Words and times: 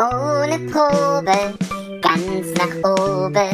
Ohne 0.00 0.60
Probe, 0.70 1.58
ganz 2.00 2.54
nach 2.56 2.76
oben. 2.88 3.50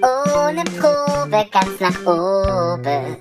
Ohne 0.00 0.62
Probe, 0.78 1.48
ganz 1.50 1.80
nach 1.80 2.06
oben. 2.06 3.16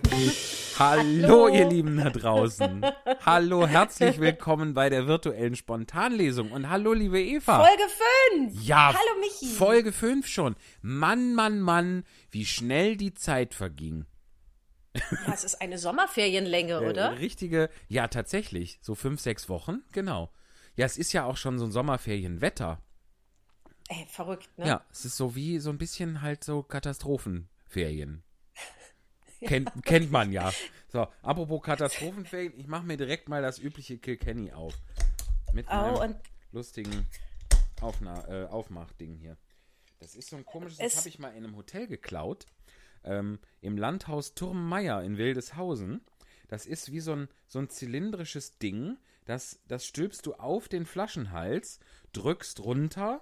Hallo, 0.78 1.48
ihr 1.48 1.68
Lieben 1.68 1.98
da 1.98 2.12
draußen. 2.12 2.86
hallo, 3.26 3.66
herzlich 3.66 4.20
willkommen 4.20 4.76
bei 4.76 4.90
der 4.92 5.08
virtuellen 5.08 5.56
Spontanlesung. 5.56 6.52
Und 6.52 6.70
hallo, 6.70 6.94
liebe 6.94 7.20
Eva. 7.20 7.58
Folge 7.66 7.92
5. 8.52 8.64
Ja, 8.64 8.90
Hallo, 8.94 9.20
Michi. 9.20 9.52
Folge 9.52 9.92
5 9.92 10.28
schon. 10.28 10.56
Mann, 10.84 11.34
Mann, 11.34 11.62
Mann, 11.62 12.04
wie 12.30 12.46
schnell 12.46 12.98
die 12.98 13.16
Zeit 13.16 13.56
verging. 13.56 14.06
Ja, 14.94 15.34
es 15.34 15.44
ist 15.44 15.60
eine 15.60 15.80
Sommerferienlänge, 15.80 16.82
oder? 16.82 17.14
Äh, 17.14 17.16
richtige, 17.16 17.70
ja, 17.88 18.08
tatsächlich. 18.08 18.78
So 18.84 18.94
fünf, 18.94 19.22
sechs 19.22 19.50
Wochen, 19.50 19.82
genau. 19.92 20.30
Ja, 20.80 20.86
es 20.86 20.98
ist 20.98 21.12
ja 21.12 21.26
auch 21.26 21.36
schon 21.36 21.60
so 21.60 21.66
ein 21.66 21.74
Sommerferienwetter. 21.74 22.82
Ey, 23.90 24.06
verrückt, 24.06 24.48
ne? 24.58 24.66
Ja, 24.66 24.86
es 24.90 25.04
ist 25.04 25.18
so 25.18 25.36
wie 25.36 25.60
so 25.60 25.72
ein 25.72 25.78
bisschen 25.78 26.22
halt 26.22 26.42
so 26.42 26.64
Katastrophenferien. 26.64 28.24
Kennt, 29.42 29.70
kennt 29.84 30.10
man 30.10 30.32
ja. 30.32 30.54
So, 30.88 31.06
apropos 31.22 31.62
Katastrophenferien, 31.64 32.54
ich 32.58 32.68
mache 32.68 32.86
mir 32.86 32.96
direkt 32.96 33.28
mal 33.28 33.42
das 33.42 33.60
übliche 33.60 33.98
Kilkenny 33.98 34.54
auf. 34.54 34.74
Mit 35.52 35.68
Oh, 35.68 35.74
meinem 35.76 35.96
und 35.96 36.16
lustigen 36.54 37.06
Aufna 37.82 38.26
äh, 38.30 38.46
Aufmachding 38.46 39.18
hier. 39.18 39.36
Das 40.00 40.16
ist 40.16 40.30
so 40.30 40.38
ein 40.38 40.46
komisches, 40.46 40.78
das 40.78 40.96
habe 40.96 41.10
ich 41.10 41.20
mal 41.20 41.32
in 41.36 41.44
einem 41.44 41.58
Hotel 41.58 41.88
geklaut. 41.88 42.46
Ähm, 43.04 43.40
Im 43.60 43.78
Landhaus 43.78 44.34
Turmmeier 44.34 45.04
in 45.04 45.18
Wildeshausen. 45.18 46.00
Das 46.48 46.66
ist 46.66 46.90
wie 46.94 47.02
so 47.02 47.12
ein, 47.12 47.28
so 47.48 47.60
ein 47.60 47.68
zylindrisches 47.70 48.60
Ding. 48.60 48.98
Das, 49.30 49.60
das 49.68 49.86
stülpst 49.86 50.26
du 50.26 50.34
auf 50.34 50.70
den 50.70 50.88
Flaschenhals, 50.88 51.80
drückst 52.14 52.62
runter 52.62 53.22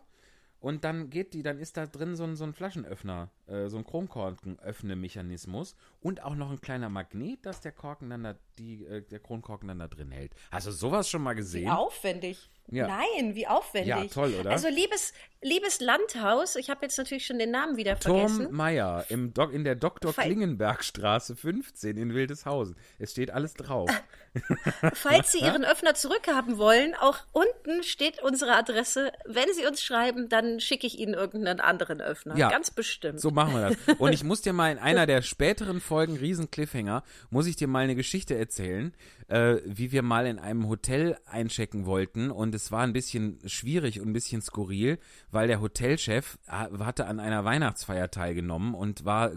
und 0.61 0.85
dann 0.85 1.09
geht 1.09 1.33
die, 1.33 1.43
dann 1.43 1.59
ist 1.59 1.75
da 1.75 1.85
drin 1.85 2.15
so 2.15 2.23
ein, 2.23 2.37
so 2.37 2.45
ein 2.45 2.53
Flaschenöffner, 2.53 3.29
äh, 3.47 3.69
so 3.69 3.77
ein 3.77 3.85
Kronkorkenöffnemechanismus 3.85 5.75
und 6.01 6.23
auch 6.23 6.35
noch 6.35 6.51
ein 6.51 6.61
kleiner 6.61 6.89
Magnet, 6.89 7.45
dass 7.45 7.61
der 7.61 7.71
Korken 7.71 8.09
dann 8.09 8.23
da, 8.23 8.35
die, 8.57 8.85
äh, 8.85 9.01
der 9.01 9.19
Kronkorken 9.19 9.67
dann 9.67 9.79
da 9.79 9.87
drin 9.87 10.11
hält. 10.11 10.33
Hast 10.51 10.67
du 10.67 10.71
sowas 10.71 11.09
schon 11.09 11.21
mal 11.21 11.35
wie 11.35 11.39
gesehen? 11.39 11.69
aufwendig. 11.69 12.49
Ja. 12.69 12.87
Nein, 12.87 13.33
wie 13.33 13.47
aufwendig. 13.47 13.87
Ja, 13.87 14.03
toll, 14.07 14.33
oder? 14.37 14.51
Also, 14.51 14.67
liebes, 14.67 15.13
liebes 15.41 15.79
Landhaus, 15.79 16.57
ich 16.57 16.69
habe 16.69 16.81
jetzt 16.85 16.97
natürlich 16.97 17.25
schon 17.25 17.39
den 17.39 17.49
Namen 17.51 17.77
wieder 17.77 17.95
vergessen. 17.95 18.43
Turm 18.47 18.55
Meier 18.55 19.05
im 19.07 19.33
Doc, 19.33 19.53
in 19.53 19.63
der 19.63 19.75
Dr. 19.75 20.11
Fall- 20.11 20.25
Klingenbergstraße 20.25 21.37
15 21.37 21.95
in 21.95 22.13
Wildeshausen. 22.13 22.75
Es 22.99 23.11
steht 23.11 23.31
alles 23.31 23.53
drauf. 23.53 23.89
Falls 24.93 25.31
Sie 25.31 25.39
Ihren 25.39 25.63
Öffner 25.63 25.93
zurückhaben 25.95 26.57
wollen, 26.57 26.93
auch 26.95 27.19
unten 27.31 27.83
steht 27.83 28.21
unsere 28.21 28.51
Adresse. 28.55 29.13
Wenn 29.25 29.47
Sie 29.53 29.65
uns 29.65 29.81
schreiben, 29.81 30.27
dann 30.27 30.59
schicke 30.59 30.85
ich 30.87 30.99
Ihnen 30.99 31.13
irgendeinen 31.13 31.61
anderen 31.61 32.01
Öffner. 32.01 32.35
Ja. 32.35 32.49
Ganz 32.49 32.69
bestimmt. 32.71 33.21
So 33.21 33.31
machen 33.37 33.53
wir 33.53 33.69
das. 33.69 33.97
Und 33.99 34.11
ich 34.11 34.25
muss 34.25 34.41
dir 34.41 34.51
mal 34.51 34.71
in 34.73 34.77
einer 34.79 35.05
der 35.05 35.21
späteren 35.21 35.79
Folgen 35.79 36.17
Riesen 36.17 36.51
Cliffhanger, 36.51 37.03
muss 37.29 37.47
ich 37.47 37.55
dir 37.55 37.67
mal 37.69 37.85
eine 37.85 37.95
Geschichte 37.95 38.37
erzählen, 38.37 38.93
äh, 39.29 39.57
wie 39.65 39.93
wir 39.93 40.01
mal 40.01 40.25
in 40.27 40.39
einem 40.39 40.67
Hotel 40.67 41.15
einchecken 41.25 41.85
wollten 41.85 42.29
und 42.31 42.53
es 42.53 42.71
war 42.71 42.81
ein 42.81 42.93
bisschen 42.93 43.39
schwierig 43.45 44.01
und 44.01 44.09
ein 44.09 44.13
bisschen 44.13 44.41
skurril, 44.41 44.99
weil 45.31 45.47
der 45.47 45.61
Hotelchef 45.61 46.37
ha- 46.49 46.69
hatte 46.79 47.07
an 47.07 47.19
einer 47.21 47.45
Weihnachtsfeier 47.45 48.11
teilgenommen 48.11 48.73
und 48.73 49.05
war 49.05 49.31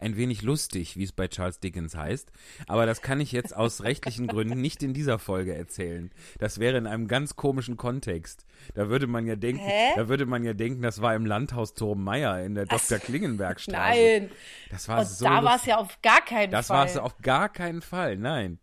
ein 0.00 0.16
wenig 0.16 0.42
lustig, 0.42 0.96
wie 0.96 1.04
es 1.04 1.12
bei 1.12 1.28
Charles 1.28 1.60
Dickens 1.60 1.94
heißt. 1.96 2.30
Aber 2.66 2.86
das 2.86 3.02
kann 3.02 3.20
ich 3.20 3.32
jetzt 3.32 3.54
aus 3.54 3.82
rechtlichen 3.82 4.26
Gründen 4.26 4.60
nicht 4.60 4.82
in 4.82 4.94
dieser 4.94 5.18
Folge 5.18 5.54
erzählen. 5.54 6.10
Das 6.38 6.58
wäre 6.58 6.78
in 6.78 6.86
einem 6.86 7.08
ganz 7.08 7.36
komischen 7.36 7.76
Kontext. 7.76 8.44
Da 8.74 8.88
würde 8.88 9.06
man 9.06 9.26
ja 9.26 9.36
denken, 9.36 9.62
Hä? 9.62 9.90
da 9.96 10.08
würde 10.08 10.26
man 10.26 10.44
ja 10.44 10.52
denken, 10.54 10.82
das 10.82 11.00
war 11.00 11.14
im 11.14 11.26
Landhaus 11.26 11.74
Turm 11.74 12.02
Meier 12.04 12.40
in 12.44 12.54
der 12.54 12.66
Dr. 12.66 12.98
Klingenbergstraße. 12.98 13.98
Nein. 13.98 14.30
Das 14.70 14.88
war 14.88 15.00
Und 15.00 15.08
so 15.08 15.24
da 15.24 15.42
war 15.44 15.56
es 15.56 15.66
ja 15.66 15.78
auf 15.78 16.00
gar 16.02 16.24
keinen 16.24 16.50
Das 16.50 16.68
Fall. 16.68 16.78
war 16.78 16.86
es 16.86 16.96
auf 16.96 17.16
gar 17.22 17.48
keinen 17.48 17.82
Fall, 17.82 18.16
nein. 18.16 18.58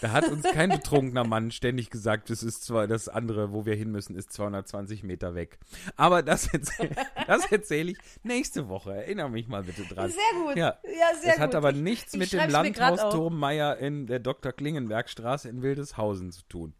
Da 0.00 0.10
hat 0.10 0.28
uns 0.28 0.42
kein 0.42 0.68
betrunkener 0.70 1.24
Mann 1.24 1.50
ständig 1.52 1.88
gesagt, 1.90 2.28
das 2.28 2.42
ist 2.42 2.64
zwar 2.64 2.86
das 2.88 3.08
andere, 3.08 3.52
wo 3.52 3.64
wir 3.66 3.74
hin 3.76 3.90
müssen, 3.90 4.16
ist 4.16 4.32
220 4.32 5.02
Meter 5.04 5.34
weg. 5.34 5.58
Aber 5.96 6.22
das 6.22 6.52
erzähle 6.52 6.90
das 7.26 7.50
erzähl 7.50 7.88
ich 7.90 7.98
nächste 8.22 8.68
Woche. 8.68 8.92
Erinnere 8.94 9.30
mich 9.30 9.46
mal 9.48 9.62
bitte 9.62 9.82
dran. 9.84 10.10
Sehr 10.10 10.40
gut. 10.44 10.56
Ja, 10.56 10.78
Ja, 10.84 11.14
sehr 11.20 11.34
Es 11.34 11.38
hat 11.38 11.50
gut. 11.50 11.54
aber 11.56 11.70
Ich- 11.70 11.76
nichts 11.76 12.14
ich 12.14 12.18
mit 12.20 12.32
dem 12.32 12.40
schreib's 12.40 12.52
mir 12.52 12.72
grad 12.72 12.90
Landhaus 12.90 13.00
auf. 13.00 13.14
Turmmeier 13.14 13.76
in 13.78 14.06
der 14.06 14.18
Dr. 14.18 14.52
Klingenbergstraße 14.52 15.48
in 15.48 15.62
Wildeshausen 15.62 16.32
zu 16.32 16.42
tun. 16.48 16.74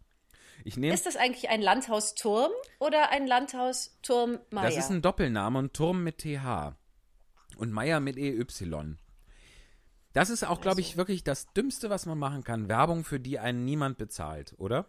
Ich 0.64 0.76
Ist 0.76 1.06
das 1.06 1.16
eigentlich 1.16 1.48
ein 1.48 1.60
Landhausturm 1.62 2.50
oder 2.78 3.10
ein 3.10 3.26
Landhausturm 3.26 4.38
Meier? 4.50 4.66
Das 4.66 4.76
ist 4.76 4.91
ein 4.91 5.03
Doppelname 5.03 5.59
und 5.59 5.74
Turm 5.74 6.04
mit 6.04 6.19
TH. 6.19 6.74
Und 7.56 7.72
Meier 7.72 8.00
mit 8.00 8.16
EY. 8.16 8.44
Das 10.12 10.31
ist 10.31 10.45
auch, 10.45 10.61
glaube 10.61 10.78
Also. 10.78 10.81
ich, 10.81 10.97
wirklich 10.97 11.25
das 11.25 11.53
Dümmste, 11.55 11.91
was 11.91 12.06
man 12.06 12.19
machen 12.19 12.45
kann. 12.45 12.69
Werbung, 12.69 13.05
für 13.05 13.19
die 13.21 13.39
einen 13.39 13.65
niemand 13.65 13.99
bezahlt, 13.99 14.55
oder? 14.59 14.87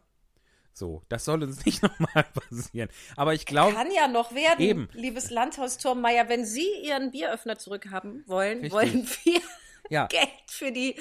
So, 0.74 1.04
das 1.08 1.24
soll 1.26 1.44
uns 1.44 1.66
nicht 1.66 1.84
nochmal 1.84 2.26
passieren. 2.34 2.90
Aber 3.16 3.34
ich 3.34 3.46
glaube, 3.46 3.74
Kann 3.76 3.92
ja 3.92 4.08
noch 4.08 4.34
werden, 4.34 4.60
Eben. 4.62 4.90
liebes 4.94 5.30
Landhausturm 5.30 6.02
Meier. 6.02 6.30
Wenn 6.30 6.46
Sie 6.46 6.68
Ihren 6.84 7.12
Bieröffner 7.12 7.58
zurückhaben 7.58 8.24
wollen, 8.28 8.62
Richtig. 8.62 8.74
wollen 8.74 9.08
wir 9.24 9.42
ja, 9.90 10.08
Geld 10.08 10.30
für 10.48 10.72
die 10.72 10.96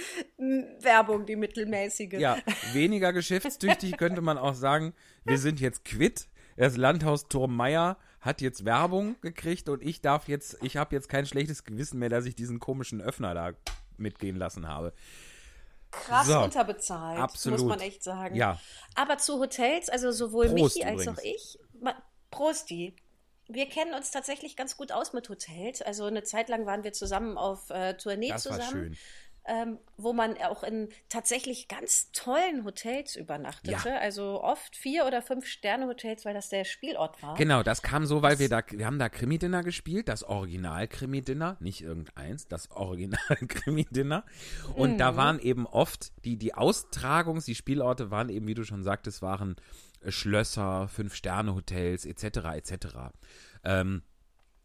Werbung, 0.81 1.25
die 1.27 1.37
mittelmäßige. 1.37 2.13
ja, 2.15 2.37
weniger 2.73 3.13
geschäftstüchtig 3.13 3.97
könnte 3.97 4.21
man 4.21 4.39
auch 4.39 4.55
sagen, 4.55 4.93
wir 5.25 5.39
sind 5.39 5.61
jetzt 5.61 5.85
quitt. 5.85 6.29
Das 6.57 6.77
Landhaus 6.77 7.27
Meier 7.49 7.97
hat 8.21 8.41
jetzt 8.43 8.65
Werbung 8.67 9.17
gekriegt 9.23 9.69
und 9.71 9.83
ich 9.83 10.01
darf 10.03 10.29
jetzt, 10.29 10.59
ich 10.63 10.77
habe 10.77 10.95
jetzt 10.95 11.09
kein 11.09 11.25
schlechtes 11.27 11.65
Gewissen 11.65 11.99
mehr, 11.99 12.11
dass 12.11 12.27
ich 12.27 12.35
diesen 12.35 12.59
komischen 12.61 13.01
Öffner 13.01 13.33
da 13.35 13.53
mitgehen 14.03 14.37
lassen 14.37 14.69
habe. 14.69 14.93
Krass 15.91 16.27
So. 16.27 16.41
unterbezahlt, 16.41 17.19
Absolut. 17.21 17.61
muss 17.61 17.69
man 17.69 17.81
echt 17.81 18.03
sagen. 18.03 18.35
Ja. 18.35 18.59
Aber 18.95 19.19
zu 19.19 19.39
Hotels, 19.39 19.89
also 19.91 20.11
sowohl 20.11 20.47
Prost 20.49 20.77
Michi 20.77 20.85
als 20.85 21.03
übrigens. 21.03 21.19
auch 21.19 21.23
ich, 21.23 21.59
Prosti. 22.31 22.97
Wir 23.49 23.69
kennen 23.69 23.93
uns 23.93 24.11
tatsächlich 24.11 24.57
ganz 24.57 24.77
gut 24.79 24.93
aus 24.93 25.13
mit 25.13 25.29
Hotels. 25.29 25.83
Also 25.83 26.07
eine 26.07 26.23
Zeit 26.23 26.49
lang 26.49 26.65
waren 26.65 26.85
wir 26.85 26.93
zusammen 26.95 27.37
auf 27.37 27.69
äh, 27.71 27.95
Tournee 27.95 28.29
Das 28.31 28.47
war 28.47 28.59
zusammen. 28.61 28.71
schön. 28.71 28.97
Ähm, 29.45 29.79
wo 29.97 30.13
man 30.13 30.37
auch 30.39 30.63
in 30.63 30.89
tatsächlich 31.09 31.67
ganz 31.67 32.13
tollen 32.13 32.65
Hotels 32.65 33.17
übernachtete. 33.17 33.89
Ja. 33.89 33.99
Also 33.99 34.43
oft 34.43 34.77
vier 34.77 35.05
oder 35.05 35.21
fünf 35.21 35.47
Sterne 35.47 35.87
Hotels, 35.87 36.25
weil 36.25 36.35
das 36.35 36.49
der 36.49 36.65
Spielort 36.65 37.21
war. 37.23 37.37
Genau, 37.37 37.63
das 37.63 37.83
kam 37.83 38.07
so, 38.07 38.23
weil 38.23 38.39
wir 38.39 38.49
da, 38.49 38.63
wir 38.71 38.87
haben 38.87 38.99
da 38.99 39.09
Krimi-Dinner 39.09 39.65
gespielt, 39.65 40.09
das 40.09 40.23
Original-Krimi-Dinner, 40.23 41.57
nicht 41.61 41.83
irgendeins, 41.83 42.47
das 42.47 42.71
Original-Krimi-Dinner. 42.71 44.25
Und 44.75 44.99
da 44.99 45.17
waren 45.17 45.41
eben 45.41 45.67
oft, 45.67 46.13
die, 46.25 46.37
die 46.37 46.55
Austragungs-, 46.55 47.45
die 47.45 47.57
Spielorte 47.57 48.11
waren 48.11 48.29
eben, 48.29 48.47
wie 48.47 48.55
du 48.55 48.65
schon 48.65 48.85
sagtest, 48.85 49.23
waren 49.23 49.57
äh, 50.03 50.13
Schlösser, 50.13 50.89
Fünf-Sterne-Hotels, 50.89 52.07
etc., 52.07 52.25
etc. 52.55 52.87
Ähm, 53.65 54.03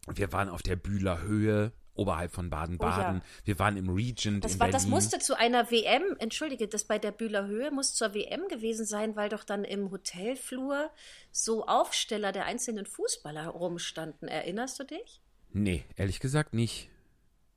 wir 0.08 0.32
waren 0.32 0.50
auf 0.50 0.62
der 0.62 0.76
Bühler 0.76 1.22
Höhe, 1.22 1.74
oberhalb 1.98 2.32
von 2.32 2.50
Baden-Baden. 2.50 3.22
Wir 3.44 3.60
waren 3.60 3.78
im 3.78 3.90
Regent 3.90 4.44
Das, 4.44 4.54
in 4.54 4.60
war, 4.60 4.68
Berlin. 4.68 4.74
das 4.74 4.88
musste 4.88 5.20
zu 5.20 5.38
einer 5.38 5.70
WM, 5.72 6.04
entschuldige, 6.20 6.68
das 6.68 6.84
bei 6.86 7.00
der 7.00 7.12
Bühler 7.12 7.48
Höhe 7.48 7.72
muss 7.72 7.94
zur 7.94 8.14
WM 8.14 8.48
gewesen 8.48 8.86
sein, 8.86 9.16
weil 9.16 9.30
doch 9.30 9.44
dann 9.44 9.64
im 9.64 9.92
Hotelflur 9.92 10.90
so 11.32 11.66
Aufsteller 11.66 12.32
der 12.32 12.46
einzelnen 12.46 12.86
Fußballer 12.86 13.48
rumstanden. 13.48 14.28
Erinnerst 14.28 14.80
du 14.80 14.84
dich? 14.84 15.22
nee, 15.54 15.84
ehrlich 15.96 16.20
gesagt 16.20 16.54
nicht. 16.54 16.90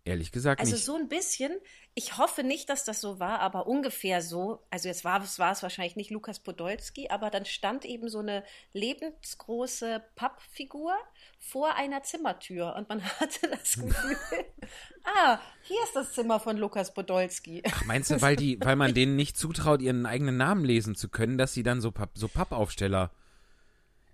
Ehrlich 0.05 0.33
gesagt 0.33 0.61
Also 0.61 0.73
nicht. 0.75 0.85
so 0.85 0.95
ein 0.97 1.09
bisschen. 1.09 1.53
Ich 1.95 2.19
hoffe 2.19 2.45
nicht, 2.45 2.69
dass 2.69 2.85
das 2.85 3.01
so 3.01 3.19
war, 3.19 3.41
aber 3.41 3.67
ungefähr 3.67 4.23
so. 4.23 4.65
Also 4.71 4.89
jetzt 4.89 5.05
war 5.05 5.23
es, 5.23 5.41
war 5.41 5.51
es 5.51 5.63
wahrscheinlich 5.63 5.97
nicht 5.97 6.11
Lukas 6.11 6.39
Podolski, 6.39 7.09
aber 7.09 7.31
dann 7.31 7.45
stand 7.45 7.85
eben 7.85 8.09
so 8.09 8.21
eine 8.21 8.45
lebensgroße 8.73 10.03
Pappfigur 10.15 10.95
vor 11.39 11.75
einer 11.75 12.05
Zimmertür 12.05 12.77
und 12.77 12.89
man 12.89 13.03
hatte 13.21 13.49
das 13.49 13.75
Gefühl, 13.75 14.17
ah, 15.05 15.41
hier 15.63 15.83
ist 15.83 15.97
das 15.97 16.13
Zimmer 16.13 16.39
von 16.39 16.57
Lukas 16.57 16.95
Podolski. 16.95 17.63
Ach, 17.67 17.85
meinst 17.85 18.11
du, 18.11 18.23
weil, 18.23 18.37
die, 18.37 18.59
weil 18.61 18.77
man 18.77 18.95
denen 18.95 19.17
nicht 19.17 19.37
zutraut, 19.37 19.83
ihren 19.83 20.07
eigenen 20.07 20.37
Namen 20.37 20.65
lesen 20.65 20.95
zu 20.95 21.09
können, 21.09 21.39
dass 21.39 21.55
sie 21.55 21.65
dann 21.65 21.81
so, 21.81 21.91
Papp, 21.91 22.11
so 22.15 22.29
Pappaufsteller. 22.29 23.11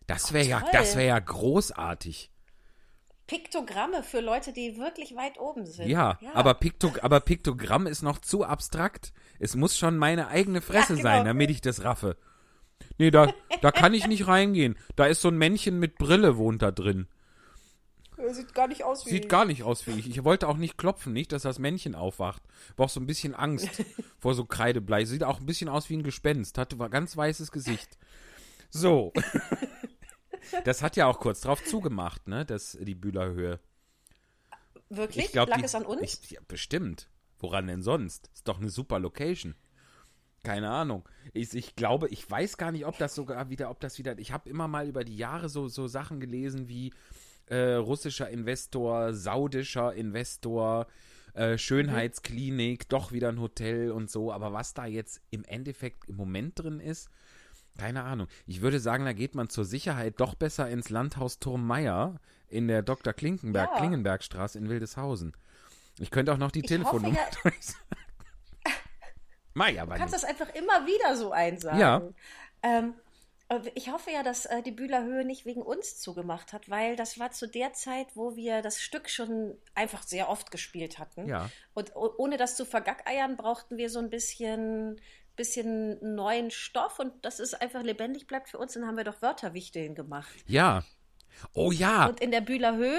Das 0.06 0.32
wäre 0.32 0.46
ja, 0.46 0.60
toll. 0.60 0.70
das 0.72 0.96
wäre 0.96 1.08
ja 1.08 1.18
großartig. 1.18 2.30
Piktogramme 3.26 4.02
für 4.02 4.20
Leute, 4.20 4.52
die 4.52 4.76
wirklich 4.76 5.16
weit 5.16 5.38
oben 5.38 5.66
sind. 5.66 5.88
Ja, 5.88 6.18
Aber, 6.34 6.54
Pikto, 6.54 6.92
aber 7.02 7.20
Piktogramm 7.20 7.86
ist 7.86 8.02
noch 8.02 8.20
zu 8.20 8.44
abstrakt. 8.44 9.12
Es 9.38 9.56
muss 9.56 9.76
schon 9.76 9.96
meine 9.98 10.28
eigene 10.28 10.60
Fresse 10.60 10.94
Ja, 10.94 10.98
genau. 10.98 11.02
sein, 11.02 11.24
damit 11.24 11.50
ich 11.50 11.60
das 11.60 11.82
raffe. 11.82 12.16
Nee, 12.98 13.10
da, 13.10 13.32
da 13.62 13.72
kann 13.72 13.94
ich 13.94 14.06
nicht 14.06 14.26
reingehen. 14.26 14.76
Da 14.94 15.06
ist 15.06 15.22
so 15.22 15.28
ein 15.28 15.38
Männchen 15.38 15.78
mit 15.78 15.96
Brille 15.98 16.36
wohnt 16.36 16.62
da 16.62 16.70
drin. 16.70 17.08
Sieht 18.30 18.54
gar 18.54 18.66
nicht 18.68 18.82
aus 18.84 19.04
wie. 19.04 19.10
Sieht 19.10 19.28
gar 19.28 19.44
nicht 19.44 19.62
aus 19.62 19.86
wie 19.86 19.92
ich. 19.92 20.08
Ich 20.08 20.24
wollte 20.24 20.48
auch 20.48 20.56
nicht 20.56 20.78
klopfen, 20.78 21.12
nicht, 21.12 21.32
dass 21.32 21.42
das 21.42 21.58
Männchen 21.58 21.94
aufwacht. 21.94 22.42
War 22.76 22.86
auch 22.86 22.90
so 22.90 22.98
ein 23.00 23.06
bisschen 23.06 23.34
Angst 23.34 23.68
vor 24.18 24.34
so 24.34 24.44
Kreideblei. 24.46 25.04
Sieht 25.04 25.22
auch 25.22 25.40
ein 25.40 25.46
bisschen 25.46 25.68
aus 25.68 25.90
wie 25.90 25.96
ein 25.96 26.02
Gespenst. 26.02 26.56
Hatte 26.58 26.76
ein 26.82 26.90
ganz 26.90 27.16
weißes 27.16 27.52
Gesicht. 27.52 27.98
So. 28.70 29.12
Das 30.64 30.82
hat 30.82 30.96
ja 30.96 31.06
auch 31.06 31.20
kurz 31.20 31.40
drauf 31.40 31.64
zugemacht, 31.64 32.28
ne? 32.28 32.44
Das, 32.44 32.76
die 32.80 32.94
Bühlerhöhe. 32.94 33.60
Wirklich? 34.88 35.26
Ich 35.26 35.32
glaub, 35.32 35.48
Lag 35.48 35.58
die- 35.58 35.64
es 35.64 35.74
an 35.74 35.84
uns? 35.84 36.20
Ich, 36.22 36.30
ja, 36.30 36.40
bestimmt. 36.46 37.08
Woran 37.38 37.66
denn 37.66 37.82
sonst? 37.82 38.30
Ist 38.34 38.48
doch 38.48 38.58
eine 38.60 38.70
super 38.70 38.98
Location. 38.98 39.54
Keine 40.42 40.70
Ahnung. 40.70 41.06
Ich, 41.32 41.54
ich 41.54 41.74
glaube, 41.76 42.08
ich 42.08 42.28
weiß 42.30 42.56
gar 42.56 42.70
nicht, 42.72 42.86
ob 42.86 42.96
das 42.98 43.14
sogar 43.14 43.50
wieder, 43.50 43.68
ob 43.70 43.80
das 43.80 43.98
wieder. 43.98 44.18
Ich 44.18 44.32
habe 44.32 44.48
immer 44.48 44.68
mal 44.68 44.88
über 44.88 45.04
die 45.04 45.16
Jahre 45.16 45.48
so, 45.48 45.68
so 45.68 45.86
Sachen 45.88 46.20
gelesen 46.20 46.68
wie 46.68 46.92
äh, 47.46 47.72
russischer 47.74 48.30
Investor, 48.30 49.12
saudischer 49.12 49.92
Investor, 49.94 50.86
äh, 51.34 51.58
Schönheitsklinik, 51.58 52.88
doch 52.88 53.12
wieder 53.12 53.28
ein 53.28 53.40
Hotel 53.40 53.90
und 53.90 54.08
so. 54.10 54.32
Aber 54.32 54.52
was 54.52 54.72
da 54.72 54.86
jetzt 54.86 55.20
im 55.30 55.44
Endeffekt 55.44 56.08
im 56.08 56.16
Moment 56.16 56.58
drin 56.60 56.80
ist, 56.80 57.10
keine 57.76 58.04
Ahnung. 58.04 58.28
Ich 58.46 58.60
würde 58.60 58.80
sagen, 58.80 59.04
da 59.04 59.12
geht 59.12 59.34
man 59.34 59.48
zur 59.48 59.64
Sicherheit 59.64 60.14
doch 60.20 60.34
besser 60.34 60.68
ins 60.68 60.88
Landhaus 60.90 61.38
Turmmeier 61.38 62.20
in 62.48 62.68
der 62.68 62.82
Dr. 62.82 63.12
Klinkenberg, 63.12 63.70
Ja. 63.72 63.78
Klingenbergstraße 63.78 64.58
in 64.58 64.68
Wildeshausen. 64.68 65.32
Ich 65.98 66.10
könnte 66.10 66.32
auch 66.32 66.38
noch 66.38 66.50
die 66.50 66.60
Ich 66.60 66.66
Telefonnummer 66.66 67.16
hoffe 67.18 67.38
durchsagen. 67.42 67.80
Mai, 69.54 69.80
aber 69.80 69.94
Du 69.94 70.00
kannst 70.00 70.12
nicht. 70.14 70.22
das 70.24 70.28
einfach 70.30 70.54
immer 70.54 70.86
wieder 70.86 71.16
so 71.16 71.32
einsagen. 71.32 71.80
Ja. 71.80 72.02
Ähm, 72.62 72.94
ich 73.74 73.90
hoffe 73.90 74.10
ja, 74.10 74.22
dass 74.22 74.44
äh, 74.44 74.60
die 74.62 74.72
Bühlerhöhe 74.72 75.24
nicht 75.24 75.46
wegen 75.46 75.62
uns 75.62 75.98
zugemacht 76.00 76.52
hat, 76.52 76.68
weil 76.68 76.96
das 76.96 77.18
war 77.18 77.30
zu 77.30 77.48
der 77.48 77.72
Zeit, 77.72 78.08
wo 78.14 78.36
wir 78.36 78.60
das 78.60 78.80
Stück 78.80 79.08
schon 79.08 79.56
einfach 79.74 80.02
sehr 80.02 80.28
oft 80.28 80.50
gespielt 80.50 80.98
hatten. 80.98 81.26
Ja. 81.28 81.48
Und 81.72 81.94
ohne 81.94 82.36
das 82.36 82.56
zu 82.56 82.66
vergackeiern, 82.66 83.36
brauchten 83.36 83.76
wir 83.78 83.88
so 83.88 83.98
ein 84.00 84.10
bisschen, 84.10 85.00
bisschen 85.36 86.14
neuen 86.14 86.50
Stoff 86.50 86.98
und 86.98 87.12
dass 87.24 87.38
es 87.38 87.54
einfach 87.54 87.82
lebendig 87.82 88.26
bleibt 88.26 88.48
für 88.48 88.58
uns. 88.58 88.74
Dann 88.74 88.86
haben 88.86 88.96
wir 88.96 89.04
doch 89.04 89.22
Wörterwichteln 89.22 89.94
gemacht. 89.94 90.34
Ja. 90.46 90.82
Oh 91.52 91.70
ja. 91.70 92.06
Und 92.06 92.20
in 92.20 92.30
der 92.30 92.40
Bühler 92.40 92.76
Höhe 92.76 92.98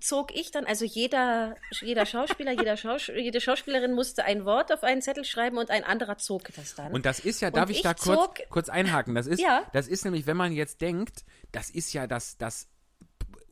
zog 0.00 0.34
ich 0.34 0.50
dann, 0.50 0.66
also 0.66 0.84
jeder, 0.84 1.56
jeder 1.80 2.04
Schauspieler, 2.04 2.52
jeder 2.52 2.76
Schaus 2.76 3.06
jede 3.06 3.40
Schauspielerin 3.40 3.94
musste 3.94 4.24
ein 4.24 4.44
Wort 4.44 4.70
auf 4.72 4.82
einen 4.82 5.00
Zettel 5.00 5.24
schreiben 5.24 5.56
und 5.56 5.70
ein 5.70 5.84
anderer 5.84 6.18
zog 6.18 6.52
das 6.54 6.74
dann. 6.74 6.92
Und 6.92 7.06
das 7.06 7.20
ist 7.20 7.40
ja, 7.40 7.50
darf 7.50 7.70
ich, 7.70 7.78
ich 7.78 7.82
da 7.82 7.94
kurz, 7.94 8.40
kurz 8.50 8.68
einhaken? 8.68 9.14
Das 9.14 9.26
ist, 9.26 9.40
Ja. 9.40 9.64
das 9.72 9.88
ist 9.88 10.04
nämlich, 10.04 10.26
wenn 10.26 10.36
man 10.36 10.52
jetzt 10.52 10.80
denkt, 10.82 11.24
das 11.50 11.70
ist 11.70 11.92
ja 11.94 12.06
das, 12.06 12.36
das 12.36 12.68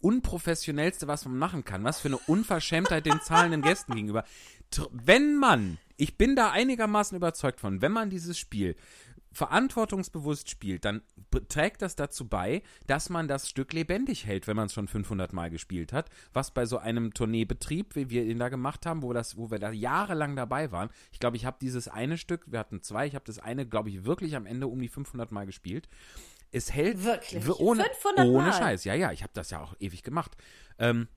unprofessionellste, 0.01 1.09
was 1.09 1.25
man 1.25 1.39
machen 1.39 1.65
kann. 1.65 1.85
Was 1.85 2.01
für 2.01 2.09
eine 2.09 2.19
Unverschämtheit 2.19 3.07
den 3.07 3.21
zahlenden 3.23 3.63
Gästen 3.63 3.95
gegenüber. 3.95 4.25
Wenn 4.93 5.37
man, 5.37 5.79
ich 5.97 6.19
bin 6.19 6.37
da 6.37 6.51
einigermaßen 6.51 7.17
überzeugt 7.17 7.61
von, 7.61 7.83
wenn 7.83 7.93
man 7.93 8.11
dieses 8.11 8.39
Spiel 8.39 8.77
verantwortungsbewusst 9.37 10.49
spielt, 10.49 10.87
dann 10.87 11.03
trägt 11.51 11.83
das 11.83 11.95
dazu 11.95 12.27
bei, 12.27 12.63
dass 12.87 13.11
man 13.11 13.29
das 13.29 13.51
Stück 13.51 13.75
lebendig 13.75 14.25
hält, 14.25 14.47
wenn 14.47 14.57
man 14.57 14.67
es 14.67 14.73
schon 14.73 14.89
500 14.89 15.35
Mal 15.35 15.51
gespielt 15.51 15.93
hat, 15.93 16.09
was 16.33 16.53
bei 16.53 16.65
so 16.65 16.79
einem 16.79 17.13
Tourneebetrieb, 17.13 17.97
wie 17.97 18.09
wir 18.09 18.25
ihn 18.25 18.39
da 18.39 18.49
gemacht 18.49 18.87
haben, 18.87 19.03
wo, 19.03 19.13
das, 19.13 19.37
wo 19.37 19.51
wir 19.51 19.59
da 19.59 19.71
jahrelang 19.71 20.37
dabei 20.37 20.73
waren. 20.73 20.89
Ich 21.13 21.21
glaube, 21.21 21.37
ich 21.37 21.45
habe 21.45 21.59
dieses 21.61 21.87
eine 21.87 22.17
Stück, 22.17 22.51
wir 22.51 22.59
hatten 22.59 22.83
zwei, 22.83 23.07
ich 23.07 23.15
habe 23.15 23.27
das 23.27 23.39
eine, 23.39 23.67
glaube 23.67 23.91
ich, 23.91 24.07
wirklich 24.07 24.37
am 24.37 24.47
Ende 24.47 24.69
um 24.69 24.81
die 24.81 24.89
500 24.89 25.31
Mal 25.31 25.45
gespielt. 25.45 25.87
Es 26.51 26.73
hält 26.73 27.05
Wirklich? 27.05 27.47
ohne, 27.61 27.83
500 27.83 28.27
ohne 28.27 28.47
Mal? 28.49 28.53
Scheiß, 28.55 28.85
ja, 28.85 28.95
ja, 28.95 29.13
ich 29.13 29.23
habe 29.23 29.33
das 29.35 29.51
ja 29.51 29.61
auch 29.61 29.75
ewig 29.81 30.03
gemacht. 30.03 30.35
Ähm, 30.79 31.09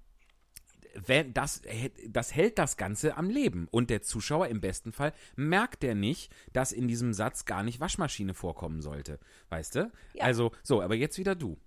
wenn 1.05 1.33
das, 1.33 1.61
das 2.07 2.33
hält 2.33 2.57
das 2.57 2.77
Ganze 2.77 3.17
am 3.17 3.29
Leben. 3.29 3.67
Und 3.71 3.89
der 3.89 4.01
Zuschauer 4.01 4.47
im 4.47 4.61
besten 4.61 4.91
Fall 4.91 5.13
merkt 5.35 5.83
er 5.83 5.95
nicht, 5.95 6.31
dass 6.53 6.71
in 6.71 6.87
diesem 6.87 7.13
Satz 7.13 7.45
gar 7.45 7.63
nicht 7.63 7.79
Waschmaschine 7.79 8.33
vorkommen 8.33 8.81
sollte. 8.81 9.19
Weißt 9.49 9.75
du? 9.75 9.91
Ja. 10.13 10.25
Also, 10.25 10.51
so, 10.63 10.81
aber 10.81 10.95
jetzt 10.95 11.17
wieder 11.17 11.35
du. 11.35 11.57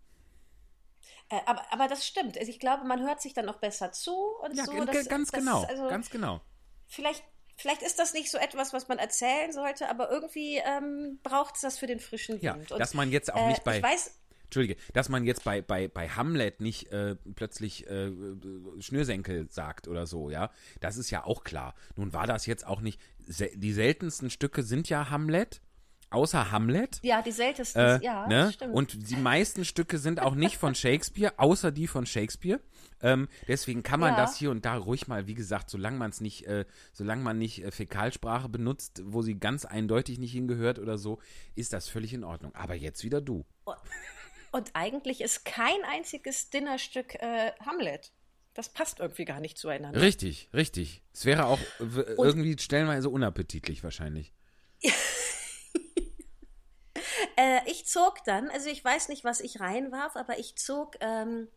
Äh, 1.29 1.41
aber, 1.47 1.63
aber 1.73 1.89
das 1.89 2.07
stimmt. 2.07 2.37
Also 2.39 2.51
ich 2.51 2.61
glaube, 2.61 2.85
man 2.85 3.01
hört 3.03 3.21
sich 3.23 3.33
dann 3.33 3.47
noch 3.47 3.59
besser 3.59 3.93
zu 3.93 4.15
und 4.43 4.55
Ja, 4.55 4.65
so. 4.65 4.85
Das, 4.85 5.09
ganz 5.09 5.31
das, 5.31 5.41
genau. 5.41 5.65
Also 5.65 5.89
ganz 5.89 6.11
genau. 6.11 6.41
vielleicht, 6.87 7.25
vielleicht 7.57 7.83
ist 7.83 7.99
das 7.99 8.13
nicht 8.13 8.31
so 8.31 8.39
etwas, 8.39 8.73
was 8.73 8.89
man 8.89 8.99
erzählen 8.99 9.53
sollte, 9.53 9.89
aber 9.89 10.11
irgendwie 10.11 10.59
ähm, 10.59 11.21
braucht 11.23 11.57
es 11.57 11.63
das 11.63 11.79
für 11.79 11.87
den 11.87 12.01
frischen 12.01 12.41
Ja, 12.41 12.57
Wind. 12.57 12.73
Und, 12.73 12.79
dass 12.79 12.95
man 12.95 13.11
jetzt 13.11 13.33
auch 13.33 13.47
nicht 13.47 13.61
äh, 13.61 13.65
bei. 13.65 13.77
Ich 13.79 13.83
weiß, 13.83 14.22
Entschuldige, 14.53 14.77
dass 14.93 15.09
man 15.09 15.25
jetzt 15.25 15.45
bei, 15.45 15.63
bei, 15.63 15.89
bei 15.89 16.11
Hamlet 16.11 16.61
nicht 16.61 16.93
äh, 16.93 17.17
plötzlich 17.35 17.87
äh, 17.89 18.13
Schnürsenkel 18.81 19.49
sagt 19.51 19.89
oder 19.89 20.07
so, 20.07 20.29
ja. 20.29 20.51
Das 20.81 20.99
ist 20.99 21.11
ja 21.11 21.25
auch 21.25 21.43
klar. 21.43 21.75
Nun 21.97 22.13
war 22.13 22.27
das 22.27 22.45
jetzt 22.45 22.67
auch 22.67 22.83
nicht. 22.83 23.01
Se 23.27 23.49
die 23.55 23.73
seltensten 23.73 24.29
Stücke 24.29 24.63
sind 24.63 24.91
ja 24.91 25.09
Hamlet, 25.09 25.63
außer 26.11 26.51
Hamlet. 26.51 26.99
ja, 27.03 27.23
die 27.23 27.31
seltensten, 27.33 27.81
Äh, 27.81 28.05
ja, 28.05 28.27
ne? 28.27 28.53
stimmt. 28.53 28.75
Und 28.75 29.09
die 29.11 29.17
meisten 29.17 29.65
Stücke 29.65 29.97
sind 29.99 30.21
auch 30.21 30.35
nicht 30.35 30.59
von 30.59 30.75
Shakespeare, 30.75 31.33
außer 31.39 31.73
die 31.73 31.87
von 31.87 32.05
Shakespeare. 32.05 32.61
Ähm, 33.01 33.29
deswegen 33.49 33.83
kann 33.83 34.01
man 34.01 34.11
Ja. 34.13 34.17
das 34.21 34.37
hier 34.37 34.51
und 34.51 34.67
da 34.67 34.77
ruhig 34.77 35.09
mal, 35.09 35.27
wie 35.27 35.35
gesagt, 35.35 35.71
solange 35.71 35.97
man 35.97 36.11
es 36.11 36.21
nicht, 36.21 36.47
äh, 36.47 36.67
solange 36.93 37.23
man 37.23 37.39
nicht 37.39 37.65
äh, 37.65 37.71
Fäkalsprache 37.71 38.51
benutzt, 38.51 39.01
wo 39.07 39.23
sie 39.23 39.39
ganz 39.41 39.65
eindeutig 39.65 40.19
nicht 40.19 40.33
hingehört 40.33 40.79
oder 40.79 40.99
so, 40.99 41.21
ist 41.55 41.73
das 41.73 41.89
völlig 41.89 42.13
in 42.13 42.23
Ordnung. 42.23 42.55
Aber 42.55 42.75
jetzt 42.75 43.03
wieder 43.03 43.23
du. 43.23 43.47
Und 44.53 44.71
eigentlich 44.75 45.21
ist 45.23 45.45
kein 45.45 45.83
einziges 45.85 46.51
Dinnerstück 46.51 47.15
äh, 47.17 47.53
Hamlet. 47.67 48.13
Das 48.55 48.69
passt 48.69 49.01
irgendwie 49.01 49.25
gar 49.25 49.41
nicht 49.41 49.57
zueinander. 49.57 50.01
Richtig, 50.01 50.51
richtig. 50.53 51.03
Es 51.13 51.25
wäre 51.25 51.47
auch 51.47 51.59
w- 51.79 52.05
irgendwie 52.19 52.57
stellenweise 52.59 53.09
unappetitlich 53.09 53.83
wahrscheinlich. 53.83 54.33
Äh, 57.37 57.61
ich 57.67 57.87
zog 57.87 58.23
dann, 58.25 58.51
also 58.51 58.69
ich 58.69 58.85
weiß 58.85 59.09
nicht, 59.09 59.25
was 59.25 59.41
ich 59.41 59.59
reinwarf, 59.59 60.17
aber 60.17 60.39
ich 60.39 60.57
zog 60.57 60.97
ähm, 61.01 61.49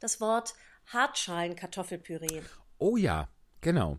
das 0.00 0.20
Wort 0.22 0.54
Hartschalen-Kartoffelpüree. 0.86 2.40
Oh 2.78 2.96
ja, 2.96 3.28
genau. 3.60 3.98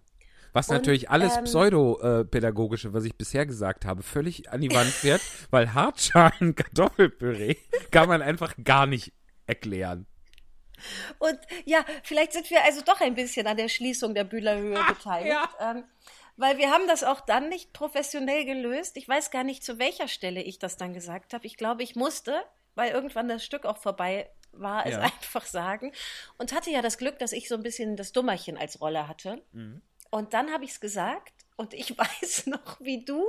Was 0.53 0.69
Und, 0.69 0.75
natürlich 0.75 1.09
alles 1.09 1.35
ähm, 1.35 1.43
Pseudo-Pädagogische, 1.45 2.93
was 2.93 3.03
ich 3.03 3.15
bisher 3.15 3.45
gesagt 3.45 3.85
habe, 3.85 4.03
völlig 4.03 4.51
an 4.51 4.61
die 4.61 4.71
Wand 4.71 4.89
fährt, 4.89 5.21
weil 5.51 5.73
Hartschalen 5.73 6.55
Kartoffelpüree 6.55 7.55
kann 7.91 8.07
man 8.07 8.21
einfach 8.21 8.55
gar 8.63 8.85
nicht 8.85 9.13
erklären. 9.47 10.05
Und 11.19 11.39
ja, 11.65 11.85
vielleicht 12.03 12.33
sind 12.33 12.49
wir 12.49 12.63
also 12.63 12.81
doch 12.81 13.01
ein 13.01 13.15
bisschen 13.15 13.47
an 13.47 13.57
der 13.57 13.69
Schließung 13.69 14.13
der 14.13 14.23
Bühlerhöhe 14.23 14.79
beteiligt. 14.87 15.35
Ähm, 15.59 15.83
weil 16.35 16.57
wir 16.57 16.71
haben 16.71 16.87
das 16.87 17.03
auch 17.03 17.21
dann 17.21 17.49
nicht 17.49 17.73
professionell 17.73 18.45
gelöst. 18.45 18.97
Ich 18.97 19.07
weiß 19.07 19.31
gar 19.31 19.43
nicht, 19.43 19.63
zu 19.63 19.77
welcher 19.79 20.07
Stelle 20.07 20.41
ich 20.41 20.59
das 20.59 20.77
dann 20.77 20.93
gesagt 20.93 21.33
habe. 21.33 21.45
Ich 21.45 21.57
glaube, 21.57 21.83
ich 21.83 21.95
musste, 21.95 22.43
weil 22.75 22.91
irgendwann 22.91 23.27
das 23.27 23.45
Stück 23.45 23.65
auch 23.65 23.77
vorbei 23.77 24.29
war, 24.51 24.85
es 24.85 24.93
Ja. 24.93 24.99
einfach 25.01 25.45
sagen. 25.45 25.91
Und 26.37 26.53
hatte 26.53 26.71
ja 26.71 26.81
das 26.81 26.97
Glück, 26.97 27.19
dass 27.19 27.31
ich 27.33 27.47
so 27.47 27.55
ein 27.55 27.63
bisschen 27.63 27.95
das 27.95 28.11
Dummerchen 28.11 28.57
als 28.57 28.81
Rolle 28.81 29.07
hatte. 29.07 29.43
Und 30.13 30.35
dann 30.35 30.51
habe 30.53 30.63
ich 30.63 30.69
es 30.69 30.79
gesagt. 30.79 31.33
Und 31.55 31.73
ich 31.73 31.97
weiß 31.97 32.45
noch, 32.45 32.79
wie 32.79 33.03
du 33.03 33.25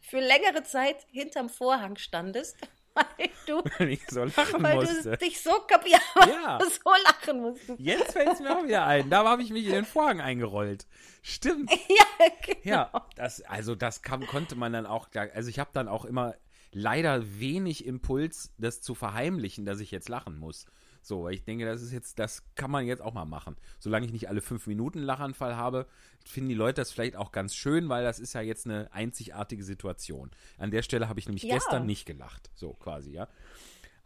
für 0.00 0.18
längere 0.18 0.62
Zeit 0.62 0.96
hinterm 1.10 1.50
Vorhang 1.50 1.96
standest, 1.96 2.56
weil 2.94 3.28
du, 3.46 3.62
so 4.08 4.24
lachen 4.24 4.62
weil 4.62 4.76
musste. 4.76 5.10
du 5.10 5.16
dich 5.18 5.42
so 5.42 5.50
kapiert, 5.68 6.00
Ja. 6.26 6.58
so 6.58 6.90
lachen 7.04 7.42
musstest. 7.42 7.78
Jetzt 7.78 8.12
fällt 8.12 8.32
es 8.32 8.40
mir 8.40 8.56
auch 8.58 8.64
wieder 8.64 8.86
ein. 8.86 9.10
Da 9.10 9.24
habe 9.28 9.42
ich 9.42 9.50
mich 9.50 9.66
in 9.66 9.72
den 9.72 9.84
Vorhang 9.84 10.22
eingerollt. 10.22 10.86
Stimmt. 11.20 11.70
Ja, 11.70 12.28
genau. 12.46 12.60
Ja, 12.62 13.06
das, 13.16 13.42
also 13.42 13.74
das 13.74 14.00
kam, 14.00 14.26
konnte 14.26 14.56
man 14.56 14.72
dann 14.72 14.86
auch, 14.86 15.08
also 15.34 15.50
ich 15.50 15.58
habe 15.58 15.70
dann 15.74 15.88
auch 15.88 16.06
immer 16.06 16.34
leider 16.72 17.38
wenig 17.40 17.84
Impuls, 17.84 18.54
das 18.56 18.80
zu 18.80 18.94
verheimlichen, 18.94 19.66
dass 19.66 19.80
ich 19.80 19.90
jetzt 19.90 20.08
lachen 20.08 20.38
muss. 20.38 20.64
So, 21.04 21.24
weil 21.24 21.34
ich 21.34 21.44
denke, 21.44 21.66
das 21.66 21.82
ist 21.82 21.92
jetzt, 21.92 22.18
das 22.18 22.42
kann 22.54 22.70
man 22.70 22.86
jetzt 22.86 23.02
auch 23.02 23.12
mal 23.12 23.26
machen. 23.26 23.56
Solange 23.78 24.06
ich 24.06 24.12
nicht 24.12 24.28
alle 24.28 24.40
fünf 24.40 24.66
Minuten 24.66 24.98
einen 24.98 25.06
Lachanfall 25.06 25.54
habe, 25.54 25.86
finden 26.24 26.48
die 26.48 26.54
Leute 26.54 26.80
das 26.80 26.90
vielleicht 26.92 27.16
auch 27.16 27.30
ganz 27.30 27.54
schön, 27.54 27.90
weil 27.90 28.02
das 28.02 28.18
ist 28.18 28.32
ja 28.32 28.40
jetzt 28.40 28.66
eine 28.66 28.90
einzigartige 28.92 29.62
Situation. 29.62 30.30
An 30.56 30.70
der 30.70 30.82
Stelle 30.82 31.08
habe 31.08 31.20
ich 31.20 31.26
nämlich 31.26 31.44
Ja. 31.44 31.54
gestern 31.54 31.84
nicht 31.84 32.06
gelacht, 32.06 32.50
so 32.54 32.72
quasi, 32.72 33.12
ja. 33.12 33.28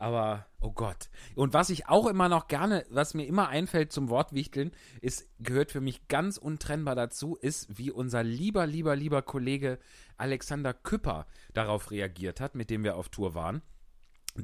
Aber, 0.01 0.47
oh 0.61 0.71
Gott. 0.71 1.09
Und 1.35 1.55
was 1.55 1.71
ich 1.71 1.89
auch 1.89 2.07
immer 2.07 2.29
noch 2.29 2.47
gerne, 2.47 2.87
was 2.89 3.15
mir 3.15 3.27
immer 3.27 3.49
einfällt 3.49 3.93
zum 3.93 4.09
Wortwichteln, 4.09 4.71
ist, 5.01 5.29
gehört 5.41 5.73
für 5.73 5.81
mich 5.81 6.07
ganz 6.07 6.37
untrennbar 6.37 6.95
dazu, 6.95 7.37
ist, 7.37 7.79
wie 7.79 7.91
unser 7.91 8.23
lieber, 8.23 8.67
lieber, 8.67 8.95
lieber 8.95 9.23
Kollege 9.23 9.79
Alexander 10.17 10.73
Küpper 10.73 11.27
darauf 11.53 11.91
reagiert 11.91 12.41
hat, 12.41 12.55
mit 12.55 12.71
dem 12.71 12.85
wir 12.85 12.97
auf 12.97 13.09
Tour 13.09 13.35
waren. 13.35 13.61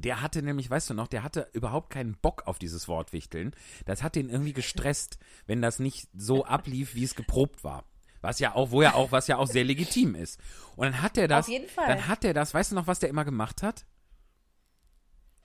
Der 0.01 0.21
hatte 0.21 0.41
nämlich, 0.41 0.69
weißt 0.69 0.89
du 0.89 0.93
noch, 0.93 1.07
der 1.07 1.23
hatte 1.23 1.47
überhaupt 1.53 1.89
keinen 1.89 2.15
Bock 2.15 2.43
auf 2.47 2.59
dieses 2.59 2.87
Wortwichteln. 2.87 3.55
Das 3.85 4.03
hat 4.03 4.15
ihn 4.17 4.29
irgendwie 4.29 4.53
gestresst, 4.53 5.17
wenn 5.47 5.61
das 5.61 5.79
nicht 5.79 6.09
so 6.13 6.45
ablief, 6.45 6.95
wie 6.95 7.03
es 7.03 7.15
geprobt 7.15 7.63
war. 7.63 7.85
Was 8.21 8.39
ja 8.39 8.55
auch, 8.55 8.71
wo 8.71 8.81
ja 8.81 8.93
auch, 8.95 9.11
was 9.11 9.27
ja 9.27 9.37
auch 9.37 9.47
sehr 9.47 9.63
legitim 9.63 10.15
ist. 10.15 10.39
Und 10.75 10.85
dann 10.85 11.01
hat 11.01 11.17
er 11.17 11.27
das, 11.27 11.47
dann 11.75 12.07
hat 12.07 12.25
er 12.25 12.33
das, 12.33 12.53
weißt 12.53 12.71
du 12.71 12.75
noch, 12.75 12.87
was 12.87 12.99
der 12.99 13.09
immer 13.09 13.23
gemacht 13.23 13.61
hat? 13.63 13.85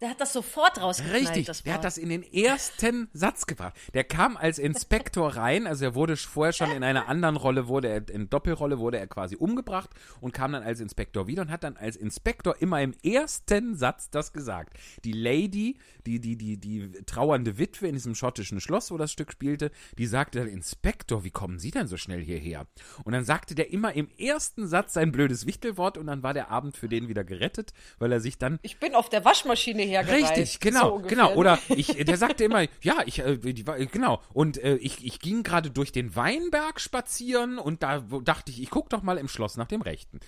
Der 0.00 0.08
hat 0.08 0.20
das 0.20 0.32
sofort 0.32 0.80
rausgeknallt, 0.80 1.28
Richtig, 1.28 1.46
das 1.46 1.62
der 1.62 1.74
hat 1.74 1.84
das 1.84 1.98
in 1.98 2.08
den 2.08 2.22
ersten 2.22 3.10
Satz 3.12 3.44
gebracht. 3.44 3.74
Der 3.92 4.02
kam 4.02 4.38
als 4.38 4.58
Inspektor 4.58 5.36
rein, 5.36 5.66
also 5.66 5.84
er 5.84 5.94
wurde 5.94 6.16
vorher 6.16 6.54
schon 6.54 6.70
in 6.70 6.82
einer 6.82 7.06
anderen 7.06 7.36
Rolle, 7.36 7.68
wurde 7.68 7.88
er, 7.88 8.08
in 8.08 8.30
Doppelrolle 8.30 8.78
wurde 8.78 8.98
er 8.98 9.06
quasi 9.06 9.36
umgebracht 9.36 9.90
und 10.22 10.32
kam 10.32 10.52
dann 10.52 10.62
als 10.62 10.80
Inspektor 10.80 11.26
wieder 11.26 11.42
und 11.42 11.50
hat 11.50 11.64
dann 11.64 11.76
als 11.76 11.96
Inspektor 11.96 12.56
immer 12.60 12.80
im 12.80 12.94
ersten 13.04 13.76
Satz 13.76 14.08
das 14.08 14.32
gesagt. 14.32 14.78
Die 15.04 15.12
Lady, 15.12 15.76
die, 16.06 16.18
die, 16.18 16.36
die, 16.36 16.56
die 16.56 16.92
trauernde 17.04 17.58
Witwe 17.58 17.88
in 17.88 17.92
diesem 17.92 18.14
schottischen 18.14 18.62
Schloss, 18.62 18.90
wo 18.90 18.96
das 18.96 19.12
Stück 19.12 19.30
spielte, 19.30 19.70
die 19.98 20.06
sagte 20.06 20.38
dann, 20.38 20.48
Inspektor, 20.48 21.24
wie 21.24 21.30
kommen 21.30 21.58
Sie 21.58 21.72
denn 21.72 21.88
so 21.88 21.98
schnell 21.98 22.24
hierher? 22.24 22.66
Und 23.04 23.12
dann 23.12 23.26
sagte 23.26 23.54
der 23.54 23.70
immer 23.70 23.92
im 23.92 24.08
ersten 24.16 24.66
Satz 24.66 24.94
sein 24.94 25.12
blödes 25.12 25.44
Wichtelwort 25.44 25.98
und 25.98 26.06
dann 26.06 26.22
war 26.22 26.32
der 26.32 26.50
Abend 26.50 26.78
für 26.78 26.88
den 26.88 27.08
wieder 27.08 27.22
gerettet, 27.24 27.74
weil 27.98 28.12
er 28.12 28.20
sich 28.20 28.38
dann 28.38 28.58
Ich 28.62 28.78
bin 28.78 28.94
auf 28.94 29.10
der 29.10 29.26
Waschmaschine 29.26 29.89
hergereist. 29.90 30.30
Richtig, 30.36 30.60
genau, 30.60 30.88
so 30.88 30.94
ungefähr. 30.96 31.16
genau. 31.18 31.34
Oder 31.34 31.58
ich, 31.68 31.88
der 31.88 32.16
sagte 32.16 32.44
immer, 32.44 32.66
ja, 32.82 33.02
ich, 33.06 33.18
äh, 33.20 33.36
die, 33.36 33.64
genau. 33.64 34.20
Und 34.32 34.58
äh, 34.58 34.76
ich, 34.76 35.04
ich 35.04 35.20
ging 35.20 35.42
gerade 35.42 35.70
durch 35.70 35.92
den 35.92 36.16
Weinberg 36.16 36.80
spazieren 36.80 37.58
und 37.58 37.82
da 37.82 38.00
dachte 38.24 38.50
ich, 38.50 38.62
ich 38.62 38.70
guck 38.70 38.88
doch 38.90 39.02
mal 39.02 39.18
im 39.18 39.28
Schloss 39.28 39.56
nach 39.56 39.68
dem 39.68 39.82
Rechten. 39.82 40.20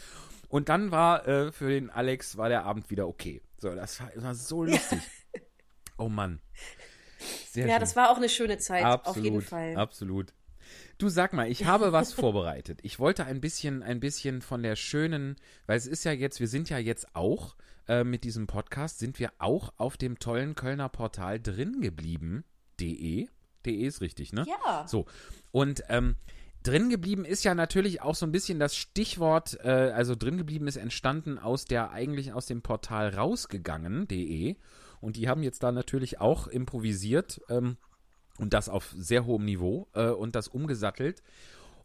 Und 0.48 0.68
dann 0.68 0.90
war 0.90 1.26
äh, 1.26 1.50
für 1.52 1.70
den 1.70 1.88
Alex 1.90 2.36
war 2.36 2.48
der 2.48 2.64
Abend 2.64 2.90
wieder 2.90 3.08
okay. 3.08 3.40
So, 3.58 3.74
das 3.74 4.00
war, 4.00 4.10
das 4.14 4.24
war 4.24 4.34
so 4.34 4.64
lustig. 4.64 5.00
Oh 5.98 6.08
Mann. 6.08 6.40
Sehr 7.50 7.66
Ja, 7.66 7.74
schön. 7.74 7.80
das 7.80 7.96
war 7.96 8.10
auch 8.10 8.16
eine 8.16 8.28
schöne 8.28 8.58
Zeit, 8.58 8.84
absolut, 8.84 9.16
auf 9.18 9.24
jeden 9.24 9.40
Fall. 9.42 9.76
Absolut. 9.76 10.34
Du 11.02 11.08
sag 11.08 11.32
mal, 11.32 11.50
ich 11.50 11.64
habe 11.64 11.90
was 11.90 12.12
vorbereitet. 12.12 12.78
Ich 12.84 13.00
wollte 13.00 13.24
ein 13.24 13.40
bisschen, 13.40 13.82
ein 13.82 13.98
bisschen 13.98 14.40
von 14.40 14.62
der 14.62 14.76
schönen, 14.76 15.34
weil 15.66 15.76
es 15.76 15.88
ist 15.88 16.04
ja 16.04 16.12
jetzt, 16.12 16.38
wir 16.38 16.46
sind 16.46 16.70
ja 16.70 16.78
jetzt 16.78 17.16
auch 17.16 17.56
äh, 17.88 18.04
mit 18.04 18.22
diesem 18.22 18.46
Podcast, 18.46 19.00
sind 19.00 19.18
wir 19.18 19.32
auch 19.38 19.72
auf 19.78 19.96
dem 19.96 20.20
tollen 20.20 20.54
Kölner 20.54 20.88
Portal 20.88 21.40
drin 21.40 21.80
geblieben. 21.80 22.44
De. 22.78 23.28
De 23.66 23.74
ist 23.74 24.00
richtig, 24.00 24.32
ne? 24.32 24.46
Ja. 24.46 24.86
So. 24.86 25.06
Und 25.50 25.82
ähm, 25.88 26.14
drin 26.62 26.88
geblieben 26.88 27.24
ist 27.24 27.42
ja 27.42 27.56
natürlich 27.56 28.00
auch 28.00 28.14
so 28.14 28.24
ein 28.24 28.30
bisschen 28.30 28.60
das 28.60 28.76
Stichwort, 28.76 29.58
äh, 29.64 29.90
also 29.92 30.14
drin 30.14 30.38
geblieben 30.38 30.68
ist 30.68 30.76
entstanden 30.76 31.36
aus 31.36 31.64
der, 31.64 31.90
eigentlich 31.90 32.32
aus 32.32 32.46
dem 32.46 32.62
Portal 32.62 33.12
rausgegangen.de. 33.12 34.54
Und 35.00 35.16
die 35.16 35.28
haben 35.28 35.42
jetzt 35.42 35.64
da 35.64 35.72
natürlich 35.72 36.20
auch 36.20 36.46
improvisiert. 36.46 37.40
Ähm, 37.48 37.76
und 38.38 38.52
das 38.54 38.68
auf 38.68 38.94
sehr 38.96 39.26
hohem 39.26 39.44
Niveau 39.44 39.88
äh, 39.94 40.08
und 40.08 40.34
das 40.34 40.48
umgesattelt 40.48 41.22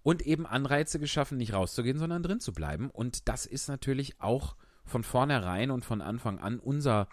und 0.03 0.21
eben 0.25 0.45
Anreize 0.45 0.99
geschaffen, 0.99 1.37
nicht 1.37 1.53
rauszugehen, 1.53 1.99
sondern 1.99 2.23
drin 2.23 2.39
zu 2.39 2.53
bleiben. 2.53 2.89
Und 2.89 3.27
das 3.27 3.45
ist 3.45 3.67
natürlich 3.67 4.21
auch 4.21 4.55
von 4.85 5.03
vornherein 5.03 5.69
und 5.71 5.83
von 5.83 6.01
Anfang 6.01 6.39
an 6.39 6.59
unser 6.59 7.09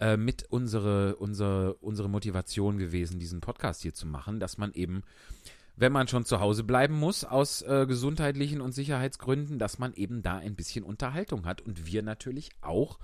äh, 0.00 0.16
mit 0.16 0.46
unsere, 0.48 1.16
unsere, 1.16 1.74
unsere 1.74 2.08
Motivation 2.08 2.78
gewesen, 2.78 3.18
diesen 3.18 3.42
Podcast 3.42 3.82
hier 3.82 3.92
zu 3.92 4.06
machen, 4.06 4.40
dass 4.40 4.56
man 4.56 4.72
eben, 4.72 5.02
wenn 5.76 5.92
man 5.92 6.08
schon 6.08 6.24
zu 6.24 6.40
Hause 6.40 6.64
bleiben 6.64 6.94
muss, 6.94 7.24
aus 7.24 7.60
äh, 7.60 7.84
gesundheitlichen 7.86 8.62
und 8.62 8.72
Sicherheitsgründen, 8.72 9.58
dass 9.58 9.78
man 9.78 9.92
eben 9.92 10.22
da 10.22 10.38
ein 10.38 10.56
bisschen 10.56 10.84
Unterhaltung 10.84 11.44
hat. 11.44 11.60
Und 11.60 11.84
wir 11.84 12.02
natürlich 12.02 12.48
auch, 12.62 12.98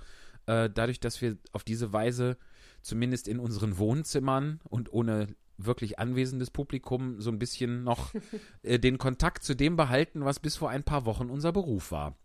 äh, 0.47 0.71
dadurch, 0.73 0.99
dass 0.99 1.21
wir 1.21 1.37
auf 1.51 1.63
diese 1.63 1.93
Weise 1.93 2.37
zumindest 2.81 3.27
in 3.27 3.37
unseren 3.37 3.77
Wohnzimmern 3.77 4.59
und 4.63 4.91
ohne 4.91 5.27
wirklich 5.57 5.99
anwesendes 5.99 6.51
Publikum 6.51 7.19
so 7.19 7.31
ein 7.31 7.39
bisschen 7.39 7.83
noch 7.83 8.13
äh, 8.63 8.79
den 8.79 8.97
Kontakt 8.97 9.43
zu 9.43 9.55
dem 9.55 9.75
behalten, 9.75 10.25
was 10.25 10.39
bis 10.39 10.55
vor 10.55 10.69
ein 10.69 10.83
paar 10.83 11.05
Wochen 11.05 11.29
unser 11.29 11.51
Beruf 11.51 11.91
war. 11.91 12.15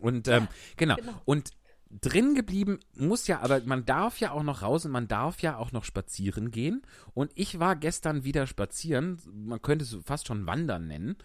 Und 0.00 0.28
ähm, 0.28 0.48
genau. 0.76 0.96
genau. 0.96 1.20
Und 1.24 1.50
drin 1.90 2.34
geblieben 2.34 2.78
muss 2.94 3.26
ja, 3.26 3.40
aber 3.40 3.60
man 3.64 3.84
darf 3.84 4.20
ja 4.20 4.30
auch 4.30 4.44
noch 4.44 4.62
raus 4.62 4.84
und 4.84 4.92
man 4.92 5.08
darf 5.08 5.42
ja 5.42 5.56
auch 5.56 5.72
noch 5.72 5.84
spazieren 5.84 6.50
gehen. 6.50 6.82
Und 7.14 7.32
ich 7.34 7.58
war 7.58 7.74
gestern 7.74 8.24
wieder 8.24 8.46
spazieren, 8.46 9.18
man 9.32 9.60
könnte 9.60 9.84
es 9.84 9.96
fast 10.04 10.28
schon 10.28 10.46
wandern 10.46 10.86
nennen. 10.86 11.16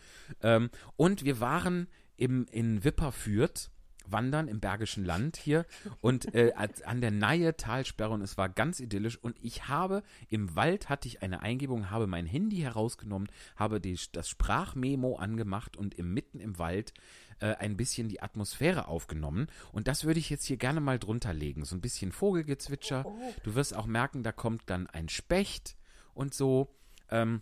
Ähm, 0.42 0.70
und 0.96 1.24
wir 1.24 1.40
waren 1.40 1.88
im, 2.18 2.46
in 2.52 2.84
Wipperfürth 2.84 3.70
wandern 4.08 4.48
im 4.48 4.60
Bergischen 4.60 5.06
Land 5.06 5.38
hier 5.38 5.66
und 6.02 6.34
äh, 6.36 6.54
an 6.86 7.02
der 7.02 7.12
Nahe 7.12 7.56
Talsperre 7.58 8.12
und 8.14 8.22
es 8.22 8.38
war 8.38 8.50
ganz 8.50 8.80
idyllisch 8.80 9.18
und 9.18 9.38
ich 9.42 9.68
habe 9.68 10.04
im 10.30 10.56
Wald 10.56 10.90
hatte 10.90 11.08
ich 11.08 11.22
eine 11.22 11.42
Eingebung, 11.42 11.90
habe 11.90 12.08
mein 12.08 12.26
Handy 12.26 12.58
herausgenommen, 12.58 13.28
habe 13.56 13.80
die, 13.82 14.00
das 14.12 14.30
Sprachmemo 14.30 15.16
angemacht 15.18 15.78
und 15.78 15.94
im 15.96 16.14
mitten 16.14 16.40
im 16.40 16.58
Wald 16.60 16.94
äh, 17.40 17.56
ein 17.56 17.76
bisschen 17.78 18.08
die 18.10 18.22
Atmosphäre 18.22 18.88
aufgenommen 18.88 19.48
und 19.72 19.88
das 19.88 20.04
würde 20.06 20.20
ich 20.20 20.30
jetzt 20.30 20.46
hier 20.46 20.58
gerne 20.58 20.80
mal 20.82 21.00
drunter 21.00 21.34
legen, 21.34 21.66
so 21.66 21.76
ein 21.76 21.82
bisschen 21.82 22.12
Vogelgezwitscher. 22.12 23.06
Du 23.44 23.56
wirst 23.56 23.76
auch 23.76 23.86
merken, 23.86 24.24
da 24.24 24.32
kommt 24.32 24.64
dann 24.68 24.88
ein 24.88 25.10
Specht 25.10 25.76
und 26.14 26.34
so. 26.34 26.74
Ähm, 27.10 27.42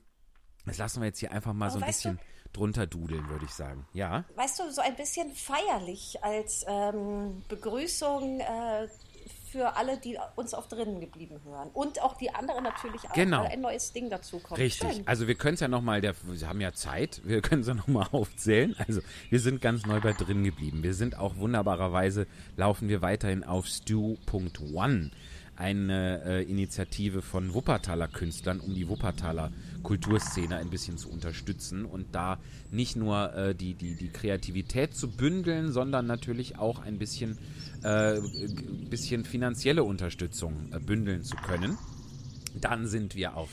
das 0.65 0.77
lassen 0.77 1.01
wir 1.01 1.07
jetzt 1.07 1.19
hier 1.19 1.31
einfach 1.31 1.53
mal 1.53 1.65
Aber 1.65 1.73
so 1.73 1.79
ein 1.79 1.87
weißt 1.87 2.05
du- 2.05 2.09
bisschen 2.13 2.32
drunter 2.53 2.87
dudeln, 2.87 3.27
würde 3.29 3.45
ich 3.45 3.51
sagen. 3.51 3.85
Ja. 3.93 4.23
Weißt 4.35 4.59
du, 4.59 4.71
so 4.71 4.81
ein 4.81 4.95
bisschen 4.95 5.31
feierlich 5.33 6.23
als 6.23 6.63
ähm, 6.67 7.43
Begrüßung 7.49 8.39
äh, 8.39 8.87
für 9.51 9.75
alle, 9.75 9.97
die 9.99 10.17
uns 10.35 10.55
auf 10.55 10.67
drinnen 10.67 10.99
geblieben 10.99 11.39
hören. 11.45 11.69
Und 11.73 12.01
auch 12.01 12.17
die 12.17 12.33
anderen 12.33 12.63
natürlich 12.63 13.03
auch, 13.07 13.13
Genau. 13.13 13.43
weil 13.43 13.51
ein 13.51 13.61
neues 13.61 13.93
Ding 13.93 14.09
dazu 14.09 14.39
kommt. 14.39 14.59
Richtig. 14.59 14.91
Schön. 14.91 15.07
Also 15.07 15.27
wir 15.27 15.35
können 15.35 15.53
es 15.53 15.59
ja 15.59 15.67
nochmal, 15.67 16.01
wir 16.01 16.15
haben 16.47 16.59
ja 16.59 16.73
Zeit, 16.73 17.21
wir 17.23 17.41
können 17.41 17.61
es 17.61 17.67
ja 17.67 17.75
nochmal 17.75 18.07
aufzählen. 18.11 18.75
Also 18.87 19.01
wir 19.29 19.39
sind 19.39 19.61
ganz 19.61 19.85
neu 19.85 19.99
bei 20.01 20.13
drin 20.13 20.43
geblieben. 20.43 20.81
Wir 20.81 20.95
sind 20.95 21.19
auch 21.19 21.35
wunderbarerweise, 21.37 22.25
laufen 22.57 22.89
wir 22.89 23.03
weiterhin 23.03 23.43
auf 23.43 23.67
Stew.one, 23.67 25.11
eine 25.63 26.21
äh, 26.25 26.43
Initiative 26.43 27.21
von 27.21 27.53
Wuppertaler 27.53 28.09
Künstlern, 28.09 28.59
um 28.59 28.75
die 28.75 28.89
Wuppertaler 28.89 29.53
Kulturszene 29.81 30.57
ein 30.57 30.69
bisschen 30.69 30.97
zu 30.97 31.09
unterstützen 31.09 31.85
und 31.85 32.13
da 32.13 32.37
nicht 32.69 32.97
nur 32.97 33.33
äh, 33.33 33.55
die, 33.55 33.73
die, 33.73 33.95
die 33.95 34.09
Kreativität 34.09 34.93
zu 34.93 35.09
bündeln, 35.09 35.71
sondern 35.71 36.05
natürlich 36.05 36.59
auch 36.59 36.79
ein 36.79 36.99
bisschen, 36.99 37.37
äh, 37.81 38.19
bisschen 38.89 39.23
finanzielle 39.23 39.85
Unterstützung 39.85 40.69
äh, 40.73 40.79
bündeln 40.79 41.23
zu 41.23 41.37
können. 41.37 41.77
Dann 42.59 42.85
sind 42.85 43.15
wir 43.15 43.37
auf 43.37 43.49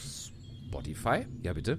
Spotify. 0.66 1.26
Ja, 1.44 1.52
bitte. 1.52 1.78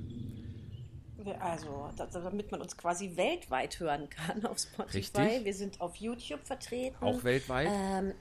Also, 1.41 1.89
da, 1.97 2.05
damit 2.07 2.51
man 2.51 2.61
uns 2.61 2.77
quasi 2.77 3.17
weltweit 3.17 3.79
hören 3.81 4.09
kann 4.09 4.45
auf 4.45 4.59
Spotify. 4.59 4.97
Richtig. 4.97 5.45
Wir 5.45 5.53
sind 5.53 5.81
auf 5.81 5.97
YouTube 5.97 6.45
vertreten. 6.45 6.95
Auch 7.01 7.23
weltweit. 7.25 7.67
Ähm, 7.69 8.13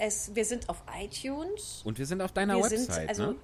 es, 0.00 0.34
wir 0.34 0.44
sind 0.44 0.68
auf 0.68 0.82
iTunes. 0.98 1.82
Und 1.84 1.98
wir 1.98 2.06
sind 2.06 2.22
auf 2.22 2.32
deiner 2.32 2.56
wir 2.56 2.64
Website. 2.64 2.80
sind, 2.80 3.08
also, 3.08 3.26
ne? 3.32 3.36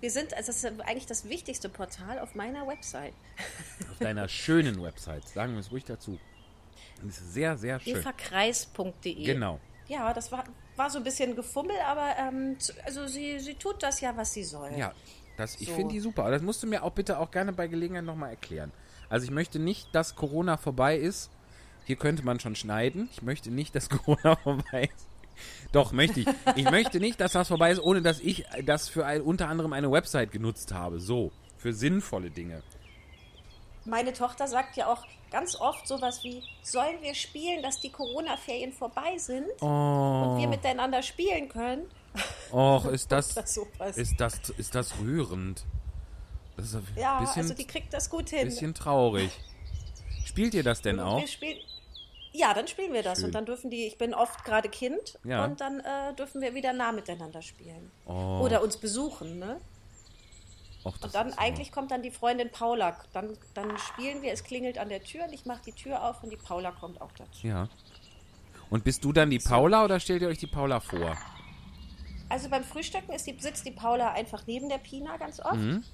wir 0.00 0.10
sind, 0.10 0.34
also 0.34 0.48
das 0.48 0.62
ist 0.62 0.80
eigentlich 0.82 1.06
das 1.06 1.28
wichtigste 1.28 1.68
Portal 1.68 2.18
auf 2.18 2.34
meiner 2.34 2.66
Website. 2.66 3.14
Auf 3.90 3.98
deiner 3.98 4.28
schönen 4.28 4.82
Website. 4.82 5.26
Sagen 5.28 5.54
wir 5.54 5.60
es 5.60 5.70
ruhig 5.72 5.84
dazu. 5.84 6.18
Das 7.02 7.18
ist 7.18 7.32
sehr, 7.34 7.56
sehr 7.56 7.80
schön. 7.80 7.96
evakreis.de. 7.96 9.24
Genau. 9.24 9.58
Ja, 9.88 10.12
das 10.12 10.30
war, 10.32 10.44
war 10.76 10.90
so 10.90 10.98
ein 10.98 11.04
bisschen 11.04 11.34
gefummelt, 11.34 11.78
aber 11.86 12.14
ähm, 12.18 12.56
also 12.84 13.06
sie, 13.06 13.38
sie 13.40 13.54
tut 13.54 13.82
das 13.82 14.00
ja, 14.00 14.16
was 14.16 14.32
sie 14.32 14.44
soll. 14.44 14.72
Ja, 14.76 14.92
das, 15.36 15.60
ich 15.60 15.68
So. 15.68 15.74
finde 15.74 15.94
die 15.94 16.00
super. 16.00 16.22
Aber 16.22 16.32
das 16.32 16.42
musst 16.42 16.62
du 16.62 16.66
mir 16.66 16.82
auch 16.82 16.92
bitte 16.92 17.18
auch 17.18 17.30
gerne 17.30 17.52
bei 17.52 17.66
Gelegenheit 17.68 18.04
nochmal 18.04 18.30
erklären. 18.30 18.72
Also 19.08 19.24
ich 19.24 19.30
möchte 19.30 19.58
nicht, 19.58 19.94
dass 19.94 20.14
Corona 20.16 20.56
vorbei 20.56 20.96
ist. 20.96 21.30
Hier 21.84 21.96
könnte 21.96 22.24
man 22.24 22.40
schon 22.40 22.56
schneiden. 22.56 23.08
Ich 23.12 23.22
möchte 23.22 23.50
nicht, 23.50 23.74
dass 23.74 23.88
Corona 23.90 24.36
vorbei 24.36 24.90
ist. 24.94 25.06
Doch, 25.72 25.92
möchte 25.92 26.20
ich. 26.20 26.26
Ich 26.54 26.70
möchte 26.70 27.00
nicht, 27.00 27.20
dass 27.20 27.32
das 27.32 27.48
vorbei 27.48 27.70
ist, 27.70 27.80
ohne 27.80 28.02
dass 28.02 28.20
ich 28.20 28.44
das 28.64 28.88
für 28.88 29.04
ein, 29.06 29.20
unter 29.22 29.48
anderem 29.48 29.72
eine 29.72 29.90
Website 29.90 30.32
genutzt 30.32 30.72
habe. 30.72 31.00
So, 31.00 31.32
für 31.56 31.72
sinnvolle 31.72 32.30
Dinge. 32.30 32.62
Meine 33.84 34.12
Tochter 34.12 34.48
sagt 34.48 34.76
ja 34.76 34.92
auch 34.92 35.04
ganz 35.30 35.54
oft 35.56 35.86
sowas 35.86 36.22
wie, 36.24 36.42
sollen 36.62 37.00
wir 37.02 37.14
spielen, 37.14 37.62
dass 37.62 37.80
die 37.80 37.90
Corona-Ferien 37.90 38.72
vorbei 38.72 39.16
sind 39.18 39.46
und 39.60 39.68
Oh, 39.68 40.36
wir 40.38 40.48
miteinander 40.48 41.02
spielen 41.02 41.48
können? 41.48 41.82
och, 42.52 42.86
ist 42.86 43.12
das, 43.12 43.28
Das 43.34 43.54
sowas. 43.54 43.96
ist 43.96 44.20
das, 44.20 44.38
ist 44.56 44.74
das 44.74 44.98
rührend. 44.98 45.64
Das 46.56 46.66
ist 46.66 46.74
ein 46.76 46.86
ja, 46.96 47.20
bisschen, 47.20 47.42
also 47.42 47.54
die 47.54 47.66
kriegt 47.66 47.92
das 47.92 48.08
gut 48.08 48.30
hin. 48.30 48.44
bisschen 48.48 48.72
traurig. 48.74 49.30
Spielt 50.24 50.54
ihr 50.54 50.62
das 50.64 50.80
denn 50.82 50.98
Und 50.98 51.04
auch? 51.04 51.20
Wir 51.20 51.28
spielen, 51.28 51.58
ja, 52.36 52.54
dann 52.54 52.68
spielen 52.68 52.92
wir 52.92 53.02
das 53.02 53.18
Schön. 53.18 53.26
und 53.26 53.34
dann 53.34 53.46
dürfen 53.46 53.70
die, 53.70 53.86
ich 53.86 53.98
bin 53.98 54.14
oft 54.14 54.44
gerade 54.44 54.68
Kind 54.68 55.18
Ja. 55.24 55.44
und 55.44 55.60
dann 55.60 55.80
äh, 55.80 56.14
dürfen 56.14 56.40
wir 56.40 56.54
wieder 56.54 56.72
nah 56.72 56.92
miteinander 56.92 57.42
spielen. 57.42 57.90
Oh. 58.06 58.40
Oder 58.42 58.62
uns 58.62 58.76
besuchen, 58.76 59.38
ne? 59.38 59.60
Och, 60.84 60.94
Und 61.02 61.14
dann 61.14 61.32
eigentlich 61.34 61.72
kommt 61.72 61.90
dann 61.90 62.02
die 62.02 62.10
Freundin 62.12 62.50
Paula. 62.50 62.96
Dann, 63.12 63.36
dann 63.54 63.76
spielen 63.78 64.22
wir, 64.22 64.32
es 64.32 64.44
klingelt 64.44 64.78
an 64.78 64.88
der 64.88 65.02
Tür 65.02 65.24
und 65.24 65.32
ich 65.32 65.44
mache 65.44 65.62
die 65.66 65.72
Tür 65.72 66.04
auf 66.04 66.22
und 66.22 66.30
die 66.30 66.36
Paula 66.36 66.70
kommt 66.70 67.00
auch 67.00 67.10
dazu. 67.12 67.46
Ja. 67.46 67.68
Und 68.70 68.84
bist 68.84 69.04
du 69.04 69.12
dann 69.12 69.30
die 69.30 69.38
Paula 69.38 69.84
oder 69.84 69.98
stellt 70.00 70.22
ihr 70.22 70.28
euch 70.28 70.38
die 70.38 70.46
Paula 70.46 70.80
vor? 70.80 71.16
Also 72.28 72.48
beim 72.48 72.64
Frühstücken 72.64 73.12
ist 73.12 73.26
die, 73.26 73.36
sitzt 73.38 73.64
die 73.66 73.70
Paula 73.72 74.12
einfach 74.12 74.46
neben 74.46 74.68
der 74.68 74.78
Pina 74.78 75.16
ganz 75.16 75.40
oft. 75.40 75.54
Mhm. 75.54 75.84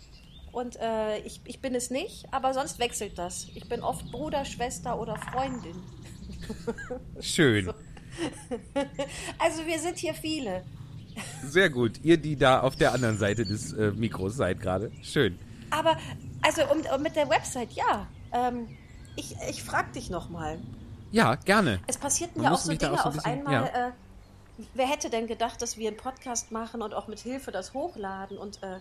Und 0.50 0.76
äh, 0.76 1.18
ich, 1.20 1.40
ich 1.44 1.60
bin 1.60 1.74
es 1.74 1.90
nicht, 1.90 2.26
aber 2.30 2.52
sonst 2.52 2.78
wechselt 2.78 3.18
das. 3.18 3.46
Ich 3.54 3.68
bin 3.68 3.82
oft 3.82 4.10
Bruder, 4.12 4.44
Schwester 4.44 4.98
oder 4.98 5.16
Freundin. 5.16 5.82
Schön. 7.20 7.72
Also 9.38 9.66
wir 9.66 9.78
sind 9.78 9.98
hier 9.98 10.14
viele. 10.14 10.62
Sehr 11.44 11.70
gut. 11.70 12.00
Ihr, 12.02 12.16
die 12.16 12.36
da 12.36 12.60
auf 12.60 12.76
der 12.76 12.92
anderen 12.92 13.18
Seite 13.18 13.44
des 13.44 13.72
äh, 13.72 13.90
Mikros 13.92 14.36
seid 14.36 14.60
gerade. 14.60 14.90
Schön. 15.02 15.38
Aber, 15.70 15.96
also 16.42 16.62
um, 16.70 16.80
um 16.94 17.02
mit 17.02 17.16
der 17.16 17.28
Website, 17.28 17.72
ja. 17.72 18.06
Ähm, 18.32 18.68
ich 19.16 19.36
ich 19.48 19.62
frage 19.62 19.92
dich 19.92 20.10
nochmal. 20.10 20.58
Ja, 21.10 21.34
gerne. 21.34 21.80
Es 21.86 21.98
passierten 21.98 22.42
ja 22.42 22.52
auch 22.52 22.58
so 22.58 22.72
Dinge 22.72 22.92
auch 22.92 22.96
so 22.98 23.02
ein 23.02 23.08
auf 23.08 23.14
bisschen- 23.14 23.30
einmal. 23.32 23.54
ja. 23.54 23.88
Äh, 23.88 23.92
wer 24.74 24.86
hätte 24.86 25.10
denn 25.10 25.26
gedacht, 25.26 25.60
dass 25.60 25.76
wir 25.76 25.88
einen 25.88 25.96
Podcast 25.98 26.50
machen 26.52 26.80
und 26.82 26.94
auch 26.94 27.08
mit 27.08 27.20
Hilfe 27.20 27.50
das 27.52 27.74
hochladen 27.74 28.38
und 28.38 28.62
äh, 28.62 28.78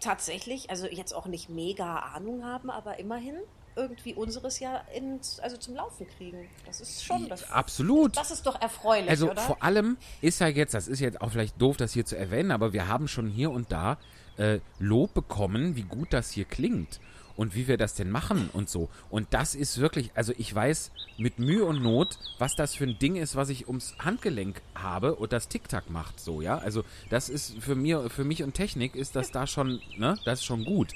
tatsächlich, 0.00 0.70
also 0.70 0.86
jetzt 0.86 1.14
auch 1.14 1.26
nicht 1.26 1.48
mega 1.48 1.98
Ahnung 2.14 2.44
haben, 2.44 2.70
aber 2.70 2.98
immerhin 2.98 3.36
irgendwie 3.76 4.14
unseres 4.14 4.58
ja 4.60 4.78
ins, 4.94 5.40
also 5.40 5.56
zum 5.56 5.74
Laufen 5.74 6.06
kriegen. 6.16 6.48
Das 6.66 6.80
ist 6.80 7.04
schon 7.04 7.28
das. 7.28 7.50
Absolut. 7.50 8.16
Das 8.16 8.30
ist 8.30 8.46
doch 8.46 8.60
erfreulich, 8.60 9.10
Also 9.10 9.30
oder? 9.30 9.40
vor 9.40 9.62
allem 9.62 9.96
ist 10.20 10.40
ja 10.40 10.48
jetzt, 10.48 10.74
das 10.74 10.88
ist 10.88 11.00
jetzt 11.00 11.20
auch 11.20 11.30
vielleicht 11.30 11.60
doof, 11.60 11.76
das 11.76 11.92
hier 11.92 12.04
zu 12.04 12.16
erwähnen, 12.16 12.50
aber 12.50 12.72
wir 12.72 12.88
haben 12.88 13.08
schon 13.08 13.28
hier 13.28 13.50
und 13.50 13.72
da 13.72 13.98
äh, 14.36 14.60
Lob 14.78 15.14
bekommen, 15.14 15.76
wie 15.76 15.82
gut 15.82 16.12
das 16.12 16.30
hier 16.30 16.44
klingt 16.44 17.00
und 17.36 17.54
wie 17.54 17.68
wir 17.68 17.78
das 17.78 17.94
denn 17.94 18.10
machen 18.10 18.50
und 18.52 18.68
so. 18.68 18.90
Und 19.08 19.28
das 19.30 19.54
ist 19.54 19.78
wirklich, 19.78 20.10
also 20.14 20.34
ich 20.36 20.54
weiß 20.54 20.90
mit 21.16 21.38
Mühe 21.38 21.64
und 21.64 21.82
Not, 21.82 22.18
was 22.38 22.54
das 22.54 22.74
für 22.74 22.84
ein 22.84 22.98
Ding 22.98 23.16
ist, 23.16 23.34
was 23.34 23.48
ich 23.48 23.66
ums 23.66 23.94
Handgelenk 23.98 24.60
habe 24.74 25.14
und 25.14 25.32
das 25.32 25.48
Tic-Tac 25.48 25.88
macht 25.88 26.20
so, 26.20 26.42
ja. 26.42 26.58
Also 26.58 26.84
das 27.08 27.28
ist 27.30 27.56
für 27.58 27.74
mir, 27.74 28.10
für 28.10 28.24
mich 28.24 28.42
und 28.42 28.52
Technik 28.52 28.94
ist 28.94 29.16
das 29.16 29.30
da 29.30 29.46
schon, 29.46 29.80
ne, 29.96 30.18
das 30.24 30.40
ist 30.40 30.44
schon 30.44 30.64
gut. 30.66 30.92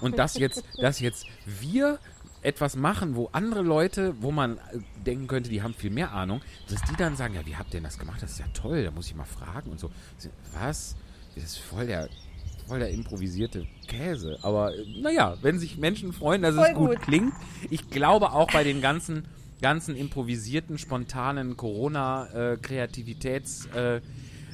Und 0.00 0.18
das 0.18 0.36
jetzt, 0.36 0.64
dass 0.78 0.98
jetzt 0.98 1.26
wir 1.46 2.00
etwas 2.44 2.76
machen, 2.76 3.16
wo 3.16 3.28
andere 3.32 3.62
Leute, 3.62 4.14
wo 4.20 4.30
man 4.30 4.58
äh, 4.58 4.78
denken 5.04 5.26
könnte, 5.26 5.50
die 5.50 5.62
haben 5.62 5.74
viel 5.74 5.90
mehr 5.90 6.12
Ahnung, 6.12 6.40
dass 6.68 6.80
die 6.82 6.94
dann 6.96 7.16
sagen, 7.16 7.34
ja, 7.34 7.44
wie 7.46 7.56
habt 7.56 7.70
ihr 7.70 7.80
denn 7.80 7.84
das 7.84 7.98
gemacht? 7.98 8.22
Das 8.22 8.32
ist 8.32 8.38
ja 8.38 8.46
toll, 8.54 8.84
da 8.84 8.90
muss 8.90 9.06
ich 9.06 9.14
mal 9.14 9.24
fragen 9.24 9.70
und 9.70 9.80
so. 9.80 9.90
Was? 10.52 10.94
Das 11.34 11.44
ist 11.44 11.58
voll 11.58 11.86
der, 11.86 12.08
voll 12.68 12.78
der 12.78 12.90
improvisierte 12.90 13.66
Käse. 13.88 14.38
Aber 14.42 14.74
äh, 14.76 14.84
naja, 15.00 15.36
wenn 15.42 15.58
sich 15.58 15.78
Menschen 15.78 16.12
freuen, 16.12 16.42
dass 16.42 16.54
es 16.54 16.60
Voll 16.60 16.74
gut, 16.74 16.90
gut. 16.90 17.00
klingt. 17.02 17.32
Ich 17.70 17.90
glaube 17.90 18.32
auch 18.32 18.50
bei 18.52 18.62
den 18.62 18.80
ganzen, 18.80 19.24
ganzen 19.60 19.96
improvisierten, 19.96 20.78
spontanen 20.78 21.56
Corona-Kreativitäts- 21.56 23.68
äh, 23.74 24.00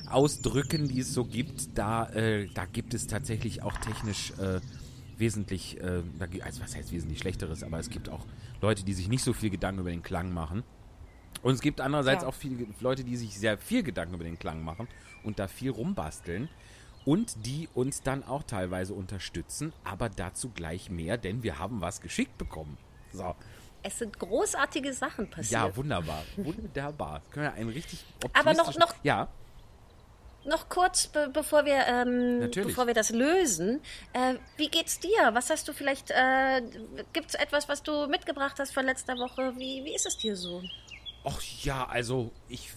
Ausdrücken, 0.09 0.89
die 0.89 1.01
es 1.01 1.15
so 1.15 1.25
gibt, 1.25 1.79
da, 1.79 2.09
äh, 2.11 2.49
da 2.53 2.65
gibt 2.65 2.95
es 2.95 3.07
tatsächlich 3.07 3.63
auch 3.63 3.77
technisch 3.79 4.33
äh, 4.39 4.59
wesentlich, 5.21 5.81
äh, 5.81 6.03
also 6.43 6.63
was 6.63 6.75
heißt 6.75 6.91
wesentlich 6.93 7.21
schlechteres, 7.21 7.63
aber 7.63 7.79
es 7.79 7.91
gibt 7.91 8.09
auch 8.09 8.27
Leute, 8.61 8.85
die 8.85 8.93
sich 8.95 9.09
nicht 9.09 9.23
so 9.23 9.33
viel 9.33 9.51
Gedanken 9.51 9.81
über 9.81 9.91
den 9.91 10.03
Klang 10.03 10.33
machen. 10.33 10.65
Und 11.43 11.55
es 11.55 11.61
gibt 11.61 11.81
andererseits 11.81 12.23
Ja. 12.23 12.29
auch 12.29 12.35
viele 12.35 12.67
Leute, 12.81 13.05
die 13.05 13.17
sich 13.17 13.39
sehr 13.39 13.57
viel 13.57 13.83
Gedanken 13.83 14.15
über 14.15 14.25
den 14.25 14.39
Klang 14.39 14.63
machen 14.65 14.89
und 15.23 15.39
da 15.39 15.47
viel 15.47 15.71
rumbasteln 15.71 16.49
und 17.05 17.47
die 17.47 17.69
uns 17.73 18.03
dann 18.03 18.25
auch 18.25 18.43
teilweise 18.43 18.93
unterstützen, 18.95 19.73
aber 19.85 20.09
dazu 20.09 20.51
gleich 20.51 20.91
mehr, 20.91 21.17
denn 21.17 21.43
wir 21.43 21.59
haben 21.59 21.81
was 21.81 22.01
geschickt 22.01 22.37
bekommen. 22.37 22.77
So, 23.13 23.35
es 23.83 23.99
sind 23.99 24.19
großartige 24.19 24.93
Sachen 24.93 25.31
passiert. 25.31 25.53
ja, 25.53 25.75
wunderbar, 25.77 26.23
wunderbar. 26.37 27.23
Können 27.31 27.47
wir 27.47 27.55
einen 27.55 27.71
richtig 27.71 28.05
Aber 28.35 28.53
noch- 28.53 28.77
noch- 28.77 28.95
ja, 29.03 29.29
Noch 30.45 30.69
kurz, 30.69 31.07
be 31.09 31.29
bevor 31.33 31.67
wir 31.67 31.87
ähm, 31.87 32.41
Natürlich. 32.41 32.69
bevor 32.69 32.87
wir 32.87 32.95
das 32.95 33.11
lösen, 33.11 33.81
äh, 34.15 34.35
wie 34.57 34.69
geht's 34.69 34.99
dir? 34.99 35.31
Was 35.33 35.51
hast 35.51 35.69
du 35.69 35.73
vielleicht? 35.73 36.11
Äh, 36.11 36.63
Gibt 37.13 37.29
es 37.29 37.35
etwas, 37.35 37.69
was 37.69 37.83
du 37.83 38.07
mitgebracht 38.07 38.59
hast 38.59 38.73
von 38.73 38.87
letzter 38.87 39.19
Woche? 39.19 39.53
Wie, 39.57 39.85
wie 39.85 39.95
ist 39.95 40.07
es 40.07 40.17
dir 40.17 40.37
so? 40.37 40.63
Ach 41.25 41.41
ja, 41.63 41.87
also 41.87 42.31
ich 42.49 42.71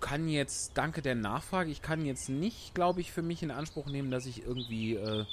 kann 0.00 0.28
jetzt, 0.28 0.72
danke 0.74 1.02
der 1.02 1.14
Nachfrage, 1.14 1.70
ich 1.70 1.82
kann 1.82 2.04
jetzt 2.04 2.28
nicht, 2.28 2.74
glaube 2.74 3.00
ich, 3.00 3.12
für 3.12 3.22
mich 3.22 3.42
in 3.42 3.50
Anspruch 3.50 3.86
nehmen, 3.86 4.10
dass 4.10 4.26
ich 4.26 4.42
irgendwie 4.44 4.94
äh, 4.94 5.24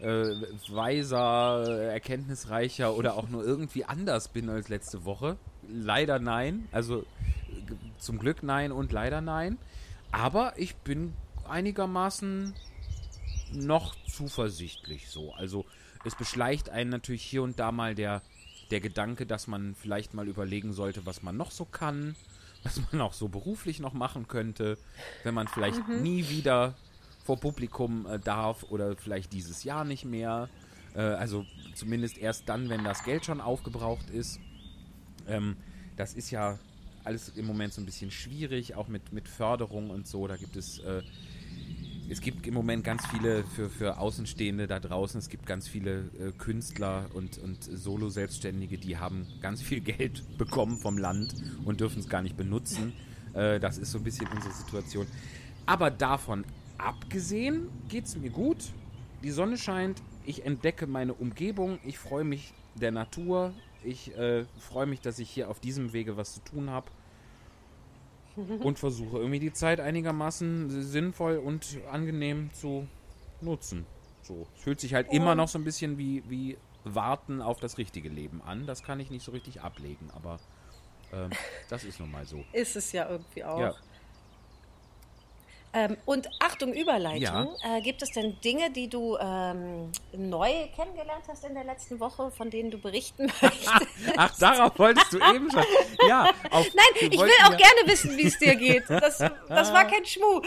äh, 0.00 0.36
weiser, 0.68 1.90
erkenntnisreicher 1.92 2.94
oder 2.94 3.16
auch 3.16 3.28
nur 3.28 3.44
irgendwie 3.44 3.84
anders 3.84 4.28
bin 4.28 4.48
als 4.48 4.68
letzte 4.68 5.04
Woche. 5.04 5.36
Leider 5.68 6.18
nein. 6.18 6.68
Also 6.72 7.04
zum 7.98 8.18
Glück 8.18 8.42
nein 8.42 8.72
und 8.72 8.92
leider 8.92 9.20
nein. 9.20 9.58
Aber 10.12 10.54
ich 10.56 10.76
bin 10.76 11.14
einigermaßen 11.48 12.54
noch 13.52 13.94
zuversichtlich 14.06 15.08
so. 15.08 15.32
Also 15.34 15.64
es 16.04 16.14
beschleicht 16.14 16.70
einen 16.70 16.90
natürlich 16.90 17.22
hier 17.22 17.42
und 17.42 17.58
da 17.58 17.72
mal 17.72 17.94
der, 17.94 18.22
der 18.70 18.80
Gedanke, 18.80 19.26
dass 19.26 19.46
man 19.46 19.74
vielleicht 19.74 20.14
mal 20.14 20.28
überlegen 20.28 20.72
sollte, 20.72 21.06
was 21.06 21.22
man 21.22 21.36
noch 21.36 21.50
so 21.50 21.64
kann, 21.64 22.16
was 22.62 22.80
man 22.90 23.00
auch 23.00 23.12
so 23.12 23.28
beruflich 23.28 23.80
noch 23.80 23.92
machen 23.92 24.28
könnte, 24.28 24.78
wenn 25.24 25.34
man 25.34 25.48
vielleicht 25.48 25.88
nie 25.88 26.28
wieder 26.28 26.74
vor 27.24 27.38
Publikum 27.38 28.06
äh, 28.06 28.18
darf 28.18 28.64
oder 28.64 28.96
vielleicht 28.96 29.32
dieses 29.32 29.64
Jahr 29.64 29.84
nicht 29.84 30.04
mehr. 30.04 30.48
Äh, 30.94 31.00
also 31.00 31.46
zumindest 31.74 32.18
erst 32.18 32.48
dann, 32.48 32.68
wenn 32.68 32.84
das 32.84 33.04
Geld 33.04 33.24
schon 33.24 33.40
aufgebraucht 33.40 34.10
ist. 34.10 34.40
Ähm, 35.26 35.56
das 35.96 36.14
ist 36.14 36.30
ja 36.30 36.58
alles 37.04 37.30
im 37.30 37.46
Moment 37.46 37.72
so 37.72 37.80
ein 37.80 37.86
bisschen 37.86 38.10
schwierig, 38.10 38.74
auch 38.74 38.88
mit, 38.88 39.12
mit 39.12 39.28
Förderung 39.28 39.90
und 39.90 40.06
so. 40.06 40.26
Da 40.26 40.36
gibt 40.36 40.56
es, 40.56 40.78
äh, 40.80 41.02
es 42.08 42.20
gibt 42.20 42.46
im 42.46 42.54
Moment 42.54 42.84
ganz 42.84 43.06
viele 43.06 43.44
für, 43.44 43.70
für 43.70 43.98
Außenstehende 43.98 44.66
da 44.66 44.80
draußen, 44.80 45.18
es 45.18 45.28
gibt 45.28 45.46
ganz 45.46 45.68
viele 45.68 46.10
äh, 46.18 46.32
Künstler 46.36 47.06
und, 47.14 47.38
und 47.38 47.62
Solo-Selbstständige, 47.62 48.78
die 48.78 48.98
haben 48.98 49.26
ganz 49.40 49.62
viel 49.62 49.80
Geld 49.80 50.38
bekommen 50.38 50.78
vom 50.78 50.98
Land 50.98 51.34
und 51.64 51.80
dürfen 51.80 52.00
es 52.00 52.08
gar 52.08 52.22
nicht 52.22 52.36
benutzen. 52.36 52.92
Äh, 53.34 53.60
das 53.60 53.78
ist 53.78 53.92
so 53.92 53.98
ein 53.98 54.04
bisschen 54.04 54.28
unsere 54.28 54.52
Situation. 54.52 55.06
Aber 55.66 55.90
davon 55.90 56.44
abgesehen 56.78 57.68
geht 57.88 58.06
es 58.06 58.16
mir 58.16 58.30
gut. 58.30 58.58
Die 59.22 59.30
Sonne 59.30 59.58
scheint, 59.58 60.02
ich 60.24 60.44
entdecke 60.46 60.86
meine 60.86 61.14
Umgebung, 61.14 61.78
ich 61.84 61.98
freue 61.98 62.24
mich 62.24 62.52
der 62.74 62.90
Natur, 62.90 63.52
ich 63.84 64.16
äh, 64.16 64.44
freue 64.58 64.86
mich, 64.86 65.00
dass 65.00 65.18
ich 65.18 65.30
hier 65.30 65.50
auf 65.50 65.60
diesem 65.60 65.92
Wege 65.92 66.16
was 66.16 66.34
zu 66.34 66.40
tun 66.40 66.70
habe 66.70 66.86
und 68.36 68.78
versuche 68.78 69.18
irgendwie 69.18 69.40
die 69.40 69.52
Zeit 69.52 69.80
einigermaßen 69.80 70.82
sinnvoll 70.82 71.38
und 71.38 71.78
angenehm 71.90 72.52
zu 72.52 72.86
nutzen. 73.40 73.86
So, 74.22 74.46
es 74.54 74.62
fühlt 74.62 74.80
sich 74.80 74.94
halt 74.94 75.12
immer 75.12 75.34
noch 75.34 75.48
so 75.48 75.58
ein 75.58 75.64
bisschen 75.64 75.98
wie, 75.98 76.22
wie 76.28 76.56
Warten 76.84 77.42
auf 77.42 77.60
das 77.60 77.78
richtige 77.78 78.08
Leben 78.08 78.42
an. 78.42 78.66
Das 78.66 78.82
kann 78.82 79.00
ich 79.00 79.10
nicht 79.10 79.24
so 79.24 79.32
richtig 79.32 79.60
ablegen, 79.60 80.10
aber 80.14 80.38
ähm, 81.12 81.30
das 81.68 81.84
ist 81.84 82.00
nun 82.00 82.10
mal 82.10 82.26
so. 82.26 82.44
Ist 82.52 82.76
es 82.76 82.92
ja 82.92 83.08
irgendwie 83.08 83.44
auch. 83.44 83.60
Ja. 83.60 83.74
Ähm, 85.72 85.96
und 86.04 86.28
Achtung, 86.40 86.72
Überleitung. 86.72 87.20
Ja. 87.20 87.76
Äh, 87.76 87.80
gibt 87.80 88.02
es 88.02 88.10
denn 88.10 88.36
Dinge, 88.40 88.70
die 88.72 88.88
du 88.88 89.16
ähm, 89.18 89.92
neu 90.12 90.50
kennengelernt 90.74 91.24
hast 91.28 91.44
in 91.44 91.54
der 91.54 91.62
letzten 91.64 92.00
Woche, 92.00 92.30
von 92.32 92.50
denen 92.50 92.70
du 92.72 92.78
berichten 92.78 93.26
möchtest? 93.40 93.70
Ach, 94.16 94.36
darauf 94.38 94.78
wolltest 94.78 95.12
du 95.12 95.18
eben 95.18 95.48
schon. 95.50 95.64
Ja, 96.08 96.28
auf, 96.50 96.66
Nein, 96.74 97.08
ich 97.10 97.20
will 97.20 97.30
auch 97.44 97.50
ja- 97.52 97.56
gerne 97.56 97.86
wissen, 97.86 98.16
wie 98.16 98.26
es 98.26 98.38
dir 98.38 98.56
geht. 98.56 98.84
Das, 98.88 99.18
das 99.18 99.72
war 99.72 99.84
kein 99.86 100.04
Schmuh. 100.04 100.42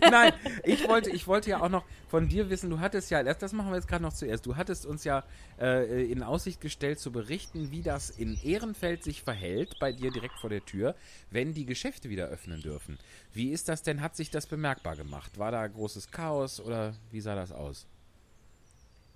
Nein, 0.10 0.32
ich 0.64 0.88
wollte, 0.88 1.10
ich 1.10 1.26
wollte 1.28 1.50
ja 1.50 1.60
auch 1.62 1.68
noch 1.68 1.84
von 2.08 2.28
dir 2.28 2.48
wissen, 2.50 2.70
du 2.70 2.78
hattest 2.80 3.10
ja, 3.10 3.22
das, 3.22 3.38
das 3.38 3.52
machen 3.52 3.70
wir 3.70 3.76
jetzt 3.76 3.88
gerade 3.88 4.02
noch 4.02 4.12
zuerst, 4.12 4.46
du 4.46 4.56
hattest 4.56 4.86
uns 4.86 5.02
ja 5.04 5.24
äh, 5.60 6.04
in 6.10 6.22
Aussicht 6.22 6.60
gestellt 6.60 7.00
zu 7.00 7.10
berichten, 7.10 7.72
wie 7.72 7.82
das 7.82 8.10
in 8.10 8.38
Ehrenfeld 8.44 9.02
sich 9.02 9.22
verhält, 9.22 9.78
bei 9.80 9.90
dir 9.92 10.10
direkt 10.12 10.38
vor 10.38 10.48
der 10.50 10.64
Tür, 10.64 10.94
wenn 11.30 11.54
die 11.54 11.66
Geschäfte 11.66 12.10
wieder 12.10 12.26
öffnen 12.26 12.62
dürfen. 12.62 12.98
Wie 13.32 13.50
ist 13.50 13.68
das 13.68 13.82
denn, 13.82 14.00
hat 14.00 14.14
sich 14.14 14.23
das 14.30 14.46
bemerkbar 14.46 14.96
gemacht? 14.96 15.38
War 15.38 15.50
da 15.50 15.66
großes 15.66 16.10
Chaos 16.10 16.60
oder 16.60 16.94
wie 17.10 17.20
sah 17.20 17.34
das 17.34 17.52
aus? 17.52 17.86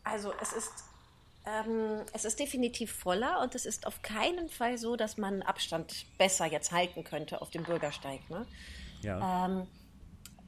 Also 0.05 0.33
es 0.41 0.53
ist, 0.53 0.85
ähm, 1.45 2.03
es 2.13 2.25
ist 2.25 2.39
definitiv 2.39 2.93
voller 2.93 3.41
und 3.43 3.55
es 3.55 3.67
ist 3.67 3.87
auf 3.87 4.03
keinen 4.03 4.49
Fall 4.49 4.79
so, 4.79 4.97
dass 4.97 5.19
man 5.19 5.43
Abstand 5.43 6.07
besser 6.17 6.47
jetzt 6.47 6.73
halten 6.73 7.05
könnte 7.05 7.43
auf 7.43 7.51
dem 7.51 7.65
Bürgersteig. 7.65 8.29
Ne? 8.31 8.47
Ja. 9.03 9.47
Ähm, 9.47 9.67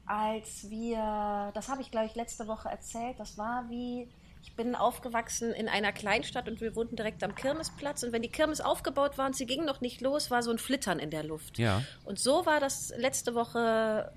als 0.07 0.69
wir, 0.69 1.53
das 1.55 1.69
habe 1.69 1.83
ich 1.83 1.91
glaube 1.91 2.07
ich 2.07 2.15
letzte 2.17 2.49
Woche 2.49 2.69
erzählt, 2.69 3.21
das 3.21 3.39
war 3.39 3.69
wie, 3.71 4.09
ich 4.43 4.57
bin 4.57 4.75
aufgewachsen 4.75 5.53
in 5.53 5.69
einer 5.69 5.93
Kleinstadt 5.93 6.49
und 6.49 6.61
wir 6.61 6.75
wohnten 6.75 6.97
direkt 6.97 7.23
am 7.23 7.35
Kirmesplatz 7.35 8.03
und 8.03 8.13
wenn 8.13 8.23
die 8.23 8.31
Kirmes 8.31 8.61
aufgebaut 8.61 9.19
war 9.19 9.27
und 9.27 9.37
sie 9.37 9.47
ging 9.47 9.65
noch 9.65 9.81
nicht 9.81 10.01
los, 10.01 10.31
war 10.31 10.43
so 10.43 10.51
ein 10.51 10.59
Flittern 10.59 10.99
in 10.99 11.11
der 11.11 11.23
Luft. 11.23 11.59
Ja. 11.59 11.83
Und 12.05 12.19
so 12.19 12.45
war 12.47 12.59
das 12.61 12.93
letzte 12.97 13.35
Woche. 13.35 14.13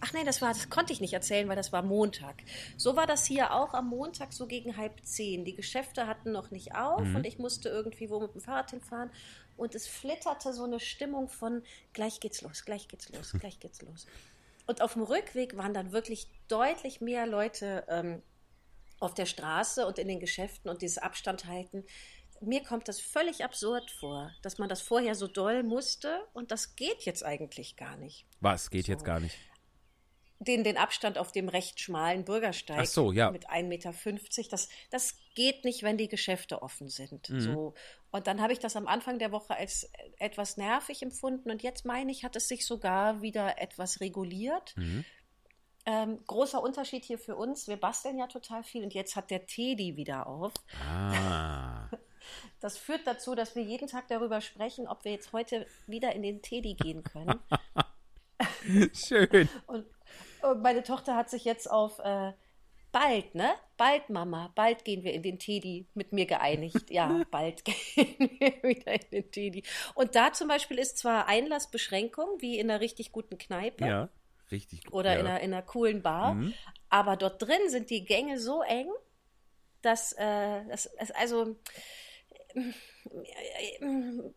Ach 0.00 0.12
nein, 0.12 0.26
das 0.26 0.40
war, 0.40 0.48
das 0.52 0.70
konnte 0.70 0.92
ich 0.92 1.00
nicht 1.00 1.12
erzählen, 1.12 1.48
weil 1.48 1.56
das 1.56 1.72
war 1.72 1.82
Montag. 1.82 2.36
So 2.76 2.94
war 2.94 3.06
das 3.06 3.26
hier 3.26 3.52
auch 3.52 3.74
am 3.74 3.88
Montag, 3.88 4.32
so 4.32 4.46
gegen 4.46 4.76
halb 4.76 5.04
zehn. 5.04 5.44
Die 5.44 5.54
Geschäfte 5.54 6.06
hatten 6.06 6.30
noch 6.32 6.50
nicht 6.50 6.74
auf 6.74 7.00
und 7.00 7.26
ich 7.26 7.38
musste 7.38 7.68
irgendwie 7.68 8.08
wo 8.10 8.20
mit 8.20 8.34
dem 8.34 8.40
Fahrrad 8.40 8.70
hinfahren. 8.70 9.10
Und 9.56 9.74
es 9.74 9.88
flitterte 9.88 10.52
so 10.52 10.64
eine 10.64 10.78
Stimmung 10.78 11.28
von 11.28 11.62
gleich 11.92 12.20
geht's 12.20 12.42
los, 12.42 12.64
gleich 12.64 12.86
geht's 12.86 13.08
los, 13.10 13.32
gleich 13.40 13.58
geht's 13.58 13.82
los. 13.82 14.06
Und 14.66 14.82
auf 14.82 14.92
dem 14.92 15.02
Rückweg 15.02 15.56
waren 15.56 15.74
dann 15.74 15.92
wirklich 15.92 16.28
deutlich 16.46 17.00
mehr 17.00 17.26
Leute 17.26 17.84
ähm, 17.88 18.22
auf 19.00 19.14
der 19.14 19.26
Straße 19.26 19.86
und 19.86 19.98
in 19.98 20.08
den 20.08 20.20
Geschäften 20.20 20.70
und 20.70 20.82
dieses 20.82 20.98
Abstand 20.98 21.46
halten. 21.46 21.84
Mir 22.40 22.62
kommt 22.62 22.86
das 22.86 23.00
völlig 23.00 23.42
absurd 23.44 23.90
vor, 23.90 24.30
dass 24.42 24.58
man 24.58 24.68
das 24.68 24.80
vorher 24.80 25.16
so 25.16 25.26
doll 25.26 25.64
musste 25.64 26.20
und 26.34 26.52
das 26.52 26.76
geht 26.76 27.02
jetzt 27.02 27.24
eigentlich 27.24 27.76
gar 27.76 27.96
nicht. 27.96 28.26
Was 28.40 28.70
geht 28.70 28.86
jetzt 28.86 29.04
gar 29.04 29.18
nicht? 29.18 29.36
Den, 30.40 30.62
den 30.62 30.76
Abstand 30.76 31.18
auf 31.18 31.32
dem 31.32 31.48
recht 31.48 31.80
schmalen 31.80 32.24
Bürgersteig 32.24 32.80
Ach 32.80 32.86
so, 32.86 33.12
ja. 33.12 33.30
mit 33.30 33.50
1,50 33.50 33.62
Meter. 33.64 33.92
Das, 34.50 34.68
das 34.90 35.16
geht 35.34 35.64
nicht, 35.64 35.82
wenn 35.82 35.98
die 35.98 36.08
Geschäfte 36.08 36.62
offen 36.62 36.88
sind. 36.88 37.28
Mhm. 37.28 37.40
So. 37.40 37.74
Und 38.10 38.26
dann 38.26 38.40
habe 38.40 38.52
ich 38.52 38.58
das 38.58 38.76
am 38.76 38.86
Anfang 38.86 39.18
der 39.18 39.32
Woche 39.32 39.56
als 39.56 39.90
etwas 40.18 40.56
nervig 40.56 41.02
empfunden. 41.02 41.50
Und 41.50 41.62
jetzt 41.62 41.84
meine 41.84 42.12
ich, 42.12 42.24
hat 42.24 42.36
es 42.36 42.48
sich 42.48 42.64
sogar 42.66 43.20
wieder 43.20 43.60
etwas 43.60 44.00
reguliert. 44.00 44.76
Mhm. 44.76 45.04
Ähm, 45.86 46.20
großer 46.26 46.62
Unterschied 46.62 47.04
hier 47.04 47.18
für 47.18 47.34
uns. 47.34 47.66
Wir 47.66 47.76
basteln 47.76 48.18
ja 48.18 48.26
total 48.26 48.62
viel 48.62 48.84
und 48.84 48.94
jetzt 48.94 49.16
hat 49.16 49.30
der 49.30 49.46
Teddy 49.46 49.96
wieder 49.96 50.26
auf. 50.26 50.52
Ah. 50.86 51.88
Das 52.60 52.76
führt 52.76 53.06
dazu, 53.06 53.34
dass 53.34 53.54
wir 53.54 53.62
jeden 53.62 53.88
Tag 53.88 54.08
darüber 54.08 54.42
sprechen, 54.42 54.86
ob 54.86 55.04
wir 55.04 55.12
jetzt 55.12 55.32
heute 55.32 55.66
wieder 55.86 56.14
in 56.14 56.22
den 56.22 56.42
Teddy 56.42 56.74
gehen 56.74 57.02
können. 57.02 57.40
Schön. 58.92 59.48
Und, 59.66 59.86
meine 60.62 60.82
Tochter 60.82 61.16
hat 61.16 61.30
sich 61.30 61.44
jetzt 61.44 61.70
auf 61.70 61.98
äh, 62.00 62.32
bald, 62.92 63.34
ne? 63.34 63.50
Bald, 63.76 64.10
Mama, 64.10 64.50
bald 64.54 64.84
gehen 64.84 65.04
wir 65.04 65.12
in 65.12 65.22
den 65.22 65.38
Teddy 65.38 65.86
mit 65.94 66.12
mir 66.12 66.26
geeinigt. 66.26 66.90
Ja, 66.90 67.22
bald 67.30 67.64
gehen 67.64 67.76
wir 68.18 68.62
wieder 68.62 68.92
in 68.94 69.10
den 69.12 69.30
Teddy. 69.30 69.62
Und 69.94 70.14
da 70.14 70.32
zum 70.32 70.48
Beispiel 70.48 70.78
ist 70.78 70.98
zwar 70.98 71.26
Einlassbeschränkung, 71.28 72.40
wie 72.40 72.58
in 72.58 72.70
einer 72.70 72.80
richtig 72.80 73.12
guten 73.12 73.38
Kneipe 73.38 73.86
Ja, 73.86 74.08
richtig 74.50 74.84
gut. 74.84 74.94
oder 74.94 75.12
ja. 75.14 75.20
in, 75.20 75.26
einer, 75.26 75.40
in 75.40 75.52
einer 75.52 75.62
coolen 75.62 76.02
Bar, 76.02 76.34
Mhm. 76.34 76.54
aber 76.88 77.16
dort 77.16 77.42
drin 77.42 77.68
sind 77.68 77.90
die 77.90 78.04
Gänge 78.04 78.38
so 78.40 78.62
eng, 78.62 78.88
dass, 79.82 80.12
äh, 80.14 80.64
das, 80.68 80.86
es 80.86 81.10
also 81.12 81.56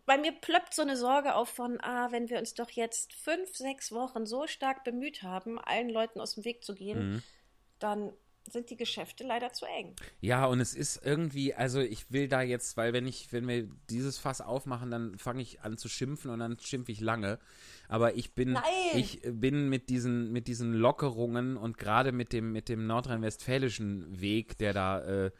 bei 0.06 0.18
mir 0.18 0.32
plöppt 0.32 0.74
so 0.74 0.82
eine 0.82 0.96
Sorge 0.96 1.34
auf 1.34 1.48
von, 1.48 1.78
ah, 1.80 2.10
wenn 2.12 2.28
wir 2.30 2.38
uns 2.38 2.54
doch 2.54 2.70
jetzt 2.70 3.12
fünf, 3.14 3.54
sechs 3.56 3.92
Wochen 3.92 4.26
so 4.26 4.46
stark 4.46 4.84
bemüht 4.84 5.22
haben, 5.22 5.58
allen 5.58 5.88
Leuten 5.88 6.20
aus 6.20 6.34
dem 6.34 6.44
Weg 6.44 6.64
zu 6.64 6.74
gehen, 6.74 7.12
Mhm. 7.14 7.22
dann 7.78 8.12
sind 8.50 8.70
die 8.70 8.76
Geschäfte 8.76 9.22
leider 9.24 9.52
zu 9.52 9.66
eng. 9.66 9.94
Ja, 10.20 10.46
und 10.46 10.58
es 10.58 10.74
ist 10.74 11.00
irgendwie, 11.04 11.54
also 11.54 11.78
ich 11.80 12.10
will 12.10 12.26
da 12.26 12.42
jetzt, 12.42 12.76
weil 12.76 12.92
wenn 12.92 13.06
ich, 13.06 13.32
wenn 13.32 13.46
wir 13.46 13.68
dieses 13.88 14.18
Fass 14.18 14.40
aufmachen, 14.40 14.90
dann 14.90 15.16
fange 15.16 15.42
ich 15.42 15.60
an 15.60 15.78
zu 15.78 15.88
schimpfen 15.88 16.28
und 16.30 16.40
dann 16.40 16.58
schimpfe 16.58 16.90
ich 16.90 17.00
lange. 17.00 17.38
Aber 17.88 18.16
ich 18.16 18.34
bin, 18.34 18.52
Nein! 18.54 18.62
ich 18.94 19.20
bin 19.24 19.68
mit 19.68 19.90
diesen, 19.90 20.32
mit 20.32 20.48
diesen 20.48 20.72
Lockerungen 20.74 21.56
und 21.56 21.78
gerade 21.78 22.10
mit 22.10 22.32
dem, 22.32 22.50
mit 22.50 22.68
dem 22.68 22.84
nordrhein-westfälischen 22.88 24.20
Weg, 24.20 24.58
der 24.58 24.72
da, 24.72 25.00
äh, 25.26 25.30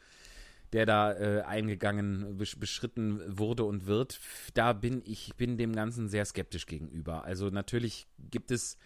der 0.73 0.85
da 0.85 1.13
äh, 1.13 1.41
eingegangen, 1.41 2.37
besch 2.37 2.57
beschritten 2.59 3.21
wurde 3.27 3.63
und 3.63 3.85
wird, 3.85 4.19
da 4.53 4.73
bin 4.73 5.01
ich, 5.05 5.35
bin 5.35 5.57
dem 5.57 5.73
Ganzen 5.73 6.09
sehr 6.09 6.25
skeptisch 6.25 6.65
gegenüber. 6.65 7.23
Also 7.23 7.49
natürlich 7.49 8.07
gibt 8.29 8.51
es 8.51 8.77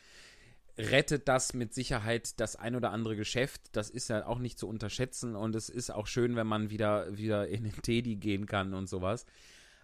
rettet 0.77 1.27
das 1.27 1.53
mit 1.53 1.73
Sicherheit 1.73 2.39
das 2.39 2.55
ein 2.55 2.75
oder 2.75 2.91
andere 2.91 3.15
Geschäft. 3.15 3.61
Das 3.71 3.89
ist 3.89 4.09
ja 4.09 4.27
auch 4.27 4.39
nicht 4.39 4.59
zu 4.59 4.67
unterschätzen 4.67 5.35
und 5.35 5.55
es 5.55 5.69
ist 5.69 5.89
auch 5.89 6.07
schön, 6.07 6.35
wenn 6.35 6.47
man 6.47 6.69
wieder, 6.69 7.17
wieder 7.17 7.47
in 7.47 7.63
den 7.63 7.81
Teddy 7.81 8.15
gehen 8.15 8.45
kann 8.45 8.73
und 8.73 8.87
sowas. 8.87 9.25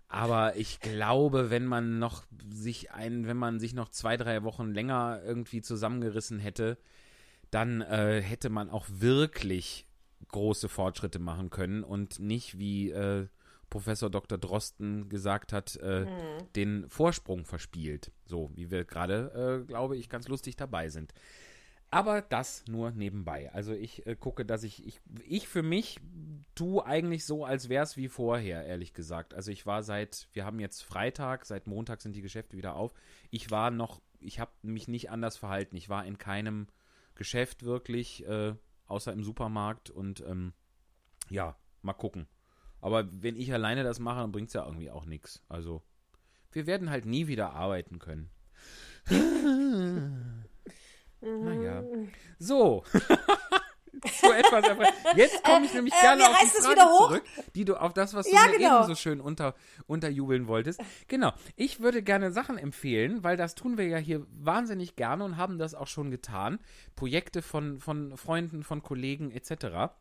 Aber 0.07 0.55
ich 0.57 0.79
glaube, 0.79 1.49
wenn 1.49 1.65
man 1.65 1.97
noch 1.97 2.23
sich 2.47 2.91
ein, 2.91 3.25
wenn 3.25 3.37
man 3.37 3.59
sich 3.59 3.73
noch 3.73 3.89
zwei, 3.89 4.15
drei 4.15 4.43
Wochen 4.43 4.71
länger 4.71 5.21
irgendwie 5.25 5.61
zusammengerissen 5.63 6.37
hätte, 6.37 6.77
dann 7.49 7.81
äh, 7.81 8.21
hätte 8.21 8.49
man 8.49 8.69
auch 8.69 8.85
wirklich 8.89 9.87
große 10.33 10.67
Fortschritte 10.67 11.19
machen 11.19 11.49
können 11.49 11.83
und 11.83 12.19
nicht 12.19 12.59
wie 12.59 12.91
äh, 12.91 13.27
Professor 13.69 14.09
Dr. 14.09 14.37
Drosten 14.37 15.09
gesagt 15.09 15.53
hat, 15.53 15.77
äh, 15.77 16.05
den 16.55 16.89
Vorsprung 16.89 17.45
verspielt. 17.45 18.11
So 18.25 18.51
wie 18.53 18.69
wir 18.69 18.83
gerade, 18.83 19.63
äh, 19.63 19.65
glaube 19.65 19.97
ich, 19.97 20.09
ganz 20.09 20.27
lustig 20.27 20.55
dabei 20.55 20.89
sind. 20.89 21.13
Aber 21.89 22.21
das 22.21 22.65
nur 22.67 22.91
nebenbei. 22.91 23.51
Also 23.53 23.73
ich 23.73 24.05
äh, 24.07 24.15
gucke, 24.15 24.45
dass 24.45 24.63
ich, 24.63 24.85
ich, 24.85 24.99
ich 25.25 25.47
für 25.47 25.61
mich 25.61 25.99
tue 26.55 26.83
eigentlich 26.85 27.25
so, 27.25 27.45
als 27.45 27.69
wäre 27.69 27.83
es 27.83 27.97
wie 27.97 28.07
vorher, 28.07 28.65
ehrlich 28.65 28.93
gesagt. 28.93 29.33
Also 29.35 29.51
ich 29.51 29.65
war 29.65 29.83
seit, 29.83 30.27
wir 30.33 30.43
haben 30.45 30.59
jetzt 30.59 30.83
Freitag, 30.83 31.45
seit 31.45 31.67
Montag 31.67 32.01
sind 32.01 32.15
die 32.15 32.21
Geschäfte 32.21 32.57
wieder 32.57 32.75
auf. 32.75 32.93
Ich 33.29 33.51
war 33.51 33.69
noch, 33.69 34.01
ich 34.19 34.39
habe 34.39 34.51
mich 34.63 34.87
nicht 34.87 35.11
anders 35.11 35.37
verhalten. 35.37 35.75
Ich 35.75 35.87
war 35.87 36.03
in 36.05 36.17
keinem 36.17 36.67
Geschäft 37.15 37.63
wirklich, 37.63 38.25
äh, 38.25 38.55
außer 38.93 39.11
im 39.11 39.23
Supermarkt 39.23 39.89
und 39.89 40.21
ähm, 40.21 40.53
ja, 41.29 41.57
mal 41.81 41.93
gucken. 41.93 42.27
Aber 42.79 43.07
wenn 43.11 43.35
ich 43.35 43.51
alleine 43.51 43.83
das 43.83 43.99
mache, 43.99 44.21
dann 44.21 44.31
bringt 44.31 44.49
es 44.49 44.53
ja 44.53 44.65
irgendwie 44.65 44.91
auch 44.91 45.05
nichts. 45.05 45.41
Also, 45.49 45.81
wir 46.51 46.67
werden 46.67 46.89
halt 46.89 47.05
nie 47.05 47.27
wieder 47.27 47.53
arbeiten 47.53 47.97
können. 47.99 48.29
naja. 51.21 51.83
So. 52.39 52.83
so 54.21 54.31
etwas. 54.31 54.65
erfre- 54.65 54.93
Jetzt 55.15 55.43
komme 55.43 55.65
ich 55.65 55.73
nämlich 55.73 55.93
äh, 55.93 56.01
gerne 56.01 56.21
wie 56.23 56.25
auf 56.27 56.39
die 56.39 56.61
Frage 56.61 56.79
zurück, 56.97 57.23
die 57.55 57.65
du 57.65 57.75
auf 57.75 57.93
das, 57.93 58.13
was 58.13 58.27
du 58.27 58.33
Ja, 58.35 58.47
mir 58.47 58.57
genau. 58.57 58.79
eben 58.79 58.87
so 58.87 58.95
schön 58.95 59.21
unter, 59.21 59.55
unterjubeln 59.87 60.47
wolltest. 60.47 60.79
Genau. 61.07 61.31
Ich 61.55 61.79
würde 61.79 62.03
gerne 62.03 62.31
Sachen 62.31 62.57
empfehlen, 62.57 63.23
weil 63.23 63.37
das 63.37 63.55
tun 63.55 63.77
wir 63.77 63.87
ja 63.87 63.97
hier 63.97 64.25
wahnsinnig 64.31 64.95
gerne 64.95 65.23
und 65.23 65.37
haben 65.37 65.57
das 65.57 65.73
auch 65.75 65.87
schon 65.87 66.11
getan. 66.11 66.59
Projekte 66.95 67.41
von, 67.41 67.79
von 67.79 68.17
Freunden, 68.17 68.63
von 68.63 68.81
Kollegen 68.83 69.31
etc. 69.31 69.93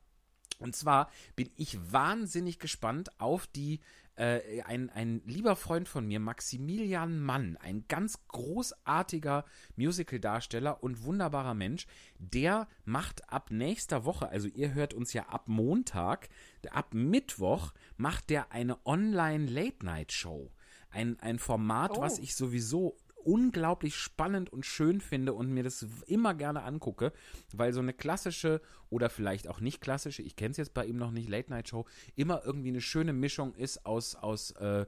Und 0.58 0.76
zwar 0.76 1.10
bin 1.34 1.50
ich 1.56 1.76
wahnsinnig 1.92 2.58
gespannt 2.58 3.10
auf 3.20 3.46
die, 3.46 3.80
äh, 4.22 4.62
ein, 4.62 4.88
ein 4.90 5.20
lieber 5.26 5.56
Freund 5.56 5.88
von 5.88 6.06
mir, 6.06 6.20
Maximilian 6.20 7.20
Mann, 7.20 7.56
ein 7.56 7.84
ganz 7.88 8.20
großartiger 8.28 9.44
Musical-Darsteller 9.74 10.82
und 10.82 11.02
wunderbarer 11.04 11.54
Mensch, 11.54 11.86
der 12.18 12.68
macht 12.84 13.28
ab 13.32 13.50
nächster 13.50 14.04
Woche, 14.04 14.28
also 14.28 14.46
ihr 14.46 14.74
hört 14.74 14.94
uns 14.94 15.12
ja 15.12 15.28
ab 15.28 15.48
Montag, 15.48 16.28
ab 16.70 16.94
Mittwoch 16.94 17.72
macht 17.96 18.30
der 18.30 18.52
eine 18.52 18.78
Online-Late-Night-Show. 18.86 20.52
Ein, 20.90 21.18
ein 21.20 21.38
Format, 21.38 21.98
was 21.98 22.18
Oh. 22.18 22.22
ich 22.22 22.36
sowieso 22.36 22.96
unglaublich 23.26 23.96
spannend 23.96 24.52
und 24.52 24.66
schön 24.66 25.00
finde 25.00 25.34
und 25.34 25.50
mir 25.50 25.62
das 25.62 25.86
immer 26.06 26.34
gerne 26.34 26.62
angucke, 26.62 27.12
weil 27.52 27.72
so 27.72 27.80
eine 27.80 27.92
klassische 27.92 28.60
oder 28.90 29.10
vielleicht 29.10 29.48
auch 29.48 29.60
nicht 29.60 29.80
klassische, 29.80 30.22
ich 30.22 30.36
kenne 30.36 30.52
es 30.52 30.56
jetzt 30.56 30.74
bei 30.74 30.84
ihm 30.84 30.96
noch 30.96 31.10
nicht, 31.10 31.28
Late-Night-Show, 31.28 31.86
immer 32.14 32.42
irgendwie 32.44 32.68
eine 32.68 32.80
schöne 32.80 33.12
Mischung 33.12 33.54
ist 33.54 33.86
aus, 33.86 34.14
aus 34.14 34.52
äh, 34.52 34.86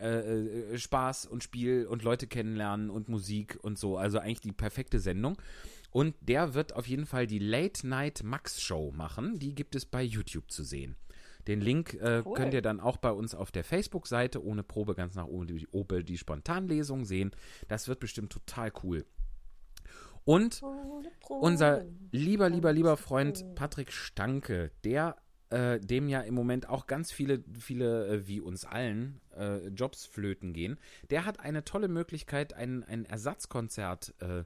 äh, 0.00 0.72
äh, 0.72 0.78
Spaß 0.78 1.26
und 1.26 1.44
Spiel 1.44 1.86
und 1.86 2.02
Leute 2.02 2.26
kennenlernen 2.26 2.90
und 2.90 3.08
Musik 3.08 3.58
und 3.62 3.78
so. 3.78 3.96
Also 3.96 4.18
eigentlich 4.18 4.40
die 4.40 4.52
perfekte 4.52 4.98
Sendung. 4.98 5.36
Und 5.90 6.14
der 6.20 6.54
wird 6.54 6.74
auf 6.74 6.86
jeden 6.86 7.04
Fall 7.04 7.26
die 7.26 7.38
Late 7.38 7.86
Night 7.86 8.22
Max 8.24 8.62
Show 8.62 8.92
machen. 8.92 9.38
Die 9.38 9.54
gibt 9.54 9.74
es 9.74 9.84
bei 9.84 10.02
YouTube 10.02 10.50
zu 10.50 10.64
sehen. 10.64 10.96
Den 11.46 11.60
Link 11.60 11.94
äh, 11.94 12.22
Cool. 12.24 12.34
könnt 12.34 12.54
ihr 12.54 12.62
dann 12.62 12.80
auch 12.80 12.96
bei 12.96 13.10
uns 13.10 13.34
auf 13.34 13.50
der 13.50 13.64
Facebook-Seite 13.64 14.44
ohne 14.44 14.62
Probe 14.62 14.94
ganz 14.94 15.14
nach 15.14 15.26
oben 15.26 15.46
die, 15.46 15.66
oben 15.68 16.04
die 16.04 16.18
Spontanlesung 16.18 17.04
sehen. 17.04 17.32
Das 17.68 17.88
wird 17.88 18.00
bestimmt 18.00 18.32
total 18.32 18.72
cool. 18.82 19.04
Und 20.24 20.62
unser 21.28 21.84
lieber, 22.12 22.48
lieber, 22.48 22.72
lieber 22.72 22.96
Freund 22.96 23.54
Patrick 23.56 23.92
Stanke, 23.92 24.70
der 24.84 25.16
äh, 25.50 25.80
dem 25.80 26.08
ja 26.08 26.20
im 26.20 26.34
Moment 26.34 26.68
auch 26.68 26.86
ganz 26.86 27.12
viele, 27.12 27.42
viele 27.58 28.06
äh, 28.06 28.26
wie 28.28 28.40
uns 28.40 28.64
allen 28.64 29.20
äh, 29.36 29.66
Jobs 29.68 30.06
flöten 30.06 30.52
gehen, 30.52 30.78
der 31.10 31.24
hat 31.24 31.40
eine 31.40 31.64
tolle 31.64 31.88
Möglichkeit, 31.88 32.54
ein, 32.54 32.84
ein 32.84 33.04
Ersatzkonzert 33.04 34.14
äh, 34.20 34.44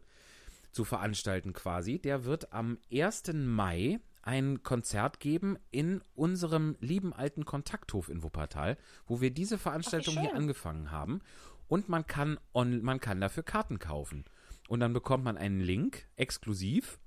zu 0.72 0.84
veranstalten 0.84 1.52
quasi. 1.52 1.98
Der 1.98 2.24
wird 2.24 2.52
am 2.52 2.78
1. 2.92 3.24
Mai 3.34 4.00
ein 4.26 4.64
Konzert 4.64 5.20
geben 5.20 5.56
in 5.70 6.02
unserem 6.16 6.76
lieben 6.80 7.12
alten 7.12 7.44
Kontakthof 7.44 8.08
in 8.08 8.24
Wuppertal, 8.24 8.76
wo 9.06 9.20
wir 9.20 9.30
diese 9.30 9.56
Veranstaltung 9.56 10.14
hier 10.14 10.30
schön. 10.30 10.36
angefangen 10.36 10.90
haben. 10.90 11.20
Und 11.68 11.88
man 11.88 12.06
kann, 12.06 12.38
on, 12.52 12.82
man 12.82 12.98
kann 13.00 13.20
dafür 13.20 13.44
Karten 13.44 13.78
kaufen. 13.78 14.24
Und 14.68 14.80
dann 14.80 14.92
bekommt 14.92 15.22
man 15.22 15.36
einen 15.38 15.60
Link 15.60 16.08
exklusiv 16.16 16.98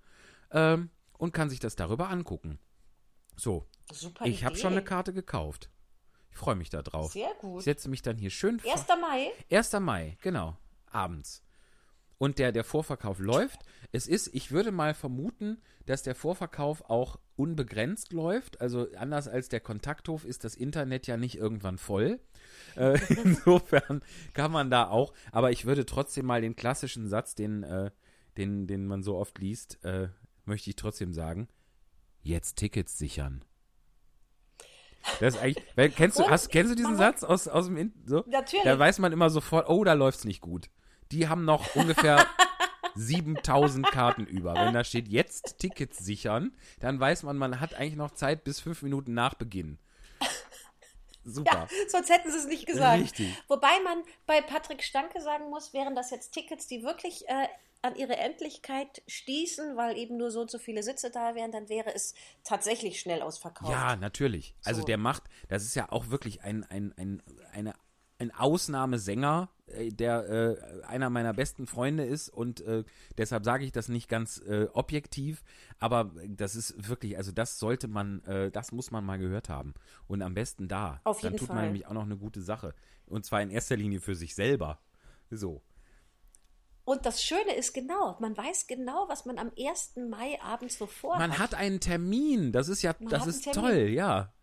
ähm, 0.51 0.89
und 1.17 1.34
kann 1.34 1.49
sich 1.49 1.60
das 1.60 1.75
darüber 1.75 2.10
angucken. 2.10 2.58
So, 3.36 3.67
Super 3.91 4.25
ich 4.25 4.45
habe 4.45 4.55
schon 4.55 4.71
eine 4.71 4.84
Karte 4.84 5.13
gekauft. 5.13 5.69
Ich 6.32 6.38
freue 6.38 6.55
mich 6.55 6.69
da 6.69 6.82
drauf. 6.82 7.12
Sehr 7.12 7.32
Ich 7.34 7.39
gut. 7.39 7.63
setze 7.63 7.89
mich 7.89 8.01
dann 8.01 8.17
hier 8.17 8.29
schön 8.29 8.60
vor. 8.62 8.71
1. 8.71 8.86
Mai? 9.01 9.32
1. 9.51 9.73
Mai, 9.82 10.17
genau, 10.21 10.58
abends. 10.89 11.43
Und 12.19 12.38
der, 12.38 12.51
der 12.51 12.63
Vorverkauf 12.63 13.17
läuft. 13.19 13.62
Es 13.91 14.08
ist, 14.08 14.29
ich 14.36 14.51
würde 14.51 14.71
mal 14.71 14.93
vermuten, 14.93 15.58
dass 15.88 16.03
der 16.03 16.13
Vorverkauf 16.13 16.88
auch 16.89 17.17
unbegrenzt 17.36 18.13
läuft. 18.13 18.62
Also 18.62 18.88
anders 18.95 19.27
als 19.27 19.49
der 19.49 19.62
Kontakthof 19.62 20.25
ist 20.25 20.43
das 20.43 20.53
Internet 20.53 21.08
ja 21.08 21.17
nicht 21.17 21.38
irgendwann 21.38 21.77
voll. 21.77 22.19
Äh, 22.75 22.99
insofern 23.23 24.01
kann 24.34 24.51
man 24.51 24.69
da 24.69 24.89
auch, 24.89 25.13
aber 25.32 25.51
ich 25.51 25.65
würde 25.65 25.86
trotzdem 25.86 26.25
mal 26.25 26.41
den 26.41 26.55
klassischen 26.55 27.08
Satz, 27.08 27.34
den, 27.36 27.63
äh, 27.63 27.89
den, 28.38 28.67
den 28.67 28.86
man 28.86 29.01
so 29.01 29.15
oft 29.15 29.39
liest, 29.39 29.84
äh, 29.84 30.10
möchte 30.45 30.69
ich 30.69 30.75
trotzdem 30.75 31.13
sagen. 31.13 31.47
Jetzt 32.21 32.58
Tickets 32.58 32.97
sichern. 32.97 33.45
Das 35.19 35.36
ist 35.36 35.41
eigentlich, 35.41 35.65
weil, 35.75 35.89
kennst 35.89 36.19
du, 36.19 36.29
hast, 36.29 36.49
kennst 36.49 36.71
du 36.71 36.75
diesen 36.75 36.97
Satz 36.97 37.23
aus, 37.23 37.47
aus 37.47 37.65
dem, 37.67 37.77
In 37.77 37.93
so? 38.05 38.23
Natürlich. 38.27 38.65
Da 38.65 38.77
weiß 38.77 38.99
man 38.99 39.13
immer 39.13 39.29
sofort, 39.29 39.69
oh, 39.69 39.84
da 39.84 39.93
läuft's 39.93 40.25
nicht 40.25 40.41
gut. 40.41 40.69
Die 41.12 41.28
haben 41.28 41.45
noch 41.45 41.76
ungefähr 41.76 42.26
7000 42.95 43.88
Karten 43.88 44.26
über. 44.26 44.54
Wenn 44.56 44.74
da 44.74 44.84
steht, 44.84 45.08
jetzt 45.08 45.60
Tickets 45.60 45.98
sichern, 46.00 46.52
dann 46.80 47.00
weiß 47.00 47.24
man, 47.24 47.38
man 47.38 47.60
hat 47.60 47.74
eigentlich 47.74 47.95
noch 47.95 48.12
Zeit 48.12 48.43
bis 48.43 48.60
fünf 48.60 48.82
Minuten 48.82 49.13
nach 49.13 49.34
Beginn. 49.34 49.80
Super. 51.26 51.67
Ja, 51.69 51.89
sonst 51.89 52.10
hätten 52.10 52.32
sie 52.32 52.38
es 52.38 52.48
nicht 52.48 52.65
gesagt. 52.65 53.02
Richtig. 53.02 53.36
Wobei 53.48 53.80
man 53.84 54.04
bei 54.26 54.41
Patrick 54.41 54.84
Stanke 54.84 55.22
sagen 55.22 55.50
muss, 55.50 55.74
wären 55.74 55.95
das 55.95 56.12
jetzt 56.12 56.32
Tickets, 56.32 56.65
die 56.67 56.82
wirklich 56.84 57.28
äh, 57.28 57.48
an 57.82 57.95
ihre 57.95 58.17
Endlichkeit 58.17 59.02
stießen, 59.08 59.78
weil 59.78 59.98
eben 59.98 60.17
nur 60.17 60.32
so 60.32 60.41
und 60.41 60.52
so 60.52 60.58
viele 60.58 60.82
Sitze 60.84 61.12
da 61.12 61.36
wären, 61.36 61.52
dann 61.52 61.69
wäre 61.69 61.93
es 61.93 62.13
tatsächlich 62.43 63.00
schnell 63.00 63.22
ausverkauft. 63.22 63.72
Ja, 63.72 63.95
natürlich. 63.95 64.56
Also 64.63 64.82
So. 64.82 64.88
der 64.88 64.98
macht, 64.98 65.24
das 65.50 65.63
ist 65.63 65.76
ja 65.76 65.91
auch 65.91 66.10
wirklich 66.10 66.41
ein, 66.41 66.63
ein, 66.63 66.93
ein, 66.98 67.22
eine, 67.54 67.74
ein 68.17 68.34
Ausnahmesänger, 68.34 69.50
der 69.91 70.29
äh, 70.29 70.84
einer 70.86 71.10
meiner 71.10 71.34
besten 71.34 71.67
Freunde 71.67 72.05
ist 72.05 72.29
und 72.29 72.62
äh, 72.62 72.84
deshalb 73.17 73.45
sage 73.45 73.65
ich 73.65 73.71
das 73.71 73.89
nicht 73.89 74.10
ganz 74.10 74.38
äh, 74.39 74.67
objektiv, 74.73 75.43
aber 75.79 76.12
das 76.27 76.55
ist 76.55 76.88
wirklich, 76.88 77.17
also 77.17 77.32
das 77.32 77.60
sollte 77.60 77.88
man, 77.88 78.23
äh, 78.25 78.51
das 78.51 78.71
muss 78.71 78.91
man 78.91 79.05
mal 79.05 79.17
gehört 79.17 79.49
haben 79.49 79.73
und 80.08 80.21
am 80.21 80.34
besten 80.34 80.67
da. 80.67 81.01
Auf 81.03 81.21
Dann 81.21 81.34
jeden 81.34 81.39
tut 81.39 81.49
man 81.49 81.58
Fall. 81.58 81.65
nämlich 81.65 81.88
auch 81.88 81.93
noch 81.93 82.03
eine 82.03 82.17
gute 82.17 82.41
Sache 82.41 82.73
und 83.05 83.25
zwar 83.25 83.41
in 83.41 83.49
erster 83.49 83.75
Linie 83.75 83.99
für 83.99 84.15
sich 84.15 84.36
selber. 84.36 84.79
So. 85.29 85.62
Und 86.86 87.05
das 87.05 87.23
Schöne 87.23 87.53
ist 87.55 87.73
genau, 87.73 88.17
man 88.19 88.36
weiß 88.36 88.65
genau, 88.65 89.05
was 89.10 89.25
man 89.25 89.38
am 89.38 89.51
1. 89.55 89.97
Mai 90.10 90.41
abends 90.41 90.79
so 90.79 90.88
vorhat. 90.88 91.19
Man 91.19 91.38
hat 91.38 91.53
einen 91.53 91.79
Termin, 91.79 92.51
das 92.51 92.67
ist 92.67 92.82
ja, 92.82 92.95
Man 92.99 93.10
das 93.10 93.27
ist 93.27 93.45
toll, 93.53 93.89
ja. 93.89 94.34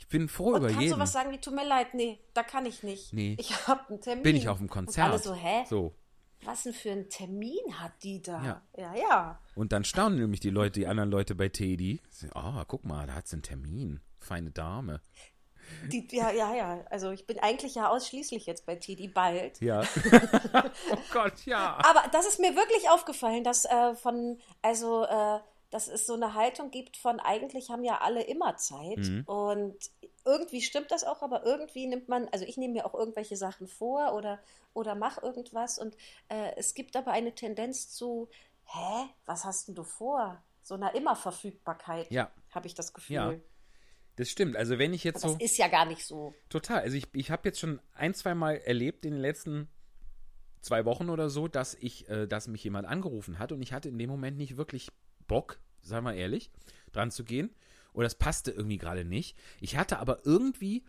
Ich 0.00 0.08
bin 0.08 0.28
froh 0.28 0.48
und 0.48 0.56
über 0.56 0.66
kannst 0.68 0.80
jeden. 0.80 0.94
du 0.94 0.98
was 0.98 1.12
sagen 1.12 1.30
wie, 1.30 1.38
tut 1.38 1.54
mir 1.54 1.66
leid, 1.66 1.94
nee, 1.94 2.18
da 2.34 2.42
kann 2.42 2.66
ich 2.66 2.82
nicht. 2.82 3.12
Nee. 3.12 3.36
Ich 3.38 3.68
habe 3.68 3.88
einen 3.88 4.00
Termin. 4.00 4.22
Bin 4.24 4.34
ich 4.34 4.48
auf 4.48 4.56
dem 4.56 4.64
Und 4.64 4.70
Konzert. 4.70 5.10
alle 5.10 5.18
so, 5.18 5.34
hä? 5.34 5.64
So. 5.68 5.94
Was 6.42 6.62
denn 6.62 6.72
für 6.72 6.90
einen 6.90 7.10
Termin 7.10 7.78
hat 7.78 7.92
die 8.02 8.22
da? 8.22 8.42
Ja. 8.42 8.62
ja. 8.76 8.94
ja. 8.94 9.38
Und 9.54 9.72
dann 9.72 9.84
staunen 9.84 10.18
nämlich 10.18 10.40
die 10.40 10.50
Leute, 10.50 10.80
die 10.80 10.86
anderen 10.86 11.10
Leute 11.10 11.34
bei 11.34 11.50
Teddy. 11.50 12.00
Ah, 12.34 12.64
guck 12.66 12.84
mal, 12.84 13.06
da 13.06 13.14
hat 13.14 13.28
sie 13.28 13.34
einen 13.34 13.42
Termin. 13.42 14.00
Feine 14.18 14.50
Dame. 14.50 15.00
Die, 15.92 16.08
ja, 16.10 16.30
ja, 16.30 16.54
ja. 16.54 16.84
Also 16.90 17.10
ich 17.10 17.26
bin 17.26 17.38
eigentlich 17.38 17.74
ja 17.74 17.88
ausschließlich 17.88 18.46
jetzt 18.46 18.66
bei 18.66 18.76
Tidi 18.76 19.06
bald. 19.06 19.60
Ja. 19.60 19.82
oh 20.92 20.98
Gott, 21.12 21.44
ja. 21.44 21.78
Aber 21.84 22.08
das 22.10 22.26
ist 22.26 22.40
mir 22.40 22.56
wirklich 22.56 22.88
aufgefallen, 22.90 23.44
dass 23.44 23.66
äh, 23.66 23.94
von, 23.94 24.38
also, 24.62 25.04
äh, 25.04 25.38
dass 25.70 25.88
es 25.88 26.06
so 26.06 26.14
eine 26.14 26.34
Haltung 26.34 26.70
gibt 26.70 26.96
von 26.96 27.20
eigentlich 27.20 27.70
haben 27.70 27.84
ja 27.84 28.00
alle 28.00 28.22
immer 28.22 28.56
Zeit. 28.56 28.98
Mhm. 28.98 29.22
Und 29.24 29.76
irgendwie 30.24 30.60
stimmt 30.62 30.90
das 30.90 31.04
auch, 31.04 31.22
aber 31.22 31.44
irgendwie 31.46 31.86
nimmt 31.86 32.08
man, 32.08 32.28
also 32.32 32.44
ich 32.44 32.56
nehme 32.56 32.74
mir 32.74 32.86
auch 32.86 32.94
irgendwelche 32.94 33.36
Sachen 33.36 33.66
vor 33.68 34.14
oder, 34.14 34.40
oder 34.74 34.94
mache 34.94 35.20
irgendwas. 35.20 35.78
Und 35.78 35.96
äh, 36.28 36.52
es 36.56 36.74
gibt 36.74 36.96
aber 36.96 37.12
eine 37.12 37.34
Tendenz 37.34 37.88
zu, 37.90 38.28
hä, 38.64 39.08
was 39.26 39.44
hast 39.44 39.68
denn 39.68 39.74
du 39.74 39.84
vor? 39.84 40.42
So 40.62 40.74
einer 40.74 40.94
Immerverfügbarkeit, 40.94 42.10
Ja. 42.10 42.30
habe 42.50 42.66
ich 42.66 42.74
das 42.74 42.92
Gefühl. 42.92 43.14
Ja. 43.14 43.34
Das 44.16 44.28
stimmt. 44.28 44.56
Also 44.56 44.78
wenn 44.78 44.92
ich 44.92 45.04
jetzt 45.04 45.24
Das 45.24 45.32
so 45.32 45.38
ist 45.40 45.56
ja 45.56 45.68
gar 45.68 45.86
nicht 45.86 46.04
so. 46.04 46.34
total, 46.48 46.80
also 46.80 46.96
ich, 46.96 47.06
ich 47.14 47.30
habe 47.30 47.48
jetzt 47.48 47.58
schon 47.60 47.80
ein, 47.94 48.12
zwei 48.12 48.34
Mal 48.34 48.56
erlebt 48.56 49.04
in 49.06 49.12
den 49.12 49.20
letzten 49.20 49.68
zwei 50.60 50.84
Wochen 50.84 51.08
oder 51.08 51.30
so, 51.30 51.48
dass 51.48 51.74
ich, 51.74 52.08
äh, 52.10 52.26
dass 52.26 52.46
mich 52.48 52.62
jemand 52.62 52.86
angerufen 52.86 53.38
hat 53.38 53.52
und 53.52 53.62
ich 53.62 53.72
hatte 53.72 53.88
in 53.88 53.98
dem 53.98 54.10
Moment 54.10 54.36
nicht 54.36 54.56
wirklich 54.58 54.88
Bock, 55.30 55.60
sei 55.80 56.00
mal 56.00 56.16
ehrlich, 56.16 56.50
dran 56.90 57.12
zu 57.12 57.22
gehen. 57.22 57.54
Oder 57.92 58.04
das 58.04 58.16
passte 58.16 58.50
irgendwie 58.50 58.78
gerade 58.78 59.04
nicht. 59.04 59.38
Ich 59.60 59.76
hatte 59.76 60.00
aber 60.00 60.26
irgendwie 60.26 60.84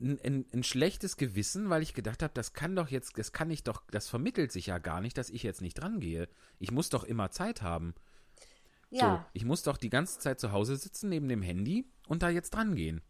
ein, 0.00 0.20
ein, 0.22 0.46
ein 0.52 0.62
schlechtes 0.62 1.16
Gewissen, 1.16 1.70
weil 1.70 1.82
ich 1.82 1.94
gedacht 1.94 2.22
habe, 2.22 2.34
das 2.34 2.52
kann 2.52 2.76
doch 2.76 2.88
jetzt, 2.88 3.16
das 3.16 3.32
kann 3.32 3.50
ich 3.50 3.62
doch, 3.64 3.82
das 3.90 4.08
vermittelt 4.08 4.52
sich 4.52 4.66
ja 4.66 4.78
gar 4.78 5.00
nicht, 5.00 5.16
dass 5.16 5.30
ich 5.30 5.42
jetzt 5.42 5.62
nicht 5.62 5.74
dran 5.74 5.98
gehe. 5.98 6.28
Ich 6.58 6.72
muss 6.72 6.90
doch 6.90 7.04
immer 7.04 7.30
Zeit 7.30 7.62
haben. 7.62 7.94
Ja. 8.90 9.16
So, 9.16 9.30
ich 9.32 9.44
muss 9.46 9.62
doch 9.62 9.78
die 9.78 9.90
ganze 9.90 10.18
Zeit 10.18 10.40
zu 10.40 10.52
Hause 10.52 10.76
sitzen 10.76 11.08
neben 11.08 11.28
dem 11.28 11.42
Handy 11.42 11.88
und 12.06 12.22
da 12.22 12.28
jetzt 12.28 12.50
dran 12.50 12.74
gehen. 12.74 13.00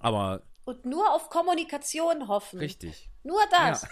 Aber 0.00 0.42
Und 0.64 0.86
nur 0.86 1.12
auf 1.14 1.30
Kommunikation 1.30 2.26
hoffen. 2.26 2.58
richtig. 2.58 3.10
Nur 3.22 3.40
das. 3.52 3.86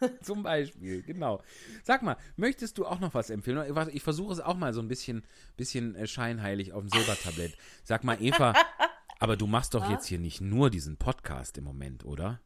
Zum 0.22 0.42
Beispiel, 0.42 1.02
genau. 1.02 1.42
Sag 1.82 2.02
mal, 2.02 2.16
möchtest 2.36 2.78
du 2.78 2.86
auch 2.86 3.00
noch 3.00 3.14
was 3.14 3.30
empfehlen? 3.30 3.88
Ich 3.92 4.02
versuche 4.02 4.32
es 4.32 4.40
auch 4.40 4.56
mal 4.56 4.72
so 4.72 4.80
ein 4.80 4.88
bisschen, 4.88 5.24
bisschen 5.56 5.94
äh, 5.94 6.06
scheinheilig 6.06 6.72
auf 6.72 6.80
dem 6.80 6.88
Silbertablett. 6.88 7.56
Sag 7.84 8.04
mal, 8.04 8.20
Eva, 8.20 8.54
aber 9.18 9.36
du 9.36 9.46
machst 9.46 9.74
doch 9.74 9.88
jetzt 9.90 10.06
hier 10.06 10.18
nicht 10.18 10.40
nur 10.40 10.70
diesen 10.70 10.96
Podcast 10.96 11.58
im 11.58 11.64
Moment, 11.64 12.04
oder? 12.04 12.40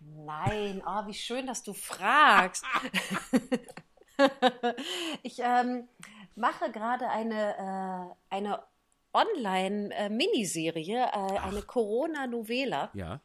Nein, 0.00 0.82
oh, 0.86 1.06
wie 1.06 1.14
schön, 1.14 1.46
dass 1.46 1.62
du 1.62 1.74
fragst. 1.74 2.64
ich 5.22 5.38
ähm, 5.40 5.88
mache 6.34 6.72
gerade 6.72 7.08
eine, 7.08 7.56
äh, 7.56 8.34
eine 8.34 8.62
Online-Miniserie, 9.12 11.02
äh, 11.02 11.38
eine 11.38 11.62
Corona-Novela 11.62 12.90
Ja. 12.94 13.20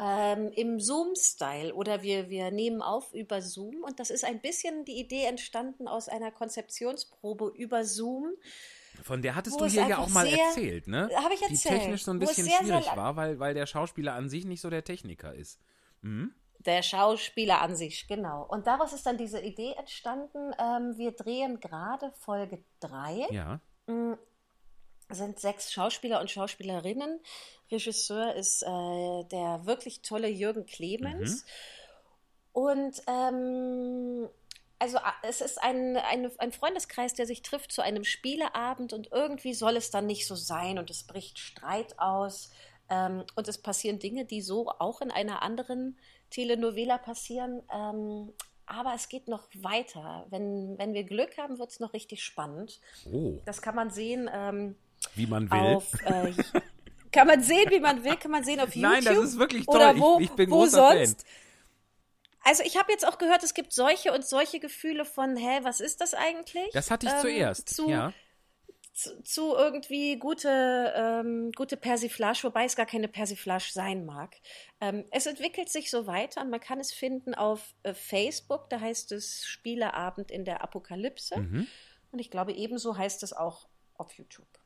Ähm, 0.00 0.50
im 0.54 0.80
Zoom-Style 0.80 1.74
oder 1.74 2.02
wir, 2.02 2.28
wir 2.30 2.50
nehmen 2.50 2.82
auf 2.82 3.12
über 3.14 3.40
Zoom 3.42 3.82
und 3.84 3.98
das 4.00 4.10
ist 4.10 4.24
ein 4.24 4.40
bisschen 4.40 4.84
die 4.84 4.98
Idee 5.00 5.24
entstanden 5.24 5.88
aus 5.88 6.08
einer 6.08 6.30
Konzeptionsprobe 6.30 7.52
über 7.56 7.84
Zoom. 7.84 8.32
Von 9.02 9.22
der 9.22 9.34
hattest 9.34 9.58
du 9.60 9.66
hier 9.66 9.86
ja 9.88 9.98
auch 9.98 10.08
mal 10.08 10.26
sehr- 10.26 10.38
erzählt, 10.44 10.86
ne? 10.86 11.08
Hab 11.14 11.32
ich 11.32 11.40
Die 11.40 11.52
erzählt. 11.54 11.80
technisch 11.80 12.04
so 12.04 12.10
ein 12.10 12.18
bisschen 12.18 12.44
sehr, 12.44 12.58
sehr 12.58 12.66
schwierig 12.66 12.86
la- 12.86 12.96
war, 12.96 13.16
weil, 13.16 13.38
weil 13.40 13.54
der 13.54 13.66
Schauspieler 13.66 14.12
an 14.14 14.28
sich 14.28 14.44
nicht 14.44 14.60
so 14.60 14.68
der 14.70 14.84
Techniker 14.84 15.34
ist. 15.34 15.58
Der 16.58 16.82
Schauspieler 16.82 17.60
an 17.62 17.74
sich, 17.74 18.06
genau. 18.06 18.44
Und 18.48 18.66
daraus 18.66 18.92
ist 18.92 19.06
dann 19.06 19.16
diese 19.16 19.40
Idee 19.40 19.72
entstanden. 19.78 20.52
Ähm, 20.60 20.96
wir 20.98 21.12
drehen 21.12 21.58
gerade 21.58 22.12
Folge 22.20 22.62
3. 22.80 23.26
Ja. 23.30 23.60
sind 25.10 25.38
sechs 25.40 25.72
Schauspieler 25.72 26.20
und 26.20 26.30
Schauspielerinnen. 26.30 27.20
Regisseur 27.72 28.34
ist 28.34 28.62
äh, 28.62 28.66
der 28.66 29.62
wirklich 29.64 30.02
tolle 30.02 30.28
Jürgen 30.28 30.66
Clemens. 30.66 31.44
Und 32.52 33.02
ähm, 33.08 34.28
also 34.78 34.98
es 35.22 35.40
ist 35.40 35.62
ein, 35.62 35.96
ein, 35.96 36.30
ein 36.38 36.52
Freundeskreis, 36.52 37.14
der 37.14 37.26
sich 37.26 37.42
trifft 37.42 37.72
zu 37.72 37.82
einem 37.82 38.04
Spieleabend 38.04 38.92
und 38.92 39.10
irgendwie 39.12 39.54
soll 39.54 39.76
es 39.76 39.90
dann 39.90 40.06
nicht 40.06 40.26
so 40.26 40.34
sein 40.34 40.78
und 40.78 40.90
es 40.90 41.04
bricht 41.04 41.38
Streit 41.38 41.98
aus 41.98 42.50
ähm, 42.90 43.24
und 43.36 43.48
es 43.48 43.58
passieren 43.58 43.98
Dinge, 43.98 44.24
die 44.24 44.42
so 44.42 44.68
auch 44.68 45.00
in 45.00 45.10
einer 45.10 45.42
anderen 45.42 45.96
Telenovela 46.30 46.98
passieren. 46.98 47.62
Ähm, 47.72 48.32
aber 48.66 48.94
es 48.94 49.08
geht 49.08 49.28
noch 49.28 49.48
weiter. 49.54 50.26
Wenn, 50.30 50.76
wenn 50.78 50.94
wir 50.94 51.04
Glück 51.04 51.38
haben, 51.38 51.58
wird 51.58 51.70
es 51.70 51.80
noch 51.80 51.92
richtig 51.92 52.24
spannend. 52.24 52.80
Oh, 53.12 53.38
Das 53.44 53.62
kann 53.62 53.74
man 53.74 53.90
sehen. 53.90 54.28
Ähm, 54.32 54.76
wie 55.14 55.26
man 55.26 55.50
will. 55.50 55.58
auf, 55.58 55.92
äh, 56.04 56.32
kann 57.12 57.26
man 57.26 57.42
sehen, 57.42 57.70
wie 57.70 57.80
man 57.80 58.02
will, 58.04 58.16
kann 58.16 58.30
man 58.30 58.44
sehen 58.44 58.60
auf 58.60 58.74
YouTube. 58.74 58.82
Nein, 58.92 59.04
das 59.04 59.18
ist 59.18 59.38
wirklich 59.38 59.66
toll. 59.66 59.76
Oder 59.76 59.98
wo, 59.98 60.18
ich, 60.18 60.26
ich 60.26 60.30
bin 60.32 60.50
wo 60.50 60.66
sonst. 60.66 61.24
Also 62.44 62.62
ich 62.64 62.76
habe 62.76 62.90
jetzt 62.90 63.06
auch 63.06 63.18
gehört, 63.18 63.42
es 63.42 63.54
gibt 63.54 63.72
solche 63.72 64.12
und 64.12 64.24
solche 64.24 64.58
Gefühle 64.58 65.04
von, 65.04 65.36
hä, 65.36 65.60
was 65.62 65.80
ist 65.80 66.00
das 66.00 66.14
eigentlich? 66.14 66.64
Fan. 66.64 66.70
Das 66.72 66.90
hatte 66.90 67.06
ich 67.06 67.12
Ähm, 67.12 67.20
zuerst. 67.20 67.68
Zu, 67.68 67.88
ja. 67.88 68.12
zu, 68.92 69.22
zu 69.22 69.54
irgendwie 69.54 70.18
gute, 70.18 70.92
ähm, 70.96 71.52
gute 71.54 71.76
Persiflage, 71.76 72.42
wobei 72.42 72.64
es 72.64 72.74
gar 72.74 72.86
keine 72.86 73.08
Persiflage 73.08 73.70
sein 73.70 74.04
mag. 74.04 74.34
Ähm, 74.80 75.04
es 75.10 75.26
entwickelt 75.26 75.68
sich 75.68 75.88
so 75.90 76.06
weiter 76.06 76.40
und 76.40 76.50
man 76.50 76.60
kann 76.60 76.80
es 76.80 76.92
finden 76.92 77.34
auf 77.34 77.74
äh, 77.84 77.94
Facebook, 77.94 78.68
da 78.70 78.80
heißt 78.80 79.12
es 79.12 79.46
Spieleabend 79.46 80.30
in 80.30 80.44
der 80.44 80.62
Apokalypse. 80.62 81.38
Mhm. 81.38 81.68
Und 82.10 82.18
ich 82.18 82.30
glaube, 82.30 82.52
ebenso 82.52 82.96
heißt 82.96 83.22
es 83.22 83.32
auch 83.32 83.68
auf 83.94 84.12
YouTube. 84.14 84.61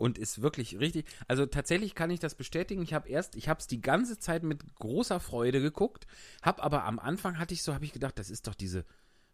Und 0.00 0.16
ist 0.16 0.40
wirklich 0.40 0.80
richtig. 0.80 1.04
Also 1.28 1.44
tatsächlich 1.44 1.94
kann 1.94 2.10
ich 2.10 2.20
das 2.20 2.34
bestätigen. 2.34 2.82
Ich 2.82 2.94
habe 2.94 3.08
erst, 3.08 3.36
ich 3.36 3.50
habe 3.50 3.60
es 3.60 3.66
die 3.66 3.82
ganze 3.82 4.18
Zeit 4.18 4.42
mit 4.42 4.74
großer 4.76 5.20
Freude 5.20 5.60
geguckt, 5.60 6.06
habe 6.42 6.62
aber 6.62 6.84
am 6.84 6.98
Anfang 6.98 7.38
hatte 7.38 7.52
ich 7.52 7.62
so, 7.62 7.74
habe 7.74 7.84
ich 7.84 7.92
gedacht, 7.92 8.18
das 8.18 8.30
ist 8.30 8.46
doch 8.46 8.54
diese, 8.54 8.86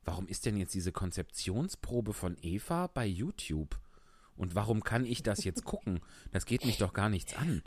warum 0.04 0.26
ist 0.26 0.44
denn 0.44 0.56
jetzt 0.56 0.74
diese 0.74 0.90
Konzeptionsprobe 0.90 2.12
von 2.12 2.36
Eva 2.42 2.88
bei 2.88 3.06
YouTube? 3.06 3.78
Und 4.34 4.56
warum 4.56 4.82
kann 4.82 5.06
ich 5.06 5.22
das 5.22 5.44
jetzt 5.44 5.64
gucken? 5.64 6.00
Das 6.32 6.46
geht 6.46 6.66
mich 6.66 6.78
doch 6.78 6.92
gar 6.92 7.08
nichts 7.08 7.36
an. 7.36 7.62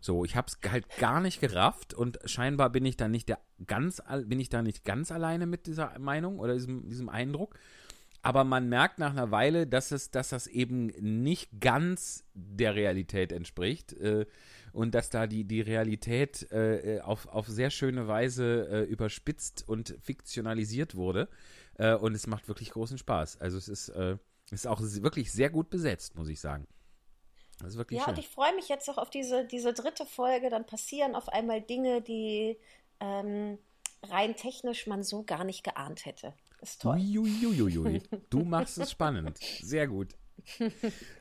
So, 0.00 0.26
ich 0.26 0.36
habe 0.36 0.48
es 0.48 0.70
halt 0.70 0.86
gar 0.98 1.22
nicht 1.22 1.40
gerafft 1.40 1.94
und 1.94 2.18
scheinbar 2.26 2.68
bin 2.68 2.84
ich 2.84 2.98
da 2.98 3.08
nicht 3.08 3.30
der 3.30 3.38
ganz, 3.66 4.02
bin 4.26 4.38
ich 4.38 4.50
da 4.50 4.60
nicht 4.60 4.84
ganz 4.84 5.10
alleine 5.10 5.46
mit 5.46 5.66
dieser 5.66 5.98
Meinung 5.98 6.40
oder 6.40 6.52
diesem, 6.52 6.90
diesem 6.90 7.08
Eindruck. 7.08 7.58
Aber 8.24 8.44
man 8.44 8.70
merkt 8.70 8.98
nach 8.98 9.10
einer 9.10 9.30
Weile, 9.30 9.66
dass 9.66 9.90
es, 9.90 10.10
dass 10.10 10.30
das 10.30 10.46
eben 10.46 10.86
nicht 10.86 11.60
ganz 11.60 12.24
der 12.32 12.74
Realität 12.74 13.32
entspricht 13.32 13.92
äh, 13.92 14.24
und 14.72 14.94
dass 14.94 15.10
da 15.10 15.26
die, 15.26 15.44
die 15.44 15.60
Realität 15.60 16.50
äh, 16.50 17.00
auf, 17.02 17.28
auf 17.28 17.46
sehr 17.46 17.68
schöne 17.70 18.08
Weise 18.08 18.66
äh, 18.70 18.82
überspitzt 18.84 19.68
und 19.68 19.94
fiktionalisiert 20.00 20.94
wurde. 20.94 21.28
Äh, 21.76 21.94
und 21.94 22.14
es 22.14 22.26
macht 22.26 22.48
wirklich 22.48 22.70
großen 22.70 22.96
Spaß. 22.96 23.40
Also 23.42 23.58
es 23.58 23.68
ist, 23.68 23.90
äh, 23.90 24.16
ist 24.50 24.66
auch 24.66 24.80
wirklich 24.80 25.30
sehr 25.30 25.50
gut 25.50 25.68
besetzt, 25.68 26.16
muss 26.16 26.28
ich 26.28 26.40
sagen. 26.40 26.66
Das 27.58 27.68
ist 27.68 27.76
wirklich 27.76 27.98
Ja, 27.98 28.06
schön. 28.06 28.14
und 28.14 28.18
ich 28.18 28.28
freue 28.28 28.54
mich 28.54 28.68
jetzt 28.68 28.88
auch 28.88 28.98
auf 28.98 29.10
diese, 29.10 29.44
diese 29.44 29.74
dritte 29.74 30.06
Folge. 30.06 30.48
Dann 30.48 30.66
passieren 30.66 31.14
auf 31.14 31.28
einmal 31.28 31.60
Dinge, 31.60 32.00
die 32.00 32.58
ähm, 33.00 33.58
rein 34.02 34.34
technisch 34.34 34.86
man 34.86 35.02
so 35.02 35.24
gar 35.24 35.44
nicht 35.44 35.62
geahnt 35.62 36.06
hätte. 36.06 36.32
Ist 36.64 36.80
toll. 36.80 36.96
Uiuiuiui. 36.96 38.00
Du 38.30 38.42
machst 38.42 38.78
es 38.78 38.90
spannend. 38.90 39.36
Sehr 39.60 39.86
gut. 39.86 40.16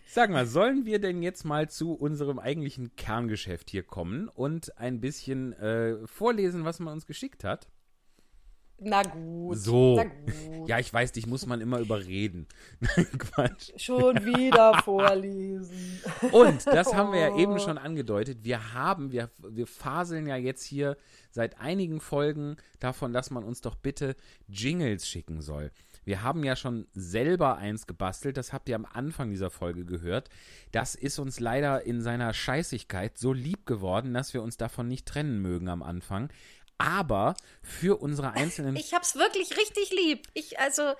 Sag 0.07 0.29
mal, 0.29 0.45
sollen 0.45 0.85
wir 0.85 0.99
denn 0.99 1.21
jetzt 1.21 1.43
mal 1.43 1.69
zu 1.69 1.95
unserem 1.95 2.39
eigentlichen 2.39 2.95
Kerngeschäft 2.95 3.69
hier 3.69 3.83
kommen 3.83 4.29
und 4.29 4.77
ein 4.77 5.01
bisschen 5.01 5.51
äh, 5.51 6.07
vorlesen, 6.07 6.63
was 6.63 6.79
man 6.79 6.93
uns 6.93 7.05
geschickt 7.05 7.43
hat? 7.43 7.67
Na 8.79 9.03
gut. 9.03 9.57
So. 9.57 9.95
Na 9.97 10.03
gut. 10.59 10.69
Ja, 10.69 10.79
ich 10.79 10.93
weiß, 10.93 11.11
dich 11.11 11.27
muss 11.27 11.45
man 11.45 11.59
immer 11.59 11.79
überreden. 11.79 12.47
Quatsch. 13.17 13.71
Schon 13.75 14.23
wieder 14.23 14.81
vorlesen. 14.81 15.99
Und, 16.31 16.65
das 16.67 16.93
haben 16.93 17.11
wir 17.11 17.19
ja 17.19 17.37
eben 17.37 17.59
schon 17.59 17.77
angedeutet, 17.77 18.39
wir 18.43 18.73
haben, 18.73 19.11
wir, 19.11 19.29
wir 19.39 19.67
faseln 19.67 20.25
ja 20.25 20.37
jetzt 20.37 20.63
hier 20.63 20.95
seit 21.33 21.59
einigen 21.59 21.99
Folgen 21.99 22.57
davon, 22.79 23.11
dass 23.11 23.31
man 23.31 23.43
uns 23.43 23.61
doch 23.61 23.75
bitte 23.75 24.15
Jingles 24.47 25.07
schicken 25.07 25.41
soll. 25.41 25.71
Wir 26.05 26.21
haben 26.21 26.43
ja 26.43 26.55
schon 26.55 26.87
selber 26.93 27.57
eins 27.57 27.87
gebastelt, 27.87 28.37
das 28.37 28.53
habt 28.53 28.69
ihr 28.69 28.75
am 28.75 28.85
Anfang 28.85 29.31
dieser 29.31 29.49
Folge 29.49 29.83
gehört. 29.85 30.29
Das 30.71 30.95
ist 30.95 31.17
uns 31.17 31.39
leider 31.39 31.85
in 31.85 32.01
seiner 32.01 32.33
Scheißigkeit 32.33 33.17
so 33.17 33.33
lieb 33.33 33.65
geworden, 33.65 34.13
dass 34.13 34.33
wir 34.33 34.43
uns 34.43 34.57
davon 34.57 34.87
nicht 34.87 35.07
trennen 35.07 35.41
mögen 35.41 35.69
am 35.69 35.81
Anfang. 35.81 36.29
Aber 36.77 37.35
für 37.61 38.01
unsere 38.01 38.31
einzelnen 38.31 38.75
Ich 38.75 38.93
hab's 38.93 39.15
wirklich 39.15 39.57
richtig 39.57 39.91
lieb. 39.91 40.27
Ich, 40.33 40.59
also, 40.59 40.93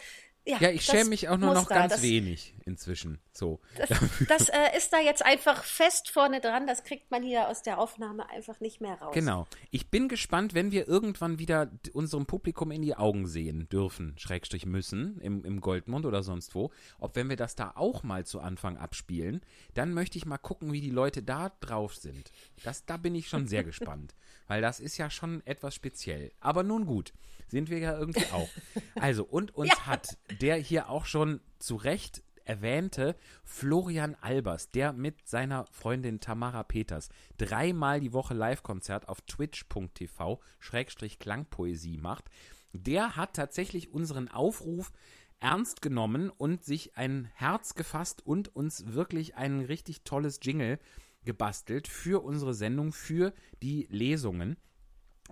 ja. 0.45 0.57
Ja, 0.59 0.69
ich 0.71 0.83
schäme 0.83 1.09
mich 1.09 1.29
auch 1.29 1.37
nur 1.37 1.53
noch 1.53 1.69
da. 1.69 1.87
ganz 1.87 2.01
wenig 2.01 2.53
inzwischen. 2.65 3.19
So. 3.31 3.61
Das, 3.77 3.89
das 4.27 4.49
äh, 4.49 4.77
ist 4.77 4.91
da 4.91 4.99
jetzt 4.99 5.23
einfach 5.23 5.63
fest 5.63 6.09
vorne 6.09 6.41
dran. 6.41 6.67
Das 6.67 6.83
kriegt 6.83 7.11
man 7.11 7.23
hier 7.23 7.47
aus 7.47 7.61
der 7.61 7.79
Aufnahme 7.79 8.29
einfach 8.29 8.59
nicht 8.59 8.81
mehr 8.81 8.95
raus. 8.95 9.13
Genau. 9.13 9.47
Ich 9.71 9.89
bin 9.89 10.09
gespannt, 10.09 10.53
wenn 10.53 10.71
wir 10.71 10.87
irgendwann 10.87 11.39
wieder 11.39 11.71
unserem 11.93 12.25
Publikum 12.25 12.71
in 12.71 12.81
die 12.81 12.95
Augen 12.95 13.25
sehen 13.25 13.69
dürfen, 13.69 14.15
Schrägstrich 14.17 14.65
müssen, 14.65 15.19
im, 15.21 15.45
im 15.45 15.61
Goldmund 15.61 16.05
oder 16.05 16.23
sonst 16.23 16.55
wo, 16.55 16.71
ob 16.99 17.15
wenn 17.15 17.29
wir 17.29 17.37
das 17.37 17.55
da 17.55 17.71
auch 17.75 18.03
mal 18.03 18.25
zu 18.25 18.41
Anfang 18.41 18.77
abspielen, 18.77 19.41
dann 19.73 19.93
möchte 19.93 20.17
ich 20.17 20.25
mal 20.25 20.37
gucken, 20.37 20.73
wie 20.73 20.81
die 20.81 20.89
Leute 20.89 21.23
da 21.23 21.53
drauf 21.61 21.95
sind. 21.95 22.31
Das, 22.63 22.85
da 22.85 22.97
bin 22.97 23.15
ich 23.15 23.29
schon 23.29 23.47
sehr 23.47 23.63
gespannt, 23.63 24.13
weil 24.47 24.61
das 24.61 24.81
ist 24.81 24.97
ja 24.97 25.09
schon 25.09 25.45
etwas 25.45 25.73
speziell. 25.73 26.31
Aber 26.41 26.63
nun 26.63 26.85
gut, 26.85 27.13
sind 27.53 27.69
wir 27.69 27.77
ja 27.79 27.97
irgendwie 27.97 28.25
auch. 28.31 28.49
Also, 28.95 29.23
und 29.23 29.55
uns 29.55 29.69
Ja. 29.69 29.85
hat 29.87 30.17
der 30.41 30.55
hier 30.57 30.89
auch 30.89 31.05
schon 31.05 31.39
zu 31.59 31.75
Recht 31.75 32.23
erwähnte 32.45 33.15
Florian 33.45 34.15
Albers, 34.21 34.71
der 34.71 34.91
mit 34.91 35.27
seiner 35.27 35.65
Freundin 35.71 36.19
Tamara 36.19 36.63
Peters 36.63 37.09
dreimal 37.37 37.99
die 38.01 38.11
Woche 38.11 38.33
Live-Konzert 38.33 39.07
auf 39.07 39.21
twitch.tv 39.21 40.41
Schrägstrich 40.59 41.19
Klangpoesie 41.19 41.97
macht, 41.97 42.29
der 42.73 43.15
hat 43.15 43.35
tatsächlich 43.35 43.93
unseren 43.93 44.27
Aufruf 44.29 44.91
ernst 45.39 45.81
genommen 45.81 46.29
und 46.29 46.63
sich 46.65 46.97
ein 46.97 47.29
Herz 47.35 47.75
gefasst 47.75 48.25
und 48.25 48.55
uns 48.55 48.93
wirklich 48.93 49.35
ein 49.35 49.61
richtig 49.61 50.03
tolles 50.03 50.39
Jingle 50.41 50.79
gebastelt 51.25 51.87
für 51.87 52.23
unsere 52.23 52.53
Sendung, 52.53 52.91
für 52.93 53.33
die 53.61 53.87
Lesungen. 53.89 54.57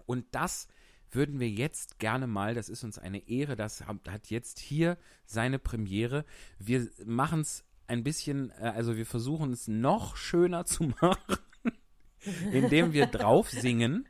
Und 0.05 0.25
das 0.31 0.67
würden 1.11 1.39
wir 1.39 1.49
jetzt 1.49 1.99
gerne 1.99 2.27
mal, 2.27 2.55
das 2.55 2.69
ist 2.69 2.83
uns 2.83 2.97
eine 2.97 3.27
Ehre, 3.27 3.55
das 3.55 3.83
hat 3.85 4.29
jetzt 4.29 4.59
hier 4.59 4.97
seine 5.25 5.59
Premiere. 5.59 6.25
Wir 6.59 6.87
machen 7.05 7.41
es 7.41 7.63
ein 7.87 8.03
bisschen, 8.03 8.51
äh, 8.51 8.71
also 8.75 8.95
wir 8.95 9.05
versuchen 9.05 9.51
es 9.51 9.67
noch 9.67 10.15
schöner 10.15 10.65
zu 10.65 10.83
machen, 11.01 11.37
indem 12.51 12.93
wir 12.93 13.07
drauf 13.07 13.49
singen, 13.49 14.07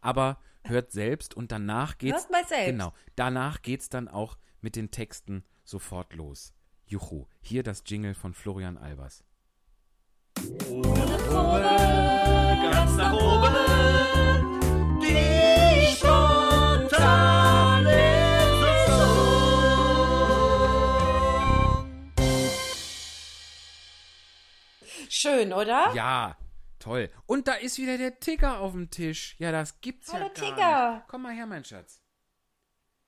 aber 0.00 0.38
hört 0.64 0.92
selbst 0.92 1.34
und 1.34 1.52
danach 1.52 1.98
geht's 1.98 2.22
Hört 2.22 2.30
mal 2.30 2.46
selbst. 2.46 2.66
genau, 2.66 2.92
danach 3.16 3.62
geht's 3.62 3.88
dann 3.88 4.08
auch 4.08 4.38
mit 4.60 4.76
den 4.76 4.90
Texten 4.90 5.44
sofort 5.64 6.14
los. 6.14 6.54
Juhu, 6.86 7.26
hier 7.40 7.62
das 7.62 7.82
Jingle 7.86 8.14
von 8.14 8.32
Florian 8.32 8.78
Albers. 8.78 9.22
ganz 12.72 12.96
nach 12.96 13.12
oben. 13.12 14.57
Schön, 25.18 25.52
oder? 25.52 25.92
Ja, 25.94 26.36
toll. 26.78 27.10
Und 27.26 27.48
da 27.48 27.54
ist 27.54 27.78
wieder 27.78 27.98
der 27.98 28.20
Ticker 28.20 28.60
auf 28.60 28.70
dem 28.70 28.88
Tisch. 28.88 29.34
Ja, 29.40 29.50
das 29.50 29.80
gibt's 29.80 30.12
Hallo, 30.12 30.26
ja 30.26 30.28
gar 30.28 30.34
Ticker. 30.34 30.94
nicht. 30.94 31.08
Komm 31.08 31.22
mal 31.22 31.34
her, 31.34 31.46
mein 31.46 31.64
Schatz. 31.64 32.00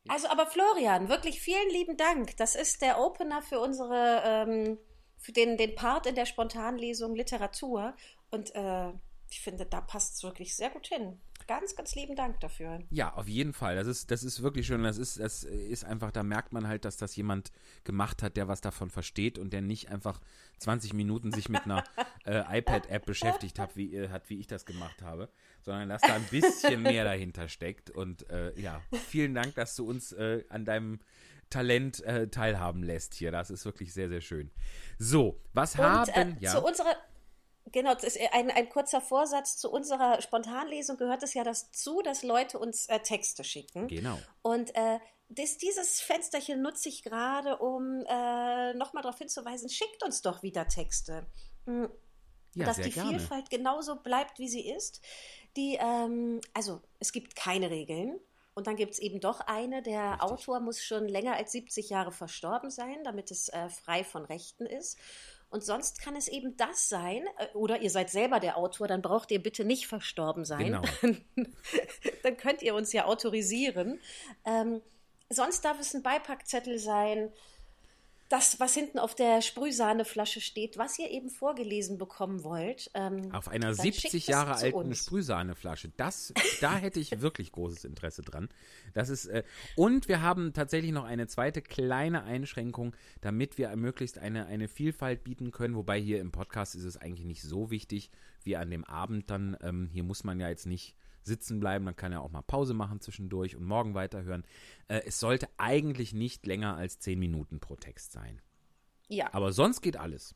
Also, 0.09 0.29
aber 0.29 0.49
Florian, 0.49 1.09
wirklich 1.09 1.41
vielen 1.41 1.71
lieben 1.71 1.97
Dank. 1.97 2.37
Das 2.39 2.57
ist 2.57 2.83
der 2.83 2.99
Opener 2.99 3.43
für 3.43 3.61
unsere, 3.61 4.23
ähm, 4.25 4.79
für 5.19 5.31
den, 5.31 5.57
den 5.57 5.77
Part 5.77 6.07
in 6.07 6.17
der 6.17 6.27
Spontanlesung 6.27 7.15
Literatur. 7.15 7.95
Und 8.31 8.53
äh, 8.57 8.89
ich 9.31 9.41
finde, 9.41 9.67
da 9.67 9.81
passt 9.81 10.17
es 10.17 10.25
wirklich 10.25 10.57
sehr 10.57 10.71
gut 10.71 10.89
hin. 10.89 11.21
Ganz, 11.51 11.75
ganz 11.75 11.97
lieben 11.97 12.15
Dank 12.15 12.39
dafür. 12.39 12.79
Ja, 12.91 13.13
auf 13.15 13.27
jeden 13.27 13.53
Fall. 13.53 13.75
Das 13.75 13.89
ist, 13.89 14.13
das 14.13 14.23
ist 14.23 14.41
wirklich 14.41 14.69
schön. 14.69 14.85
Das 14.85 14.99
ist, 14.99 15.19
das 15.19 15.43
ist 15.43 15.85
einfach, 15.85 16.13
da 16.13 16.23
merkt 16.23 16.53
man 16.53 16.69
halt, 16.69 16.85
dass 16.85 16.97
das 16.97 17.17
jemand 17.17 17.51
gemacht 17.83 18.23
hat, 18.23 18.37
der 18.37 18.47
was 18.47 18.61
davon 18.61 18.89
versteht 18.89 19.37
und 19.37 19.53
der 19.53 19.61
nicht 19.61 19.91
einfach 19.91 20.21
20 20.59 20.93
Minuten 20.93 21.33
sich 21.33 21.49
mit 21.49 21.65
einer 21.65 21.83
äh, 22.25 22.61
iPad-App 22.61 23.05
beschäftigt 23.05 23.59
hat 23.59 23.75
wie, 23.75 23.97
äh, 23.97 24.11
hat, 24.11 24.31
wie 24.31 24.39
ich 24.39 24.47
das 24.47 24.65
gemacht 24.65 25.03
habe, 25.03 25.29
sondern 25.63 25.89
dass 25.89 26.03
da 26.03 26.15
ein 26.15 26.23
bisschen 26.31 26.83
mehr 26.83 27.03
dahinter 27.03 27.49
steckt. 27.49 27.91
Und 27.91 28.31
äh, 28.31 28.57
ja, 28.57 28.81
vielen 29.09 29.35
Dank, 29.35 29.57
dass 29.57 29.75
du 29.75 29.91
uns 29.91 30.13
äh, 30.13 30.45
an 30.51 30.65
deinem 30.65 31.01
Talent 31.51 32.01
äh, 32.05 32.29
teilhaben 32.29 32.85
lässt 32.85 33.15
hier. 33.15 33.33
Das 33.33 33.51
ist 33.51 33.65
wirklich 33.65 33.93
sehr, 33.93 34.09
sehr 34.09 34.21
schön. 34.21 34.53
So, 35.01 35.41
was 35.53 35.75
Und 35.75 35.85
haben, 35.85 36.11
äh, 36.13 36.37
ja. 36.39 36.53
zu 36.53 36.65
unserer, 36.65 36.95
genau, 37.73 37.95
das 37.95 38.05
ist 38.05 38.19
ein, 38.33 38.51
ein 38.51 38.69
kurzer 38.69 39.01
Vorsatz. 39.01 39.57
Zu 39.57 39.71
unserer 39.71 40.21
Spontanlesung 40.21 40.97
gehört 40.97 41.23
es 41.23 41.35
ja 41.35 41.45
das 41.45 41.71
zu, 41.73 42.03
dass 42.03 42.23
Leute 42.23 42.59
uns 42.59 42.87
äh, 42.87 43.01
Texte 43.01 43.45
schicken. 43.45 43.89
Genau. 43.89 44.19
Und 44.43 44.75
äh, 44.75 44.99
das, 45.29 45.59
dieses 45.59 46.01
Fensterchen 46.01 46.61
nutze 46.61 46.89
ich 46.89 47.03
gerade, 47.03 47.59
um 47.59 48.05
äh, 48.07 48.75
nochmal 48.75 49.03
darauf 49.03 49.19
hinzuweisen, 49.19 49.69
schickt 49.69 50.03
uns 50.03 50.23
doch 50.23 50.43
wieder 50.43 50.67
Texte. 50.67 51.27
Mm, 51.67 51.85
Ja, 52.55 52.67
dass 52.67 52.79
die 52.79 52.91
gerne. 52.91 53.11
Vielfalt 53.11 53.49
genauso 53.49 53.97
bleibt, 53.97 54.39
wie 54.39 54.49
sie 54.49 54.69
ist. 54.69 55.01
Die, 55.57 55.79
ähm, 55.81 56.41
also 56.53 56.83
es 56.99 57.13
gibt 57.13 57.37
keine 57.37 57.71
Regeln. 57.71 58.19
Und 58.55 58.67
dann 58.67 58.77
gibt 58.77 58.95
es 58.95 58.99
eben 58.99 59.21
doch 59.21 59.41
eine, 59.41 59.81
der 59.81 60.11
Richtig. 60.13 60.23
Autor 60.23 60.61
muss 60.61 60.83
schon 60.83 61.09
länger 61.09 61.37
als 61.37 61.53
70 61.53 61.89
Jahre 61.89 62.11
verstorben 62.11 62.71
sein, 62.71 63.05
damit 63.05 63.31
es 63.31 63.49
äh, 63.49 63.69
frei 63.71 64.03
von 64.03 64.25
Rechten 64.25 64.67
ist. 64.67 64.99
Und 65.51 65.65
sonst 65.65 66.01
kann 66.01 66.15
es 66.15 66.29
eben 66.29 66.57
das 66.57 66.89
sein, 66.89 67.25
äh, 67.39 67.47
oder 67.55 67.83
ihr 67.83 67.91
seid 67.91 68.09
selber 68.09 68.39
der 68.41 68.57
Autor, 68.57 68.87
dann 68.87 69.03
braucht 69.03 69.31
ihr 69.33 69.43
bitte 69.43 69.65
nicht 69.65 69.87
verstorben 69.87 70.45
sein. 70.45 70.67
Genau. 70.67 70.83
dann 72.23 72.37
könnt 72.37 72.63
ihr 72.63 72.75
uns 72.75 72.93
ja 72.93 73.05
autorisieren. 73.07 74.01
Ähm, 74.45 74.81
sonst 75.29 75.65
darf 75.65 75.81
es 75.81 75.93
ein 75.95 76.03
Beipackzettel 76.03 76.79
sein, 76.79 77.33
das, 78.31 78.61
was 78.61 78.75
hinten 78.75 79.01
auf 79.01 79.17
der 79.17 79.43
Sprühsahneflasche 79.43 80.41
steht, 80.41 80.79
was 80.79 80.97
ihr 81.01 81.11
eben 81.11 81.31
vorgelesen 81.31 81.99
bekommen 81.99 82.45
wollt. 82.45 82.89
Ähm, 82.95 83.35
Auf 83.35 83.49
einer 83.49 83.75
dann 83.75 83.85
schickt 83.85 84.03
70 84.03 84.23
es 84.23 84.27
Jahre 84.29 84.55
alten. 84.55 84.95
Sprühsahneflasche. 84.95 85.91
Das, 85.97 86.33
da 86.61 86.77
hätte 86.77 87.01
ich 87.01 87.21
wirklich 87.21 87.51
großes 87.51 87.85
Interesse 87.85 88.23
dran. 88.23 88.49
Das 88.95 89.09
ist, 89.09 89.27
äh, 89.27 89.43
und 89.75 90.07
wir 90.07 90.23
haben 90.23 90.53
tatsächlich 90.53 90.93
noch 90.93 91.05
eine 91.05 91.27
zweite 91.27 91.61
kleine 91.61 92.23
Einschränkung, 92.23 92.95
damit 93.21 93.59
wir 93.59 93.75
möglichst 93.75 94.19
eine, 94.19 94.47
eine 94.47 94.69
Vielfalt 94.69 95.25
bieten 95.25 95.51
können. 95.51 95.75
Wobei 95.75 96.01
hier 96.01 96.21
im 96.21 96.31
Podcast 96.31 96.77
ist 96.77 96.85
es 96.85 96.97
eigentlich 96.97 97.27
nicht 97.27 97.43
so 97.43 97.73
wichtig 97.73 98.11
wie 98.45 98.57
an 98.57 98.71
dem 98.71 98.85
Abend 98.85 99.29
dann. 99.29 99.57
Ähm, 99.61 99.91
hier 99.93 100.05
muss 100.05 100.23
man 100.23 100.39
ja 100.39 100.49
jetzt 100.49 100.67
nicht 100.67 100.95
sitzen 101.23 101.61
bleiben, 101.61 101.85
man 101.85 101.97
kann 101.97 102.13
ja 102.13 102.21
auch 102.21 102.31
mal 102.31 102.43
Pause 102.43 102.75
machen 102.75 103.01
zwischendurch 103.01 103.57
und 103.57 103.65
morgen 103.65 103.95
weiterhören. 103.95 104.45
Äh, 104.89 105.03
es 105.07 105.21
sollte 105.21 105.49
eigentlich 105.59 106.13
nicht 106.13 106.47
länger 106.47 106.77
als 106.77 106.99
10 106.99 107.19
Minuten 107.19 107.61
pro 107.61 107.77
Text 107.77 108.13
sein. 108.13 108.41
Ja. 109.09 109.33
Aber 109.33 109.53
sonst 109.53 109.81
geht 109.81 109.97
alles. 109.97 110.35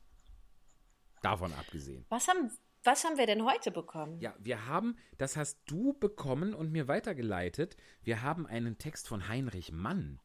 Davon 1.23 1.53
abgesehen. 1.55 2.05
Was 2.11 2.29
haben, 2.29 2.51
was 2.83 3.05
haben 3.05 3.17
wir 3.17 3.27
denn 3.27 3.45
heute 3.45 3.71
bekommen? 3.71 4.21
Ja, 4.21 4.35
wir 4.39 4.67
haben, 4.67 4.97
das 5.17 5.37
hast 5.37 5.59
du 5.67 5.95
bekommen 5.95 6.53
und 6.55 6.71
mir 6.71 6.87
weitergeleitet, 6.87 7.77
wir 8.03 8.23
haben 8.23 8.47
einen 8.47 8.77
Text 8.77 9.09
von 9.09 9.29
Heinrich 9.29 9.73
Mann. 9.73 10.21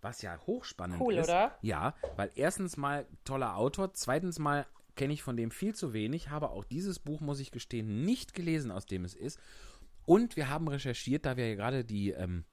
Was 0.00 0.22
ja 0.22 0.38
hochspannend 0.46 1.00
Cool, 1.00 1.14
ist. 1.14 1.28
oder? 1.28 1.58
Ja, 1.62 1.94
weil 2.16 2.30
erstens 2.34 2.76
mal 2.76 3.06
toller 3.24 3.56
Autor, 3.56 3.94
zweitens 3.94 4.38
mal 4.38 4.66
kenne 4.96 5.12
ich 5.12 5.22
von 5.22 5.36
dem 5.36 5.50
viel 5.50 5.74
zu 5.74 5.92
wenig, 5.92 6.28
habe 6.28 6.50
auch 6.50 6.64
dieses 6.64 6.98
Buch, 6.98 7.20
muss 7.20 7.40
ich 7.40 7.50
gestehen, 7.50 8.04
nicht 8.04 8.34
gelesen, 8.34 8.70
aus 8.70 8.84
dem 8.86 9.04
es 9.04 9.14
ist. 9.14 9.40
Und 10.08 10.36
wir 10.36 10.48
haben 10.48 10.68
recherchiert, 10.68 11.26
da 11.26 11.36
wir 11.36 11.50
ja 11.50 11.54
gerade 11.54 11.84
die, 11.84 12.12
ähm, 12.12 12.46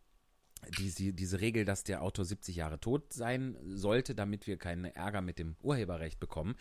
diese, 0.77 1.13
diese 1.13 1.39
Regel, 1.39 1.63
dass 1.63 1.85
der 1.85 2.01
Autor 2.01 2.25
70 2.25 2.57
Jahre 2.57 2.81
tot 2.81 3.13
sein 3.13 3.55
sollte, 3.63 4.13
damit 4.13 4.45
wir 4.45 4.57
keinen 4.57 4.83
Ärger 4.83 5.21
mit 5.21 5.39
dem 5.39 5.55
Urheberrecht 5.61 6.19
bekommen. 6.19 6.55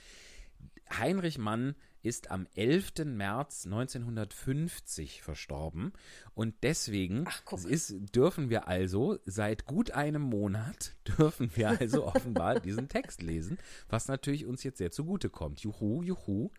Heinrich 0.96 1.36
Mann 1.36 1.74
ist 2.02 2.30
am 2.30 2.46
11. 2.54 3.06
März 3.06 3.64
1950 3.64 5.20
verstorben 5.20 5.92
und 6.34 6.54
deswegen 6.62 7.24
Ach, 7.26 7.64
ist, 7.64 7.92
dürfen 8.14 8.48
wir 8.48 8.68
also 8.68 9.18
seit 9.24 9.66
gut 9.66 9.90
einem 9.90 10.22
Monat 10.22 10.94
dürfen 11.18 11.50
wir 11.56 11.70
also 11.80 12.06
offenbar 12.14 12.60
diesen 12.60 12.88
Text 12.88 13.20
lesen, 13.20 13.58
was 13.88 14.06
natürlich 14.06 14.46
uns 14.46 14.62
jetzt 14.62 14.78
sehr 14.78 14.92
zugute 14.92 15.28
kommt. 15.28 15.58
Juhu, 15.58 16.04
juhu. 16.04 16.52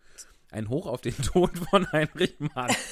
Ein 0.56 0.68
Hoch 0.70 0.86
auf 0.86 1.00
den 1.02 1.16
Tod 1.18 1.56
von 1.70 1.90
Heinrich 1.92 2.38
Mann. 2.40 2.74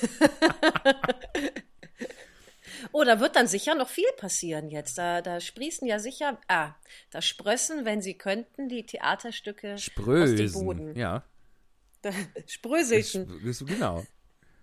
Oh, 2.92 3.02
da 3.02 3.18
wird 3.18 3.34
dann 3.34 3.46
sicher 3.48 3.74
noch 3.74 3.88
viel 3.88 4.10
passieren 4.18 4.68
jetzt. 4.68 4.98
Da, 4.98 5.20
da 5.22 5.40
sprießen 5.40 5.86
ja 5.88 5.98
sicher, 5.98 6.38
ah, 6.48 6.74
da 7.10 7.22
sprössen, 7.22 7.84
wenn 7.84 8.02
sie 8.02 8.14
könnten, 8.14 8.68
die 8.68 8.84
Theaterstücke 8.86 9.74
aus 9.74 9.80
dem 9.80 9.92
Sprösen. 9.92 10.64
Boden. 10.64 10.96
Ja, 10.96 11.24
Da, 12.02 12.10
Spröselchen. 12.46 13.26
Genau. 13.66 14.04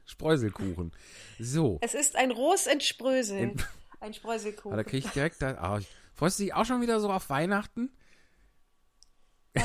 Spreuselkuchen. 0.06 0.92
So, 1.40 1.80
Es 1.82 1.94
ist 1.94 2.16
ein 2.16 2.32
Ros 2.32 2.68
in 2.68 2.80
Sprösel. 2.80 3.38
In- 3.40 3.64
Ein 4.00 4.14
Spreuselkuchen. 4.14 4.72
aber 4.74 4.84
da 4.84 4.90
kriege 4.90 5.06
ich 5.08 5.14
direkt 5.14 5.42
da. 5.42 5.56
Ah, 5.56 5.80
ich- 5.80 5.88
freust 6.14 6.40
du 6.40 6.44
dich 6.44 6.54
auch 6.54 6.66
schon 6.66 6.82
wieder 6.82 7.00
so 7.00 7.12
auf 7.12 7.30
Weihnachten? 7.30 7.92
Äh, 9.54 9.62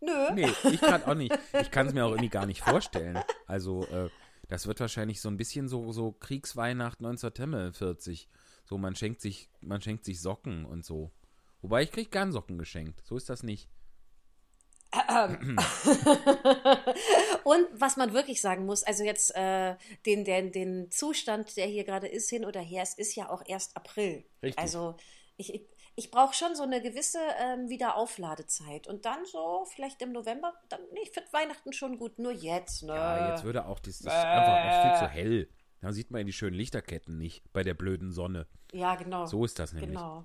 nö. 0.00 0.32
Nee, 0.34 0.48
ich 0.70 0.80
gerade 0.80 1.06
auch 1.06 1.14
nicht. 1.14 1.36
Ich 1.60 1.70
kann 1.70 1.86
es 1.86 1.94
mir 1.94 2.04
auch 2.04 2.10
irgendwie 2.10 2.28
gar 2.28 2.46
nicht 2.46 2.62
vorstellen. 2.62 3.18
Also, 3.46 3.84
äh, 3.86 4.10
das 4.48 4.66
wird 4.66 4.80
wahrscheinlich 4.80 5.20
so 5.20 5.28
ein 5.28 5.36
bisschen 5.36 5.68
so, 5.68 5.92
so 5.92 6.12
Kriegsweihnacht 6.12 6.98
1940. 6.98 8.28
So, 8.64 8.78
man 8.78 8.94
schenkt 8.94 9.20
sich, 9.20 9.50
man 9.60 9.80
schenkt 9.80 10.04
sich 10.04 10.20
Socken 10.20 10.64
und 10.64 10.84
so. 10.84 11.12
Wobei 11.62 11.82
ich 11.82 11.92
krieg 11.92 12.10
gern 12.10 12.32
Socken 12.32 12.58
geschenkt. 12.58 13.02
So 13.04 13.16
ist 13.16 13.28
das 13.28 13.42
nicht. 13.42 13.68
Und 17.44 17.66
was 17.72 17.96
man 17.96 18.12
wirklich 18.12 18.40
sagen 18.40 18.66
muss, 18.66 18.82
also 18.82 19.04
jetzt 19.04 19.34
äh, 19.36 19.76
den, 20.06 20.24
den, 20.24 20.52
den 20.52 20.90
Zustand, 20.90 21.56
der 21.56 21.66
hier 21.66 21.84
gerade 21.84 22.08
ist, 22.08 22.30
hin 22.30 22.44
oder 22.44 22.60
her, 22.60 22.82
es 22.82 22.94
ist 22.94 23.14
ja 23.14 23.28
auch 23.28 23.42
erst 23.46 23.76
April. 23.76 24.24
Richtig. 24.42 24.58
Also 24.58 24.96
ich, 25.36 25.60
ich, 25.96 26.10
brauche 26.10 26.34
schon 26.34 26.54
so 26.54 26.62
eine 26.62 26.80
gewisse 26.80 27.18
ähm, 27.40 27.68
Wiederaufladezeit. 27.68 28.86
Und 28.86 29.04
dann 29.04 29.24
so, 29.24 29.66
vielleicht 29.74 30.00
im 30.02 30.12
November, 30.12 30.54
dann, 30.68 30.80
nee, 30.92 31.00
ich 31.02 31.10
finde 31.10 31.32
Weihnachten 31.32 31.72
schon 31.72 31.98
gut, 31.98 32.18
nur 32.18 32.32
jetzt, 32.32 32.82
ne? 32.82 32.94
Ja, 32.94 33.30
jetzt 33.30 33.44
würde 33.44 33.66
auch 33.66 33.80
das, 33.80 33.98
das 33.98 34.12
ist 34.12 34.24
einfach 34.24 34.64
auch 34.64 34.82
viel 34.82 35.08
zu 35.08 35.12
hell. 35.12 35.48
Da 35.80 35.92
sieht 35.92 36.10
man 36.10 36.20
ja 36.20 36.24
die 36.24 36.32
schönen 36.32 36.56
Lichterketten 36.56 37.18
nicht 37.18 37.52
bei 37.52 37.62
der 37.62 37.74
blöden 37.74 38.12
Sonne. 38.12 38.46
Ja, 38.72 38.94
genau. 38.94 39.26
So 39.26 39.44
ist 39.44 39.58
das 39.58 39.72
nämlich. 39.72 39.90
Genau. 39.90 40.24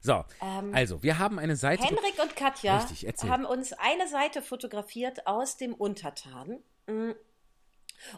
So, 0.00 0.24
also, 0.72 1.02
wir 1.02 1.18
haben 1.18 1.38
eine 1.38 1.56
Seite. 1.56 1.82
Henrik 1.82 2.18
und 2.22 2.36
Katja 2.36 2.78
Richtig, 2.78 3.06
haben 3.24 3.44
uns 3.44 3.72
eine 3.72 4.06
Seite 4.08 4.40
fotografiert 4.40 5.26
aus 5.26 5.56
dem 5.56 5.74
Untertan. 5.74 6.60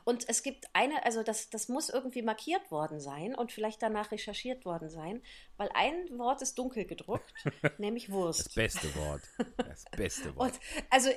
Und 0.05 0.29
es 0.29 0.43
gibt 0.43 0.67
eine, 0.73 1.05
also 1.05 1.23
das, 1.23 1.51
das 1.51 1.69
muss 1.69 1.89
irgendwie 1.89 2.23
markiert 2.23 2.71
worden 2.71 3.01
sein 3.01 3.35
und 3.35 3.53
vielleicht 3.53 3.83
danach 3.83 4.11
recherchiert 4.11 4.65
worden 4.65 4.91
sein, 4.91 5.23
weil 5.57 5.71
ein 5.75 6.19
Wort 6.19 6.43
ist 6.43 6.59
dunkel 6.59 6.85
gedruckt, 6.85 7.33
nämlich 7.79 8.07
Das 8.07 8.15
Wurst. 8.15 8.55
beste 8.55 8.95
Wort. 8.97 9.23
Das 9.57 9.85
beste 9.97 10.37
Wort. 10.37 10.53
Und 10.53 10.61
also 10.91 11.11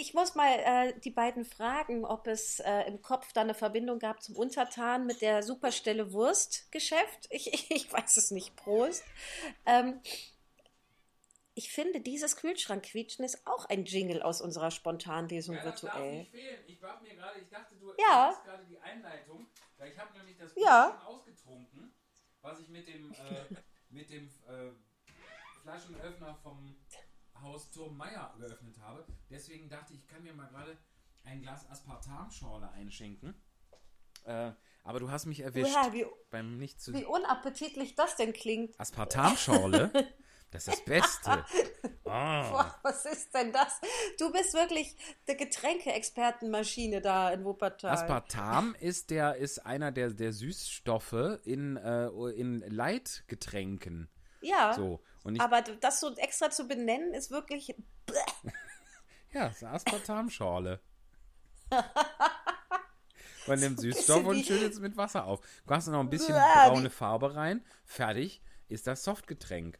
ich 0.00 0.14
muss 0.14 0.34
mal 0.34 0.50
äh, 0.50 0.98
die 1.00 1.10
beiden 1.10 1.44
fragen, 1.44 2.04
ob 2.04 2.26
es 2.26 2.60
äh, 2.60 2.82
im 2.82 3.02
Kopf 3.02 3.32
da 3.32 3.40
eine 3.42 3.54
Verbindung 3.54 3.98
gab 3.98 4.22
zum 4.22 4.36
Untertan 4.36 5.06
mit 5.06 5.20
der 5.20 5.42
Superstelle 5.42 6.12
Wurstgeschäft. 6.12 7.26
Ich, 7.30 7.52
ich, 7.52 7.70
ich 7.70 7.92
weiß 7.92 8.16
es 8.16 8.30
nicht. 8.30 8.56
Prost. 8.56 9.04
Ähm, 9.66 10.00
ich 11.58 11.72
finde, 11.72 12.00
dieses 12.00 12.36
Kühlschrankquietschen 12.36 13.24
ist 13.24 13.44
auch 13.44 13.64
ein 13.64 13.84
Jingle 13.84 14.22
aus 14.22 14.40
unserer 14.40 14.70
Spontanlesung 14.70 15.60
virtuell. 15.64 16.24
fehlen. 16.26 16.60
Ich 16.68 16.80
war 16.80 17.00
mir 17.02 17.16
gerade, 17.16 17.40
ich 17.40 17.48
dachte, 17.48 17.74
du 17.74 17.92
Ja. 17.98 18.28
machst 18.30 18.44
gerade 18.44 18.64
die 18.66 18.78
Einleitung. 18.78 19.48
weil 19.76 19.90
Ich 19.90 19.98
habe 19.98 20.16
nämlich 20.16 20.36
das 20.36 20.52
Ja. 20.56 21.02
Ausgetrunken, 21.04 21.92
was 22.42 22.60
ich 22.60 22.68
mit 22.68 22.86
dem, 22.86 23.10
äh, 23.10 23.14
mit 23.90 24.08
dem 24.08 24.26
äh, 24.46 24.70
Flaschenöffner 25.62 26.36
vom 26.44 26.76
Haus 27.42 27.70
Turm 27.72 27.96
Meier 27.96 28.32
geöffnet 28.38 28.78
habe. 28.78 29.04
Deswegen 29.28 29.68
dachte 29.68 29.94
ich, 29.94 30.00
ich 30.00 30.06
kann 30.06 30.22
mir 30.22 30.32
mal 30.34 30.46
gerade 30.46 30.78
ein 31.24 31.42
Glas 31.42 31.68
Aspartamschorle 31.68 32.70
einschenken. 32.70 33.34
Äh, 34.24 34.52
aber 34.84 35.00
du 35.00 35.10
hast 35.10 35.26
mich 35.26 35.40
erwischt 35.40 35.74
Ja, 35.74 35.92
wie, 35.92 36.06
beim 36.30 36.56
nicht 36.56 36.80
zu 36.80 36.92
wie 36.94 37.04
unappetitlich 37.04 37.96
das 37.96 38.14
denn 38.14 38.32
klingt. 38.32 38.78
Aspartamschorle. 38.78 39.90
Das 40.50 40.66
ist 40.66 40.78
das 40.78 40.84
Beste. 40.84 41.44
Ah. 42.10 42.50
Boah, 42.50 42.74
was 42.84 43.04
ist 43.04 43.34
denn 43.34 43.52
das? 43.52 43.80
Du 44.18 44.32
bist 44.32 44.54
wirklich 44.54 44.96
die 45.28 45.36
Getränkeexpertenmaschine 45.36 47.02
da 47.02 47.30
in 47.30 47.44
Wuppertal. 47.44 47.90
Aspartam 47.90 48.74
ist 48.80 49.10
der 49.10 49.36
ist 49.36 49.66
einer 49.66 49.92
der, 49.92 50.08
der 50.14 50.32
Süßstoffe 50.32 51.38
in, 51.44 51.76
äh, 51.76 52.06
in 52.30 52.60
Leitgetränken. 52.60 54.08
ja, 54.40 54.72
So. 54.72 55.02
Und 55.22 55.34
ich, 55.34 55.40
aber 55.42 55.60
das 55.60 56.00
so 56.00 56.14
extra 56.16 56.48
zu 56.48 56.66
benennen, 56.66 57.12
ist 57.12 57.30
wirklich. 57.30 57.74
ja, 59.32 59.48
das 59.48 59.56
ist 59.56 59.64
eine 59.64 59.72
Aspartamschorle. 59.74 60.80
Man 63.46 63.60
nimmt 63.60 63.80
Süßstoff 63.80 64.24
und 64.24 64.46
schüttet 64.46 64.72
es 64.72 64.80
mit 64.80 64.96
Wasser 64.96 65.26
auf. 65.26 65.40
Du 65.66 65.74
hast 65.74 65.88
noch 65.88 66.00
ein 66.00 66.08
bisschen 66.08 66.34
braune 66.34 66.88
Farbe 66.88 67.34
rein. 67.34 67.62
Fertig 67.84 68.40
ist 68.68 68.86
das 68.86 69.04
Softgetränk. 69.04 69.78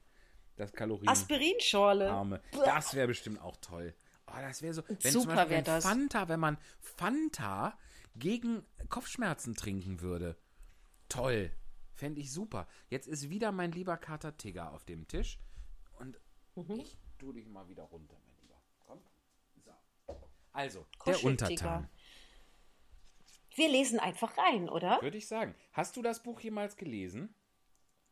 Das 0.58 0.72
Kalorien. 0.72 1.08
Aspirinschorle. 1.08 2.10
Arme. 2.10 2.40
Das 2.64 2.92
wäre 2.94 3.06
bestimmt 3.06 3.40
auch 3.40 3.56
toll. 3.58 3.94
Oh, 4.26 4.32
das 4.40 4.60
wäre 4.60 4.74
so. 4.74 4.82
Wenn 4.88 4.98
zum 5.00 5.22
Super 5.22 5.34
Beispiel 5.36 5.50
wär 5.50 5.56
wenn 5.58 5.64
das. 5.64 5.84
Fanta, 5.84 6.28
wenn 6.28 6.40
man 6.40 6.58
Fanta 6.80 7.78
gegen 8.16 8.62
Kopfschmerzen 8.90 9.54
trinken 9.54 10.00
würde. 10.00 10.36
Toll. 11.08 11.50
Fände 11.94 12.20
ich 12.20 12.32
super. 12.32 12.66
Jetzt 12.90 13.08
ist 13.08 13.30
wieder 13.30 13.52
mein 13.52 13.72
lieber 13.72 13.96
Kater 13.96 14.36
Tigger 14.36 14.72
auf 14.72 14.84
dem 14.84 15.08
Tisch. 15.08 15.38
Und 15.98 16.20
Mhm. 16.56 16.80
ich 16.80 16.96
tu 17.18 17.32
dich 17.32 17.46
mal 17.48 17.66
wieder 17.68 17.84
runter, 17.84 18.16
mein 18.26 18.36
Lieber. 18.42 18.60
Komm. 18.86 19.00
So. 19.64 19.70
Also, 20.52 20.80
der 21.06 21.14
Kuscheltiger. 21.14 21.28
Untertan, 21.28 21.88
Wir 23.54 23.68
lesen 23.68 23.98
einfach 23.98 24.36
rein, 24.38 24.68
oder? 24.68 25.00
würde 25.02 25.16
ich 25.16 25.26
sagen. 25.26 25.54
Hast 25.72 25.96
du 25.96 26.02
das 26.02 26.22
Buch 26.22 26.40
jemals 26.40 26.76
gelesen? 26.76 27.34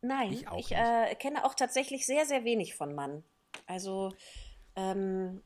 Nein, 0.07 0.33
Ich 0.33 0.49
auch 0.49 0.59
ich 0.59 0.73
äh, 0.73 1.15
kenne 1.17 1.45
auch 1.45 1.55
tatsächlich 1.55 2.07
sehr, 2.07 2.27
sehr 2.27 2.45
wenig 2.45 2.75
von 2.75 2.95
Mann. 2.95 3.23
Also, 3.67 4.13
ähm, 4.75 5.43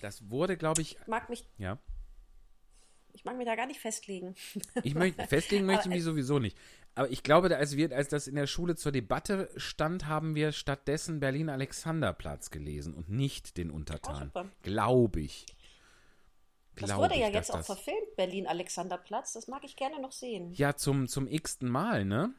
Das 0.00 0.30
wurde, 0.30 0.56
glaube 0.56 0.82
ich, 0.82 0.96
ich 1.00 1.06
mag 1.06 1.28
mich, 1.28 1.44
ja. 1.58 1.78
ich 3.12 3.24
mag 3.24 3.36
mich 3.36 3.46
da 3.46 3.54
gar 3.54 3.66
nicht 3.66 3.80
festlegen. 3.80 4.34
Ich 4.82 4.94
möchte, 4.94 5.26
festlegen 5.26 5.66
möchte 5.66 5.88
ich 5.88 5.94
mich 5.94 6.04
sowieso 6.04 6.38
nicht. 6.38 6.56
Aber 6.94 7.10
ich 7.10 7.22
glaube, 7.22 7.56
als, 7.56 7.76
wir, 7.76 7.94
als 7.94 8.08
das 8.08 8.26
in 8.26 8.34
der 8.34 8.46
Schule 8.46 8.74
zur 8.74 8.92
Debatte 8.92 9.48
stand, 9.56 10.06
haben 10.06 10.34
wir 10.34 10.52
stattdessen 10.52 11.20
Berlin-Alexanderplatz 11.20 12.50
gelesen 12.50 12.94
und 12.94 13.08
nicht 13.08 13.56
den 13.56 13.70
Untertan. 13.70 14.24
super. 14.24 14.50
glaube 14.62 15.20
ich. 15.20 15.46
Das 16.74 16.86
Glaube 16.86 17.02
wurde 17.02 17.14
ich, 17.14 17.20
ja 17.20 17.28
jetzt 17.28 17.52
auch 17.52 17.64
verfilmt, 17.64 18.16
Berlin-Alexanderplatz. 18.16 19.34
Das 19.34 19.48
mag 19.48 19.64
ich 19.64 19.76
gerne 19.76 20.00
noch 20.00 20.12
sehen. 20.12 20.52
Ja, 20.54 20.76
zum, 20.76 21.08
zum 21.08 21.28
x-ten 21.28 21.68
Mal, 21.68 22.04
ne? 22.04 22.34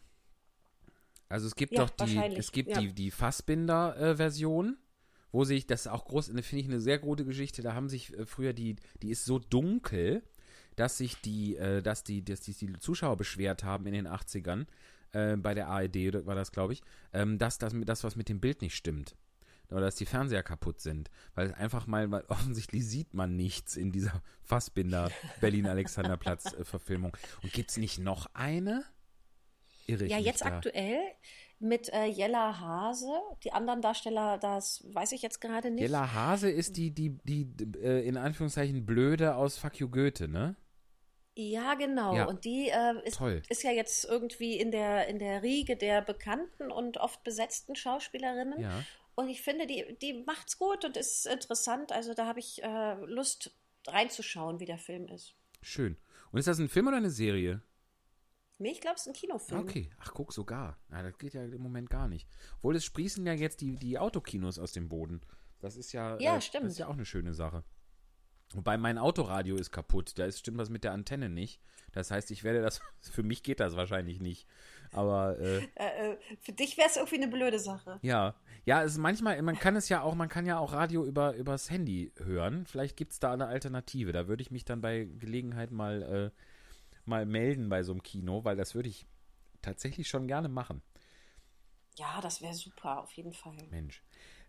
Also 1.31 1.47
es 1.47 1.55
gibt 1.55 1.73
Ja, 1.73 1.85
doch 1.85 1.89
die, 1.91 2.17
es 2.37 2.51
gibt 2.51 2.69
ja. 2.69 2.79
die, 2.79 2.93
die 2.93 3.11
Fassbinder-Version, 3.11 4.77
wo 5.31 5.43
sich, 5.45 5.65
das 5.67 5.81
ist 5.81 5.87
auch 5.87 6.05
groß, 6.05 6.27
finde 6.27 6.41
ich 6.57 6.65
eine 6.67 6.81
sehr 6.81 6.99
gute 6.99 7.25
Geschichte, 7.25 7.61
da 7.61 7.73
haben 7.73 7.89
sich 7.89 8.17
äh, 8.17 8.25
früher 8.25 8.53
die, 8.53 8.75
die 9.01 9.09
ist 9.11 9.25
so 9.25 9.39
dunkel, 9.39 10.23
dass 10.75 10.97
sich 10.97 11.19
die, 11.21 11.55
äh, 11.57 11.81
dass 11.81 12.03
die, 12.03 12.23
dass 12.23 12.41
die, 12.41 12.53
die 12.53 12.73
Zuschauer 12.79 13.17
beschwert 13.17 13.63
haben 13.63 13.85
in 13.85 13.93
den 13.93 14.07
80ern, 14.07 14.65
äh, 15.13 15.35
bei 15.37 15.53
der 15.53 15.67
ARD 15.69 16.07
oder 16.09 16.25
war 16.25 16.35
das, 16.35 16.51
glaube 16.51 16.73
ich, 16.73 16.81
ähm, 17.13 17.37
dass 17.37 17.57
das, 17.57 17.73
mit- 17.73 17.87
das 17.89 18.03
was 18.03 18.15
mit 18.15 18.29
dem 18.29 18.39
Bild 18.39 18.61
nicht 18.61 18.75
stimmt. 18.75 19.15
Oder 19.69 19.81
dass 19.81 19.95
die 19.95 20.05
Fernseher 20.05 20.43
kaputt 20.43 20.81
sind. 20.81 21.09
Weil 21.33 21.47
es 21.47 21.53
einfach 21.53 21.87
mal, 21.87 22.11
weil 22.11 22.25
offensichtlich 22.27 22.85
sieht 22.85 23.13
man 23.13 23.37
nichts 23.37 23.77
in 23.77 23.93
dieser 23.93 24.21
Fassbinder-Berlin-Alexanderplatz-Verfilmung. 24.43 27.15
Und 27.41 27.53
gibt 27.53 27.69
es 27.71 27.77
nicht 27.77 27.97
noch 27.99 28.27
eine? 28.33 28.83
Irre 29.87 30.05
ich 30.05 30.11
Ja, 30.11 30.17
jetzt 30.17 30.41
da? 30.41 30.47
aktuell 30.47 30.99
mit 31.59 31.93
äh, 31.93 32.05
Jella 32.05 32.59
Hase. 32.59 33.11
Die 33.43 33.51
anderen 33.51 33.81
Darsteller, 33.81 34.37
das 34.37 34.83
weiß 34.93 35.11
ich 35.11 35.21
jetzt 35.21 35.41
gerade 35.41 35.69
nicht. 35.69 35.81
Jella 35.81 36.13
Hase 36.13 36.49
ist 36.49 36.77
die, 36.77 36.91
die, 36.91 37.17
die, 37.23 37.47
äh, 37.79 38.05
in 38.07 38.17
Anführungszeichen 38.17 38.85
Blöde 38.85 39.35
aus 39.35 39.57
Fuck 39.57 39.79
You 39.79 39.89
Goethe, 39.89 40.27
ne? 40.27 40.55
Ja, 41.35 41.75
genau. 41.75 42.15
Ja. 42.15 42.25
Und 42.25 42.43
die 42.45 42.69
äh, 42.69 42.93
ist, 43.05 43.21
ist 43.49 43.63
ja 43.63 43.71
jetzt 43.71 44.05
irgendwie 44.05 44.57
in 44.57 44.71
der, 44.71 45.07
in 45.07 45.17
der 45.19 45.43
Riege 45.43 45.77
der 45.77 46.01
bekannten 46.01 46.71
und 46.71 46.97
oft 46.97 47.23
besetzten 47.23 47.75
Schauspielerinnen. 47.75 48.59
Ja. 48.59 48.83
Und 49.15 49.29
ich 49.29 49.41
finde, 49.41 49.67
die, 49.67 49.97
die 50.01 50.23
macht's 50.25 50.57
gut 50.57 50.83
und 50.83 50.97
ist 50.97 51.25
interessant. 51.27 51.91
Also 51.91 52.13
da 52.13 52.25
habe 52.25 52.39
ich 52.39 52.61
äh, 52.63 52.95
Lust 53.05 53.51
reinzuschauen, 53.87 54.59
wie 54.59 54.65
der 54.65 54.77
Film 54.77 55.07
ist. 55.07 55.35
Schön. 55.61 55.95
Und 56.31 56.39
ist 56.39 56.47
das 56.47 56.59
ein 56.59 56.69
Film 56.69 56.87
oder 56.87 56.97
eine 56.97 57.09
Serie? 57.09 57.61
Nee, 58.61 58.71
ich 58.71 58.81
glaube, 58.81 58.95
es 58.95 59.01
ist 59.01 59.07
ein 59.07 59.13
Kinofilm. 59.13 59.59
Okay, 59.61 59.89
ach 59.99 60.13
guck, 60.13 60.31
sogar. 60.33 60.77
Ja, 60.91 61.01
das 61.03 61.17
geht 61.17 61.33
ja 61.33 61.43
im 61.43 61.61
Moment 61.61 61.89
gar 61.89 62.07
nicht. 62.07 62.27
Obwohl 62.57 62.75
es 62.75 62.85
sprießen 62.85 63.25
ja 63.25 63.33
jetzt 63.33 63.61
die, 63.61 63.75
die 63.75 63.97
Autokinos 63.97 64.59
aus 64.59 64.71
dem 64.71 64.87
Boden. 64.87 65.21
Das 65.59 65.75
ist 65.75 65.91
ja, 65.93 66.17
Ja, 66.19 66.37
äh, 66.37 66.41
stimmt. 66.41 66.65
Das 66.65 66.73
ist 66.73 66.79
ja 66.79 66.87
auch 66.87 66.93
eine 66.93 67.05
schöne 67.05 67.33
Sache. 67.33 67.63
Wobei 68.53 68.77
mein 68.77 68.97
Autoradio 68.97 69.55
ist 69.55 69.71
kaputt. 69.71 70.17
Da 70.19 70.25
ist 70.25 70.39
stimmt 70.39 70.57
was 70.57 70.69
mit 70.69 70.83
der 70.83 70.91
Antenne 70.91 71.29
nicht. 71.29 71.61
Das 71.93 72.11
heißt, 72.11 72.31
ich 72.31 72.43
werde 72.43 72.61
das. 72.61 72.81
Für 73.11 73.23
mich 73.23 73.43
geht 73.43 73.59
das 73.59 73.75
wahrscheinlich 73.75 74.19
nicht. 74.19 74.45
Aber 74.91 75.39
äh, 75.39 75.57
Äh, 75.75 76.11
äh, 76.13 76.17
für 76.41 76.51
dich 76.51 76.77
wäre 76.77 76.87
es 76.89 76.97
irgendwie 76.97 77.15
eine 77.15 77.27
blöde 77.29 77.59
Sache. 77.59 77.99
ja. 78.01 78.35
Ja, 78.63 78.83
es 78.83 78.91
ist 78.91 78.97
manchmal, 78.99 79.41
man 79.41 79.57
kann 79.57 79.75
es 79.75 79.89
ja 79.89 80.03
auch, 80.03 80.13
man 80.13 80.29
kann 80.29 80.45
ja 80.45 80.59
auch 80.59 80.71
Radio 80.71 81.03
über 81.03 81.33
übers 81.35 81.71
Handy 81.71 82.11
hören. 82.17 82.67
Vielleicht 82.67 82.95
gibt 82.95 83.13
es 83.13 83.19
da 83.19 83.33
eine 83.33 83.47
Alternative. 83.47 84.11
Da 84.11 84.27
würde 84.27 84.43
ich 84.43 84.51
mich 84.51 84.65
dann 84.65 84.81
bei 84.81 85.05
Gelegenheit 85.17 85.71
mal, 85.71 86.03
äh, 86.03 86.41
mal 87.07 87.25
melden 87.25 87.69
bei 87.69 87.83
so 87.83 87.91
einem 87.91 88.03
Kino, 88.03 88.43
weil 88.43 88.55
das 88.55 88.75
würde 88.75 88.89
ich 88.89 89.07
tatsächlich 89.61 90.07
schon 90.07 90.27
gerne 90.27 90.49
machen. 90.49 90.81
Ja, 91.97 92.21
das 92.21 92.41
wäre 92.41 92.53
super, 92.53 93.01
auf 93.01 93.11
jeden 93.13 93.33
Fall. 93.33 93.57
Mensch. 93.69 94.03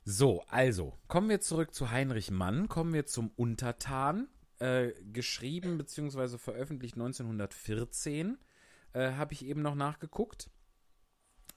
So, 0.05 0.43
also, 0.49 0.99
kommen 1.07 1.29
wir 1.29 1.41
zurück 1.41 1.75
zu 1.75 1.91
Heinrich 1.91 2.31
Mann, 2.31 2.69
kommen 2.69 2.93
wir 2.93 3.07
zum 3.07 3.31
Untertan, 3.37 4.29
äh, 4.59 4.93
geschrieben 5.13 5.79
bzw. 5.79 6.39
veröffentlicht 6.39 6.95
1914, 6.95 8.39
äh, 8.93 9.13
habe 9.13 9.33
ich 9.33 9.45
eben 9.45 9.63
noch 9.63 9.75
nachgeguckt. 9.75 10.51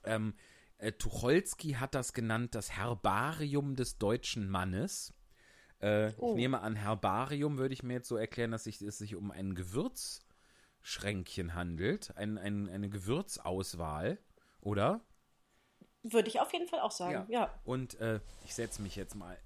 Ähm, 0.04 0.34
äh, 0.78 0.92
Tucholsky 0.92 1.72
hat 1.72 1.94
das 1.94 2.12
genannt 2.12 2.54
das 2.54 2.72
Herbarium 2.72 3.76
des 3.76 3.98
deutschen 3.98 4.48
Mannes. 4.48 5.14
Äh, 5.80 6.12
Oh. 6.18 6.30
Ich 6.30 6.36
nehme 6.36 6.60
an, 6.60 6.76
Herbarium 6.76 7.58
würde 7.58 7.74
ich 7.74 7.82
mir 7.82 7.94
jetzt 7.94 8.08
so 8.08 8.16
erklären, 8.16 8.50
dass 8.50 8.64
sich, 8.64 8.80
es 8.80 8.98
sich 8.98 9.14
um 9.14 9.30
ein 9.30 9.54
Gewürzschränkchen 10.86 11.54
handelt, 11.54 12.16
ein, 12.16 12.38
ein, 12.38 12.68
eine 12.68 12.88
Gewürzauswahl, 12.88 14.18
oder? 14.60 15.00
Würde 16.02 16.28
ich 16.28 16.40
auf 16.40 16.52
jeden 16.52 16.68
Fall 16.68 16.80
auch 16.80 16.92
sagen, 16.92 17.26
ja. 17.28 17.52
Und 17.64 17.98
äh, 18.00 18.20
ich 18.44 18.54
setze 18.54 18.80
mich 18.82 18.94
jetzt 18.94 19.16
mal. 19.16 19.36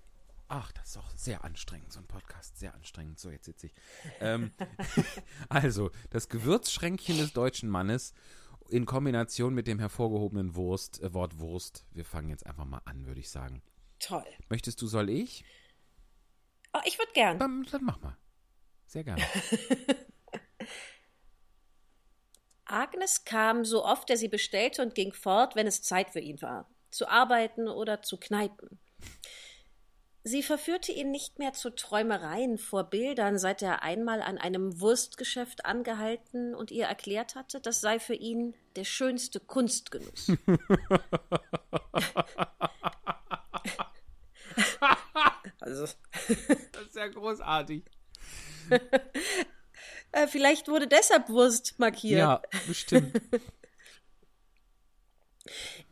Ach, 0.48 0.70
das 0.72 0.88
ist 0.88 0.96
doch 0.96 1.10
sehr 1.10 1.44
anstrengend, 1.44 1.92
so 1.92 2.00
ein 2.00 2.06
Podcast, 2.06 2.58
sehr 2.58 2.74
anstrengend. 2.74 3.18
So, 3.18 3.30
jetzt 3.30 3.46
sitze 3.46 3.68
ich. 3.68 3.74
Ähm, 4.20 4.52
also, 5.48 5.90
das 6.10 6.28
Gewürzschränkchen 6.28 7.16
des 7.16 7.32
deutschen 7.32 7.70
Mannes 7.70 8.12
in 8.68 8.84
Kombination 8.84 9.54
mit 9.54 9.66
dem 9.66 9.78
hervorgehobenen 9.78 10.54
Wurst, 10.56 11.00
äh, 11.02 11.14
Wort 11.14 11.38
Wurst. 11.38 11.86
Wir 11.92 12.04
fangen 12.04 12.28
jetzt 12.28 12.44
einfach 12.46 12.66
mal 12.66 12.82
an, 12.84 13.06
würde 13.06 13.20
ich 13.20 13.30
sagen. 13.30 13.62
Toll. 13.98 14.26
Möchtest 14.48 14.82
du, 14.82 14.86
soll 14.86 15.08
ich? 15.08 15.44
Oh, 16.74 16.80
ich 16.84 16.98
würde 16.98 17.12
gern. 17.12 17.38
Dann, 17.38 17.66
dann 17.70 17.84
mach 17.84 18.00
mal. 18.00 18.16
Sehr 18.86 19.04
gerne. 19.04 19.22
Agnes 22.70 23.24
kam 23.24 23.64
so 23.64 23.84
oft 23.84 24.10
er 24.10 24.16
sie 24.16 24.28
bestellte 24.28 24.82
und 24.82 24.94
ging 24.94 25.12
fort, 25.12 25.56
wenn 25.56 25.66
es 25.66 25.82
Zeit 25.82 26.10
für 26.10 26.20
ihn 26.20 26.40
war, 26.40 26.70
zu 26.90 27.08
arbeiten 27.08 27.68
oder 27.68 28.02
zu 28.02 28.16
kneipen. 28.16 28.78
Sie 30.22 30.42
verführte 30.42 30.92
ihn 30.92 31.10
nicht 31.10 31.38
mehr 31.38 31.54
zu 31.54 31.70
Träumereien 31.70 32.58
vor 32.58 32.84
Bildern, 32.84 33.38
seit 33.38 33.62
er 33.62 33.82
einmal 33.82 34.20
an 34.20 34.36
einem 34.36 34.78
Wurstgeschäft 34.78 35.64
angehalten 35.64 36.54
und 36.54 36.70
ihr 36.70 36.84
erklärt 36.84 37.36
hatte, 37.36 37.58
das 37.58 37.80
sei 37.80 37.98
für 37.98 38.14
ihn 38.14 38.54
der 38.76 38.84
schönste 38.84 39.40
Kunstgenuss. 39.40 40.30
also, 45.60 45.86
Das 46.72 46.82
ist 46.86 46.96
ja 46.96 47.08
großartig. 47.08 47.84
äh, 50.12 50.26
vielleicht 50.26 50.68
wurde 50.68 50.86
deshalb 50.86 51.28
Wurst 51.28 51.78
markiert. 51.78 52.18
Ja, 52.18 52.42
bestimmt. 52.66 53.20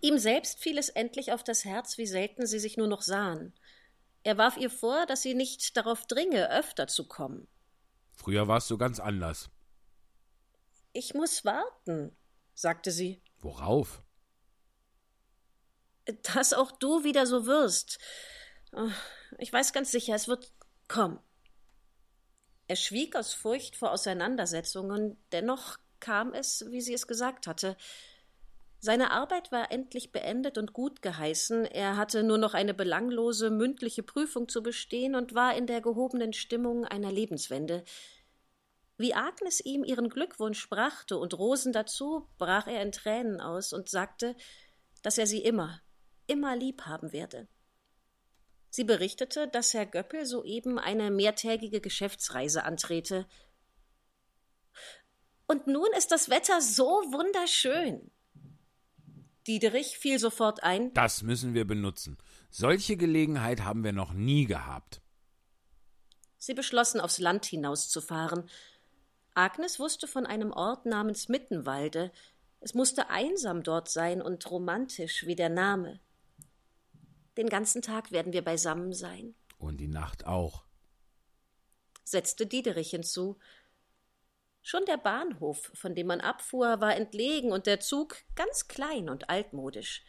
Ihm 0.01 0.19
selbst 0.19 0.61
fiel 0.61 0.79
es 0.79 0.89
endlich 0.89 1.33
auf 1.33 1.43
das 1.43 1.65
Herz, 1.65 1.99
wie 1.99 2.07
selten 2.07 2.47
sie 2.47 2.59
sich 2.59 2.77
nur 2.77 2.87
noch 2.87 3.03
sahen. 3.03 3.53
Er 4.23 4.39
warf 4.39 4.57
ihr 4.57 4.71
vor, 4.71 5.07
dass 5.07 5.23
sie 5.23 5.35
nicht 5.35 5.77
darauf 5.77 6.07
dringe, 6.07 6.51
öfter 6.51 6.87
zu 6.87 7.09
kommen. 7.09 7.49
Früher 8.13 8.47
warst 8.49 8.71
du 8.71 8.79
ganz 8.79 9.01
anders. 9.01 9.51
Ich 10.93 11.15
muss 11.15 11.45
warten, 11.45 12.17
sagte 12.55 12.91
sie, 12.91 13.23
Worauf? 13.41 14.03
dass 16.35 16.53
auch 16.53 16.73
du 16.73 17.05
wieder 17.05 17.27
so 17.27 17.47
wirst. 17.47 17.99
Ich 19.39 19.53
weiß 19.53 19.73
ganz 19.73 19.91
sicher, 19.91 20.15
es 20.15 20.27
wird 20.27 20.53
kommen. 20.89 21.21
Er 22.69 22.77
schwieg 22.77 23.17
aus 23.17 23.33
Furcht 23.33 23.77
vor 23.77 23.93
Auseinandersetzungen, 23.93 25.17
dennoch 25.33 25.79
kam 26.01 26.35
es, 26.35 26.67
wie 26.69 26.83
sie 26.83 26.93
es 26.93 27.07
gesagt 27.07 27.47
hatte. 27.47 27.77
Seine 28.79 29.11
Arbeit 29.11 29.51
war 29.51 29.73
endlich 29.73 30.13
beendet 30.13 30.59
und 30.59 30.75
gut 30.75 31.01
geheißen, 31.03 31.65
er 31.65 31.97
hatte 31.97 32.23
nur 32.23 32.39
noch 32.39 32.53
eine 32.55 32.75
belanglose 32.75 33.51
mündliche 33.51 34.03
Prüfung 34.03 34.49
zu 34.49 34.63
bestehen 34.63 35.15
und 35.17 35.35
war 35.35 35.57
in 35.57 35.67
der 35.67 35.81
gehobenen 35.81 36.35
Stimmung 36.35 36.85
einer 36.85 37.11
Lebenswende. 37.11 37.85
Wie 38.99 39.15
Agnes 39.15 39.65
ihm 39.65 39.83
ihren 39.83 40.11
Glückwunsch 40.11 40.69
brachte 40.69 41.17
und 41.17 41.39
Rosen 41.39 41.73
dazu, 41.73 42.29
brach 42.37 42.67
er 42.67 42.83
in 42.83 42.93
Tränen 42.93 43.41
aus 43.41 43.73
und 43.73 43.89
sagte, 43.89 44.37
dass 45.03 45.17
er 45.17 45.27
sie 45.27 45.43
immer, 45.43 45.81
immer 46.27 46.55
lieb 46.55 46.83
haben 46.83 47.13
werde. 47.13 47.49
Sie 48.71 48.85
berichtete, 48.85 49.49
dass 49.49 49.75
Herr 49.75 49.87
Göppel 49.87 50.27
soeben 50.27 50.79
eine 50.79 51.11
mehrtägige 51.11 51.81
Geschäftsreise 51.81 52.65
antrete. 52.65 53.27
Und 55.47 55.67
nun 55.67 55.89
ist 55.97 56.13
das 56.13 56.29
Wetter 56.29 56.61
so 56.61 56.85
wunderschön. 56.85 58.11
Diederich 59.47 59.97
fiel 59.99 60.19
sofort 60.19 60.63
ein. 60.63 60.93
Das 60.93 61.23
müssen 61.23 61.55
wir 61.55 61.67
benutzen. 61.67 62.19
Solche 62.51 62.99
Gelegenheit 62.99 63.63
haben 63.63 63.83
wir 63.83 63.93
noch 63.93 64.13
nie 64.13 64.45
gehabt. 64.45 65.01
Sie 66.37 66.53
beschlossen, 66.53 67.01
aufs 67.01 67.19
Land 67.19 67.47
hinauszufahren. 67.47 68.49
Agnes 69.35 69.79
wusste 69.79 70.07
von 70.07 70.27
einem 70.27 70.53
Ort 70.53 70.85
namens 70.85 71.29
Mittenwalde. 71.29 72.13
Es 72.61 72.75
musste 72.75 73.09
einsam 73.09 73.63
dort 73.63 73.89
sein 73.89 74.21
und 74.21 74.51
romantisch 74.51 75.27
wie 75.27 75.37
der 75.37 75.49
Name. 75.49 76.01
Den 77.39 77.49
ganzen 77.49 77.83
Tag 77.83 78.11
werden 78.11 78.33
wir 78.33 78.43
beisammen 78.43 78.93
sein, 78.93 79.37
Und 79.59 79.79
die 79.79 79.87
Nacht 79.87 80.27
auch. 80.27 80.65
setzte 82.03 82.47
Diederich 82.47 82.91
hinzu. 82.91 83.39
Schon 84.61 84.85
der 84.87 84.97
Bahnhof, 84.97 85.71
von 85.73 85.95
dem 85.95 86.09
man 86.09 86.21
abfuhr, 86.21 86.81
war 86.81 86.97
entlegen 86.97 87.53
und 87.53 87.67
der 87.67 87.79
Zug 87.79 88.17
ganz 88.35 88.67
klein 88.67 89.09
und 89.09 89.31
altmodisch. 89.31 90.05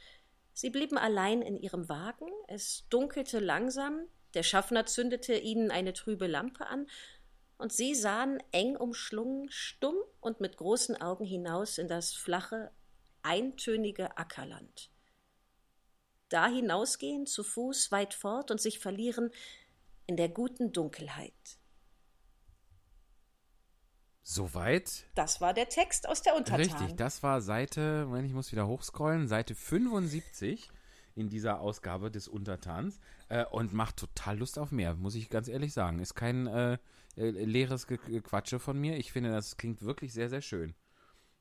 Sie 0.54 0.72
blieben 0.72 0.98
allein 0.98 1.44
in 1.44 1.56
ihrem 1.56 1.88
Wagen, 1.88 2.30
es 2.48 2.88
dunkelte 2.90 3.38
langsam, 3.38 4.08
der 4.34 4.44
Schaffner 4.44 4.88
zündete 4.88 5.38
ihnen 5.38 5.70
eine 5.70 5.94
trübe 5.94 6.26
Lampe 6.26 6.66
an, 6.66 6.88
und 7.60 7.72
sie 7.72 7.94
sahen 7.94 8.42
eng 8.52 8.76
umschlungen, 8.76 9.52
stumm 9.52 9.98
und 10.20 10.42
mit 10.42 10.58
großen 10.58 11.00
Augen 11.00 11.26
hinaus 11.26 11.78
in 11.78 11.88
das 11.88 12.14
flache, 12.14 12.72
eintönige 13.22 14.18
Ackerland. 14.18 14.90
Da 16.30 16.48
hinausgehen, 16.48 17.26
zu 17.26 17.44
Fuß 17.44 17.92
weit 17.92 18.14
fort 18.14 18.52
und 18.52 18.62
sich 18.62 18.80
verlieren 18.80 19.32
in 20.06 20.16
der 20.16 20.30
guten 20.30 20.72
Dunkelheit. 20.72 21.34
Soweit. 24.22 25.06
Das 25.16 25.42
war 25.42 25.54
der 25.56 25.70
Text 25.70 26.08
aus 26.08 26.22
der 26.22 26.36
Untertan. 26.36 26.62
Richtig, 26.62 26.96
das 26.98 27.24
war 27.24 27.42
Seite, 27.42 28.06
Moment, 28.06 28.28
ich 28.28 28.34
muss 28.34 28.52
wieder 28.52 28.68
hochscrollen, 28.68 29.28
Seite 29.28 29.56
75 29.56 30.70
in 31.16 31.30
dieser 31.30 31.60
Ausgabe 31.60 32.12
des 32.12 32.28
Untertans 32.28 33.00
äh, 33.30 33.44
und 33.46 33.74
macht 33.74 33.98
total 33.98 34.38
Lust 34.38 34.60
auf 34.60 34.72
mehr, 34.72 34.94
muss 34.94 35.16
ich 35.16 35.30
ganz 35.30 35.48
ehrlich 35.48 35.74
sagen. 35.74 36.00
Ist 36.00 36.14
kein 36.14 36.46
äh, 36.46 36.78
äh, 37.18 37.30
leeres 37.32 37.88
Ge 37.88 37.98
Gequatsche 37.98 38.60
von 38.60 38.80
mir. 38.80 38.98
Ich 38.98 39.12
finde, 39.12 39.32
das 39.32 39.58
klingt 39.58 39.82
wirklich 39.82 40.14
sehr, 40.14 40.30
sehr 40.30 40.42
schön. 40.42 40.76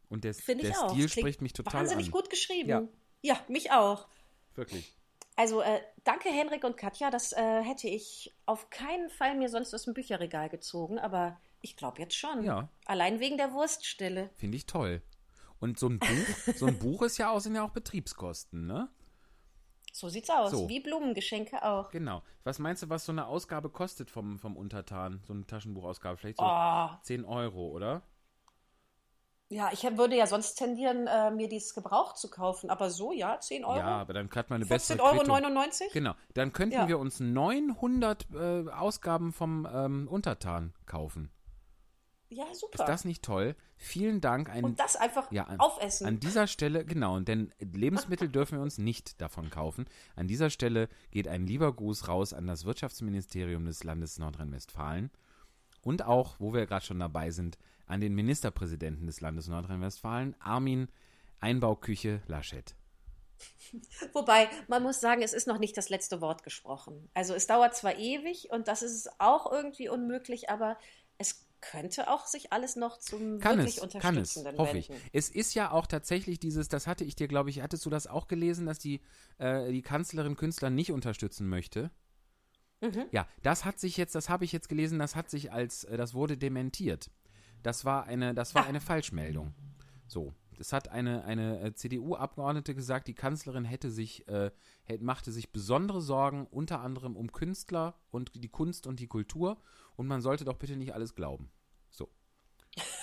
Und 0.08 0.24
der, 0.24 0.32
der. 0.32 0.74
Stil 0.90 1.08
spricht 1.08 1.42
mich 1.42 1.52
total 1.52 1.82
Wahnsinnig 1.82 2.06
an. 2.06 2.12
gut 2.12 2.30
geschrieben. 2.30 2.68
Ja. 2.68 2.88
Ja. 3.22 3.40
mich 3.48 3.70
auch. 3.70 4.08
Wirklich. 4.58 4.92
Also 5.36 5.62
äh, 5.62 5.80
danke 6.02 6.30
Henrik 6.30 6.64
und 6.64 6.76
Katja, 6.76 7.10
das 7.10 7.32
äh, 7.32 7.62
hätte 7.62 7.86
ich 7.86 8.34
auf 8.44 8.70
keinen 8.70 9.08
Fall 9.08 9.36
mir 9.36 9.48
sonst 9.48 9.72
aus 9.72 9.84
dem 9.84 9.94
Bücherregal 9.94 10.48
gezogen, 10.48 10.98
aber 10.98 11.40
ich 11.60 11.76
glaube 11.76 12.00
jetzt 12.00 12.16
schon. 12.16 12.42
Ja. 12.42 12.68
Allein 12.86 13.20
wegen 13.20 13.36
der 13.36 13.52
Wurststille. 13.52 14.30
Finde 14.34 14.56
ich 14.56 14.66
toll. 14.66 15.00
Und 15.60 15.78
so 15.78 15.88
ein 15.88 16.00
Buch, 16.00 16.54
so 16.56 16.66
ein 16.66 16.78
Buch 16.80 17.02
ist 17.02 17.18
ja 17.18 17.30
auch, 17.30 17.38
sind 17.40 17.54
ja 17.54 17.64
auch 17.64 17.70
Betriebskosten, 17.70 18.66
ne? 18.66 18.88
So 19.92 20.08
sieht's 20.08 20.28
aus. 20.28 20.50
So. 20.50 20.68
Wie 20.68 20.80
Blumengeschenke 20.80 21.64
auch. 21.64 21.90
Genau. 21.90 22.22
Was 22.42 22.58
meinst 22.58 22.82
du, 22.82 22.88
was 22.88 23.04
so 23.04 23.12
eine 23.12 23.26
Ausgabe 23.26 23.70
kostet 23.70 24.10
vom, 24.10 24.40
vom 24.40 24.56
Untertan? 24.56 25.22
So 25.24 25.32
eine 25.32 25.46
Taschenbuchausgabe? 25.46 26.16
Vielleicht 26.16 26.38
so 26.38 26.44
Oh, 26.44 26.88
10 27.02 27.24
Euro, 27.24 27.68
oder? 27.68 28.02
Ja, 29.50 29.70
ich 29.72 29.82
würde 29.82 30.16
ja 30.16 30.26
sonst 30.26 30.54
tendieren, 30.56 31.06
äh, 31.06 31.30
mir 31.30 31.48
dieses 31.48 31.74
gebraucht 31.74 32.18
zu 32.18 32.28
kaufen, 32.28 32.68
aber 32.68 32.90
so, 32.90 33.12
ja, 33.12 33.40
10 33.40 33.64
Euro. 33.64 33.78
Ja, 33.78 34.00
aber 34.00 34.12
dann 34.12 34.30
hat 34.30 34.50
man 34.50 34.60
eine 34.60 34.66
bessere 34.68 34.98
14,99 34.98 35.02
Euro? 35.02 35.18
Quittung. 35.18 35.34
99? 35.34 35.92
Genau, 35.92 36.14
dann 36.34 36.52
könnten 36.52 36.74
Ja. 36.74 36.88
wir 36.88 36.98
uns 36.98 37.20
900 37.20 38.26
äh, 38.34 38.70
Ausgaben 38.70 39.32
vom 39.32 39.66
ähm, 39.72 40.06
Untertan 40.08 40.74
kaufen. 40.84 41.30
Ja, 42.30 42.44
super. 42.52 42.80
Ist 42.82 42.88
das 42.88 43.04
nicht 43.06 43.24
toll? 43.24 43.56
Vielen 43.76 44.20
Dank. 44.20 44.50
Ein, 44.50 44.64
und 44.64 44.78
das 44.80 44.96
einfach 44.96 45.32
ja, 45.32 45.44
an, 45.44 45.60
aufessen. 45.60 46.06
An 46.06 46.20
dieser 46.20 46.46
Stelle, 46.46 46.84
genau, 46.84 47.18
denn 47.20 47.54
Lebensmittel 47.58 48.28
dürfen 48.28 48.58
wir 48.58 48.62
uns 48.62 48.76
nicht 48.76 49.18
davon 49.20 49.48
kaufen. 49.48 49.86
An 50.14 50.28
dieser 50.28 50.50
Stelle 50.50 50.90
geht 51.10 51.26
ein 51.26 51.46
lieber 51.46 51.72
Gruß 51.72 52.06
raus 52.08 52.34
an 52.34 52.46
das 52.46 52.66
Wirtschaftsministerium 52.66 53.64
des 53.64 53.82
Landes 53.82 54.18
Nordrhein-Westfalen 54.18 55.10
und 55.80 56.04
auch, 56.04 56.36
wo 56.38 56.52
wir 56.52 56.66
gerade 56.66 56.84
schon 56.84 56.98
dabei 56.98 57.30
sind, 57.30 57.56
an 57.88 58.00
den 58.00 58.14
Ministerpräsidenten 58.14 59.06
des 59.06 59.20
Landes 59.20 59.48
Nordrhein-Westfalen, 59.48 60.34
Armin 60.40 60.88
Einbauküche 61.40 62.22
Laschet. 62.26 62.74
Wobei, 64.12 64.48
man 64.66 64.82
muss 64.82 65.00
sagen, 65.00 65.22
es 65.22 65.32
ist 65.32 65.46
noch 65.46 65.58
nicht 65.58 65.76
das 65.76 65.88
letzte 65.88 66.20
Wort 66.20 66.42
gesprochen. 66.42 67.08
Also 67.14 67.34
es 67.34 67.46
dauert 67.46 67.76
zwar 67.76 67.96
ewig 67.96 68.50
und 68.50 68.68
das 68.68 68.82
ist 68.82 69.08
auch 69.18 69.50
irgendwie 69.50 69.88
unmöglich, 69.88 70.50
aber 70.50 70.76
es 71.18 71.46
könnte 71.60 72.08
auch 72.08 72.26
sich 72.26 72.52
alles 72.52 72.76
noch 72.76 72.98
zum 72.98 73.40
kann 73.40 73.58
wirklich 73.58 73.76
es, 73.76 73.82
Unterstützenden 73.82 74.44
kann 74.44 74.54
es, 74.54 74.58
hoffe 74.58 74.78
ich. 74.78 74.88
wenden. 74.88 75.02
Es 75.12 75.28
ist 75.28 75.54
ja 75.54 75.70
auch 75.70 75.86
tatsächlich 75.86 76.38
dieses, 76.38 76.68
das 76.68 76.86
hatte 76.86 77.04
ich 77.04 77.16
dir, 77.16 77.28
glaube 77.28 77.50
ich, 77.50 77.60
hattest 77.62 77.84
du 77.84 77.90
das 77.90 78.06
auch 78.06 78.28
gelesen, 78.28 78.66
dass 78.66 78.78
die, 78.78 79.00
äh, 79.38 79.70
die 79.70 79.82
Kanzlerin 79.82 80.36
Künstler 80.36 80.70
nicht 80.70 80.92
unterstützen 80.92 81.48
möchte? 81.48 81.90
Mhm. 82.80 83.06
Ja, 83.10 83.26
das 83.42 83.64
hat 83.64 83.80
sich 83.80 83.96
jetzt, 83.96 84.14
das 84.14 84.28
habe 84.28 84.44
ich 84.44 84.52
jetzt 84.52 84.68
gelesen, 84.68 84.98
das 84.98 85.16
hat 85.16 85.30
sich 85.30 85.52
als, 85.52 85.84
äh, 85.84 85.96
das 85.96 86.14
wurde 86.14 86.36
dementiert. 86.36 87.10
Das 87.62 87.84
war 87.84 88.04
eine, 88.04 88.34
das 88.34 88.54
war 88.54 88.66
eine 88.66 88.80
Falschmeldung. 88.80 89.54
So. 90.06 90.34
Das 90.56 90.72
hat 90.72 90.88
eine, 90.88 91.24
eine 91.24 91.60
äh, 91.60 91.72
CDU-Abgeordnete 91.74 92.74
gesagt, 92.74 93.06
die 93.06 93.14
Kanzlerin 93.14 93.64
hätte 93.64 93.90
sich, 93.90 94.26
äh, 94.26 94.50
hätte, 94.82 95.04
machte 95.04 95.30
sich 95.30 95.52
besondere 95.52 96.00
Sorgen, 96.00 96.46
unter 96.50 96.80
anderem 96.80 97.14
um 97.16 97.30
Künstler 97.30 97.94
und 98.10 98.32
die 98.34 98.48
Kunst 98.48 98.86
und 98.88 98.98
die 98.98 99.06
Kultur. 99.06 99.58
Und 99.94 100.08
man 100.08 100.20
sollte 100.20 100.44
doch 100.44 100.56
bitte 100.56 100.76
nicht 100.76 100.94
alles 100.94 101.14
glauben. 101.14 101.50
So. 101.90 102.10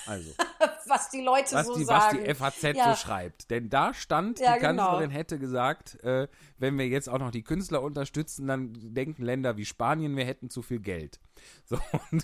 Also, 0.06 0.32
Was 0.88 1.10
die 1.10 1.22
Leute 1.22 1.56
was, 1.56 1.66
so 1.68 1.76
die, 1.76 1.88
was 1.88 2.04
sagen. 2.04 2.24
die 2.24 2.34
FAZ 2.36 2.62
Ja. 2.76 2.94
so 2.94 2.96
schreibt. 3.02 3.50
Denn 3.50 3.70
da 3.70 3.94
stand, 3.94 4.40
Ja, 4.40 4.56
die 4.56 4.60
genau. 4.60 4.84
Kanzlerin 4.84 5.10
hätte 5.12 5.40
gesagt, 5.40 5.96
äh, 6.04 6.28
wenn 6.58 6.78
wir 6.78 6.88
jetzt 6.88 7.10
auch 7.10 7.18
noch 7.20 7.32
die 7.32 7.44
Künstler 7.44 7.82
unterstützen, 7.82 8.48
dann 8.48 8.74
denken 8.94 9.24
Länder 9.24 9.58
wie 9.58 9.66
Spanien, 9.66 10.16
wir 10.16 10.26
hätten 10.26 10.50
zu 10.50 10.62
viel 10.62 10.80
Geld. 10.80 11.20
So. 11.64 11.80
Und 12.12 12.24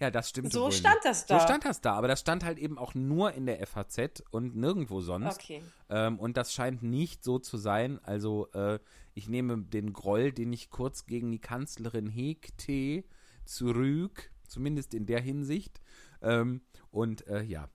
ja, 0.00 0.10
das 0.10 0.28
stimmt. 0.28 0.52
So 0.52 0.70
stand 0.70 0.96
nicht. 0.96 1.04
das 1.04 1.26
da. 1.26 1.38
So 1.38 1.44
stand 1.44 1.64
das 1.64 1.80
da, 1.80 1.94
aber 1.94 2.08
das 2.08 2.20
stand 2.20 2.44
halt 2.44 2.58
eben 2.58 2.78
auch 2.78 2.94
nur 2.94 3.32
in 3.32 3.46
der 3.46 3.64
FAZ 3.66 4.22
und 4.30 4.56
nirgendwo 4.56 5.00
sonst. 5.00 5.40
Okay. 5.40 5.62
Ähm, 5.88 6.18
und 6.18 6.36
das 6.36 6.52
scheint 6.52 6.82
nicht 6.82 7.24
so 7.24 7.38
zu 7.38 7.56
sein. 7.56 7.98
Also 8.02 8.48
äh, 8.52 8.78
ich 9.14 9.28
nehme 9.28 9.58
den 9.58 9.92
Groll, 9.92 10.32
den 10.32 10.52
ich 10.52 10.70
kurz 10.70 11.06
gegen 11.06 11.30
die 11.30 11.40
Kanzlerin 11.40 12.08
hegte, 12.08 13.04
zurück, 13.44 14.30
zumindest 14.46 14.94
in 14.94 15.06
der 15.06 15.20
Hinsicht. 15.20 15.80
Ähm, 16.22 16.62
und 16.90 17.26
äh, 17.26 17.42
ja, 17.42 17.68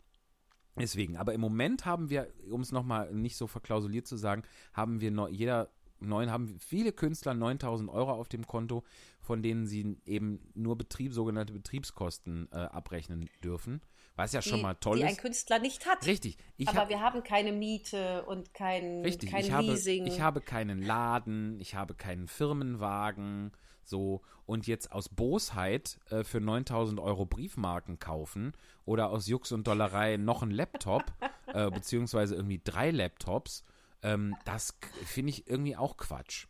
deswegen. 0.78 1.18
Aber 1.18 1.34
im 1.34 1.42
Moment 1.42 1.86
haben 1.86 2.10
wir, 2.10 2.32
um 2.50 2.62
es 2.62 2.72
nochmal 2.72 3.14
nicht 3.14 3.38
so 3.38 3.48
verklausuliert 3.48 4.08
zu 4.08 4.18
sagen, 4.18 4.44
haben 4.74 5.02
wir 5.02 5.12
noch, 5.12 5.30
jeder 5.30 5.70
neun, 6.08 6.32
haben 6.32 6.58
viele 6.60 6.92
Künstler 6.92 7.34
9000 7.34 7.90
Euro 7.90 8.12
auf 8.12 8.30
dem 8.30 8.46
Konto, 8.48 8.84
von 9.20 9.42
denen 9.42 9.66
sie 9.68 9.98
eben 10.06 10.40
nur 10.54 10.78
Betrieb, 10.78 11.14
sogenannte 11.14 11.54
Betriebskosten 11.54 12.50
äh, 12.52 12.56
abrechnen 12.58 13.30
dürfen. 13.44 13.82
Was 14.16 14.32
ja 14.32 14.44
schon 14.44 14.58
die, 14.58 14.64
mal 14.64 14.76
toll 14.76 14.98
die 14.98 15.06
ein 15.06 15.14
ist. 15.14 15.22
Künstler 15.22 15.58
nicht 15.60 15.88
hat. 15.88 16.06
Richtig. 16.06 16.38
Ich 16.58 16.68
aber 16.68 16.82
hab- 16.82 16.90
wir 16.90 17.00
haben 17.00 17.24
keine 17.24 17.52
Miete 17.52 18.24
und 18.26 18.54
kein, 18.54 19.02
Richtig, 19.02 19.32
kein 19.32 19.44
ich 19.46 19.52
habe, 19.52 19.68
Leasing. 19.72 20.06
ich 20.06 20.22
habe 20.22 20.40
keinen 20.40 20.84
Laden, 20.84 21.60
ich 21.60 21.74
habe 21.76 21.96
keinen 21.96 22.28
Firmenwagen, 22.28 23.52
so 23.84 24.22
und 24.46 24.68
jetzt 24.68 24.92
aus 24.92 25.10
Bosheit 25.10 26.00
äh, 26.10 26.24
für 26.24 26.40
9000 26.40 27.00
Euro 27.00 27.26
Briefmarken 27.26 28.00
kaufen 28.00 28.54
oder 28.86 29.10
aus 29.10 29.28
Jux 29.28 29.52
und 29.52 29.68
Dollerei 29.68 30.18
noch 30.18 30.42
einen 30.42 30.52
Laptop, 30.52 31.04
äh, 31.48 31.70
beziehungsweise 31.72 32.36
irgendwie 32.36 32.62
drei 32.64 32.92
Laptops, 32.92 33.64
ähm, 34.04 34.36
das 34.46 34.78
finde 35.06 35.32
ich 35.32 35.48
irgendwie 35.48 35.76
auch 35.76 35.98
Quatsch. 35.98 36.48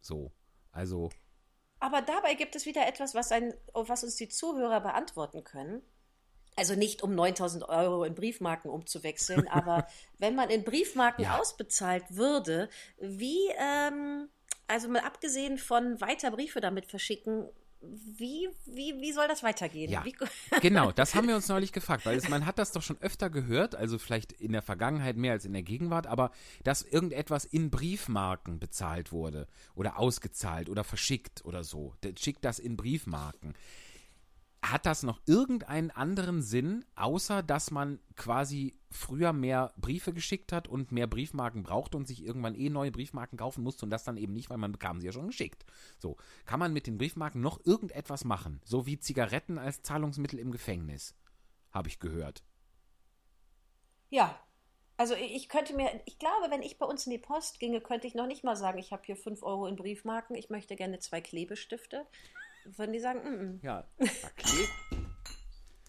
So, 0.00 0.32
also, 0.72 1.10
Aber 1.80 2.02
dabei 2.02 2.34
gibt 2.34 2.54
es 2.56 2.66
wieder 2.66 2.86
etwas, 2.86 3.14
was, 3.14 3.32
ein, 3.32 3.54
was 3.72 4.04
uns 4.04 4.16
die 4.16 4.28
Zuhörer 4.28 4.80
beantworten 4.80 5.44
können. 5.44 5.82
Also 6.58 6.74
nicht 6.74 7.02
um 7.02 7.14
9000 7.14 7.68
Euro 7.68 8.04
in 8.04 8.14
Briefmarken 8.14 8.70
umzuwechseln, 8.70 9.46
aber 9.48 9.86
wenn 10.18 10.34
man 10.34 10.48
in 10.50 10.64
Briefmarken 10.64 11.24
Ja. 11.24 11.38
ausbezahlt 11.38 12.04
würde, 12.08 12.70
wie, 12.98 13.48
ähm, 13.58 14.28
also 14.66 14.88
mal 14.88 15.02
abgesehen 15.02 15.58
von 15.58 16.00
weiter 16.00 16.30
Briefe 16.30 16.60
damit 16.60 16.86
verschicken, 16.86 17.48
wie, 17.80 18.48
wie, 18.64 19.00
wie 19.00 19.12
soll 19.12 19.28
das 19.28 19.42
weitergehen? 19.42 19.90
Ja. 19.90 20.04
Genau, 20.60 20.92
das 20.92 21.14
haben 21.14 21.28
wir 21.28 21.36
uns 21.36 21.48
neulich 21.48 21.72
gefragt, 21.72 22.06
weil 22.06 22.16
es, 22.16 22.28
man 22.28 22.46
hat 22.46 22.58
das 22.58 22.72
doch 22.72 22.82
schon 22.82 23.00
öfter 23.00 23.30
gehört, 23.30 23.74
also 23.74 23.98
vielleicht 23.98 24.32
in 24.32 24.52
der 24.52 24.62
Vergangenheit 24.62 25.16
mehr 25.16 25.32
als 25.32 25.44
in 25.44 25.52
der 25.52 25.62
Gegenwart, 25.62 26.06
aber 26.06 26.30
dass 26.64 26.82
irgendetwas 26.82 27.44
in 27.44 27.70
Briefmarken 27.70 28.58
bezahlt 28.58 29.12
wurde 29.12 29.46
oder 29.74 29.98
ausgezahlt 29.98 30.68
oder 30.68 30.84
verschickt 30.84 31.44
oder 31.44 31.64
so. 31.64 31.94
Schickt 32.18 32.44
das 32.44 32.58
in 32.58 32.76
Briefmarken. 32.76 33.54
Hat 34.62 34.84
das 34.84 35.02
noch 35.02 35.20
irgendeinen 35.26 35.90
anderen 35.90 36.42
Sinn, 36.42 36.84
außer 36.96 37.42
dass 37.42 37.70
man 37.70 38.00
quasi 38.16 38.76
früher 38.90 39.32
mehr 39.32 39.72
Briefe 39.76 40.12
geschickt 40.12 40.52
hat 40.52 40.66
und 40.66 40.90
mehr 40.90 41.06
Briefmarken 41.06 41.62
brauchte 41.62 41.96
und 41.96 42.08
sich 42.08 42.24
irgendwann 42.24 42.54
eh 42.54 42.68
neue 42.68 42.90
Briefmarken 42.90 43.38
kaufen 43.38 43.62
musste 43.62 43.84
und 43.84 43.90
das 43.90 44.04
dann 44.04 44.16
eben 44.16 44.32
nicht, 44.32 44.50
weil 44.50 44.58
man 44.58 44.72
bekam 44.72 45.00
sie 45.00 45.06
ja 45.06 45.12
schon 45.12 45.28
geschickt. 45.28 45.64
So, 45.98 46.16
kann 46.46 46.58
man 46.58 46.72
mit 46.72 46.86
den 46.86 46.98
Briefmarken 46.98 47.40
noch 47.40 47.64
irgendetwas 47.64 48.24
machen? 48.24 48.60
So 48.64 48.86
wie 48.86 48.98
Zigaretten 48.98 49.58
als 49.58 49.82
Zahlungsmittel 49.82 50.38
im 50.38 50.50
Gefängnis, 50.50 51.14
habe 51.70 51.88
ich 51.88 52.00
gehört. 52.00 52.42
ja. 54.10 54.40
Also 54.98 55.14
ich 55.14 55.50
könnte 55.50 55.74
mir, 55.74 55.90
ich 56.06 56.18
glaube, 56.18 56.50
wenn 56.50 56.62
ich 56.62 56.78
bei 56.78 56.86
uns 56.86 57.04
in 57.04 57.12
die 57.12 57.18
Post 57.18 57.60
ginge, 57.60 57.82
könnte 57.82 58.06
ich 58.06 58.14
noch 58.14 58.26
nicht 58.26 58.44
mal 58.44 58.56
sagen, 58.56 58.78
ich 58.78 58.92
habe 58.92 59.02
hier 59.04 59.16
5 59.16 59.42
Euro 59.42 59.66
in 59.66 59.76
Briefmarken, 59.76 60.34
ich 60.34 60.48
möchte 60.48 60.74
gerne 60.74 60.98
zwei 61.00 61.20
Klebestifte. 61.20 62.06
Würden 62.74 62.92
die 62.92 63.00
sagen, 63.00 63.20
mm. 63.20 63.60
Ja, 63.62 63.86
okay. 63.98 64.66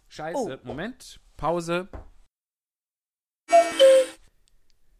Scheiße, 0.07 0.59
Oh. 0.63 0.67
Moment, 0.67 1.19
Pause. 1.35 1.89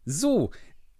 So, 0.04 0.50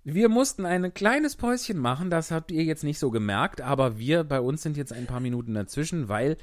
wir 0.05 0.29
mussten 0.29 0.67
ein 0.67 0.93
kleines 0.95 1.37
Päuschen 1.37 1.79
machen, 1.79 2.11
das 2.11 2.31
habt 2.31 2.51
ihr 2.51 2.65
jetzt 2.65 2.85
nicht 2.85 2.99
so 2.99 3.11
gemerkt, 3.11 3.61
aber 3.61 3.99
wir 3.99 4.25
bei 4.25 4.41
uns 4.41 4.63
sind 4.63 4.77
jetzt 4.77 4.93
ein 4.93 5.07
paar 5.07 5.21
Minuten 5.21 5.55
dazwischen, 5.55 6.09
weil 6.09 6.37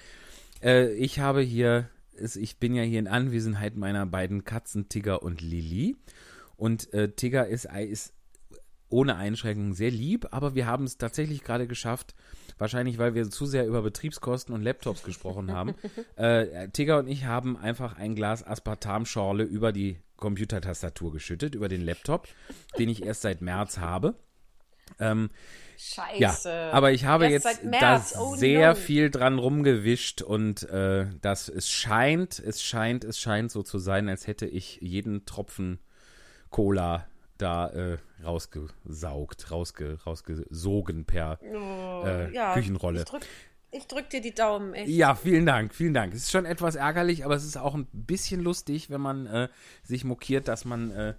äh, 0.63 0.91
ich 0.93 1.19
habe 1.19 1.41
hier, 1.41 1.89
ich 2.13 2.59
bin 2.59 2.75
ja 2.75 2.83
hier 2.83 2.99
in 2.99 3.07
Anwesenheit 3.07 3.75
meiner 3.75 4.05
beiden 4.05 4.43
Katzen 4.43 4.89
Tigger 4.89 5.23
und 5.23 5.41
Lili 5.41 5.95
und 6.57 6.93
äh, 6.93 7.11
Tigger 7.11 7.47
ist, 7.47 7.65
ist 7.65 8.13
ohne 8.89 9.15
Einschränkung 9.15 9.73
sehr 9.73 9.91
lieb, 9.91 10.27
aber 10.31 10.55
wir 10.55 10.67
haben 10.67 10.85
es 10.85 10.97
tatsächlich 10.97 11.43
gerade 11.43 11.67
geschafft, 11.67 12.15
wahrscheinlich 12.57 12.97
weil 12.97 13.15
wir 13.15 13.29
zu 13.29 13.45
sehr 13.45 13.67
über 13.67 13.81
Betriebskosten 13.81 14.53
und 14.53 14.61
Laptops 14.61 15.03
gesprochen 15.03 15.51
haben. 15.51 15.75
äh, 16.15 16.69
Tigger 16.69 16.99
und 16.99 17.07
ich 17.07 17.25
haben 17.25 17.57
einfach 17.57 17.97
ein 17.97 18.15
Glas 18.15 18.45
Aspartamschorle 18.45 19.43
über 19.43 19.71
die 19.71 19.99
Computertastatur 20.17 21.11
geschüttet, 21.11 21.55
über 21.55 21.67
den 21.67 21.81
Laptop, 21.81 22.27
den 22.77 22.89
ich 22.89 23.03
erst 23.03 23.21
seit 23.21 23.41
März 23.41 23.79
habe. 23.79 24.15
Ähm, 24.99 25.29
ja, 26.17 26.29
Scheiße. 26.29 26.69
aber 26.71 26.91
ich 26.91 27.05
habe 27.05 27.27
Erst 27.27 27.45
jetzt 27.45 27.61
da. 27.81 28.01
Oh 28.19 28.35
sehr 28.35 28.69
no. 28.69 28.75
viel 28.75 29.09
dran 29.09 29.39
rumgewischt 29.39 30.21
und 30.21 30.63
äh, 30.69 31.07
das 31.21 31.49
es 31.49 31.69
scheint, 31.69 32.39
es 32.39 32.63
scheint, 32.63 33.03
es 33.03 33.19
scheint 33.19 33.51
so 33.51 33.61
zu 33.61 33.77
sein, 33.77 34.07
als 34.07 34.25
hätte 34.27 34.45
ich 34.45 34.79
jeden 34.81 35.25
Tropfen 35.25 35.79
Cola 36.49 37.07
da 37.37 37.67
äh, 37.69 37.97
rausgesaugt, 38.23 39.51
rausge, 39.51 39.99
rausgesogen 40.05 41.05
per 41.05 41.39
äh, 41.41 42.33
Ja, 42.33 42.53
Küchenrolle. 42.53 42.99
Ich 42.99 43.05
drück, 43.05 43.25
ich 43.71 43.87
drück 43.87 44.09
dir 44.09 44.21
die 44.21 44.33
Daumen, 44.33 44.73
echt. 44.73 44.89
Ja, 44.89 45.15
vielen 45.15 45.45
Dank, 45.45 45.73
vielen 45.73 45.93
Dank. 45.93 46.13
Es 46.13 46.23
ist 46.23 46.31
schon 46.31 46.45
etwas 46.45 46.75
ärgerlich, 46.75 47.25
aber 47.25 47.35
es 47.35 47.43
ist 47.43 47.57
auch 47.57 47.75
ein 47.75 47.87
bisschen 47.91 48.41
lustig, 48.41 48.89
wenn 48.89 49.01
man 49.01 49.25
äh, 49.27 49.49
sich 49.83 50.03
mokiert, 50.05 50.47
dass 50.47 50.65
man 50.65 50.91
äh, 50.91 51.13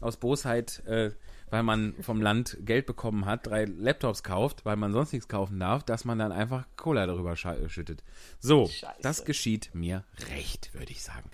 aus 0.00 0.16
Bosheit, 0.16 0.82
äh, 0.86 1.10
weil 1.50 1.62
man 1.62 1.94
vom 2.00 2.20
Land 2.20 2.58
Geld 2.60 2.86
bekommen 2.86 3.26
hat, 3.26 3.46
drei 3.46 3.64
Laptops 3.64 4.22
kauft, 4.22 4.64
weil 4.64 4.76
man 4.76 4.92
sonst 4.92 5.12
nichts 5.12 5.28
kaufen 5.28 5.58
darf, 5.58 5.82
dass 5.82 6.04
man 6.04 6.18
dann 6.18 6.32
einfach 6.32 6.66
Cola 6.76 7.06
darüber 7.06 7.36
schüttet. 7.36 8.02
So, 8.38 8.66
Scheiße. 8.66 9.00
das 9.02 9.24
geschieht 9.24 9.70
mir 9.74 10.04
recht, 10.30 10.72
würde 10.74 10.92
ich 10.92 11.02
sagen. 11.02 11.30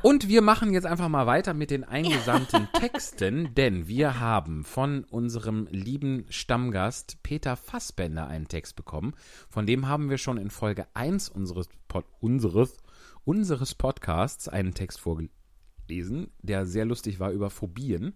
Und 0.00 0.28
wir 0.28 0.42
machen 0.42 0.72
jetzt 0.72 0.86
einfach 0.86 1.08
mal 1.08 1.26
weiter 1.26 1.54
mit 1.54 1.70
den 1.70 1.82
eingesandten 1.82 2.68
Texten, 2.78 3.52
denn 3.56 3.88
wir 3.88 4.20
haben 4.20 4.64
von 4.64 5.02
unserem 5.04 5.66
lieben 5.70 6.24
Stammgast 6.30 7.20
Peter 7.24 7.56
Fassbender 7.56 8.28
einen 8.28 8.46
Text 8.46 8.76
bekommen. 8.76 9.14
Von 9.48 9.66
dem 9.66 9.88
haben 9.88 10.08
wir 10.08 10.18
schon 10.18 10.38
in 10.38 10.50
Folge 10.50 10.86
1 10.94 11.28
unseres, 11.30 11.68
Pod 11.88 12.04
unseres, 12.20 12.76
unseres 13.24 13.74
Podcasts 13.74 14.46
einen 14.48 14.72
Text 14.72 15.00
vorgelesen, 15.00 16.30
der 16.42 16.64
sehr 16.64 16.84
lustig 16.84 17.18
war 17.18 17.32
über 17.32 17.50
Phobien. 17.50 18.12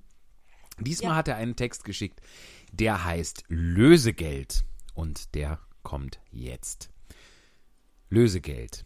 Diesmal 0.79 1.11
Ja. 1.13 1.17
hat 1.17 1.29
er 1.29 1.37
einen 1.37 1.57
Text 1.57 1.85
geschickt, 1.85 2.21
der 2.73 3.05
heißt 3.05 3.45
Lösegeld. 3.49 4.65
Und 4.95 5.35
der 5.35 5.59
kommt 5.83 6.21
jetzt. 6.31 6.91
Lösegeld. 8.09 8.85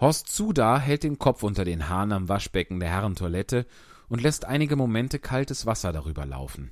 Horst 0.00 0.28
Zuda 0.28 0.78
hält 0.78 1.02
den 1.02 1.18
Kopf 1.18 1.42
unter 1.42 1.64
den 1.64 1.88
Hahn 1.88 2.12
am 2.12 2.28
Waschbecken 2.28 2.78
der 2.78 2.88
Herrentoilette 2.88 3.66
und 4.08 4.22
lässt 4.22 4.44
einige 4.44 4.76
Momente 4.76 5.18
kaltes 5.18 5.66
Wasser 5.66 5.92
darüber 5.92 6.24
laufen. 6.24 6.70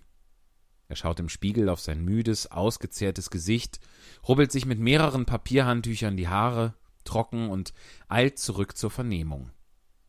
Er 0.88 0.94
schaut 0.94 1.18
im 1.18 1.28
Spiegel 1.28 1.68
auf 1.68 1.80
sein 1.80 2.04
müdes, 2.04 2.50
ausgezehrtes 2.52 3.30
Gesicht, 3.30 3.80
rubbelt 4.28 4.52
sich 4.52 4.64
mit 4.64 4.78
mehreren 4.78 5.26
Papierhandtüchern 5.26 6.16
die 6.16 6.28
Haare, 6.28 6.74
trocken 7.02 7.50
und 7.50 7.72
eilt 8.08 8.38
zurück 8.38 8.76
zur 8.76 8.90
Vernehmung. 8.90 9.50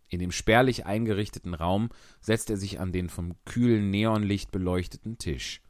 In 0.09 0.19
dem 0.19 0.31
spärlich 0.31 0.85
eingerichteten 0.85 1.55
Raum 1.55 1.89
setzt 2.21 2.51
er 2.51 2.57
sich 2.57 2.79
an 2.79 2.91
den 2.91 3.09
vom 3.09 3.35
kühlen 3.45 3.89
Neonlicht 3.89 4.51
beleuchteten 4.51 5.17
Tisch. 5.17 5.61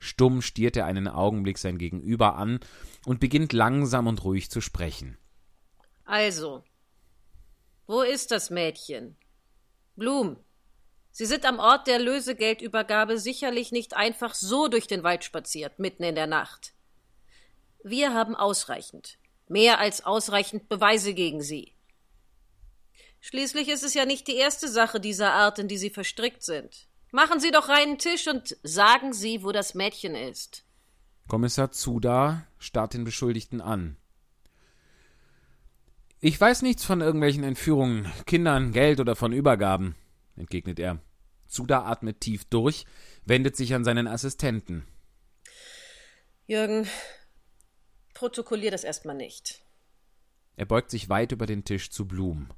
Stumm 0.00 0.42
stiert 0.42 0.76
er 0.76 0.86
einen 0.86 1.06
Augenblick 1.06 1.58
sein 1.58 1.78
Gegenüber 1.78 2.34
an 2.36 2.58
und 3.04 3.20
beginnt 3.20 3.52
langsam 3.52 4.08
und 4.08 4.24
ruhig 4.24 4.50
zu 4.50 4.60
sprechen. 4.60 5.16
Also, 6.04 6.64
wo 7.90 8.02
ist 8.02 8.30
das 8.30 8.50
Mädchen? 8.50 9.16
Blum, 9.96 10.36
Sie 11.10 11.26
sind 11.26 11.44
am 11.44 11.58
Ort 11.58 11.88
der 11.88 11.98
Lösegeldübergabe 11.98 13.18
sicherlich 13.18 13.72
nicht 13.72 13.96
einfach 13.96 14.34
so 14.34 14.68
durch 14.68 14.86
den 14.86 15.02
Wald 15.02 15.24
spaziert, 15.24 15.80
mitten 15.80 16.04
in 16.04 16.14
der 16.14 16.28
Nacht. 16.28 16.72
Wir 17.82 18.14
haben 18.14 18.36
ausreichend, 18.36 19.18
mehr 19.48 19.80
als 19.80 20.06
ausreichend 20.06 20.68
Beweise 20.68 21.14
gegen 21.14 21.42
Sie. 21.42 21.74
Schließlich 23.18 23.68
ist 23.68 23.82
es 23.82 23.94
ja 23.94 24.06
nicht 24.06 24.28
die 24.28 24.36
erste 24.36 24.68
Sache 24.68 25.00
dieser 25.00 25.32
Art, 25.32 25.58
in 25.58 25.66
die 25.66 25.76
Sie 25.76 25.90
verstrickt 25.90 26.44
sind. 26.44 26.86
Machen 27.10 27.40
Sie 27.40 27.50
doch 27.50 27.68
reinen 27.68 27.98
Tisch 27.98 28.28
und 28.28 28.56
sagen 28.62 29.12
Sie, 29.12 29.42
wo 29.42 29.50
das 29.50 29.74
Mädchen 29.74 30.14
ist. 30.14 30.64
Kommissar 31.26 31.72
Zuda 31.72 32.46
starrt 32.58 32.94
den 32.94 33.02
Beschuldigten 33.02 33.60
an. 33.60 33.96
Ich 36.22 36.38
weiß 36.38 36.60
nichts 36.60 36.84
von 36.84 37.00
irgendwelchen 37.00 37.44
Entführungen, 37.44 38.12
Kindern, 38.26 38.72
Geld 38.72 39.00
oder 39.00 39.16
von 39.16 39.32
Übergaben, 39.32 39.96
entgegnet 40.36 40.78
er. 40.78 40.98
Zuda 41.46 41.84
atmet 41.84 42.20
tief 42.20 42.44
durch, 42.44 42.84
wendet 43.24 43.56
sich 43.56 43.72
an 43.72 43.84
seinen 43.84 44.06
Assistenten. 44.06 44.86
Jürgen, 46.46 46.86
protokollier 48.12 48.70
das 48.70 48.84
erstmal 48.84 49.16
nicht. 49.16 49.62
Er 50.56 50.66
beugt 50.66 50.90
sich 50.90 51.08
weit 51.08 51.32
über 51.32 51.46
den 51.46 51.64
Tisch 51.64 51.90
zu 51.90 52.06
Blum. 52.06 52.50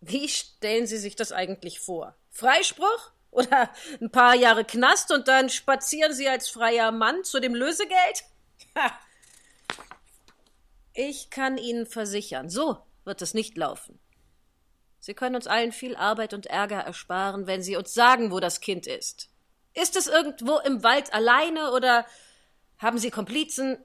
Wie 0.00 0.28
stellen 0.28 0.86
Sie 0.86 0.98
sich 0.98 1.16
das 1.16 1.32
eigentlich 1.32 1.80
vor? 1.80 2.16
Freispruch? 2.30 3.10
Oder 3.32 3.70
ein 4.00 4.12
paar 4.12 4.36
Jahre 4.36 4.64
Knast 4.64 5.10
und 5.10 5.26
dann 5.26 5.50
spazieren 5.50 6.14
Sie 6.14 6.28
als 6.28 6.48
freier 6.48 6.92
Mann 6.92 7.24
zu 7.24 7.40
dem 7.40 7.56
Lösegeld? 7.56 8.24
Ha. 8.76 8.96
Ich 10.98 11.28
kann 11.28 11.58
Ihnen 11.58 11.84
versichern, 11.84 12.48
so 12.48 12.78
wird 13.04 13.20
es 13.20 13.34
nicht 13.34 13.58
laufen. 13.58 13.98
Sie 14.98 15.12
können 15.12 15.36
uns 15.36 15.46
allen 15.46 15.70
viel 15.70 15.94
Arbeit 15.94 16.32
und 16.32 16.46
Ärger 16.46 16.78
ersparen, 16.78 17.46
wenn 17.46 17.62
Sie 17.62 17.76
uns 17.76 17.92
sagen, 17.92 18.30
wo 18.30 18.40
das 18.40 18.62
Kind 18.62 18.86
ist. 18.86 19.28
Ist 19.74 19.94
es 19.96 20.06
irgendwo 20.06 20.58
im 20.64 20.82
Wald 20.82 21.12
alleine 21.12 21.72
oder 21.72 22.06
haben 22.78 22.98
Sie 22.98 23.10
Komplizen? 23.10 23.76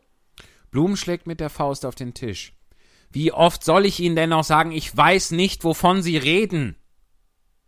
Blum 0.71 0.95
schlägt 0.95 1.27
mit 1.27 1.41
der 1.41 1.49
Faust 1.49 1.85
auf 1.85 1.95
den 1.95 2.13
Tisch. 2.13 2.53
Wie 3.09 3.33
oft 3.33 3.65
soll 3.65 3.85
ich 3.85 3.99
Ihnen 3.99 4.15
denn 4.15 4.29
noch 4.29 4.45
sagen, 4.45 4.71
ich 4.71 4.95
weiß 4.95 5.31
nicht, 5.31 5.65
wovon 5.65 6.01
Sie 6.01 6.15
reden? 6.15 6.77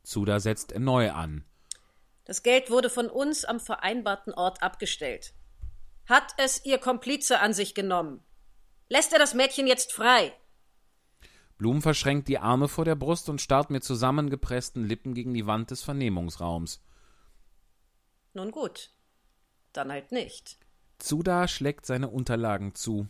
Zuda 0.03 0.39
setzt 0.39 0.73
neu 0.79 1.11
an. 1.11 1.43
Das 2.23 2.43
Geld 2.43 2.71
wurde 2.71 2.89
von 2.89 3.09
uns 3.09 3.43
am 3.43 3.59
vereinbarten 3.59 4.33
Ort 4.33 4.63
abgestellt. 4.63 5.33
Hat 6.05 6.33
es 6.37 6.63
Ihr 6.63 6.77
Komplize 6.77 7.41
an 7.41 7.53
sich 7.53 7.75
genommen? 7.75 8.23
Lässt 8.93 9.11
er 9.11 9.17
das 9.17 9.33
Mädchen 9.33 9.65
jetzt 9.65 9.91
frei? 9.91 10.33
Blum 11.57 11.81
verschränkt 11.81 12.27
die 12.27 12.37
Arme 12.37 12.67
vor 12.67 12.85
der 12.85 12.93
Brust 12.93 13.27
und 13.27 13.41
starrt 13.41 13.71
mit 13.71 13.83
zusammengepressten 13.83 14.85
Lippen 14.85 15.15
gegen 15.15 15.33
die 15.33 15.47
Wand 15.47 15.71
des 15.71 15.81
Vernehmungsraums. 15.81 16.79
Nun 18.33 18.51
gut, 18.51 18.91
dann 19.71 19.91
halt 19.91 20.11
nicht. 20.11 20.59
Zuda 20.99 21.47
schlägt 21.47 21.87
seine 21.87 22.09
Unterlagen 22.09 22.75
zu. 22.75 23.07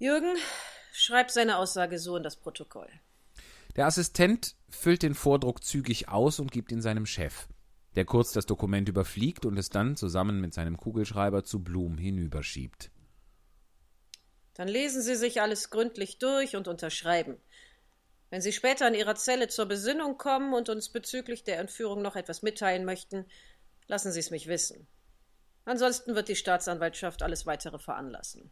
Jürgen, 0.00 0.34
schreib 0.92 1.30
seine 1.30 1.58
Aussage 1.58 2.00
so 2.00 2.16
in 2.16 2.24
das 2.24 2.34
Protokoll. 2.34 2.90
Der 3.76 3.86
Assistent 3.86 4.56
füllt 4.68 5.04
den 5.04 5.14
Vordruck 5.14 5.62
zügig 5.62 6.08
aus 6.08 6.40
und 6.40 6.50
gibt 6.50 6.72
ihn 6.72 6.82
seinem 6.82 7.06
Chef, 7.06 7.46
der 7.94 8.04
kurz 8.04 8.32
das 8.32 8.46
Dokument 8.46 8.88
überfliegt 8.88 9.46
und 9.46 9.56
es 9.56 9.68
dann 9.68 9.94
zusammen 9.94 10.40
mit 10.40 10.54
seinem 10.54 10.76
Kugelschreiber 10.76 11.44
zu 11.44 11.62
Blum 11.62 11.98
hinüberschiebt. 11.98 12.90
Dann 14.54 14.68
lesen 14.68 15.02
Sie 15.02 15.14
sich 15.14 15.40
alles 15.40 15.70
gründlich 15.70 16.18
durch 16.18 16.56
und 16.56 16.68
unterschreiben. 16.68 17.38
Wenn 18.30 18.40
Sie 18.40 18.52
später 18.52 18.88
in 18.88 18.94
Ihrer 18.94 19.14
Zelle 19.14 19.48
zur 19.48 19.66
Besinnung 19.66 20.18
kommen 20.18 20.54
und 20.54 20.68
uns 20.68 20.88
bezüglich 20.88 21.44
der 21.44 21.58
Entführung 21.58 22.02
noch 22.02 22.16
etwas 22.16 22.42
mitteilen 22.42 22.84
möchten, 22.84 23.26
lassen 23.88 24.12
Sie 24.12 24.20
es 24.20 24.30
mich 24.30 24.46
wissen. 24.46 24.86
Ansonsten 25.64 26.14
wird 26.14 26.28
die 26.28 26.36
Staatsanwaltschaft 26.36 27.22
alles 27.22 27.46
weitere 27.46 27.78
veranlassen. 27.78 28.50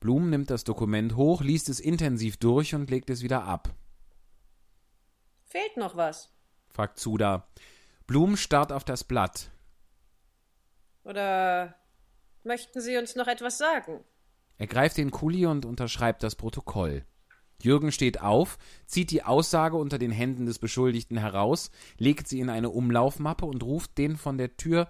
Blum 0.00 0.30
nimmt 0.30 0.50
das 0.50 0.64
Dokument 0.64 1.16
hoch, 1.16 1.42
liest 1.42 1.68
es 1.68 1.80
intensiv 1.80 2.36
durch 2.36 2.74
und 2.74 2.90
legt 2.90 3.08
es 3.10 3.22
wieder 3.22 3.44
ab. 3.44 3.74
Fehlt 5.44 5.76
noch 5.76 5.96
was? 5.96 6.30
fragt 6.68 6.98
Zuda. 6.98 7.46
Blum 8.06 8.36
starrt 8.36 8.72
auf 8.72 8.84
das 8.84 9.04
Blatt. 9.04 9.50
Oder 11.04 11.74
möchten 12.44 12.80
Sie 12.80 12.96
uns 12.96 13.16
noch 13.16 13.26
etwas 13.26 13.58
sagen? 13.58 14.04
Er 14.58 14.66
greift 14.66 14.96
den 14.96 15.10
Kuli 15.10 15.46
und 15.46 15.64
unterschreibt 15.64 16.22
das 16.22 16.36
Protokoll. 16.36 17.04
Jürgen 17.62 17.92
steht 17.92 18.20
auf, 18.20 18.58
zieht 18.86 19.10
die 19.10 19.22
Aussage 19.22 19.76
unter 19.76 19.98
den 19.98 20.10
Händen 20.10 20.46
des 20.46 20.58
Beschuldigten 20.58 21.16
heraus, 21.16 21.70
legt 21.96 22.28
sie 22.28 22.40
in 22.40 22.50
eine 22.50 22.70
Umlaufmappe 22.70 23.46
und 23.46 23.62
ruft 23.62 23.98
den 23.98 24.16
von 24.16 24.36
der 24.36 24.56
Tür, 24.56 24.88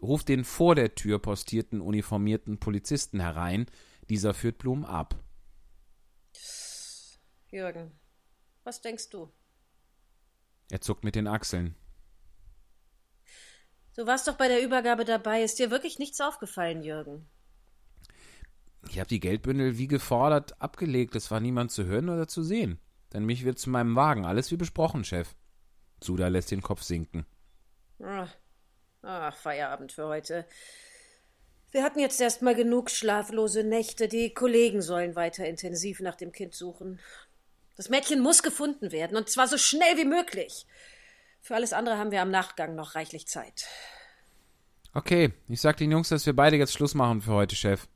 ruft 0.00 0.28
den 0.28 0.44
vor 0.44 0.74
der 0.74 0.94
Tür 0.94 1.18
postierten 1.18 1.80
uniformierten 1.80 2.58
Polizisten 2.58 3.20
herein. 3.20 3.66
Dieser 4.08 4.34
führt 4.34 4.58
Blum 4.58 4.84
ab. 4.84 5.16
Jürgen, 7.48 7.92
was 8.62 8.80
denkst 8.80 9.10
du? 9.10 9.32
Er 10.70 10.80
zuckt 10.80 11.04
mit 11.04 11.14
den 11.14 11.26
Achseln. 11.26 11.74
Du 13.96 14.06
warst 14.06 14.28
doch 14.28 14.34
bei 14.34 14.48
der 14.48 14.62
Übergabe 14.62 15.04
dabei. 15.04 15.42
Ist 15.42 15.58
dir 15.58 15.70
wirklich 15.70 15.98
nichts 15.98 16.20
aufgefallen, 16.20 16.82
Jürgen? 16.82 17.26
Ich 18.90 18.98
habe 18.98 19.08
die 19.08 19.20
Geldbündel 19.20 19.78
wie 19.78 19.88
gefordert 19.88 20.60
abgelegt. 20.60 21.16
Es 21.16 21.30
war 21.30 21.40
niemand 21.40 21.72
zu 21.72 21.86
hören 21.86 22.10
oder 22.10 22.28
zu 22.28 22.42
sehen. 22.42 22.78
Dann 23.10 23.24
mich 23.24 23.44
wird 23.44 23.58
zu 23.58 23.70
meinem 23.70 23.96
Wagen. 23.96 24.26
Alles 24.26 24.50
wie 24.50 24.56
besprochen, 24.56 25.02
Chef. 25.02 25.34
Suda 26.02 26.28
lässt 26.28 26.50
den 26.50 26.62
Kopf 26.62 26.82
sinken. 26.82 27.24
Ach, 28.02 28.30
ach, 29.02 29.34
Feierabend 29.34 29.92
für 29.92 30.06
heute. 30.06 30.46
Wir 31.70 31.82
hatten 31.82 31.98
jetzt 31.98 32.20
erst 32.20 32.42
mal 32.42 32.54
genug 32.54 32.90
schlaflose 32.90 33.64
Nächte. 33.64 34.08
Die 34.08 34.34
Kollegen 34.34 34.82
sollen 34.82 35.16
weiter 35.16 35.46
intensiv 35.46 36.00
nach 36.00 36.16
dem 36.16 36.32
Kind 36.32 36.54
suchen. 36.54 37.00
Das 37.76 37.88
Mädchen 37.88 38.20
muss 38.20 38.42
gefunden 38.42 38.92
werden, 38.92 39.16
und 39.16 39.28
zwar 39.30 39.48
so 39.48 39.58
schnell 39.58 39.96
wie 39.96 40.04
möglich. 40.04 40.66
Für 41.46 41.54
alles 41.54 41.72
andere 41.72 41.96
haben 41.96 42.10
wir 42.10 42.22
am 42.22 42.30
Nachgang 42.32 42.74
noch 42.74 42.96
reichlich 42.96 43.28
Zeit. 43.28 43.68
Okay, 44.94 45.32
ich 45.46 45.60
sag 45.60 45.76
den 45.76 45.92
Jungs, 45.92 46.08
dass 46.08 46.26
wir 46.26 46.34
beide 46.34 46.56
jetzt 46.56 46.72
Schluss 46.72 46.96
machen 46.96 47.22
für 47.22 47.34
heute, 47.34 47.54
Chef. 47.54 47.86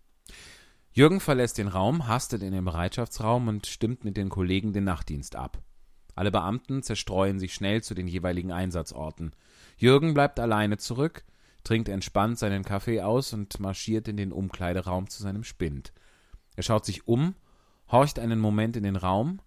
Jürgen 0.92 1.18
verlässt 1.18 1.58
den 1.58 1.66
Raum, 1.66 2.06
hastet 2.06 2.44
in 2.44 2.52
den 2.52 2.64
Bereitschaftsraum 2.64 3.48
und 3.48 3.66
stimmt 3.66 4.04
mit 4.04 4.16
den 4.16 4.28
Kollegen 4.28 4.72
den 4.72 4.84
Nachtdienst 4.84 5.34
ab. 5.34 5.58
Alle 6.14 6.30
Beamten 6.30 6.84
zerstreuen 6.84 7.40
sich 7.40 7.52
schnell 7.52 7.82
zu 7.82 7.94
den 7.94 8.06
jeweiligen 8.06 8.52
Einsatzorten. 8.52 9.34
Jürgen 9.76 10.14
bleibt 10.14 10.38
alleine 10.38 10.78
zurück, 10.78 11.24
trinkt 11.64 11.88
entspannt 11.88 12.38
seinen 12.38 12.64
Kaffee 12.64 13.02
aus 13.02 13.32
und 13.32 13.58
marschiert 13.58 14.06
in 14.06 14.16
den 14.16 14.30
Umkleideraum 14.30 15.08
zu 15.08 15.24
seinem 15.24 15.42
Spind. 15.42 15.92
Er 16.54 16.62
schaut 16.62 16.86
sich 16.86 17.08
um, 17.08 17.34
horcht 17.90 18.20
einen 18.20 18.38
Moment 18.38 18.76
in 18.76 18.84
den 18.84 18.94
Raum, 18.94 19.40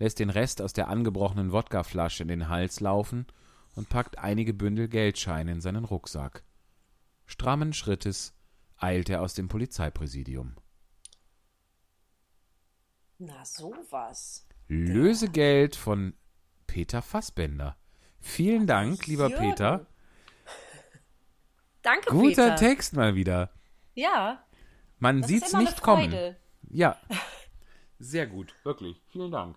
lässt 0.00 0.18
den 0.18 0.30
Rest 0.30 0.60
aus 0.60 0.72
der 0.72 0.88
angebrochenen 0.88 1.52
Wodkaflasche 1.52 2.22
in 2.22 2.28
den 2.28 2.48
Hals 2.48 2.80
laufen 2.80 3.26
und 3.76 3.88
packt 3.88 4.18
einige 4.18 4.52
Bündel 4.52 4.88
Geldscheine 4.88 5.52
in 5.52 5.60
seinen 5.60 5.84
Rucksack. 5.84 6.42
Strammen 7.26 7.72
Schrittes 7.72 8.34
eilt 8.76 9.08
er 9.10 9.20
aus 9.22 9.34
dem 9.34 9.48
Polizeipräsidium. 9.48 10.56
Na, 13.18 13.44
sowas. 13.44 14.46
Lösegeld 14.68 15.76
von 15.76 16.14
Peter 16.66 17.02
Fassbender. 17.02 17.76
Vielen 18.18 18.66
Dank, 18.66 19.06
lieber 19.06 19.28
Jürgen. 19.28 19.50
Peter. 19.50 19.86
Danke, 21.82 22.10
Guter 22.10 22.26
Peter. 22.28 22.56
Text 22.56 22.94
mal 22.94 23.14
wieder. 23.14 23.50
Ja, 23.94 24.42
Man 24.98 25.20
das 25.20 25.28
sieht's 25.28 25.46
ist 25.48 25.52
immer 25.52 25.62
nicht 25.62 25.72
eine 25.74 25.80
kommen. 25.82 26.36
Ja. 26.70 26.96
Sehr 27.98 28.26
gut, 28.26 28.54
wirklich. 28.64 29.02
Vielen 29.08 29.30
Dank. 29.30 29.56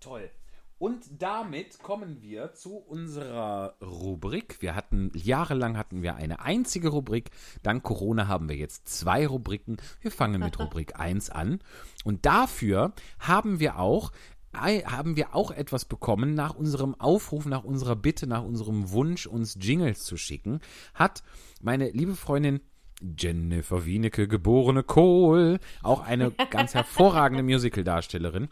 Toll. 0.00 0.30
Und 0.78 1.06
damit 1.20 1.80
kommen 1.82 2.22
wir 2.22 2.54
zu 2.54 2.76
unserer 2.76 3.74
Rubrik. 3.82 4.62
Wir 4.62 4.76
hatten, 4.76 5.10
jahrelang 5.12 5.76
hatten 5.76 6.02
wir 6.02 6.14
eine 6.14 6.40
einzige 6.40 6.90
Rubrik. 6.90 7.30
Dank 7.64 7.82
Corona 7.82 8.28
haben 8.28 8.48
wir 8.48 8.54
jetzt 8.54 8.88
zwei 8.88 9.26
Rubriken. 9.26 9.78
Wir 10.00 10.12
fangen 10.12 10.40
mit 10.40 10.58
Rubrik 10.60 10.98
1 10.98 11.30
an. 11.30 11.58
Und 12.04 12.26
dafür 12.26 12.92
haben 13.18 13.58
wir 13.58 13.78
auch 13.78 14.12
haben 14.54 15.16
wir 15.16 15.34
auch 15.34 15.50
etwas 15.50 15.84
bekommen 15.84 16.34
nach 16.34 16.54
unserem 16.54 16.94
Aufruf, 16.94 17.44
nach 17.44 17.64
unserer 17.64 17.96
Bitte, 17.96 18.26
nach 18.26 18.42
unserem 18.42 18.90
Wunsch, 18.90 19.26
uns 19.26 19.58
Jingles 19.60 20.04
zu 20.04 20.16
schicken, 20.16 20.60
hat 20.94 21.22
meine 21.60 21.90
liebe 21.90 22.16
Freundin 22.16 22.60
Jennifer 23.00 23.84
Wienecke, 23.84 24.26
geborene 24.26 24.82
Kohl, 24.82 25.60
auch 25.82 26.00
eine 26.00 26.30
ganz 26.50 26.74
hervorragende 26.74 27.42
Musicaldarstellerin, 27.42 28.48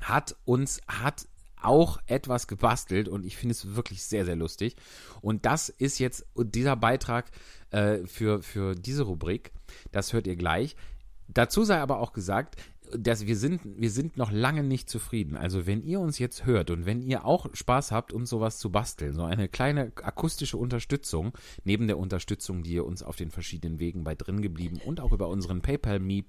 hat 0.00 0.36
uns, 0.44 0.80
hat 0.86 1.26
auch 1.62 1.98
etwas 2.06 2.46
gebastelt 2.46 3.08
und 3.08 3.24
ich 3.24 3.36
finde 3.36 3.52
es 3.52 3.74
wirklich 3.74 4.02
sehr, 4.02 4.24
sehr 4.24 4.36
lustig. 4.36 4.76
Und 5.20 5.46
das 5.46 5.68
ist 5.68 5.98
jetzt 5.98 6.24
dieser 6.36 6.76
Beitrag 6.76 7.30
äh, 7.70 7.98
für, 8.06 8.42
für 8.42 8.74
diese 8.74 9.02
Rubrik. 9.02 9.52
Das 9.92 10.12
hört 10.12 10.26
ihr 10.26 10.36
gleich. 10.36 10.76
Dazu 11.28 11.64
sei 11.64 11.78
aber 11.80 11.98
auch 12.00 12.12
gesagt, 12.12 12.56
dass 12.98 13.26
wir 13.26 13.36
sind, 13.36 13.60
wir 13.64 13.90
sind 13.90 14.16
noch 14.16 14.30
lange 14.30 14.62
nicht 14.62 14.88
zufrieden. 14.88 15.36
Also 15.36 15.66
wenn 15.66 15.82
ihr 15.82 16.00
uns 16.00 16.18
jetzt 16.18 16.46
hört 16.46 16.70
und 16.70 16.86
wenn 16.86 17.02
ihr 17.02 17.24
auch 17.24 17.46
Spaß 17.52 17.92
habt, 17.92 18.12
uns 18.12 18.30
sowas 18.30 18.58
zu 18.58 18.70
basteln, 18.70 19.14
so 19.14 19.22
eine 19.22 19.48
kleine 19.48 19.92
akustische 20.02 20.56
Unterstützung, 20.56 21.32
neben 21.64 21.86
der 21.86 21.98
Unterstützung, 21.98 22.62
die 22.62 22.74
ihr 22.74 22.86
uns 22.86 23.02
auf 23.02 23.16
den 23.16 23.30
verschiedenen 23.30 23.78
Wegen 23.78 24.04
bei 24.04 24.14
drin 24.14 24.42
geblieben 24.42 24.80
und 24.84 25.00
auch 25.00 25.12
über 25.12 25.28
unseren 25.28 25.60
PayPal.me 25.60 26.24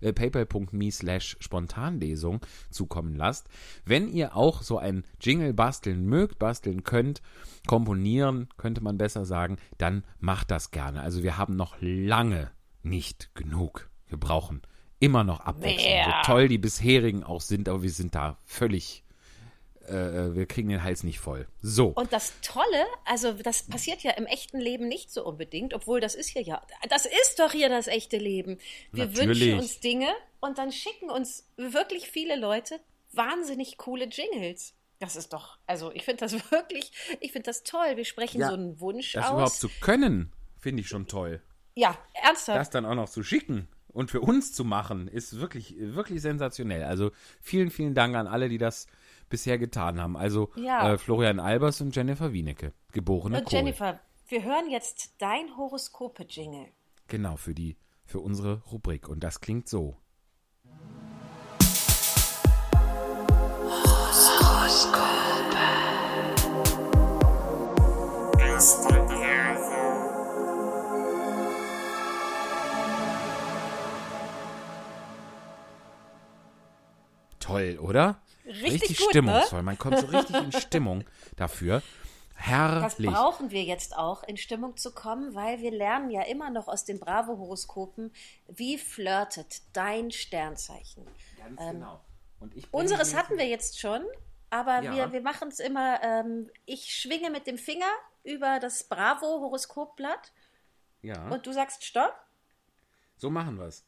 äh, 0.00 0.12
paypal.me 0.12 0.90
slash 0.90 1.36
Spontanlesung 1.40 2.40
zukommen 2.70 3.14
lasst. 3.16 3.48
Wenn 3.84 4.08
ihr 4.08 4.36
auch 4.36 4.62
so 4.62 4.78
ein 4.78 5.04
Jingle 5.20 5.54
basteln 5.54 6.06
mögt, 6.06 6.38
basteln 6.38 6.84
könnt, 6.84 7.22
komponieren, 7.66 8.48
könnte 8.56 8.80
man 8.80 8.98
besser 8.98 9.24
sagen, 9.24 9.58
dann 9.78 10.04
macht 10.18 10.50
das 10.50 10.70
gerne. 10.70 11.00
Also 11.02 11.22
wir 11.22 11.38
haben 11.38 11.56
noch 11.56 11.76
lange 11.80 12.50
nicht 12.82 13.34
genug. 13.34 13.90
Wir 14.06 14.18
brauchen 14.18 14.62
immer 15.00 15.24
noch 15.24 15.40
Abwechslung. 15.40 15.90
Mehr. 15.92 16.22
So 16.24 16.32
toll 16.32 16.48
die 16.48 16.58
bisherigen 16.58 17.24
auch 17.24 17.40
sind, 17.40 17.68
aber 17.68 17.82
wir 17.82 17.90
sind 17.90 18.14
da 18.14 18.36
völlig, 18.44 19.02
äh, 19.88 19.92
wir 20.34 20.46
kriegen 20.46 20.68
den 20.68 20.82
Hals 20.84 21.02
nicht 21.02 21.18
voll. 21.18 21.48
So. 21.62 21.88
Und 21.88 22.12
das 22.12 22.34
Tolle, 22.42 22.84
also 23.04 23.32
das 23.32 23.64
passiert 23.64 24.02
ja 24.02 24.12
im 24.12 24.26
echten 24.26 24.60
Leben 24.60 24.86
nicht 24.88 25.10
so 25.10 25.24
unbedingt, 25.24 25.74
obwohl 25.74 26.00
das 26.00 26.14
ist 26.14 26.28
hier 26.28 26.42
ja, 26.42 26.62
das 26.88 27.06
ist 27.06 27.38
doch 27.40 27.52
hier 27.52 27.68
das 27.68 27.88
echte 27.88 28.18
Leben. 28.18 28.58
Wir 28.92 29.06
Natürlich. 29.06 29.40
wünschen 29.40 29.58
uns 29.58 29.80
Dinge 29.80 30.08
und 30.40 30.58
dann 30.58 30.70
schicken 30.70 31.10
uns 31.10 31.48
wirklich 31.56 32.08
viele 32.10 32.36
Leute 32.36 32.78
wahnsinnig 33.12 33.76
coole 33.78 34.04
Jingles. 34.04 34.74
Das 35.00 35.16
ist 35.16 35.32
doch, 35.32 35.56
also 35.66 35.90
ich 35.92 36.04
finde 36.04 36.26
das 36.26 36.32
wirklich, 36.52 36.92
ich 37.20 37.32
finde 37.32 37.46
das 37.46 37.62
toll. 37.62 37.96
Wir 37.96 38.04
sprechen 38.04 38.40
Ja, 38.42 38.48
so 38.48 38.54
einen 38.54 38.78
Wunsch 38.80 39.12
das 39.12 39.24
überhaupt 39.30 39.42
aus. 39.52 39.58
zu 39.58 39.70
können, 39.80 40.30
finde 40.58 40.82
ich 40.82 40.88
schon 40.88 41.06
toll. 41.06 41.40
ja, 41.74 41.96
ernsthaft. 42.22 42.58
Das 42.58 42.68
dann 42.70 42.84
auch 42.84 42.94
noch 42.94 43.08
zu 43.08 43.22
schicken 43.22 43.66
und 43.92 44.10
für 44.10 44.20
uns 44.20 44.52
zu 44.52 44.64
machen, 44.64 45.08
ist 45.08 45.38
wirklich, 45.40 45.76
wirklich 45.78 46.20
sensationell. 46.22 46.84
Also 46.84 47.10
vielen, 47.40 47.70
vielen 47.70 47.94
Dank 47.94 48.14
an 48.16 48.26
alle, 48.26 48.48
die 48.48 48.58
das 48.58 48.86
bisher 49.28 49.58
getan 49.58 50.00
haben. 50.00 50.16
Also 50.16 50.50
Ja. 50.56 50.92
äh, 50.94 50.98
Florian 50.98 51.40
Albers 51.40 51.80
und 51.80 51.94
Jennifer 51.94 52.32
Wienecke, 52.32 52.72
geborene 52.92 53.38
und 53.38 53.44
Kohl. 53.44 53.58
Jennifer, 53.58 54.00
wir 54.28 54.44
hören 54.44 54.70
jetzt 54.70 55.14
dein 55.18 55.56
Horoskope-Jingle. 55.56 56.66
Genau, 57.08 57.36
für 57.36 57.54
die, 57.54 57.76
für 58.04 58.20
unsere 58.20 58.62
Rubrik. 58.70 59.08
Und 59.08 59.24
das 59.24 59.40
klingt 59.40 59.68
so. 59.68 59.96
Oder? 77.90 78.20
Richtig 78.46 78.98
gut, 78.98 79.10
stimmungsvoll. 79.10 79.62
Man 79.62 79.76
kommt 79.78 79.98
so 79.98 80.06
richtig 80.06 80.36
in 80.36 80.52
Stimmung 80.60 81.04
dafür. 81.36 81.82
Das 82.36 82.46
Herrlich. 82.46 83.10
brauchen 83.10 83.50
wir 83.50 83.64
jetzt 83.64 83.94
auch, 83.94 84.22
in 84.22 84.38
Stimmung 84.38 84.78
zu 84.78 84.94
kommen, 84.94 85.34
weil 85.34 85.60
wir 85.60 85.70
lernen 85.70 86.08
ja 86.10 86.22
immer 86.22 86.48
noch 86.48 86.68
aus 86.68 86.86
den 86.86 86.98
Bravo-Horoskopen, 86.98 88.10
wie 88.48 88.78
flirtet 88.78 89.60
dein 89.74 90.10
Sternzeichen. 90.10 91.06
Ganz 91.36 91.60
genau. 91.60 92.00
Und 92.40 92.56
ich 92.56 92.70
bringe 92.70 92.82
Unseres 92.84 93.14
hatten 93.14 93.36
wir 93.36 93.46
jetzt 93.46 93.78
schon, 93.78 94.02
aber 94.48 94.80
Ja. 94.82 94.94
wir, 94.96 95.12
wir 95.12 95.20
machen 95.20 95.48
es 95.48 95.60
immer, 95.60 96.02
ähm, 96.02 96.48
ich 96.64 96.94
schwinge 96.94 97.28
mit 97.28 97.46
dem 97.46 97.58
Finger 97.58 97.90
über 98.24 98.58
das 98.58 98.84
Bravo-Horoskopblatt 98.84 100.32
Ja. 101.02 101.28
und 101.28 101.46
du 101.46 101.52
sagst 101.52 101.84
Stopp. 101.84 102.14
So 103.18 103.28
machen 103.28 103.58
wir 103.58 103.66
es. 103.66 103.84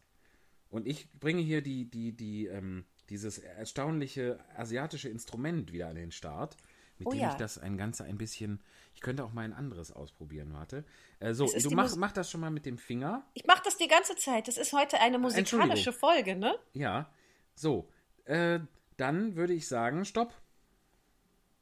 Und 0.68 0.86
ich 0.86 1.10
bringe 1.14 1.40
hier 1.40 1.62
die, 1.62 1.90
die, 1.90 2.12
die, 2.12 2.46
ähm, 2.48 2.84
dieses 3.10 3.38
erstaunliche 3.38 4.38
asiatische 4.56 5.08
Instrument 5.08 5.72
wieder 5.72 5.88
an 5.88 5.96
den 5.96 6.12
Start, 6.12 6.56
mit 6.98 7.08
Oh 7.08 7.10
dem 7.10 7.20
ja. 7.20 7.30
ich 7.30 7.34
das 7.36 7.58
ein 7.58 7.76
Ganze 7.76 8.04
ein 8.04 8.16
bisschen. 8.18 8.60
Ich 8.94 9.00
könnte 9.00 9.24
auch 9.24 9.32
mal 9.32 9.42
ein 9.44 9.52
anderes 9.52 9.90
ausprobieren, 9.92 10.52
warte. 10.52 10.84
Äh, 11.18 11.34
so, 11.34 11.46
du 11.46 11.70
mach, 11.70 11.84
Mus- 11.84 11.96
mach 11.96 12.12
das 12.12 12.30
schon 12.30 12.40
mal 12.40 12.50
mit 12.50 12.66
dem 12.66 12.78
Finger. 12.78 13.24
Ich 13.34 13.44
mache 13.46 13.62
das 13.64 13.76
die 13.76 13.88
ganze 13.88 14.14
Zeit. 14.16 14.46
Das 14.48 14.56
ist 14.58 14.72
heute 14.72 15.00
eine 15.00 15.18
musikalische 15.18 15.90
Entschuldigung. 15.90 15.94
Folge, 15.94 16.36
ne? 16.36 16.54
Ja. 16.74 17.10
So. 17.54 17.88
Äh, 18.24 18.60
dann 18.98 19.34
würde 19.36 19.52
ich 19.54 19.66
sagen, 19.66 20.04
stopp. 20.04 20.32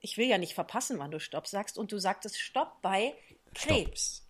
Ich 0.01 0.17
will 0.19 0.27
ja 0.27 0.39
nicht 0.39 0.55
verpassen, 0.55 0.99
wann 0.99 1.11
du 1.11 1.21
Stopp 1.21 1.47
sagst. 1.47 1.79
Und 1.79 1.93
du 1.93 1.99
sagtest 1.99 2.39
Stopp 2.39 2.81
bei 2.83 3.15
Krebs. 3.55 4.27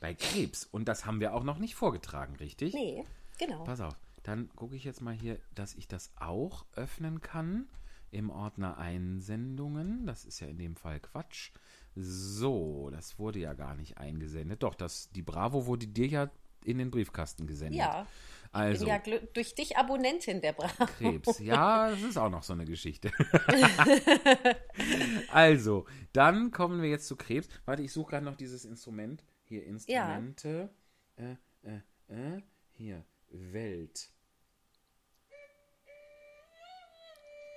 Bei 0.00 0.14
Krebs. 0.14 0.64
Und 0.64 0.86
das 0.86 1.04
haben 1.06 1.20
wir 1.20 1.34
auch 1.34 1.44
noch 1.44 1.58
nicht 1.58 1.74
vorgetragen, 1.74 2.36
richtig? 2.36 2.74
Nee, 2.74 3.04
genau. 3.38 3.64
Pass 3.64 3.80
auf. 3.80 3.94
Dann 4.22 4.48
gucke 4.54 4.76
ich 4.76 4.84
jetzt 4.84 5.00
mal 5.00 5.14
hier, 5.14 5.38
dass 5.54 5.74
ich 5.74 5.88
das 5.88 6.12
auch 6.16 6.66
öffnen 6.74 7.20
kann. 7.20 7.68
Im 8.12 8.30
Ordner 8.30 8.76
Einsendungen. 8.76 10.04
Das 10.04 10.24
ist 10.24 10.40
ja 10.40 10.48
in 10.48 10.58
dem 10.58 10.74
Fall 10.74 10.98
Quatsch. 10.98 11.52
So, 11.94 12.90
das 12.90 13.20
wurde 13.20 13.38
ja 13.38 13.54
gar 13.54 13.76
nicht 13.76 13.98
eingesendet. 13.98 14.64
Doch, 14.64 14.74
das, 14.74 15.12
die 15.12 15.22
Bravo 15.22 15.66
wurde 15.66 15.86
dir 15.86 16.08
ja 16.08 16.30
in 16.64 16.78
den 16.78 16.90
Briefkasten 16.90 17.46
gesendet. 17.46 17.78
Ja. 17.78 18.06
Also, 18.52 18.84
Bin 18.84 18.94
ja 18.94 19.18
durch 19.32 19.54
dich 19.54 19.76
Abonnentin 19.76 20.40
der 20.40 20.52
Bravo. 20.52 20.86
Krebs. 20.98 21.38
Ja, 21.38 21.90
das 21.90 22.02
ist 22.02 22.16
auch 22.16 22.30
noch 22.30 22.42
so 22.42 22.52
eine 22.52 22.64
Geschichte. 22.64 23.12
also, 25.32 25.86
dann 26.12 26.50
kommen 26.50 26.82
wir 26.82 26.90
jetzt 26.90 27.06
zu 27.06 27.14
Krebs. 27.14 27.48
Warte, 27.64 27.82
ich 27.82 27.92
suche 27.92 28.10
gerade 28.10 28.24
noch 28.24 28.36
dieses 28.36 28.64
Instrument. 28.64 29.24
Hier, 29.44 29.64
Instrumente. 29.64 30.70
Äh, 31.14 31.36
äh, 31.62 31.80
äh. 32.08 32.42
Hier, 32.72 33.04
Welt. 33.30 34.10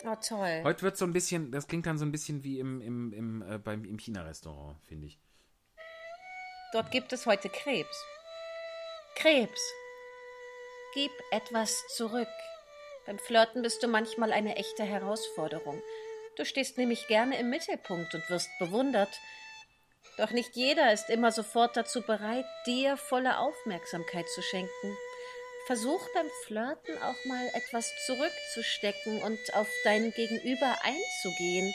Oh, 0.05 0.15
toll. 0.15 0.61
Heute 0.63 0.81
wird 0.81 0.97
so 0.97 1.05
ein 1.05 1.13
bisschen, 1.13 1.51
das 1.51 1.67
klingt 1.67 1.85
dann 1.85 1.97
so 1.97 2.05
ein 2.05 2.11
bisschen 2.11 2.43
wie 2.43 2.59
im, 2.59 2.81
im, 2.81 3.13
im, 3.13 3.41
äh, 3.41 3.57
beim, 3.57 3.85
im 3.85 3.97
China-Restaurant, 3.97 4.77
finde 4.83 5.07
ich. 5.07 5.17
Dort 6.73 6.91
gibt 6.91 7.13
es 7.13 7.25
heute 7.25 7.49
Krebs. 7.49 8.05
Krebs. 9.15 9.61
Gib 10.93 11.11
etwas 11.31 11.87
zurück. 11.95 12.27
Beim 13.05 13.17
Flirten 13.19 13.61
bist 13.61 13.81
du 13.81 13.87
manchmal 13.87 14.33
eine 14.33 14.55
echte 14.57 14.83
Herausforderung. 14.83 15.81
Du 16.35 16.45
stehst 16.45 16.77
nämlich 16.77 17.07
gerne 17.07 17.39
im 17.39 17.49
Mittelpunkt 17.49 18.13
und 18.13 18.29
wirst 18.29 18.49
bewundert. 18.59 19.19
Doch 20.17 20.31
nicht 20.31 20.55
jeder 20.55 20.91
ist 20.91 21.09
immer 21.09 21.31
sofort 21.31 21.77
dazu 21.77 22.01
bereit, 22.01 22.45
dir 22.65 22.97
volle 22.97 23.39
Aufmerksamkeit 23.39 24.27
zu 24.29 24.41
schenken. 24.41 24.97
Versuch 25.65 26.01
beim 26.13 26.29
Flirten 26.45 27.01
auch 27.01 27.25
mal 27.25 27.47
etwas 27.53 27.89
zurückzustecken 28.05 29.21
und 29.21 29.39
auf 29.53 29.69
dein 29.85 30.11
Gegenüber 30.11 30.77
einzugehen. 30.83 31.73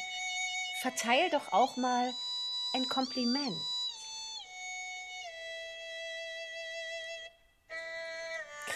Verteil 0.82 1.30
doch 1.30 1.52
auch 1.52 1.76
mal 1.76 2.12
ein 2.74 2.86
Kompliment. 2.88 3.56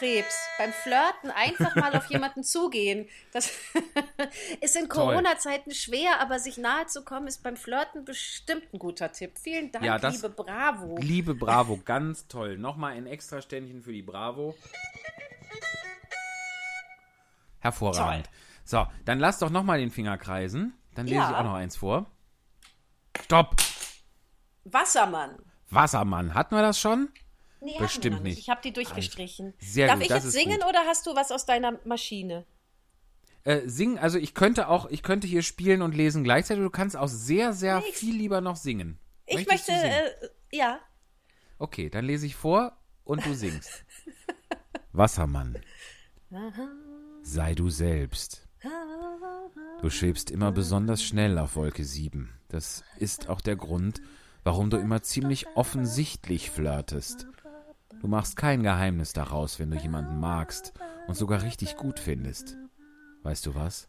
Krebs. 0.03 0.49
Beim 0.59 0.73
Flirten 0.73 1.31
einfach 1.31 1.77
mal 1.77 1.95
auf 1.97 2.11
jemanden 2.11 2.43
zugehen. 2.45 3.09
Das 3.33 3.49
ist 4.61 4.75
in 4.75 4.89
Toll. 4.89 5.13
Corona-Zeiten 5.15 5.71
schwer, 5.73 6.21
aber 6.21 6.41
sich 6.41 6.59
nahe 6.59 6.87
zu 6.87 7.05
kommen, 7.05 7.29
ist 7.29 7.45
beim 7.45 7.57
Flirten 7.57 8.05
bestimmt 8.05 8.65
ein 8.75 8.81
guter 8.81 9.13
Tipp. 9.13 9.39
Vielen 9.39 9.71
Dank, 9.71 9.85
Ja, 9.85 9.99
das- 9.99 10.15
liebe 10.17 10.31
Bravo. 10.31 10.97
Liebe 11.01 11.35
Bravo, 11.37 11.77
ganz 11.85 12.27
toll. 12.27 12.59
Nochmal 12.59 12.95
ein 12.95 13.07
extra 13.07 13.41
Ständchen 13.41 13.83
für 13.83 13.93
die 13.93 14.03
Bravo. 14.03 14.57
Hervorragend. 17.61 18.29
So, 18.65 18.87
dann 19.05 19.21
lass 19.21 19.39
doch 19.39 19.51
nochmal 19.51 19.79
den 19.79 19.93
Finger 19.93 20.19
kreisen. 20.19 20.75
Dann 20.97 21.07
lese 21.07 21.21
Ja. 21.21 21.31
ich 21.31 21.37
auch 21.37 21.45
noch 21.45 21.55
eins 21.55 21.77
vor. 21.77 22.07
Stopp! 23.25 23.55
Wassermann. 24.65 25.39
Wassermann, 25.71 26.35
hatten 26.35 26.57
wir 26.57 26.63
das 26.63 26.81
schon? 26.81 27.09
Nee, 27.65 27.77
Bestimmt 27.79 28.23
nicht. 28.25 28.39
Ich 28.39 28.51
habe 28.51 28.61
die 28.63 28.73
durchgestrichen. 28.73 29.55
Sehr 29.61 29.87
Darf 29.87 29.97
gut, 29.97 30.05
ich 30.05 30.11
jetzt 30.11 30.33
singen 30.33 30.59
gut. 30.61 30.69
oder 30.69 30.81
hast 30.87 31.07
du 31.07 31.15
was 31.15 31.31
aus 31.31 31.47
deiner 31.47 31.79
Maschine? 31.85 32.45
Äh, 33.45 33.69
singen, 33.69 33.99
also 33.99 34.19
ich 34.19 34.35
könnte 34.35 34.69
auch, 34.69 34.91
ich 34.91 35.03
könnte 35.03 35.27
hier 35.27 35.43
spielen 35.43 35.83
und 35.83 35.95
lesen 35.95 36.25
gleichzeitig. 36.25 36.63
Du 36.63 36.71
kannst 36.71 36.97
auch 36.97 37.09
sehr, 37.09 37.53
sehr 37.53 37.79
Nee, 37.79 37.93
viel 37.93 38.17
lieber 38.17 38.41
noch 38.41 38.57
singen. 38.57 38.99
Ich 39.27 39.37
Möchtest 39.47 39.69
möchte, 39.69 39.73
äh, 39.73 40.11
ja. 40.53 40.81
Okay, 41.59 41.89
dann 41.89 42.05
lese 42.05 42.27
ich 42.27 42.35
vor 42.35 42.77
und 43.05 43.25
du 43.25 43.35
singst. 43.35 43.85
Wassermann, 44.93 45.59
sei 47.23 47.55
du 47.55 47.71
selbst. 47.71 48.47
Du 49.81 49.91
schwebst 49.91 50.31
immer 50.31 50.53
besonders 50.53 51.03
schnell 51.03 51.39
auf 51.39 51.57
Wolke 51.57 51.85
7. 51.85 52.33
Das 52.49 52.85
ist 52.99 53.29
auch 53.29 53.41
der 53.41 53.57
Grund, 53.57 54.03
warum 54.45 54.71
du 54.71 54.77
immer 54.77 55.03
ziemlich 55.03 55.47
offensichtlich 55.55 56.51
flirtest. 56.51 57.27
Du 58.01 58.09
machst 58.09 58.37
kein 58.37 58.63
Geheimnis 58.63 59.13
daraus, 59.13 59.59
wenn 59.59 59.71
du 59.71 59.77
jemanden 59.77 60.19
magst 60.19 60.73
und 61.07 61.17
sogar 61.17 61.43
richtig 61.43 61.77
gut 61.77 61.99
findest. 61.99 62.57
Weißt 63.23 63.47
du 63.47 63.55
was? 63.55 63.89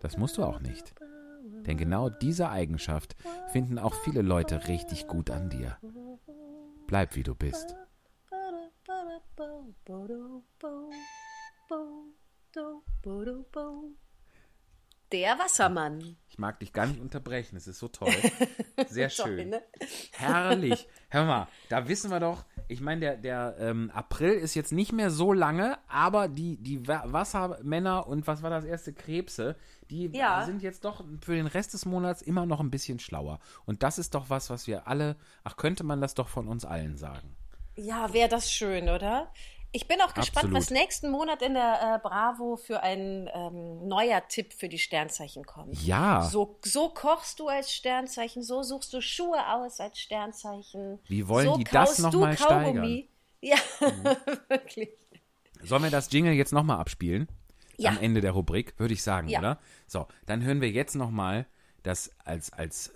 Das 0.00 0.16
musst 0.16 0.38
du 0.38 0.44
auch 0.44 0.60
nicht. 0.60 0.94
Denn 1.66 1.76
genau 1.76 2.08
diese 2.08 2.50
Eigenschaft 2.50 3.16
finden 3.52 3.78
auch 3.78 3.94
viele 3.94 4.22
Leute 4.22 4.68
richtig 4.68 5.06
gut 5.06 5.30
an 5.30 5.50
dir. 5.50 5.78
Bleib 6.86 7.14
wie 7.14 7.22
du 7.22 7.34
bist. 7.34 7.76
Der 15.12 15.38
Wassermann. 15.38 16.16
Ich 16.28 16.38
mag 16.38 16.60
dich 16.60 16.72
gar 16.72 16.86
nicht 16.86 17.00
unterbrechen, 17.00 17.56
es 17.56 17.66
ist 17.66 17.78
so 17.78 17.88
toll. 17.88 18.12
Sehr 18.88 19.08
schön. 19.08 19.50
ne? 19.50 19.62
Herrlich. 20.12 20.86
Hör 21.10 21.24
mal, 21.24 21.48
da 21.70 21.88
wissen 21.88 22.10
wir 22.10 22.20
doch, 22.20 22.44
ich 22.68 22.82
meine, 22.82 23.00
der, 23.00 23.16
der 23.16 23.56
ähm, 23.60 23.90
April 23.94 24.32
ist 24.32 24.54
jetzt 24.54 24.72
nicht 24.72 24.92
mehr 24.92 25.10
so 25.10 25.32
lange, 25.32 25.78
aber 25.88 26.28
die, 26.28 26.58
die 26.58 26.86
Wa- 26.86 27.04
Wassermänner 27.06 28.06
und 28.06 28.26
was 28.26 28.42
war 28.42 28.50
das 28.50 28.64
erste, 28.66 28.92
Krebse, 28.92 29.56
die 29.88 30.08
Ja. 30.14 30.44
sind 30.44 30.62
jetzt 30.62 30.84
doch 30.84 31.02
für 31.22 31.34
den 31.34 31.46
Rest 31.46 31.72
des 31.72 31.86
Monats 31.86 32.20
immer 32.20 32.44
noch 32.44 32.60
ein 32.60 32.70
bisschen 32.70 32.98
schlauer. 32.98 33.40
Und 33.64 33.82
das 33.82 33.98
ist 33.98 34.14
doch 34.14 34.28
was, 34.28 34.50
was 34.50 34.66
wir 34.66 34.86
alle, 34.86 35.16
ach, 35.44 35.56
könnte 35.56 35.82
man 35.82 36.02
das 36.02 36.12
doch 36.12 36.28
von 36.28 36.46
uns 36.46 36.66
allen 36.66 36.98
sagen. 36.98 37.34
Ja, 37.74 38.12
wäre 38.12 38.28
das 38.28 38.52
schön, 38.52 38.90
oder? 38.90 39.32
Ich 39.72 39.86
bin 39.86 40.00
auch 40.00 40.14
gespannt, 40.14 40.46
Absolut. 40.46 40.56
was 40.56 40.70
nächsten 40.70 41.10
Monat 41.10 41.42
in 41.42 41.52
der 41.54 41.96
äh, 41.96 41.98
Bravo 42.06 42.56
für 42.56 42.82
ein 42.82 43.28
ähm, 43.34 43.86
neuer 43.86 44.26
Tipp 44.26 44.54
für 44.54 44.68
die 44.68 44.78
Sternzeichen 44.78 45.44
kommt. 45.44 45.76
Ja, 45.82 46.22
So, 46.22 46.58
so 46.64 46.88
kochst 46.88 47.38
du 47.38 47.48
als 47.48 47.72
Sternzeichen, 47.72 48.42
so 48.42 48.62
suchst 48.62 48.92
du 48.94 49.02
Schuhe 49.02 49.38
aus 49.52 49.78
als 49.78 49.98
Sternzeichen. 49.98 50.98
Wie 51.06 51.28
wollen 51.28 51.46
so 51.46 51.56
die 51.58 51.64
das 51.64 51.72
kaust 51.72 52.00
noch 52.00 52.10
du 52.10 52.20
mal 52.20 52.34
Kaugummi. 52.34 53.08
Ja, 53.42 53.56
wirklich. 54.48 54.88
sollen 55.62 55.82
wir 55.82 55.90
das 55.90 56.10
Jingle 56.10 56.32
jetzt 56.32 56.52
nochmal 56.52 56.78
abspielen? 56.78 57.28
Ja. 57.76 57.90
Am 57.90 57.98
Ende 57.98 58.20
der 58.20 58.32
Rubrik, 58.32 58.74
würde 58.78 58.94
ich 58.94 59.02
sagen, 59.02 59.28
Ja. 59.28 59.38
oder? 59.38 59.58
So, 59.86 60.08
dann 60.26 60.42
hören 60.42 60.60
wir 60.60 60.70
jetzt 60.70 60.96
nochmal 60.96 61.46
das 61.84 62.10
als, 62.24 62.52
als, 62.52 62.92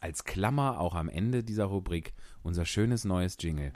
als 0.00 0.24
Klammer 0.24 0.80
auch 0.80 0.94
am 0.94 1.08
Ende 1.08 1.42
dieser 1.44 1.64
Rubrik 1.66 2.12
unser 2.42 2.66
schönes 2.66 3.04
neues 3.04 3.36
Jingle. 3.40 3.72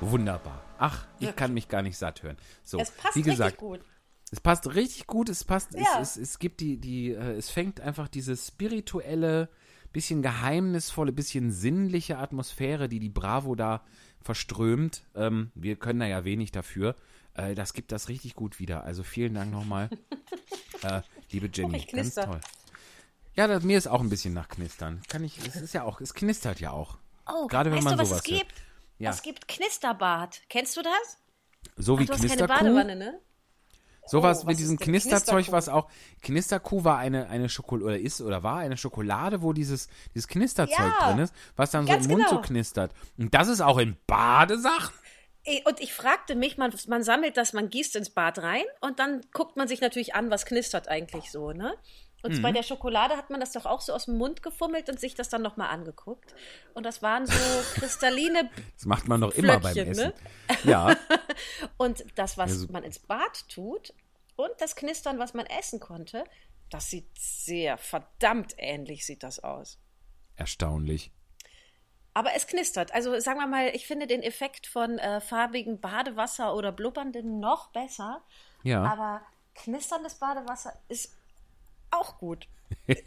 Wunderbar. 0.00 0.62
Ach, 0.78 1.06
ich 1.18 1.34
kann 1.34 1.52
mich 1.54 1.68
gar 1.68 1.82
nicht 1.82 1.96
satt 1.98 2.22
hören. 2.22 2.36
So, 2.64 2.78
Es 2.78 2.90
passt 2.92 3.16
wie 3.16 3.22
gesagt, 3.22 3.52
richtig 3.52 3.58
gut. 3.58 3.80
es 4.30 4.40
passt 4.40 4.74
richtig 4.74 5.06
gut. 5.06 5.28
Es 5.28 5.44
passt, 5.44 5.74
Ja. 5.74 6.00
es, 6.00 6.16
es, 6.16 6.30
es 6.30 6.38
gibt 6.38 6.60
die, 6.60 6.78
die, 6.78 7.10
äh, 7.12 7.32
es 7.36 7.50
fängt 7.50 7.80
einfach 7.80 8.08
diese 8.08 8.36
spirituelle, 8.36 9.48
bisschen 9.92 10.22
geheimnisvolle, 10.22 11.12
bisschen 11.12 11.50
sinnliche 11.50 12.18
Atmosphäre, 12.18 12.88
die 12.88 13.00
die 13.00 13.08
Bravo 13.08 13.54
da 13.54 13.82
verströmt. 14.20 15.02
Ähm, 15.14 15.50
wir 15.54 15.76
können 15.76 16.00
da 16.00 16.06
ja 16.06 16.24
wenig 16.24 16.52
dafür. 16.52 16.94
Äh, 17.38 17.54
das 17.54 17.72
gibt 17.72 17.92
das 17.92 18.08
richtig 18.08 18.34
gut 18.34 18.58
wieder. 18.58 18.84
Also 18.84 19.02
vielen 19.02 19.34
Dank 19.34 19.50
nochmal, 19.52 19.88
äh, 20.82 21.00
liebe 21.30 21.48
Jenny. 21.52 21.78
ich 21.78 21.86
Ganz 21.88 22.14
toll. 22.14 22.40
Ja, 23.34 23.46
das, 23.46 23.62
mir 23.62 23.78
ist 23.78 23.86
auch 23.86 24.00
ein 24.00 24.08
bisschen 24.10 24.34
nach 24.34 24.48
Knistern. 24.48 25.00
Kann 25.08 25.22
ich, 25.22 25.38
es 25.46 25.56
ist 25.56 25.72
ja 25.72 25.84
auch, 25.84 26.00
es 26.00 26.12
knistert 26.12 26.58
ja 26.60 26.72
auch. 26.72 26.98
Oh, 27.30 27.46
Gerade 27.46 27.70
wenn 27.70 27.84
man 27.84 27.94
du, 27.96 28.00
was 28.00 28.08
sowas 28.08 28.22
es 28.22 28.24
gibt? 28.24 28.54
Ja. 28.98 29.10
Es 29.10 29.22
gibt 29.22 29.46
Knisterbad. 29.46 30.42
Kennst 30.48 30.76
du 30.76 30.82
das? 30.82 31.18
So 31.76 31.98
wie 32.00 32.06
du 32.06 32.12
hast 32.12 32.20
keine 32.20 32.34
Knisterkuh. 32.36 32.64
Badewanne, 32.64 32.96
ne? 32.96 33.20
Sowas 34.06 34.42
Oh, 34.42 34.46
mit 34.46 34.58
diesem 34.58 34.78
Knisterzeug, 34.78 35.44
Knisterkuh? 35.44 35.52
was 35.52 35.68
auch. 35.68 35.88
Knisterkuh 36.22 36.82
war 36.82 36.98
eine, 36.98 37.28
eine 37.28 37.48
Schokolade, 37.48 37.84
oder 37.84 37.98
ist, 38.00 38.20
oder 38.22 38.42
war 38.42 38.58
eine 38.58 38.76
Schokolade, 38.76 39.42
wo 39.42 39.52
dieses, 39.52 39.88
dieses 40.14 40.26
Knisterzeug 40.26 40.76
Ja, 40.78 41.10
drin 41.12 41.20
ist, 41.20 41.34
was 41.54 41.70
dann 41.70 41.86
so 41.86 41.92
im 41.92 42.06
Mund 42.06 42.24
so 42.28 42.36
genau. 42.36 42.40
knistert. 42.40 42.92
Und 43.18 43.34
das 43.34 43.46
ist 43.48 43.60
auch 43.60 43.78
in 43.78 43.96
Badesachen? 44.08 44.94
Und 45.64 45.80
ich 45.80 45.92
fragte 45.92 46.34
mich, 46.34 46.56
man, 46.58 46.74
man 46.88 47.02
sammelt 47.02 47.36
das, 47.36 47.52
man 47.52 47.70
gießt 47.70 47.96
ins 47.96 48.10
Bad 48.10 48.38
rein 48.38 48.64
und 48.80 48.98
dann 48.98 49.22
guckt 49.32 49.56
man 49.56 49.66
sich 49.68 49.80
natürlich 49.80 50.14
an, 50.14 50.30
was 50.30 50.44
knistert 50.46 50.88
eigentlich 50.88 51.30
so, 51.30 51.52
ne? 51.52 51.74
Und 52.24 52.36
Mhm. 52.38 52.42
bei 52.42 52.50
der 52.50 52.64
Schokolade 52.64 53.16
hat 53.16 53.30
man 53.30 53.38
das 53.38 53.52
doch 53.52 53.64
auch 53.64 53.80
so 53.80 53.92
aus 53.92 54.06
dem 54.06 54.18
Mund 54.18 54.42
gefummelt 54.42 54.88
und 54.90 54.98
sich 54.98 55.14
das 55.14 55.28
dann 55.28 55.40
nochmal 55.40 55.70
angeguckt. 55.70 56.34
Und 56.74 56.84
das 56.84 57.00
waren 57.00 57.26
so 57.26 57.32
kristalline 57.74 58.50
Das 58.74 58.86
macht 58.86 59.06
man 59.06 59.20
doch 59.20 59.32
immer 59.34 59.60
beim 59.60 59.76
Essen. 59.76 60.08
ne? 60.08 60.14
Ja, 60.64 60.96
Und 61.76 62.04
das, 62.16 62.36
was 62.36 62.50
Ja, 62.50 62.56
so- 62.56 62.72
man 62.72 62.82
ins 62.82 62.98
Bad 62.98 63.48
tut 63.48 63.94
und 64.36 64.50
das 64.58 64.74
Knistern, 64.76 65.18
was 65.20 65.32
man 65.34 65.46
essen 65.46 65.78
konnte, 65.78 66.24
das 66.70 66.90
sieht 66.90 67.08
sehr 67.16 67.78
verdammt 67.78 68.54
ähnlich 68.58 69.06
sieht 69.06 69.22
das 69.22 69.38
aus. 69.38 69.78
erstaunlich. 70.36 71.12
Aber 72.14 72.30
es 72.34 72.46
knistert. 72.46 72.92
Also 72.94 73.18
sagen 73.20 73.38
wir 73.38 73.46
mal, 73.46 73.70
ich 73.74 73.86
finde 73.86 74.06
den 74.06 74.22
Effekt 74.22 74.66
von 74.66 74.98
äh, 74.98 75.20
farbigem 75.20 75.80
Badewasser 75.80 76.54
oder 76.54 76.72
blubberndem 76.72 77.38
noch 77.38 77.68
besser. 77.68 78.22
Ja, 78.62 78.82
Aber 78.82 79.20
knisterndes 79.54 80.16
Badewasser 80.16 80.72
ist 80.88 81.16
auch 81.90 82.18
gut. 82.18 82.46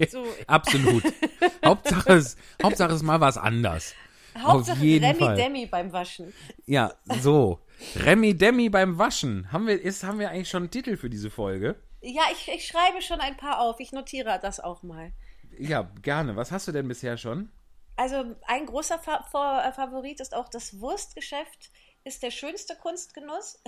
So, 0.10 0.26
absolut. 0.48 1.04
Hauptsache, 1.66 2.14
es, 2.14 2.36
Hauptsache 2.64 2.90
es 2.90 2.98
ist 2.98 3.04
mal 3.04 3.22
was 3.22 3.38
anders. 3.38 3.94
Hauptsache 4.38 4.78
Auf 4.78 4.84
jeden 4.84 5.06
Remi 5.06 5.20
Fall. 5.20 5.36
Demi 5.36 5.66
beim 5.68 5.92
Waschen. 5.94 6.34
Ja, 6.66 6.94
so. 7.22 7.60
Remi 7.96 8.36
Demi 8.36 8.70
beim 8.70 8.98
Waschen. 8.98 9.52
Haben 9.52 9.68
wir, 9.68 9.80
ist, 9.80 10.04
haben 10.04 10.20
wir 10.20 10.30
eigentlich 10.30 10.50
schon 10.50 10.64
einen 10.64 10.72
Titel 10.72 10.98
für 10.98 11.10
diese 11.10 11.30
Folge? 11.30 11.76
Ja, 12.02 12.24
ich, 12.32 12.48
ich 12.48 12.66
schreibe 12.66 13.02
schon 13.02 13.20
ein 13.20 13.38
paar 13.38 13.60
auf. 13.60 13.80
Ich 13.80 13.92
notiere 13.92 14.40
das 14.42 14.60
auch 14.60 14.82
mal. 14.82 15.12
Ja, 15.58 15.92
gerne. 16.02 16.36
Was 16.36 16.52
hast 16.52 16.68
du 16.68 16.72
denn 16.72 16.88
bisher 16.88 17.18
schon? 17.18 17.50
Also 17.96 18.36
ein 18.48 18.66
großer 18.66 19.00
Fa 19.00 19.24
Fa 19.24 19.68
äh, 19.68 19.72
Favorit 19.72 20.20
ist 20.20 20.34
auch 20.34 20.50
das 20.50 20.80
Wurstgeschäft. 20.80 21.72
Ist 22.04 22.24
der 22.24 22.32
schönste 22.32 22.76
Kunstgenuss. 22.76 23.62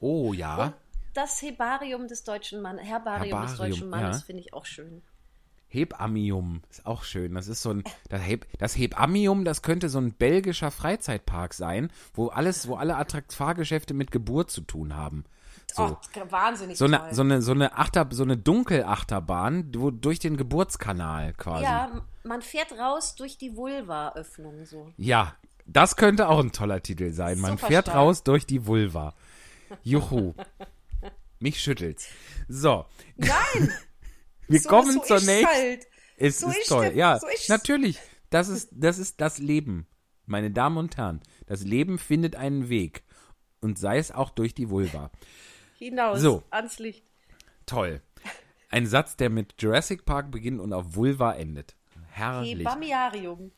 Oh 0.00 0.32
ja. 0.32 0.74
Das 1.14 1.40
Hebarium 1.40 2.06
des 2.06 2.22
deutschen 2.22 2.60
Mannes, 2.60 2.84
Herbarium, 2.84 3.40
des 3.42 3.52
Herbarium, 3.52 3.70
deutschen 3.70 3.90
Mannes 3.90 4.20
ja. 4.20 4.26
finde 4.26 4.42
ich 4.42 4.52
auch 4.52 4.66
schön. 4.66 5.02
Hebamium 5.68 6.62
ist 6.70 6.86
auch 6.86 7.02
schön. 7.02 7.34
Das 7.34 7.48
ist 7.48 7.62
so 7.62 7.70
ein 7.70 7.84
das, 8.08 8.22
Heb, 8.22 8.46
das 8.58 8.76
Hebamium, 8.76 9.44
das 9.44 9.62
könnte 9.62 9.88
so 9.88 9.98
ein 9.98 10.12
belgischer 10.12 10.70
Freizeitpark 10.70 11.54
sein, 11.54 11.90
wo 12.14 12.28
alles, 12.28 12.68
wo 12.68 12.76
alle 12.76 12.96
Attrakt 12.96 13.32
Fahrgeschäfte 13.32 13.94
mit 13.94 14.10
Geburt 14.10 14.50
zu 14.50 14.62
tun 14.62 14.96
haben. 14.96 15.24
So. 15.72 15.82
Oh, 16.16 16.20
wahnsinnig 16.30 16.78
So 16.78 16.86
toll. 16.88 16.96
eine, 16.96 17.14
so 17.14 17.22
eine, 17.22 17.42
so 17.42 17.52
eine 17.52 17.76
Achter, 17.76 18.08
so 18.10 18.22
eine 18.22 18.36
Dunkelachterbahn, 18.36 19.72
wo 19.76 19.90
durch 19.90 20.18
den 20.18 20.36
Geburtskanal 20.36 21.34
quasi. 21.34 21.64
ja, 21.64 22.02
man 22.24 22.42
fährt 22.42 22.72
raus 22.72 23.14
durch 23.14 23.38
die 23.38 23.54
Vulva-Öffnung 23.56 24.64
so. 24.64 24.90
Ja, 24.96 25.36
das 25.66 25.96
könnte 25.96 26.28
auch 26.28 26.38
ein 26.40 26.52
toller 26.52 26.82
Titel 26.82 27.12
sein. 27.12 27.38
Man 27.40 27.52
Super 27.52 27.66
fährt 27.66 27.86
stark. 27.86 27.98
raus 27.98 28.22
durch 28.24 28.46
die 28.46 28.66
Vulva. 28.66 29.14
Juhu. 29.82 30.34
Mich 31.40 31.60
schüttelt's. 31.60 32.08
So, 32.48 32.86
Nein! 33.16 33.70
wir 34.48 34.60
so, 34.60 34.68
kommen 34.68 34.92
so 34.92 35.00
zur 35.00 35.20
nächsten. 35.20 35.46
Halt. 35.46 35.86
Es 36.16 36.40
So 36.40 36.48
ist 36.48 36.68
toll, 36.68 36.86
es, 36.86 36.94
ja. 36.96 37.20
natürlich. 37.48 37.98
Das 38.30 38.48
ist, 38.48 38.70
das 38.72 38.98
ist 38.98 39.20
das 39.20 39.38
Leben, 39.38 39.86
meine 40.26 40.50
Damen 40.50 40.78
und 40.78 40.96
Herren. 40.96 41.20
Das 41.46 41.62
Leben 41.62 41.98
findet 41.98 42.34
einen 42.36 42.68
Weg. 42.68 43.04
Und 43.60 43.78
sei 43.78 43.98
es 43.98 44.10
auch 44.12 44.30
durch 44.30 44.54
die 44.54 44.70
Vulva. 44.70 45.10
Hinaus 45.78 46.20
So. 46.20 46.42
ans 46.50 46.78
Licht. 46.78 47.04
Toll. 47.66 48.00
Ein 48.70 48.86
Satz, 48.86 49.16
der 49.16 49.30
mit 49.30 49.54
Jurassic 49.58 50.04
Park 50.04 50.30
beginnt 50.30 50.60
und 50.60 50.72
auf 50.72 50.94
Vulva 50.94 51.32
endet. 51.32 51.74
Herrlich. 52.10 52.58
Hebamiarium. 52.58 53.52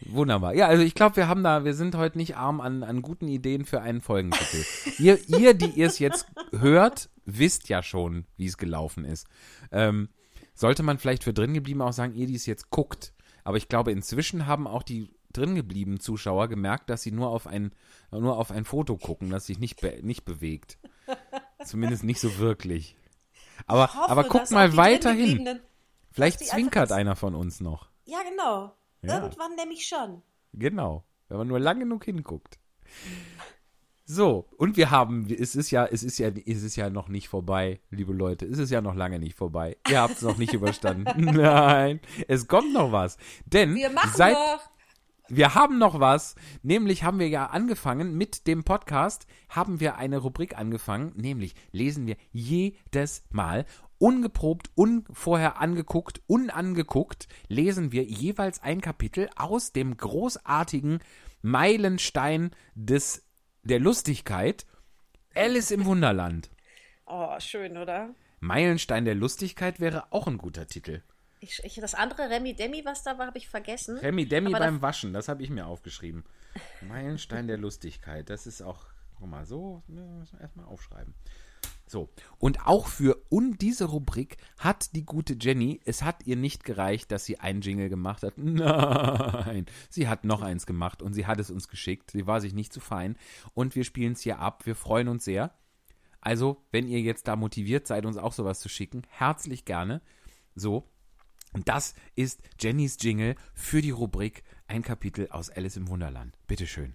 Wunderbar. 0.00 0.54
Ja, 0.54 0.66
also 0.66 0.82
ich 0.82 0.94
glaube, 0.94 1.16
wir 1.16 1.28
haben 1.28 1.44
da, 1.44 1.64
wir 1.64 1.74
sind 1.74 1.94
heute 1.94 2.18
nicht 2.18 2.36
arm 2.36 2.60
an, 2.60 2.82
an 2.82 3.02
guten 3.02 3.28
Ideen 3.28 3.64
für 3.64 3.80
einen 3.80 4.00
Folgentitel. 4.00 4.64
ihr, 4.98 5.18
ihr, 5.28 5.54
die 5.54 5.70
ihr 5.70 5.86
es 5.86 5.98
jetzt 5.98 6.26
hört, 6.50 7.10
wisst 7.24 7.68
ja 7.68 7.82
schon, 7.82 8.26
wie 8.36 8.46
es 8.46 8.56
gelaufen 8.58 9.04
ist. 9.04 9.26
Ähm, 9.70 10.08
sollte 10.54 10.82
man 10.82 10.98
vielleicht 10.98 11.24
für 11.24 11.32
drin 11.32 11.54
geblieben 11.54 11.82
auch 11.82 11.92
sagen, 11.92 12.14
ihr, 12.14 12.26
die 12.26 12.34
es 12.34 12.46
jetzt 12.46 12.70
guckt. 12.70 13.12
Aber 13.44 13.56
ich 13.56 13.68
glaube, 13.68 13.92
inzwischen 13.92 14.46
haben 14.46 14.66
auch 14.66 14.82
die 14.82 15.14
drin 15.32 15.54
gebliebenen 15.54 16.00
Zuschauer 16.00 16.48
gemerkt, 16.48 16.90
dass 16.90 17.02
sie 17.02 17.12
nur 17.12 17.28
auf 17.28 17.46
ein, 17.46 17.72
nur 18.10 18.36
auf 18.36 18.50
ein 18.50 18.64
Foto 18.64 18.96
gucken, 18.96 19.30
das 19.30 19.46
sich 19.46 19.58
nicht, 19.58 19.80
be 19.80 20.00
nicht 20.02 20.24
bewegt. 20.24 20.78
Zumindest 21.64 22.04
nicht 22.04 22.20
so 22.20 22.38
wirklich. 22.38 22.96
Aber, 23.66 23.92
hoffe, 23.94 24.10
aber 24.10 24.24
guck 24.24 24.50
mal 24.50 24.68
auch 24.68 24.70
die 24.72 24.76
weiter 24.76 25.12
hin. 25.12 25.38
dringebliebenen- 25.38 25.60
Vielleicht 26.12 26.40
zwinkert 26.40 26.90
einer 26.92 27.16
von 27.16 27.34
uns 27.34 27.60
noch. 27.60 27.88
Ja, 28.04 28.18
genau. 28.28 28.74
Ja. 29.02 29.20
Irgendwann 29.22 29.54
nämlich 29.56 29.86
schon. 29.86 30.22
Genau. 30.52 31.04
Wenn 31.28 31.38
man 31.38 31.48
nur 31.48 31.60
lang 31.60 31.78
genug 31.78 32.04
hinguckt. 32.04 32.58
So, 34.10 34.48
und 34.56 34.78
wir 34.78 34.90
haben, 34.90 35.26
es 35.30 35.54
ist 35.54 35.70
ja, 35.70 35.84
es 35.84 36.02
ist 36.02 36.16
ja, 36.18 36.28
es 36.28 36.62
ist 36.62 36.76
ja 36.76 36.88
noch 36.88 37.08
nicht 37.08 37.28
vorbei, 37.28 37.80
liebe 37.90 38.14
Leute. 38.14 38.46
Es 38.46 38.56
ist 38.58 38.70
ja 38.70 38.80
noch 38.80 38.94
lange 38.94 39.18
nicht 39.18 39.36
vorbei. 39.36 39.76
Ihr 39.90 40.00
habt 40.00 40.14
es 40.16 40.22
noch 40.22 40.38
nicht 40.38 40.52
überstanden. 40.54 41.04
Nein, 41.22 42.00
es 42.26 42.48
kommt 42.48 42.72
noch 42.72 42.90
was. 42.90 43.18
Denn 43.44 43.74
Wir 43.74 43.90
machen 43.90 44.10
seit, 44.14 44.32
noch. 44.32 44.60
Wir 45.28 45.54
haben 45.54 45.78
noch 45.78 46.00
was, 46.00 46.34
nämlich 46.62 47.04
haben 47.04 47.18
wir 47.18 47.28
ja 47.28 47.46
angefangen 47.46 48.16
mit 48.16 48.46
dem 48.46 48.64
Podcast, 48.64 49.26
haben 49.48 49.80
wir 49.80 49.96
eine 49.96 50.18
Rubrik 50.18 50.56
angefangen, 50.56 51.12
nämlich 51.16 51.54
lesen 51.70 52.06
wir 52.06 52.16
jedes 52.32 53.24
Mal 53.30 53.66
ungeprobt, 53.98 54.70
unvorher 54.74 55.60
angeguckt, 55.60 56.22
unangeguckt, 56.26 57.28
lesen 57.48 57.92
wir 57.92 58.04
jeweils 58.04 58.62
ein 58.62 58.80
Kapitel 58.80 59.28
aus 59.36 59.72
dem 59.72 59.96
großartigen 59.96 61.00
Meilenstein 61.42 62.50
des 62.74 63.24
der 63.64 63.80
Lustigkeit 63.80 64.66
Alice 65.34 65.70
im 65.70 65.84
Wunderland. 65.84 66.50
Oh, 67.06 67.38
schön, 67.38 67.76
oder? 67.76 68.14
Meilenstein 68.40 69.04
der 69.04 69.14
Lustigkeit 69.14 69.80
wäre 69.80 70.12
auch 70.12 70.26
ein 70.26 70.38
guter 70.38 70.66
Titel. 70.66 71.02
Ich, 71.40 71.62
ich, 71.64 71.74
das 71.76 71.94
andere 71.94 72.30
Remi 72.30 72.54
Demi, 72.54 72.84
was 72.84 73.02
da 73.02 73.18
war, 73.18 73.26
habe 73.26 73.38
ich 73.38 73.48
vergessen. 73.48 73.98
Remi 73.98 74.26
Demi 74.26 74.54
Aber 74.54 74.64
beim 74.64 74.82
Waschen, 74.82 75.12
das 75.12 75.28
habe 75.28 75.42
ich 75.42 75.50
mir 75.50 75.66
aufgeschrieben. 75.66 76.24
Meilenstein 76.82 77.46
der 77.46 77.58
Lustigkeit, 77.58 78.30
das 78.30 78.46
ist 78.46 78.62
auch, 78.62 78.86
guck 79.16 79.28
mal, 79.28 79.46
so, 79.46 79.82
müssen 79.86 80.32
wir 80.32 80.40
erstmal 80.40 80.66
aufschreiben. 80.66 81.14
So, 81.86 82.10
und 82.38 82.66
auch 82.66 82.86
für 82.86 83.16
und 83.30 83.62
diese 83.62 83.86
Rubrik 83.86 84.36
hat 84.58 84.94
die 84.94 85.06
gute 85.06 85.36
Jenny, 85.40 85.80
es 85.86 86.02
hat 86.02 86.26
ihr 86.26 86.36
nicht 86.36 86.64
gereicht, 86.64 87.10
dass 87.10 87.24
sie 87.24 87.40
einen 87.40 87.62
Jingle 87.62 87.88
gemacht 87.88 88.22
hat. 88.22 88.34
Nein, 88.36 89.64
sie 89.88 90.06
hat 90.06 90.24
noch 90.24 90.42
eins 90.42 90.66
gemacht 90.66 91.02
und 91.02 91.14
sie 91.14 91.26
hat 91.26 91.40
es 91.40 91.50
uns 91.50 91.68
geschickt. 91.68 92.10
Sie 92.10 92.26
war 92.26 92.40
sich 92.42 92.52
nicht 92.52 92.74
zu 92.74 92.80
fein 92.80 93.16
und 93.54 93.74
wir 93.74 93.84
spielen 93.84 94.12
es 94.12 94.20
hier 94.20 94.38
ab. 94.38 94.66
Wir 94.66 94.74
freuen 94.74 95.08
uns 95.08 95.24
sehr. 95.24 95.54
Also, 96.20 96.62
wenn 96.72 96.88
ihr 96.88 97.00
jetzt 97.00 97.26
da 97.26 97.36
motiviert 97.36 97.86
seid, 97.86 98.04
uns 98.04 98.18
auch 98.18 98.32
sowas 98.32 98.60
zu 98.60 98.68
schicken, 98.68 99.02
herzlich 99.08 99.64
gerne. 99.64 100.02
So, 100.54 100.90
und 101.52 101.68
das 101.68 101.94
ist 102.14 102.40
Jennys 102.58 102.96
Jingle 103.00 103.34
für 103.54 103.82
die 103.82 103.90
Rubrik 103.90 104.42
Ein 104.66 104.82
Kapitel 104.82 105.28
aus 105.30 105.50
Alice 105.50 105.76
im 105.76 105.88
Wunderland. 105.88 106.34
Bitteschön. 106.46 106.94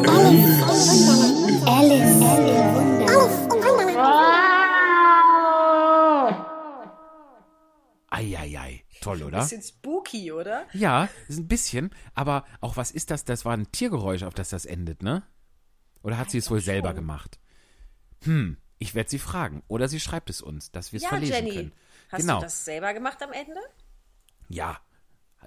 Eieiei. 8.10 8.84
Toll, 9.00 9.22
oder? 9.22 9.40
Bisschen 9.40 9.62
spooky, 9.62 10.32
oder? 10.32 10.64
Ja, 10.72 11.08
ist 11.28 11.38
ein 11.38 11.48
bisschen. 11.48 11.90
Aber 12.14 12.44
auch 12.60 12.76
was 12.76 12.90
ist 12.90 13.10
das? 13.10 13.24
Das 13.24 13.44
war 13.44 13.54
ein 13.54 13.70
Tiergeräusch, 13.72 14.22
auf 14.22 14.34
das 14.34 14.50
das 14.50 14.64
endet, 14.64 15.02
ne? 15.02 15.22
Oder 16.02 16.18
hat 16.18 16.30
sie 16.30 16.38
es 16.38 16.50
wohl 16.50 16.60
selber 16.60 16.94
gemacht? 16.94 17.38
Hm, 18.24 18.56
ich 18.78 18.94
werde 18.94 19.10
sie 19.10 19.18
fragen. 19.18 19.62
Oder 19.68 19.88
sie 19.88 20.00
schreibt 20.00 20.30
es 20.30 20.40
uns, 20.42 20.70
dass 20.70 20.92
wir 20.92 20.98
es 20.98 21.02
Ja, 21.04 21.08
verlesen 21.10 21.34
Jenny. 21.34 21.50
können. 21.54 21.72
Hast 22.10 22.20
genau. 22.22 22.36
du 22.38 22.42
das 22.44 22.64
selber 22.64 22.92
gemacht 22.94 23.22
am 23.22 23.32
Ende? 23.32 23.60
Ja. 24.48 24.80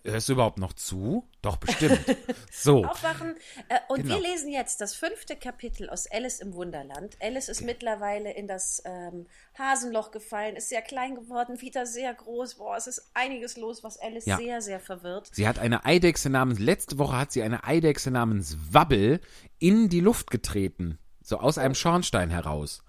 Hörst 0.06 0.30
du 0.30 0.34
überhaupt 0.34 0.60
noch 0.60 0.74
zu? 0.74 1.28
Doch, 1.42 1.58
bestimmt. 1.58 2.00
So. 2.52 2.86
Aufwachen. 2.86 3.36
Äh, 3.70 3.80
und 3.90 4.04
Genau. 4.04 4.16
wir 4.16 4.22
lesen 4.22 4.50
jetzt 4.52 4.80
das 4.82 4.94
fünfte 4.96 5.36
Kapitel 5.36 5.90
aus 5.90 6.06
Alice 6.08 6.40
im 6.40 6.54
Wunderland. 6.54 7.18
Alice 7.22 7.50
ist 7.50 7.62
mittlerweile 7.62 8.32
in 8.32 8.48
das 8.48 8.82
ähm, 8.86 9.26
Hasenloch 9.58 10.12
gefallen, 10.12 10.56
ist 10.56 10.70
sehr 10.70 10.82
klein 10.82 11.16
geworden, 11.16 11.60
wieder 11.62 11.86
sehr 11.86 12.14
groß. 12.14 12.56
Boah, 12.56 12.78
es 12.78 12.88
ist 12.88 13.10
einiges 13.14 13.58
los, 13.58 13.84
was 13.84 13.98
Alice 13.98 14.26
Ja. 14.26 14.38
sehr, 14.38 14.62
sehr 14.62 14.80
verwirrt. 14.80 15.30
Sie 15.34 15.48
hat 15.48 15.60
eine 15.60 15.86
Eidechse 15.86 16.30
namens, 16.30 16.60
letzte 16.60 16.98
Woche 16.98 17.18
hat 17.18 17.32
sie 17.32 17.42
eine 17.44 17.64
Eidechse 17.64 18.12
namens 18.12 18.58
Wabbel 18.72 19.20
in 19.60 19.90
die 19.90 20.02
Luft 20.02 20.30
getreten. 20.32 20.98
So 21.22 21.40
aus 21.40 21.58
einem 21.58 21.76
Schornstein 21.76 22.30
heraus. 22.30 22.84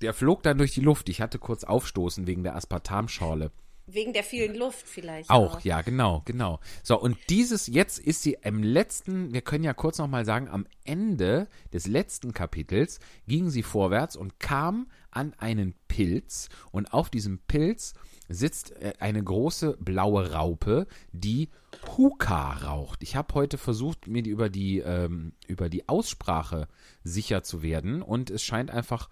Der 0.00 0.14
flog 0.14 0.42
dann 0.42 0.58
durch 0.58 0.72
die 0.74 0.80
Luft. 0.80 1.08
Ich 1.08 1.20
hatte 1.20 1.38
kurz 1.38 1.64
aufstoßen 1.64 2.26
wegen 2.26 2.42
der 2.44 2.56
Aspartamschorle. 2.56 3.50
Wegen 3.86 4.12
der 4.12 4.22
vielen 4.22 4.54
Luft 4.54 4.86
vielleicht. 4.86 5.28
Auch, 5.28 5.60
ja, 5.60 5.82
genau, 5.82 6.22
genau. 6.24 6.60
So, 6.82 7.00
und 7.00 7.18
dieses, 7.28 7.66
jetzt 7.66 7.98
ist 7.98 8.22
sie 8.22 8.38
im 8.42 8.62
letzten, 8.62 9.32
wir 9.34 9.40
können 9.40 9.64
ja 9.64 9.74
kurz 9.74 9.98
nochmal 9.98 10.24
sagen, 10.24 10.48
am 10.48 10.66
Ende 10.84 11.48
des 11.72 11.86
letzten 11.86 12.32
Kapitels 12.32 13.00
ging 13.26 13.50
sie 13.50 13.62
vorwärts 13.62 14.14
und 14.14 14.38
kam 14.38 14.86
an 15.10 15.34
einen 15.36 15.74
Pilz 15.88 16.48
und 16.70 16.92
auf 16.92 17.10
diesem 17.10 17.40
Pilz 17.40 17.94
sitzt 18.28 18.72
äh, 18.80 18.94
eine 18.98 19.22
große 19.22 19.76
blaue 19.80 20.32
Raupe, 20.32 20.86
die 21.12 21.50
Huka 21.96 22.52
raucht. 22.52 23.02
Ich 23.02 23.16
habe 23.16 23.34
heute 23.34 23.58
versucht, 23.58 24.06
mir 24.06 24.22
die 24.22 24.30
über 24.30 24.48
die 24.48 24.78
ähm, 24.78 25.32
über 25.46 25.68
die 25.68 25.88
Aussprache 25.88 26.68
sicher 27.02 27.42
zu 27.42 27.62
werden 27.62 28.02
und 28.02 28.30
es 28.30 28.42
scheint 28.42 28.70
einfach 28.70 29.08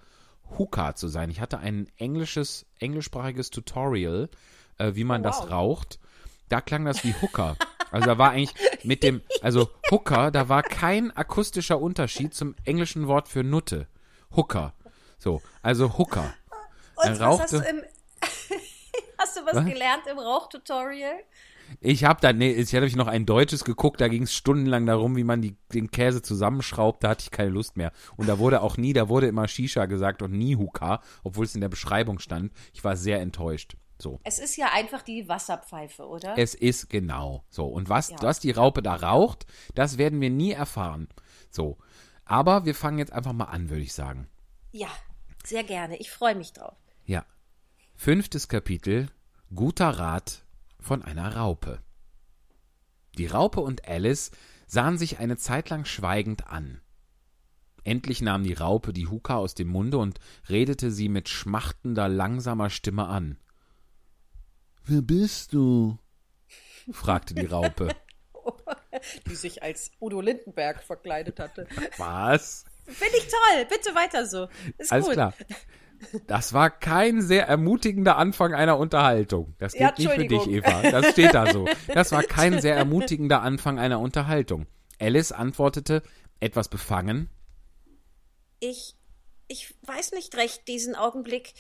Huka 0.59 0.95
zu 0.95 1.09
sein. 1.09 1.31
Ich 1.31 1.41
hatte 1.41 1.59
ein 1.59 1.89
englisches 1.97 2.67
englischsprachiges 2.79 3.51
Tutorial, 3.51 4.29
äh, 4.81 4.97
wie 4.97 5.05
man 5.05 5.21
Oh, 5.21 5.25
das 5.25 5.39
wow. 5.43 5.51
raucht. 5.51 5.99
Da 6.49 6.61
klang 6.61 6.85
das 6.85 7.05
wie 7.05 7.15
Hooker. 7.23 7.57
Also 7.93 8.07
da 8.07 8.19
war 8.19 8.31
eigentlich 8.31 8.55
mit 8.85 9.03
dem, 9.03 9.21
also 9.43 9.69
Hooker, 9.91 10.31
da 10.31 10.49
war 10.49 10.63
kein 10.63 11.11
akustischer 11.17 11.81
Unterschied 11.81 12.33
zum 12.35 12.55
englischen 12.65 13.09
Wort 13.09 13.27
für 13.27 13.43
Nutte. 13.43 13.89
Hooker. 14.37 14.75
So, 15.19 15.43
also 15.61 15.99
Hooker. 15.99 16.33
Und 16.95 17.07
Er 17.07 17.19
was 17.19 17.41
hast 17.41 17.53
du 17.53 17.57
rauchte- 17.57 17.69
im. 17.69 17.83
hast 19.19 19.37
du 19.37 19.41
was, 19.45 19.55
Was? 19.57 19.65
gelernt 19.65 20.03
im 20.09 20.21
Rauchtutorial? 20.21 21.15
Ich 21.81 22.05
habe 22.05 22.21
da, 22.21 22.33
nee, 22.33 22.53
ich 22.53 22.73
hatte 22.77 22.87
ich 22.87 22.95
noch 22.95 23.09
ein 23.09 23.27
deutsches 23.27 23.65
geguckt, 23.65 24.01
da 24.01 24.07
ging 24.07 24.23
es 24.23 24.35
stundenlang 24.35 24.87
darum, 24.87 25.17
wie 25.17 25.25
man 25.25 25.43
die, 25.43 25.57
den 25.75 25.91
Käse 25.91 26.23
zusammenschraubt, 26.23 27.03
da 27.03 27.09
hatte 27.09 27.23
ich 27.25 27.33
keine 27.33 27.51
Lust 27.51 27.77
mehr. 27.77 27.91
Und 28.17 28.29
da 28.29 28.39
wurde 28.39 28.61
auch 28.63 28.77
nie, 28.77 28.93
da 28.93 29.09
wurde 29.09 29.27
immer 29.27 29.49
Shisha 29.49 29.87
gesagt 29.87 30.23
und 30.23 30.31
nie 30.31 30.55
Hookah, 30.55 31.01
obwohl 31.25 31.45
es 31.45 31.57
in 31.57 31.61
der 31.61 31.69
Beschreibung 31.69 32.21
stand. 32.21 32.53
Ich 32.73 32.85
war 32.85 32.97
sehr 32.97 33.21
enttäuscht. 33.21 33.75
So. 34.01 34.19
Es 34.25 34.39
ist 34.39 34.57
ja 34.57 34.73
einfach 34.73 35.03
die 35.03 35.29
Wasserpfeife, 35.29 36.07
oder? 36.09 36.39
Es 36.39 36.55
ist 36.55 36.89
genau 36.89 37.45
so. 37.51 37.67
Und 37.67 37.89
was, 37.89 38.11
Ja. 38.11 38.17
was 38.23 38.41
die 38.41 38.51
Raupe 38.51 38.83
da 38.83 38.95
raucht, 38.95 39.47
das 39.75 39.99
werden 39.99 40.21
wir 40.21 40.31
nie 40.31 40.53
erfahren. 40.53 41.09
So. 41.51 41.77
Aber 42.25 42.65
wir 42.65 42.75
fangen 42.75 42.99
jetzt 42.99 43.13
einfach 43.13 43.33
mal 43.33 43.45
an, 43.47 43.69
würde 43.71 43.83
ich 43.83 43.93
sagen. 43.93 44.29
ja, 44.73 44.89
sehr 45.45 45.65
gerne. 45.65 45.97
Ich 45.97 46.11
freue 46.11 46.35
mich 46.35 46.53
drauf. 46.53 46.77
Ja. 47.07 47.25
Fünftes 47.97 48.49
Kapitel. 48.49 49.09
Guter 49.55 49.89
Rat 49.91 50.45
von 50.79 51.03
einer 51.03 51.37
Raupe. 51.37 51.81
Die 53.19 53.27
Raupe 53.27 53.61
und 53.61 53.89
Alice 53.89 54.31
sahen 54.67 54.97
sich 54.99 55.19
eine 55.19 55.37
Zeit 55.37 55.69
lang 55.71 55.85
schweigend 55.87 56.47
an. 56.47 56.81
Endlich 57.85 58.21
nahm 58.21 58.45
die 58.45 58.53
Raupe 58.53 58.93
die 58.93 59.07
Huka 59.09 59.37
aus 59.37 59.55
dem 59.55 59.69
Munde 59.69 59.99
und 59.99 60.21
redete 60.49 60.91
sie 60.91 61.09
mit 61.09 61.29
schmachtender, 61.29 62.09
langsamer 62.09 62.69
Stimme 62.71 63.07
an. 63.07 63.39
Wer 64.85 65.03
bist 65.03 65.53
du? 65.53 65.99
fragte 66.93 67.35
die 67.35 67.47
Raupe. 67.47 67.89
Die 69.27 69.35
sich 69.35 69.63
als 69.63 69.93
Udo 70.01 70.21
Lindenberg 70.21 70.83
verkleidet 70.83 71.39
hatte. 71.39 71.67
Was? 71.97 72.65
Finde 72.87 73.17
ich 73.17 73.25
toll. 73.29 73.67
Bitte 73.69 73.95
weiter 73.95 74.27
so. 74.27 74.49
Ist 74.79 74.93
Alles 74.93 75.05
gut. 75.07 75.15
klar. 75.15 75.35
Das 76.27 76.53
war 76.53 76.71
kein 76.71 77.21
sehr 77.23 77.47
ermutigender 77.47 78.17
Anfang 78.17 78.55
einer 78.55 78.79
Unterhaltung. 78.79 79.55
Das 79.59 79.75
Ja, 79.75 79.91
geht 79.91 79.99
nicht 79.99 80.13
für 80.15 80.27
dich. 80.27 80.47
Eva. 80.49 80.83
Das 80.91 81.11
steht 81.13 81.35
da 81.35 81.53
so. 81.53 81.67
Das 81.95 82.11
war 82.13 82.23
kein 82.23 82.61
sehr 82.61 82.75
ermutigender 82.75 83.43
Anfang 83.43 83.79
einer 83.79 84.01
Unterhaltung. 84.01 84.67
Alice 84.99 85.31
antwortete, 85.33 86.03
etwas 86.41 86.69
befangen. 86.69 87.29
Ich, 88.59 88.97
ich 89.47 89.75
weiß 89.83 90.13
nicht 90.13 90.35
recht 90.37 90.67
diesen 90.69 90.95
Augenblick. 90.97 91.53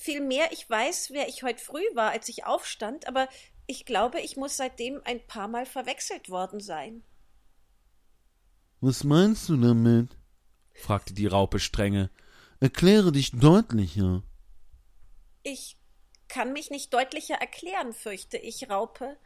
Vielmehr, 0.00 0.52
ich 0.52 0.68
weiß, 0.70 1.10
wer 1.10 1.28
ich 1.28 1.42
heute 1.42 1.62
früh 1.62 1.82
war, 1.94 2.10
als 2.12 2.28
ich 2.28 2.46
aufstand, 2.46 3.06
aber 3.08 3.28
ich 3.66 3.84
glaube, 3.84 4.20
ich 4.20 4.36
muss 4.36 4.56
seitdem 4.56 5.00
ein 5.04 5.24
paar 5.26 5.48
Mal 5.48 5.66
verwechselt 5.66 6.30
worden 6.30 6.60
sein. 6.60 7.02
Was 8.80 9.02
meinst 9.04 9.48
du 9.48 9.56
damit? 9.56 10.16
fragte 10.72 11.12
die 11.14 11.26
Raupe 11.26 11.58
strenge. 11.58 12.10
Erkläre 12.60 13.10
dich 13.12 13.32
deutlicher. 13.32 14.22
Ich 15.42 15.76
kann 16.28 16.52
mich 16.52 16.70
nicht 16.70 16.94
deutlicher 16.94 17.34
erklären, 17.34 17.92
fürchte 17.92 18.36
ich, 18.36 18.70
Raupe, 18.70 19.16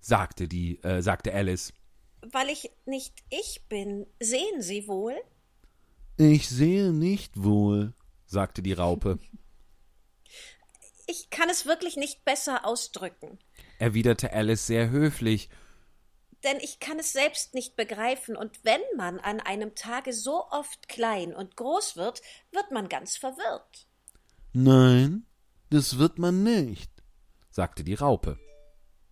sagte 0.00 0.46
die, 0.46 0.80
äh, 0.84 1.00
sagte 1.02 1.32
Alice. 1.34 1.72
weil 2.32 2.48
ich 2.50 2.70
nicht 2.86 3.14
ich 3.30 3.62
bin. 3.68 4.06
Sehen 4.20 4.62
Sie 4.62 4.86
wohl? 4.86 5.16
Ich 6.16 6.48
sehe 6.48 6.92
nicht 6.92 7.42
wohl. 7.42 7.94
sagte 8.26 8.62
die 8.62 8.72
Raupe, 8.74 9.18
Ich 11.06 11.30
kann 11.30 11.50
es 11.50 11.66
wirklich 11.66 11.96
nicht 11.96 12.24
besser 12.24 12.64
ausdrücken. 12.64 13.38
erwiderte 13.78 14.32
Alice 14.32 14.66
sehr 14.66 14.90
höflich. 14.90 15.48
denn 16.44 16.58
ich 16.60 16.78
kann 16.78 16.98
es 16.98 17.12
selbst 17.12 17.54
nicht 17.54 17.74
begreifen, 17.74 18.36
und 18.36 18.64
wenn 18.64 18.82
man 18.96 19.18
an 19.18 19.40
einem 19.40 19.74
Tage 19.74 20.12
so 20.12 20.46
oft 20.50 20.88
klein 20.88 21.34
und 21.34 21.56
groß 21.56 21.96
wird, 21.96 22.20
wird 22.52 22.70
man 22.70 22.88
ganz 22.90 23.16
verwirrt. 23.16 23.86
Nein, 24.52 25.26
das 25.70 25.98
wird 25.98 26.18
man 26.18 26.42
nicht. 26.42 26.90
sagte 27.50 27.82
die 27.82 27.94
Raupe. 27.94 28.38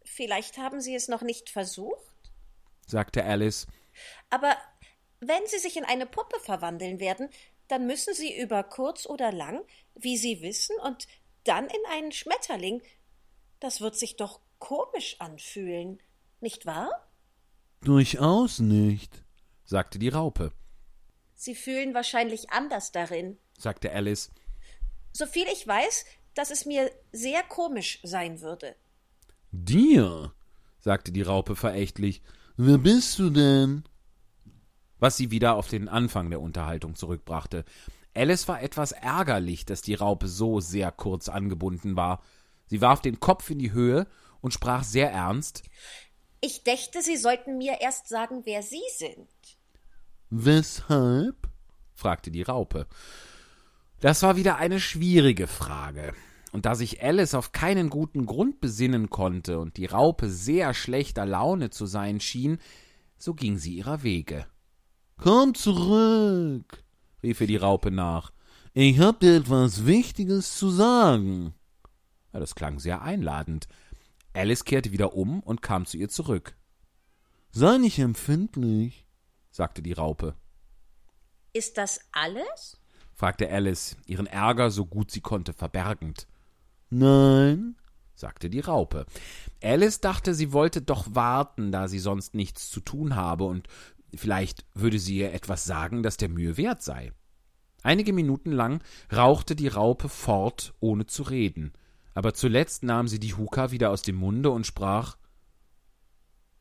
Vielleicht 0.04 0.58
haben 0.58 0.80
Sie 0.82 0.94
es 0.94 1.08
noch 1.08 1.22
nicht 1.22 1.48
versucht? 1.48 2.04
sagte 2.86 3.24
Alice. 3.24 3.66
Aber 4.28 4.54
wenn 5.20 5.46
Sie 5.46 5.58
sich 5.58 5.76
in 5.78 5.84
eine 5.84 6.04
Puppe 6.06 6.38
verwandeln 6.40 7.00
werden, 7.00 7.30
dann 7.68 7.86
müssen 7.86 8.12
Sie 8.12 8.38
über 8.38 8.62
kurz 8.62 9.06
oder 9.06 9.32
lang, 9.32 9.62
wie 9.94 10.18
Sie 10.18 10.42
wissen, 10.42 10.76
und 10.84 11.06
dann 11.44 11.66
in 11.66 11.80
einen 11.90 12.12
Schmetterling. 12.12 12.82
Das 13.60 13.80
wird 13.80 13.96
sich 13.96 14.16
doch 14.16 14.40
komisch 14.58 15.16
anfühlen, 15.20 16.00
nicht 16.40 16.66
wahr? 16.66 16.90
Durchaus 17.82 18.58
nicht. 18.58 19.24
sagte 19.64 19.98
die 19.98 20.08
Raupe, 20.08 20.52
Sie 21.34 21.54
fühlen 21.56 21.92
wahrscheinlich 21.94 22.50
anders 22.50 22.92
darin. 22.92 23.38
sagte 23.58 23.90
Alice. 23.92 24.30
Soviel 25.12 25.46
ich 25.52 25.66
weiß, 25.66 26.04
dass 26.34 26.50
es 26.50 26.64
mir 26.66 26.90
sehr 27.10 27.42
komisch 27.42 27.98
sein 28.04 28.40
würde. 28.40 28.76
Dir? 29.50 30.32
sagte 30.78 31.10
die 31.12 31.22
Raupe 31.22 31.56
verächtlich, 31.56 32.22
Wer 32.56 32.78
bist 32.78 33.18
du 33.18 33.30
denn? 33.30 33.84
was 34.98 35.16
sie 35.16 35.32
wieder 35.32 35.56
auf 35.56 35.66
den 35.66 35.88
Anfang 35.88 36.30
der 36.30 36.40
Unterhaltung 36.40 36.94
zurückbrachte. 36.94 37.64
Alice 38.14 38.48
war 38.48 38.62
etwas 38.62 38.92
ärgerlich, 38.92 39.64
dass 39.64 39.82
die 39.82 39.94
Raupe 39.94 40.28
so 40.28 40.60
sehr 40.60 40.92
kurz 40.92 41.28
angebunden 41.28 41.96
war. 41.96 42.22
Sie 42.66 42.80
warf 42.80 43.00
den 43.00 43.20
Kopf 43.20 43.50
in 43.50 43.58
die 43.58 43.72
Höhe 43.72 44.06
und 44.40 44.52
sprach 44.52 44.84
sehr 44.84 45.10
ernst. 45.10 45.62
Ich 46.40 46.64
dächte, 46.64 47.02
Sie 47.02 47.16
sollten 47.16 47.56
mir 47.56 47.80
erst 47.80 48.08
sagen, 48.08 48.42
wer 48.44 48.62
Sie 48.62 48.82
sind. 48.96 49.28
Weshalb? 50.30 51.48
fragte 51.94 52.30
die 52.30 52.42
Raupe. 52.42 52.86
Das 54.00 54.22
war 54.22 54.36
wieder 54.36 54.56
eine 54.56 54.80
schwierige 54.80 55.46
Frage. 55.46 56.12
Und 56.50 56.66
da 56.66 56.74
sich 56.74 57.02
Alice 57.02 57.34
auf 57.34 57.52
keinen 57.52 57.88
guten 57.88 58.26
Grund 58.26 58.60
besinnen 58.60 59.08
konnte 59.08 59.58
und 59.58 59.76
die 59.76 59.86
Raupe 59.86 60.28
sehr 60.28 60.74
schlechter 60.74 61.24
Laune 61.24 61.70
zu 61.70 61.86
sein 61.86 62.20
schien, 62.20 62.58
so 63.16 63.32
ging 63.32 63.56
sie 63.56 63.76
ihrer 63.76 64.02
Wege. 64.02 64.46
Komm 65.16 65.54
zurück. 65.54 66.82
Rief 67.22 67.40
ihr 67.40 67.46
die 67.46 67.56
Raupe 67.56 67.90
nach. 67.90 68.32
Ich 68.74 68.98
hab 69.00 69.20
dir 69.20 69.36
etwas 69.36 69.86
Wichtiges 69.86 70.56
zu 70.56 70.70
sagen. 70.70 71.54
Ja, 72.32 72.40
das 72.40 72.54
klang 72.54 72.78
sehr 72.78 73.02
einladend. 73.02 73.68
Alice 74.32 74.64
kehrte 74.64 74.92
wieder 74.92 75.14
um 75.14 75.40
und 75.40 75.60
kam 75.62 75.84
zu 75.86 75.96
ihr 75.98 76.08
zurück, 76.08 76.56
Sei 77.50 77.76
nicht 77.76 77.98
empfindlich. 77.98 79.06
sagte 79.50 79.82
die 79.82 79.92
Raupe. 79.92 80.34
Ist 81.52 81.76
das 81.76 82.00
alles? 82.12 82.78
fragte 83.12 83.50
Alice, 83.50 83.96
ihren 84.06 84.26
Ärger 84.26 84.70
so 84.70 84.86
gut 84.86 85.10
sie 85.10 85.20
konnte 85.20 85.52
verbergend, 85.52 86.26
Nein, 86.88 87.76
sagte 88.14 88.48
die 88.50 88.60
Raupe. 88.60 89.06
Alice 89.62 90.00
dachte, 90.00 90.34
sie 90.34 90.52
wollte 90.52 90.80
doch 90.82 91.14
warten, 91.14 91.72
da 91.72 91.88
sie 91.88 91.98
sonst 91.98 92.34
nichts 92.34 92.70
zu 92.70 92.80
tun 92.80 93.16
habe, 93.16 93.44
und 93.44 93.68
vielleicht 94.14 94.64
würde 94.74 94.98
sie 94.98 95.18
ihr 95.18 95.32
etwas 95.32 95.64
sagen, 95.64 96.02
das 96.02 96.16
der 96.16 96.28
Mühe 96.28 96.56
wert 96.56 96.82
sei. 96.82 97.12
Einige 97.82 98.12
Minuten 98.12 98.52
lang 98.52 98.82
rauchte 99.12 99.56
die 99.56 99.68
Raupe 99.68 100.08
fort, 100.08 100.72
ohne 100.80 101.06
zu 101.06 101.24
reden, 101.24 101.72
aber 102.14 102.34
zuletzt 102.34 102.82
nahm 102.82 103.08
sie 103.08 103.18
die 103.18 103.34
Huka 103.34 103.70
wieder 103.70 103.90
aus 103.90 104.02
dem 104.02 104.16
Munde 104.16 104.50
und 104.50 104.66
sprach 104.66 105.16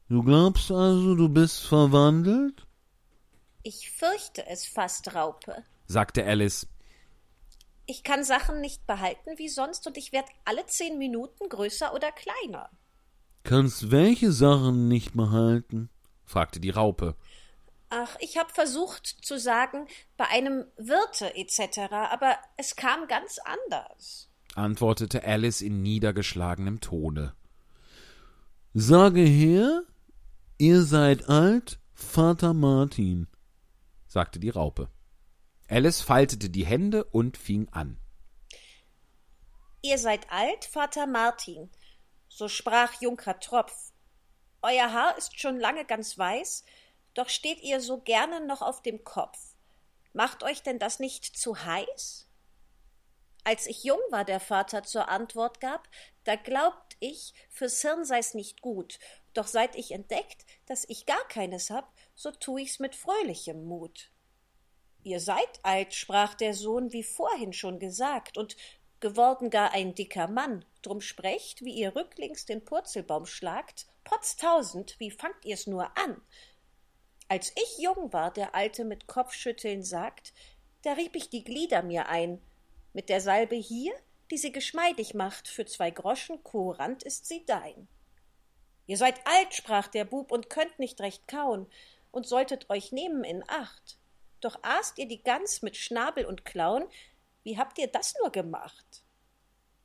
du 0.09 0.23
glaubst 0.23 0.71
also, 0.71 1.15
du 1.15 1.29
bist 1.29 1.61
verwandelt? 1.65 2.65
Ich 3.63 3.91
fürchte 3.91 4.45
es 4.47 4.65
fast, 4.65 5.13
Raupe. 5.13 5.63
sagte 5.85 6.25
Alice, 6.25 6.67
Ich 7.85 8.03
kann 8.03 8.23
Sachen 8.23 8.59
nicht 8.61 8.87
behalten 8.87 9.31
wie 9.37 9.49
sonst 9.49 9.85
und 9.87 9.97
ich 9.97 10.11
werde 10.11 10.29
alle 10.45 10.65
zehn 10.65 10.97
Minuten 10.97 11.47
größer 11.47 11.93
oder 11.93 12.11
kleiner. 12.11 12.69
Kannst 13.43 13.91
welche 13.91 14.31
Sachen 14.31 14.87
nicht 14.87 15.13
behalten? 15.13 15.89
fragte 16.25 16.59
die 16.59 16.69
Raupe. 16.69 17.15
Ach, 17.93 18.15
ich 18.21 18.37
habe 18.37 18.53
versucht 18.53 19.05
zu 19.05 19.37
sagen, 19.37 19.85
bei 20.15 20.25
einem 20.29 20.65
Wirte 20.77 21.35
etc., 21.35 21.91
aber 21.91 22.37
es 22.55 22.77
kam 22.77 23.05
ganz 23.09 23.37
anders. 23.37 24.29
antwortete 24.55 25.25
Alice 25.25 25.59
in 25.59 25.81
niedergeschlagenem 25.81 26.79
Tone. 26.79 27.35
Sage 28.73 29.19
her, 29.19 29.83
ihr 30.57 30.83
seid 30.83 31.27
alt, 31.27 31.79
Vater 31.93 32.53
Martin. 32.53 33.27
sagte 34.07 34.39
die 34.39 34.49
Raupe. 34.51 34.87
Alice 35.67 35.99
faltete 35.99 36.49
die 36.49 36.65
Hände 36.65 37.03
und 37.03 37.35
fing 37.35 37.67
an. 37.71 37.99
Ihr 39.81 39.97
seid 39.97 40.31
alt, 40.31 40.63
Vater 40.63 41.07
Martin, 41.07 41.69
so 42.29 42.47
sprach 42.47 43.01
Junker 43.01 43.37
Tropf. 43.41 43.91
Euer 44.61 44.93
Haar 44.93 45.17
ist 45.17 45.37
schon 45.41 45.59
lange 45.59 45.83
ganz 45.83 46.17
weiß, 46.17 46.63
doch 47.13 47.29
steht 47.29 47.61
ihr 47.61 47.81
so 47.81 47.99
gerne 47.99 48.45
noch 48.45 48.61
auf 48.61 48.81
dem 48.81 49.03
Kopf. 49.03 49.37
Macht 50.13 50.43
euch 50.43 50.61
denn 50.63 50.79
das 50.79 50.99
nicht 50.99 51.25
zu 51.25 51.65
heiß? 51.65 52.27
Als 53.43 53.65
ich 53.65 53.83
jung 53.83 53.99
war, 54.11 54.23
der 54.23 54.39
Vater 54.39 54.83
zur 54.83 55.09
Antwort 55.09 55.59
gab, 55.61 55.87
da 56.25 56.35
glaubt 56.35 56.95
ich, 56.99 57.33
fürs 57.49 57.81
Hirn 57.81 58.05
sei's 58.05 58.33
nicht 58.33 58.61
gut, 58.61 58.99
doch 59.33 59.47
seit 59.47 59.75
ich 59.75 59.91
entdeckt, 59.91 60.45
dass 60.67 60.85
ich 60.87 61.05
gar 61.05 61.27
keines 61.27 61.69
hab, 61.69 61.91
so 62.13 62.31
tu 62.31 62.57
ich's 62.57 62.79
mit 62.79 62.95
fröhlichem 62.95 63.63
Mut. 63.65 64.11
Ihr 65.03 65.19
seid 65.19 65.59
alt, 65.63 65.95
sprach 65.95 66.35
der 66.35 66.53
Sohn, 66.53 66.93
wie 66.93 67.03
vorhin 67.03 67.53
schon 67.53 67.79
gesagt, 67.79 68.37
und 68.37 68.55
geworden 68.99 69.49
gar 69.49 69.71
ein 69.71 69.95
dicker 69.95 70.27
Mann. 70.27 70.63
Drum 70.83 71.01
sprecht, 71.01 71.61
wie 71.63 71.73
ihr 71.73 71.95
rücklings 71.95 72.45
den 72.45 72.63
Purzelbaum 72.63 73.25
schlagt, 73.25 73.87
potztausend, 74.03 74.99
wie 74.99 75.09
fangt 75.09 75.43
ihr's 75.45 75.65
nur 75.65 75.97
an? 75.97 76.21
Als 77.31 77.53
ich 77.55 77.77
jung 77.77 78.11
war, 78.11 78.29
der 78.33 78.55
Alte 78.55 78.83
mit 78.83 79.07
Kopfschütteln 79.07 79.83
sagt, 79.83 80.33
da 80.81 80.91
rieb 80.91 81.15
ich 81.15 81.29
die 81.29 81.45
Glieder 81.45 81.81
mir 81.81 82.09
ein. 82.09 82.41
Mit 82.91 83.07
der 83.07 83.21
Salbe 83.21 83.55
hier, 83.55 83.93
die 84.31 84.37
sie 84.37 84.51
geschmeidig 84.51 85.13
macht, 85.13 85.47
für 85.47 85.65
zwei 85.65 85.91
Groschen 85.91 86.43
kurant 86.43 87.03
ist 87.03 87.27
sie 87.27 87.45
dein. 87.45 87.87
Ihr 88.85 88.97
seid 88.97 89.25
alt, 89.25 89.53
sprach 89.53 89.87
der 89.87 90.03
Bub, 90.03 90.29
und 90.29 90.49
könnt 90.49 90.77
nicht 90.77 90.99
recht 90.99 91.25
kauen, 91.29 91.67
und 92.11 92.27
solltet 92.27 92.69
euch 92.69 92.91
nehmen 92.91 93.23
in 93.23 93.45
Acht. 93.47 93.97
Doch 94.41 94.61
aßt 94.61 94.97
ihr 94.97 95.07
die 95.07 95.23
Gans 95.23 95.61
mit 95.61 95.77
Schnabel 95.77 96.25
und 96.25 96.43
Klauen, 96.43 96.83
wie 97.43 97.57
habt 97.57 97.77
ihr 97.77 97.87
das 97.87 98.13
nur 98.19 98.33
gemacht? 98.33 99.03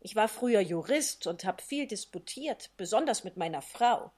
Ich 0.01 0.17
war 0.17 0.27
früher 0.27 0.63
Jurist 0.63 1.29
und 1.29 1.45
hab 1.45 1.63
viel 1.63 1.87
disputiert, 1.87 2.73
besonders 2.77 3.23
mit 3.23 3.37
meiner 3.37 3.63
Frau. 3.63 4.11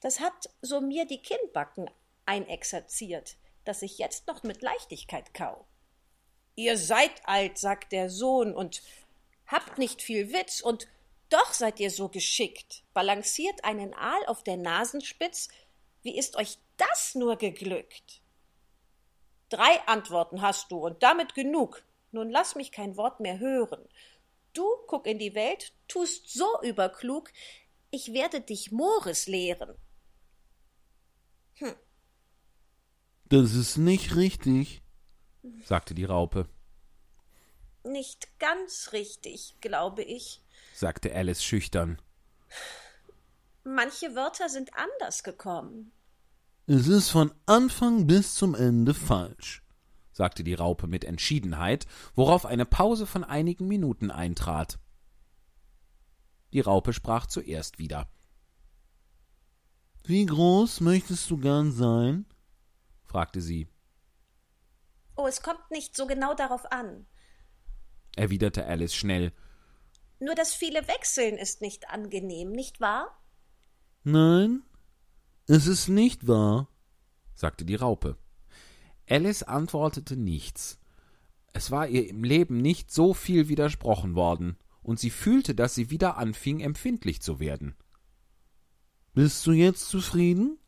Das 0.00 0.20
hat 0.20 0.50
so 0.60 0.82
mir 0.82 1.06
die 1.06 1.22
Kinnbacken 1.22 1.90
einexerziert, 2.30 3.36
dass 3.64 3.82
ich 3.82 3.98
jetzt 3.98 4.28
noch 4.28 4.44
mit 4.44 4.62
Leichtigkeit 4.62 5.34
kau. 5.34 5.66
Ihr 6.54 6.78
seid 6.78 7.10
alt, 7.24 7.58
sagt 7.58 7.90
der 7.90 8.08
Sohn, 8.08 8.54
und 8.54 8.82
habt 9.46 9.78
nicht 9.78 10.00
viel 10.00 10.32
Witz, 10.32 10.60
und 10.60 10.86
doch 11.28 11.52
seid 11.52 11.80
ihr 11.80 11.90
so 11.90 12.08
geschickt, 12.08 12.84
balanciert 12.94 13.64
einen 13.64 13.94
Aal 13.94 14.24
auf 14.26 14.44
der 14.44 14.56
Nasenspitz, 14.56 15.48
wie 16.02 16.16
ist 16.16 16.36
euch 16.36 16.58
das 16.76 17.16
nur 17.16 17.36
geglückt? 17.36 18.22
Drei 19.48 19.80
Antworten 19.86 20.40
hast 20.40 20.70
du, 20.70 20.78
und 20.78 21.02
damit 21.02 21.34
genug. 21.34 21.82
Nun 22.12 22.30
lass 22.30 22.54
mich 22.54 22.70
kein 22.70 22.96
Wort 22.96 23.18
mehr 23.18 23.40
hören. 23.40 23.88
Du 24.52 24.64
guck 24.86 25.06
in 25.06 25.18
die 25.18 25.34
Welt, 25.34 25.72
tust 25.88 26.28
so 26.28 26.60
überklug, 26.62 27.32
ich 27.90 28.12
werde 28.12 28.40
dich 28.40 28.70
Mores 28.70 29.26
lehren. 29.26 29.76
Das 33.30 33.54
ist 33.54 33.76
nicht 33.78 34.16
richtig. 34.16 34.82
sagte 35.64 35.94
die 35.94 36.04
Raupe, 36.04 36.48
Nicht 37.84 38.38
ganz 38.38 38.90
richtig, 38.92 39.56
glaube 39.60 40.02
ich. 40.02 40.42
sagte 40.74 41.14
Alice 41.14 41.42
schüchtern. 41.42 42.00
Manche 43.64 44.14
Wörter 44.16 44.48
sind 44.48 44.70
anders 44.74 45.22
gekommen. 45.22 45.92
Es 46.66 46.88
ist 46.88 47.08
von 47.10 47.32
Anfang 47.46 48.06
bis 48.06 48.34
zum 48.34 48.54
Ende 48.54 48.94
falsch. 48.94 49.62
sagte 50.12 50.42
die 50.44 50.54
Raupe 50.54 50.86
mit 50.88 51.04
Entschiedenheit, 51.04 51.86
worauf 52.14 52.44
eine 52.44 52.66
Pause 52.66 53.06
von 53.06 53.22
einigen 53.24 53.68
Minuten 53.68 54.10
eintrat. 54.10 54.78
Die 56.52 56.60
Raupe 56.60 56.92
sprach 56.92 57.26
zuerst 57.26 57.78
wieder. 57.78 58.10
Wie 60.04 60.26
groß 60.26 60.80
möchtest 60.80 61.30
du 61.30 61.38
gern 61.38 61.70
sein? 61.70 62.26
Fragte 63.10 63.40
sie, 63.40 63.66
Oh, 65.16 65.26
es 65.26 65.42
kommt 65.42 65.68
nicht 65.72 65.96
so 65.96 66.06
genau 66.06 66.32
darauf 66.34 66.70
an. 66.70 67.06
erwiderte 68.16 68.64
Alice 68.66 68.94
schnell. 68.94 69.32
Nur 70.20 70.34
das 70.36 70.54
viele 70.54 70.86
Wechseln 70.86 71.36
ist 71.36 71.60
nicht 71.60 71.90
angenehm, 71.90 72.52
nicht 72.52 72.80
wahr? 72.80 73.20
Nein, 74.04 74.62
Es 75.48 75.66
ist 75.66 75.88
nicht 75.88 76.28
wahr. 76.28 76.68
sagte 77.34 77.64
die 77.64 77.74
Raupe. 77.74 78.16
Alice 79.08 79.42
antwortete 79.42 80.16
nichts. 80.16 80.78
Es 81.52 81.72
war 81.72 81.88
ihr 81.88 82.08
im 82.08 82.22
Leben 82.22 82.58
nicht 82.62 82.92
so 82.92 83.12
viel 83.12 83.48
widersprochen 83.48 84.14
worden, 84.14 84.56
und 84.82 85.00
sie 85.00 85.10
fühlte, 85.10 85.56
dass 85.56 85.74
sie 85.74 85.90
wieder 85.90 86.16
anfing, 86.16 86.60
empfindlich 86.60 87.20
zu 87.20 87.40
werden, 87.40 87.74
Bist 89.14 89.44
du 89.46 89.52
jetzt 89.52 89.88
zufrieden? 89.88 90.58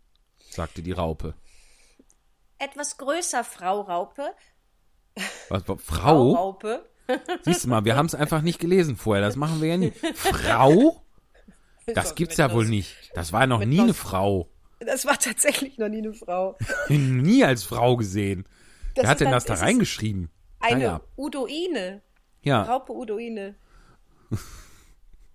sagte 0.51 0.83
die 0.83 0.93
Raupe. 0.93 1.35
Etwas 2.63 2.97
größer, 2.97 3.43
Frau 3.57 3.81
Raupe. 3.81 4.35
Was, 5.49 5.65
Frau? 5.65 5.77
Frau 5.77 6.31
Raupe. 6.33 6.89
Siehst 7.43 7.65
du 7.65 7.69
mal, 7.69 7.85
wir 7.85 7.97
haben 7.97 8.07
es 8.07 8.15
einfach 8.15 8.41
nicht 8.43 8.61
gelesen 8.61 8.97
vorher. 8.97 9.23
Das 9.25 9.37
machen 9.37 9.61
wir 9.61 9.69
ja 9.71 9.77
nie. 9.77 9.91
Frau? 10.15 11.03
Das 11.87 12.15
gibt's 12.15 12.37
ja 12.37 12.53
wohl 12.53 12.67
nicht. 12.69 13.11
Das 13.15 13.33
war 13.33 13.47
noch 13.47 13.65
nie 13.65 13.81
eine. 13.81 13.95
Frau. 13.95 14.49
Das 14.79 15.05
war 15.05 15.19
tatsächlich 15.19 15.77
noch 15.79 15.89
nie 15.89 15.99
eine 15.99 16.15
Frau. 16.15 16.57
Nie 16.89 17.45
als 17.45 17.63
Frau 17.65 17.97
gesehen. 17.97 18.47
Das 18.95 19.05
Wer 19.05 19.11
hat 19.11 19.21
denn 19.21 19.31
das 19.31 19.45
da 19.45 19.55
reingeschrieben? 19.55 20.31
Eine 20.61 20.77
Naja. 20.79 21.01
Udoine. 21.17 22.03
Ja, 22.43 22.63
Raupe 22.63 22.93
Udoine. 22.93 23.55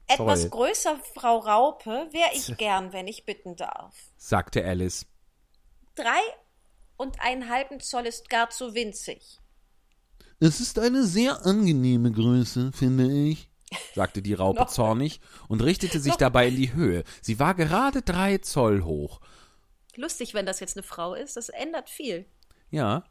Etwas 0.08 0.50
größer, 0.50 1.00
Frau 1.14 1.38
Raupe, 1.40 2.08
wäre 2.12 2.30
ich 2.34 2.58
gern, 2.58 2.92
wenn 2.94 3.08
ich 3.08 3.26
bitten 3.26 3.56
darf. 3.56 3.94
sagte 4.18 4.64
Alice. 4.66 5.06
Drei 5.96 6.20
und 6.98 7.20
einen 7.22 7.50
halben 7.50 7.80
Zoll 7.80 8.06
ist 8.06 8.30
gar 8.30 8.50
zu 8.50 8.74
winzig. 8.74 9.40
Es 10.40 10.60
ist 10.60 10.78
eine 10.80 11.04
sehr 11.06 11.46
angenehme 11.46 12.12
Größe, 12.12 12.72
finde 12.72 13.12
ich. 13.12 13.50
sagte 13.96 14.22
die 14.22 14.34
Raupe 14.34 14.66
zornig 14.70 15.20
und 15.48 15.62
richtete 15.64 16.00
sich 16.00 16.16
dabei 16.16 16.48
in 16.50 16.56
die 16.56 16.74
Höhe. 16.74 17.04
Sie 17.22 17.40
war 17.40 17.56
gerade 17.56 18.02
drei 18.02 18.38
Zoll 18.40 18.84
hoch. 18.84 19.20
Lustig, 19.96 20.34
wenn 20.36 20.46
das 20.46 20.60
jetzt 20.60 20.78
eine 20.78 20.84
Frau 20.84 21.16
ist, 21.16 21.38
das 21.38 21.50
ändert 21.50 21.90
viel. 21.90 22.26
Ja, 22.70 23.04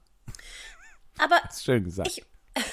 Aber 1.18 1.40
schön 1.58 1.82
gesagt. 1.84 2.08
ich, 2.08 2.24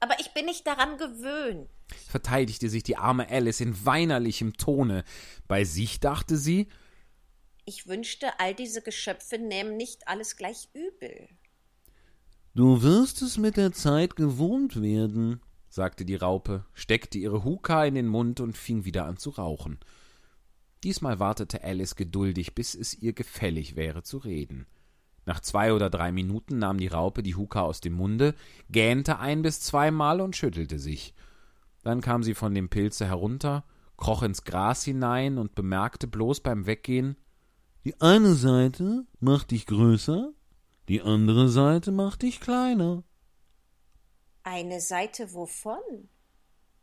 aber 0.00 0.18
ich 0.18 0.32
bin 0.32 0.46
nicht 0.46 0.66
daran 0.66 0.98
gewöhnt. 0.98 1.68
Verteidigte 2.08 2.68
sich 2.68 2.82
die 2.82 2.96
arme 2.96 3.28
Alice 3.28 3.60
in 3.60 3.84
weinerlichem 3.84 4.56
Tone. 4.56 5.04
Bei 5.46 5.64
sich 5.64 6.00
dachte 6.00 6.36
sie, 6.36 6.68
Ich 7.68 7.88
wünschte, 7.88 8.38
all 8.38 8.54
diese 8.54 8.80
Geschöpfe 8.80 9.38
nähmen 9.38 9.76
nicht 9.76 10.06
alles 10.06 10.36
gleich 10.36 10.68
übel. 10.72 11.28
Du 12.54 12.82
wirst 12.82 13.22
es 13.22 13.38
mit 13.38 13.56
der 13.56 13.72
Zeit 13.72 14.14
gewohnt 14.14 14.80
werden. 14.80 15.40
sagte 15.68 16.04
die 16.04 16.14
Raupe, 16.14 16.64
steckte 16.74 17.18
ihre 17.18 17.42
Huka 17.42 17.84
in 17.84 17.96
den 17.96 18.06
Mund 18.06 18.38
und 18.38 18.56
fing 18.56 18.84
wieder 18.84 19.04
an 19.04 19.16
zu 19.16 19.30
rauchen. 19.30 19.80
Diesmal 20.84 21.18
wartete 21.18 21.64
Alice 21.64 21.96
geduldig, 21.96 22.54
bis 22.54 22.76
es 22.76 22.94
ihr 22.94 23.12
gefällig 23.12 23.74
wäre 23.74 24.04
zu 24.04 24.18
reden. 24.18 24.66
Nach 25.24 25.40
zwei 25.40 25.72
oder 25.72 25.90
drei 25.90 26.12
Minuten 26.12 26.60
nahm 26.60 26.78
die 26.78 26.86
Raupe 26.86 27.24
die 27.24 27.34
Huka 27.34 27.62
aus 27.62 27.80
dem 27.80 27.94
Munde, 27.94 28.36
gähnte 28.70 29.18
ein 29.18 29.42
bis 29.42 29.60
zweimal 29.60 30.20
und 30.20 30.36
schüttelte 30.36 30.78
sich. 30.78 31.14
Dann 31.82 32.00
kam 32.00 32.22
sie 32.22 32.34
von 32.34 32.54
dem 32.54 32.68
Pilze 32.68 33.06
herunter, 33.06 33.64
kroch 33.96 34.22
ins 34.22 34.44
Gras 34.44 34.84
hinein 34.84 35.36
und 35.36 35.56
bemerkte 35.56 36.06
bloß 36.06 36.40
beim 36.40 36.66
Weggehen, 36.66 37.16
Die 37.86 38.00
eine 38.00 38.34
Seite 38.34 39.06
macht 39.20 39.52
dich 39.52 39.64
größer, 39.64 40.32
die 40.88 41.02
andere 41.02 41.48
Seite 41.48 41.92
macht 41.92 42.22
dich 42.22 42.40
kleiner. 42.40 43.04
Eine 44.42 44.80
Seite 44.80 45.32
wovon? 45.32 46.08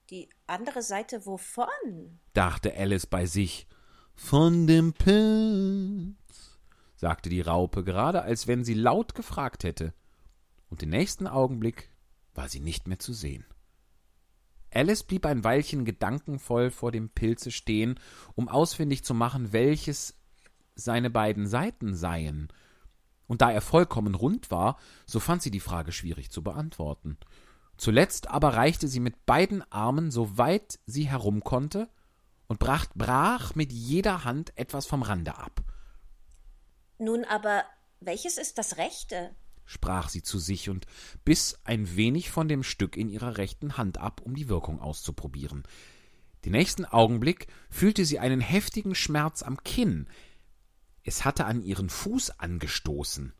Die 0.09 0.29
andere 0.47 0.81
Seite 0.81 1.25
wovon? 1.25 2.21
dachte 2.31 2.73
Alice 2.77 3.05
bei 3.05 3.25
sich, 3.25 3.67
Von 4.15 4.65
dem 4.65 4.93
Pilz. 4.93 6.57
sagte 6.95 7.27
die 7.27 7.41
Raupe, 7.41 7.83
gerade 7.83 8.21
als 8.21 8.47
wenn 8.47 8.63
sie 8.63 8.73
laut 8.73 9.13
gefragt 9.13 9.65
hätte. 9.65 9.93
Und 10.69 10.81
den 10.81 10.91
nächsten 10.91 11.27
Augenblick 11.27 11.91
war 12.33 12.47
sie 12.47 12.61
nicht 12.61 12.87
mehr 12.87 12.99
zu 12.99 13.11
sehen. 13.11 13.45
Alice 14.71 15.03
blieb 15.03 15.25
ein 15.25 15.43
Weilchen 15.43 15.83
gedankenvoll 15.83 16.71
vor 16.71 16.93
dem 16.93 17.09
Pilze 17.09 17.51
stehen, 17.51 17.99
um 18.35 18.47
ausfindig 18.47 19.03
zu 19.03 19.13
machen, 19.13 19.51
welches 19.51 20.15
seine 20.75 21.09
beiden 21.09 21.47
Seiten 21.47 21.95
seien. 21.95 22.49
Und 23.27 23.41
da 23.41 23.51
er 23.51 23.61
vollkommen 23.61 24.15
rund 24.15 24.51
war, 24.51 24.77
so 25.05 25.19
fand 25.19 25.41
sie 25.41 25.51
die 25.51 25.59
Frage 25.59 25.91
schwierig 25.91 26.31
zu 26.31 26.43
beantworten. 26.43 27.17
Zuletzt 27.77 28.29
aber 28.29 28.53
reichte 28.53 28.87
sie 28.87 28.99
mit 28.99 29.25
beiden 29.25 29.63
Armen 29.71 30.11
so 30.11 30.37
weit 30.37 30.79
sie 30.85 31.09
herum 31.09 31.43
konnte 31.43 31.89
und 32.47 32.59
brach, 32.59 32.85
brach 32.93 33.55
mit 33.55 33.71
jeder 33.71 34.23
Hand 34.23 34.55
etwas 34.57 34.85
vom 34.85 35.01
Rande 35.01 35.37
ab. 35.37 35.63
Nun 36.99 37.23
aber, 37.25 37.63
welches 37.99 38.37
ist 38.37 38.57
das 38.57 38.77
Rechte? 38.77 39.35
sprach 39.65 40.09
sie 40.09 40.21
zu 40.21 40.39
sich 40.39 40.69
und 40.69 40.85
biss 41.23 41.59
ein 41.63 41.95
wenig 41.95 42.29
von 42.31 42.47
dem 42.47 42.63
Stück 42.63 42.97
in 42.97 43.09
ihrer 43.09 43.37
rechten 43.37 43.77
Hand 43.77 43.97
ab, 43.97 44.21
um 44.23 44.35
die 44.35 44.49
Wirkung 44.49 44.79
auszuprobieren. 44.79 45.63
Den 46.45 46.51
nächsten 46.51 46.85
Augenblick 46.85 47.47
fühlte 47.69 48.05
sie 48.05 48.19
einen 48.19 48.41
heftigen 48.41 48.95
Schmerz 48.95 49.43
am 49.43 49.63
Kinn. 49.63 50.07
Es 51.03 51.25
hatte 51.25 51.45
an 51.45 51.61
ihren 51.61 51.89
Fuß 51.89 52.39
angestoßen. 52.39 53.33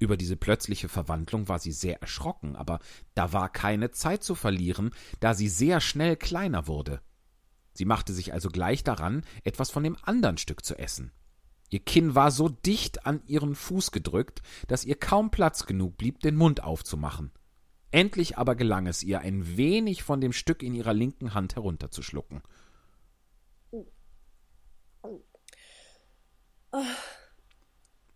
Über 0.00 0.16
diese 0.16 0.36
plötzliche 0.36 0.88
Verwandlung 0.88 1.48
war 1.48 1.58
sie 1.58 1.72
sehr 1.72 2.00
erschrocken, 2.00 2.54
aber 2.54 2.78
da 3.14 3.32
war 3.32 3.48
keine 3.48 3.90
Zeit 3.90 4.22
zu 4.22 4.34
verlieren, 4.34 4.90
da 5.20 5.34
sie 5.34 5.48
sehr 5.48 5.80
schnell 5.80 6.16
kleiner 6.16 6.66
wurde. 6.66 7.00
Sie 7.72 7.84
machte 7.84 8.12
sich 8.12 8.32
also 8.32 8.48
gleich 8.48 8.84
daran, 8.84 9.24
etwas 9.44 9.70
von 9.70 9.82
dem 9.82 9.96
anderen 10.02 10.38
Stück 10.38 10.64
zu 10.64 10.76
essen. 10.76 11.12
Ihr 11.70 11.80
Kinn 11.80 12.14
war 12.14 12.30
so 12.30 12.48
dicht 12.48 13.06
an 13.06 13.22
ihren 13.26 13.54
Fuß 13.54 13.90
gedrückt, 13.90 14.42
dass 14.68 14.84
ihr 14.84 14.96
kaum 14.96 15.30
Platz 15.30 15.66
genug 15.66 15.96
blieb, 15.96 16.20
den 16.20 16.36
Mund 16.36 16.62
aufzumachen. 16.62 17.30
Endlich 17.90 18.38
aber 18.38 18.54
gelang 18.54 18.86
es 18.86 19.02
ihr, 19.02 19.20
ein 19.20 19.56
wenig 19.56 20.02
von 20.02 20.20
dem 20.20 20.32
Stück 20.32 20.62
in 20.62 20.74
ihrer 20.74 20.94
linken 20.94 21.34
Hand 21.34 21.56
herunterzuschlucken. 21.56 22.42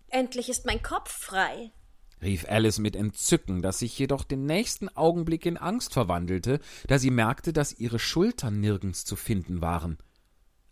Endlich 0.08 0.48
ist 0.48 0.66
mein 0.66 0.82
Kopf 0.82 1.10
frei. 1.10 1.72
rief 2.20 2.46
Alice 2.48 2.78
mit 2.78 2.94
Entzücken, 2.96 3.62
das 3.62 3.78
sich 3.78 3.98
jedoch 3.98 4.24
den 4.24 4.46
nächsten 4.46 4.88
Augenblick 4.90 5.46
in 5.46 5.56
Angst 5.56 5.92
verwandelte, 5.92 6.60
da 6.86 6.98
sie 6.98 7.10
merkte, 7.10 7.52
dass 7.52 7.72
ihre 7.72 7.98
Schultern 7.98 8.60
nirgends 8.60 9.04
zu 9.04 9.16
finden 9.16 9.60
waren. 9.60 9.98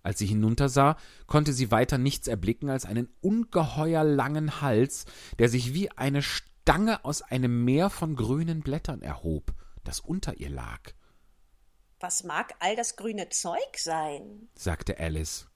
Als 0.03 0.19
sie 0.19 0.27
hinuntersah, 0.27 0.97
konnte 1.27 1.53
sie 1.53 1.71
weiter 1.71 1.99
nichts 1.99 2.29
erblicken 2.29 2.71
als 2.71 2.87
einen 2.87 3.09
ungeheuer 3.21 4.05
langen 4.05 4.61
Hals, 4.61 5.05
der 5.39 5.49
sich 5.49 5.75
wie 5.75 5.91
eine 5.91 6.23
Stange 6.23 7.05
aus 7.05 7.21
einem 7.23 7.65
Meer 7.65 7.91
von 7.91 8.17
grünen 8.17 8.61
Blättern 8.63 9.03
erhob, 9.03 9.53
das 9.85 10.01
unter 10.01 10.39
ihr 10.39 10.51
lag, 10.51 10.81
Was 11.99 12.25
mag 12.25 12.55
all 12.61 12.77
das 12.77 12.97
grüne 12.97 13.29
Zeug 13.29 13.77
sein? 13.77 14.49
sagte 14.55 14.99
Alice. 14.99 15.50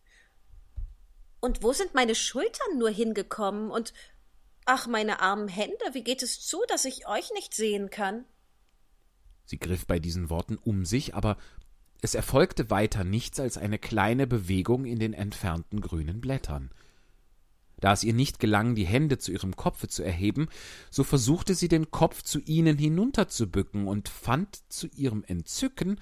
Und 1.44 1.62
wo 1.62 1.74
sind 1.74 1.92
meine 1.92 2.14
Schultern 2.14 2.78
nur 2.78 2.88
hingekommen? 2.88 3.70
Und 3.70 3.92
ach, 4.64 4.86
meine 4.86 5.20
armen 5.20 5.48
Hände, 5.48 5.84
wie 5.92 6.02
geht 6.02 6.22
es 6.22 6.40
zu, 6.40 6.56
dass 6.68 6.86
ich 6.86 7.06
euch 7.06 7.32
nicht 7.34 7.52
sehen 7.52 7.90
kann? 7.90 8.24
Sie 9.44 9.58
griff 9.58 9.86
bei 9.86 9.98
diesen 9.98 10.30
Worten 10.30 10.56
um 10.56 10.86
sich, 10.86 11.14
aber 11.14 11.36
es 12.00 12.14
erfolgte 12.14 12.70
weiter 12.70 13.04
nichts 13.04 13.40
als 13.40 13.58
eine 13.58 13.78
kleine 13.78 14.26
Bewegung 14.26 14.86
in 14.86 14.98
den 14.98 15.12
entfernten 15.12 15.82
grünen 15.82 16.22
Blättern. 16.22 16.70
Da 17.78 17.92
es 17.92 18.04
ihr 18.04 18.14
nicht 18.14 18.40
gelang, 18.40 18.74
die 18.74 18.86
Hände 18.86 19.18
zu 19.18 19.30
ihrem 19.30 19.54
Kopfe 19.54 19.86
zu 19.86 20.02
erheben, 20.02 20.48
so 20.90 21.04
versuchte 21.04 21.54
sie 21.54 21.68
den 21.68 21.90
Kopf 21.90 22.22
zu 22.22 22.40
ihnen 22.40 22.78
hinunterzubücken 22.78 23.86
und 23.86 24.08
fand 24.08 24.62
zu 24.72 24.86
ihrem 24.86 25.22
Entzücken, 25.24 26.00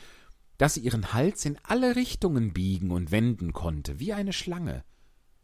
dass 0.57 0.75
sie 0.75 0.83
ihren 0.83 1.13
Hals 1.13 1.45
in 1.45 1.59
alle 1.65 1.97
Richtungen 1.97 2.53
biegen 2.53 2.93
und 2.93 3.11
wenden 3.11 3.53
konnte, 3.53 3.99
wie 3.99 4.13
eine 4.13 4.33
Schlange. 4.33 4.85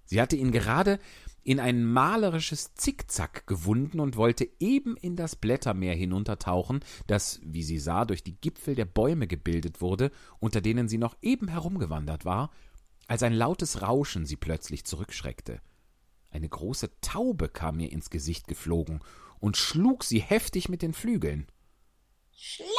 Sie 0.08 0.22
hatte 0.22 0.36
ihn 0.36 0.52
gerade 0.52 0.98
in 1.44 1.60
ein 1.60 1.84
malerisches 1.84 2.74
Zickzack 2.74 3.46
gewunden 3.46 4.00
und 4.00 4.16
wollte 4.16 4.48
eben 4.58 4.96
in 4.96 5.16
das 5.16 5.36
Blättermeer 5.36 5.94
hinuntertauchen, 5.94 6.80
das, 7.06 7.40
wie 7.42 7.62
sie 7.62 7.78
sah, 7.78 8.06
durch 8.06 8.24
die 8.24 8.40
Gipfel 8.40 8.74
der 8.74 8.86
Bäume 8.86 9.26
gebildet 9.26 9.82
wurde, 9.82 10.10
unter 10.40 10.62
denen 10.62 10.88
sie 10.88 10.96
noch 10.96 11.14
eben 11.20 11.48
herumgewandert 11.48 12.24
war, 12.24 12.50
als 13.06 13.22
ein 13.22 13.34
lautes 13.34 13.82
Rauschen 13.82 14.24
sie 14.24 14.36
plötzlich 14.36 14.86
zurückschreckte. 14.86 15.60
Eine 16.30 16.48
große 16.48 16.90
Taube 17.02 17.50
kam 17.50 17.78
ihr 17.78 17.92
ins 17.92 18.08
Gesicht 18.08 18.48
geflogen 18.48 19.00
und 19.40 19.58
schlug 19.58 20.04
sie 20.04 20.20
heftig 20.20 20.70
mit 20.70 20.80
den 20.80 20.94
Flügeln. 20.94 21.46
Schlange! 22.32 22.72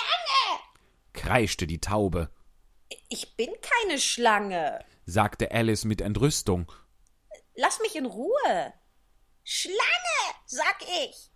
Kreischte 1.13 1.67
die 1.67 1.79
Taube, 1.79 2.31
Ich 3.09 3.35
bin 3.35 3.49
keine 3.61 3.99
Schlange. 3.99 4.79
sagte 5.05 5.51
Alice 5.51 5.85
mit 5.85 6.01
Entrüstung. 6.01 6.71
Lass 7.59 7.81
mich 7.81 7.97
in 7.97 8.05
Ruhe. 8.05 8.73
Schlange, 9.43 10.21
sag 10.45 10.77
ich. 11.03 11.29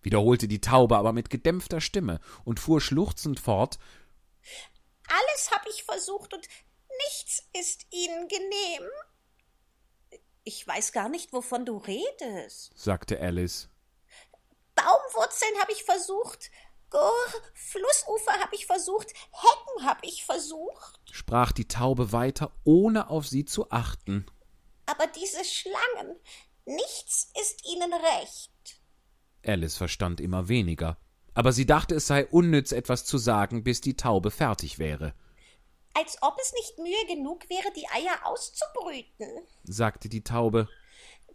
wiederholte 0.00 0.46
die 0.46 0.60
Taube 0.60 0.96
aber 0.96 1.12
mit 1.12 1.30
gedämpfter 1.30 1.80
Stimme 1.80 2.20
und 2.44 2.60
fuhr 2.60 2.80
schluchzend 2.80 3.40
fort 3.40 3.80
Alles 5.08 5.50
hab 5.50 5.66
ich 5.68 5.82
versucht 5.82 6.32
und 6.32 6.46
nichts 7.06 7.42
ist 7.58 7.86
ihnen 7.90 8.28
genehm. 8.28 8.88
Ich 10.44 10.64
weiß 10.64 10.92
gar 10.92 11.08
nicht, 11.08 11.32
wovon 11.32 11.66
du 11.66 11.78
redest. 11.78 12.70
sagte 12.76 13.18
Alice. 13.18 13.68
Baumwurzeln 14.76 15.58
habe 15.60 15.72
ich 15.72 15.82
versucht, 15.82 16.52
oh, 16.92 17.10
Flussufer 17.54 18.38
habe 18.38 18.54
ich 18.54 18.66
versucht, 18.66 19.12
Hecken 19.32 19.86
habe 19.86 20.06
ich 20.06 20.24
versucht. 20.24 21.00
sprach 21.10 21.50
die 21.50 21.66
Taube 21.66 22.12
weiter, 22.12 22.52
ohne 22.62 23.10
auf 23.10 23.26
sie 23.26 23.44
zu 23.44 23.72
achten. 23.72 24.24
Aber 24.86 25.06
diese 25.06 25.44
Schlangen, 25.44 26.16
nichts 26.64 27.30
ist 27.40 27.64
ihnen 27.66 27.92
recht. 27.92 28.50
Alice 29.44 29.76
verstand 29.76 30.20
immer 30.20 30.48
weniger, 30.48 30.96
aber 31.34 31.52
sie 31.52 31.66
dachte, 31.66 31.96
es 31.96 32.06
sei 32.06 32.26
unnütz, 32.26 32.72
etwas 32.72 33.04
zu 33.04 33.18
sagen, 33.18 33.64
bis 33.64 33.80
die 33.80 33.96
Taube 33.96 34.30
fertig 34.30 34.78
wäre, 34.78 35.14
Als 35.94 36.16
ob 36.22 36.36
es 36.40 36.52
nicht 36.52 36.78
Mühe 36.78 37.06
genug 37.16 37.48
wäre, 37.50 37.72
die 37.76 37.86
Eier 37.88 38.24
auszubrüten. 38.26 39.28
sagte 39.64 40.08
die 40.08 40.22
Taube. 40.24 40.68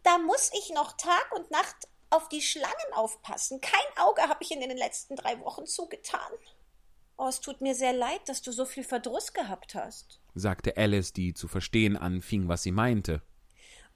Da 0.03 0.17
muss 0.19 0.51
ich 0.57 0.71
noch 0.73 0.93
Tag 0.97 1.31
und 1.35 1.51
Nacht 1.51 1.75
auf 2.09 2.29
die 2.29 2.41
Schlangen 2.41 2.93
aufpassen. 2.93 3.59
Kein 3.59 3.97
Auge 3.97 4.21
habe 4.21 4.41
ich 4.41 4.51
in 4.51 4.61
den 4.61 4.77
letzten 4.77 5.15
drei 5.17 5.39
Wochen 5.41 5.65
zugetan. 5.65 6.31
Oh, 7.17 7.27
es 7.27 7.41
tut 7.41 7.59
mir 7.61 7.75
sehr 7.75 7.93
leid, 7.93 8.21
dass 8.29 8.41
du 8.41 8.51
so 8.51 8.65
viel 8.65 8.83
Verdruss 8.85 9.33
gehabt 9.33 9.75
hast. 9.75 10.21
sagte 10.35 10.77
Alice, 10.77 11.11
die 11.13 11.33
zu 11.33 11.47
verstehen 11.47 11.97
anfing, 11.97 12.47
was 12.47 12.63
sie 12.63 12.71
meinte. 12.71 13.21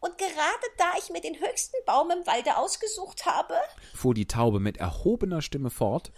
Und 0.02 0.18
gerade 0.18 0.68
da 0.78 0.94
ich 0.98 1.10
mir 1.10 1.22
den 1.22 1.40
höchsten 1.40 1.78
Baum 1.86 2.12
im 2.12 2.28
Walde 2.28 2.58
ausgesucht 2.58 3.26
habe, 3.26 3.56
fuhr 3.96 4.14
die 4.14 4.28
Taube 4.28 4.60
mit 4.60 4.78
erhobener 4.78 5.42
Stimme 5.42 5.70
fort, 5.70 6.12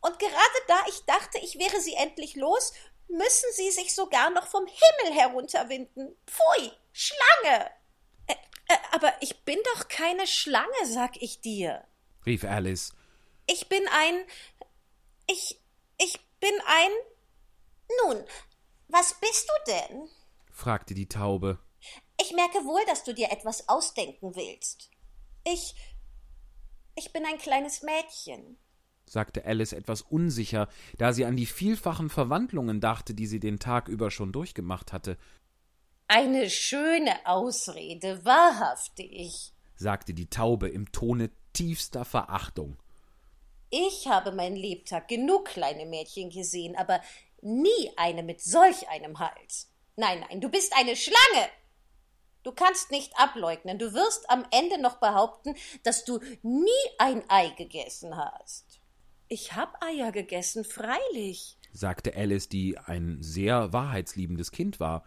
und 0.00 0.18
gerade 0.18 0.58
da 0.66 0.78
ich 0.88 1.04
dachte, 1.04 1.38
ich 1.38 1.58
wäre 1.58 1.80
sie 1.80 1.94
endlich 1.94 2.34
los, 2.36 2.72
müssen 3.08 3.48
sie 3.52 3.70
sich 3.70 3.94
sogar 3.94 4.30
noch 4.30 4.46
vom 4.46 4.66
Himmel 4.66 5.18
herunterwinden. 5.18 6.16
Pfui, 6.26 6.72
Schlange! 6.92 7.70
Äh, 8.26 8.34
äh, 8.68 8.78
aber 8.92 9.12
ich 9.20 9.44
bin 9.44 9.58
doch 9.74 9.88
keine 9.88 10.26
Schlange, 10.26 10.86
sag 10.86 11.20
ich 11.20 11.40
dir. 11.40 11.84
rief 12.24 12.44
Alice. 12.44 12.92
Ich 13.46 13.68
bin 13.68 13.82
ein. 13.88 14.24
Ich. 15.26 15.60
Ich 15.98 16.18
bin 16.40 16.54
ein. 16.66 16.90
Nun, 18.04 18.24
was 18.88 19.14
bist 19.20 19.48
du 19.48 19.72
denn? 19.72 20.08
fragte 20.50 20.94
die 20.94 21.08
Taube. 21.08 21.58
Ich 22.22 22.32
merke 22.34 22.64
wohl, 22.66 22.80
dass 22.86 23.04
du 23.04 23.14
dir 23.14 23.30
etwas 23.30 23.68
ausdenken 23.68 24.34
willst. 24.34 24.90
Ich. 25.44 25.74
Ich 26.96 27.12
bin 27.12 27.24
ein 27.24 27.38
kleines 27.38 27.82
Mädchen. 27.82 28.58
sagte 29.06 29.44
Alice 29.44 29.72
etwas 29.72 30.02
unsicher, 30.02 30.68
da 30.98 31.12
sie 31.12 31.24
an 31.24 31.36
die 31.36 31.46
vielfachen 31.46 32.10
Verwandlungen 32.10 32.80
dachte, 32.80 33.14
die 33.14 33.26
sie 33.26 33.40
den 33.40 33.58
Tag 33.58 33.88
über 33.88 34.10
schon 34.10 34.32
durchgemacht 34.32 34.92
hatte, 34.92 35.16
Eine 36.08 36.50
schöne 36.50 37.24
Ausrede, 37.24 38.24
wahrhaftig. 38.24 39.52
sagte 39.76 40.12
die 40.12 40.28
Taube 40.28 40.68
im 40.68 40.92
Tone 40.92 41.30
tiefster 41.52 42.04
Verachtung. 42.04 42.76
Ich 43.70 44.08
habe 44.08 44.32
mein 44.32 44.56
Lebtag 44.56 45.08
genug 45.08 45.46
kleine 45.46 45.86
Mädchen 45.86 46.28
gesehen, 46.30 46.76
aber 46.76 47.00
nie 47.40 47.92
eine 47.96 48.22
mit 48.24 48.40
solch 48.40 48.88
einem 48.88 49.18
Hals. 49.20 49.72
Nein, 49.96 50.24
nein, 50.28 50.40
du 50.40 50.48
bist 50.48 50.72
eine 50.76 50.96
Schlange. 50.96 51.48
Du 52.42 52.52
kannst 52.52 52.90
nicht 52.90 53.12
ableugnen, 53.18 53.78
du 53.78 53.92
wirst 53.92 54.30
am 54.30 54.46
Ende 54.50 54.80
noch 54.80 54.96
behaupten, 54.96 55.54
dass 55.82 56.04
du 56.04 56.20
nie 56.42 56.68
ein 56.98 57.22
Ei 57.28 57.50
gegessen 57.50 58.16
hast. 58.16 58.80
Ich 59.28 59.52
hab 59.54 59.82
Eier 59.82 60.10
gegessen, 60.10 60.64
freilich. 60.64 61.56
sagte 61.72 62.14
Alice, 62.16 62.48
die 62.48 62.78
ein 62.78 63.18
sehr 63.22 63.72
wahrheitsliebendes 63.72 64.50
Kind 64.50 64.80
war. 64.80 65.04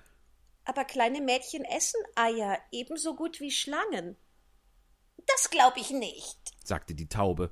Aber 0.64 0.86
kleine 0.86 1.20
Mädchen 1.20 1.66
essen 1.66 2.00
Eier 2.16 2.58
ebenso 2.72 3.16
gut 3.16 3.42
wie 3.42 3.52
Schlangen. 3.52 4.16
Das 5.28 5.50
glaub 5.50 5.76
ich 5.76 5.92
nicht. 5.92 6.38
sagte 6.64 6.96
die 6.96 7.10
Taube. 7.10 7.52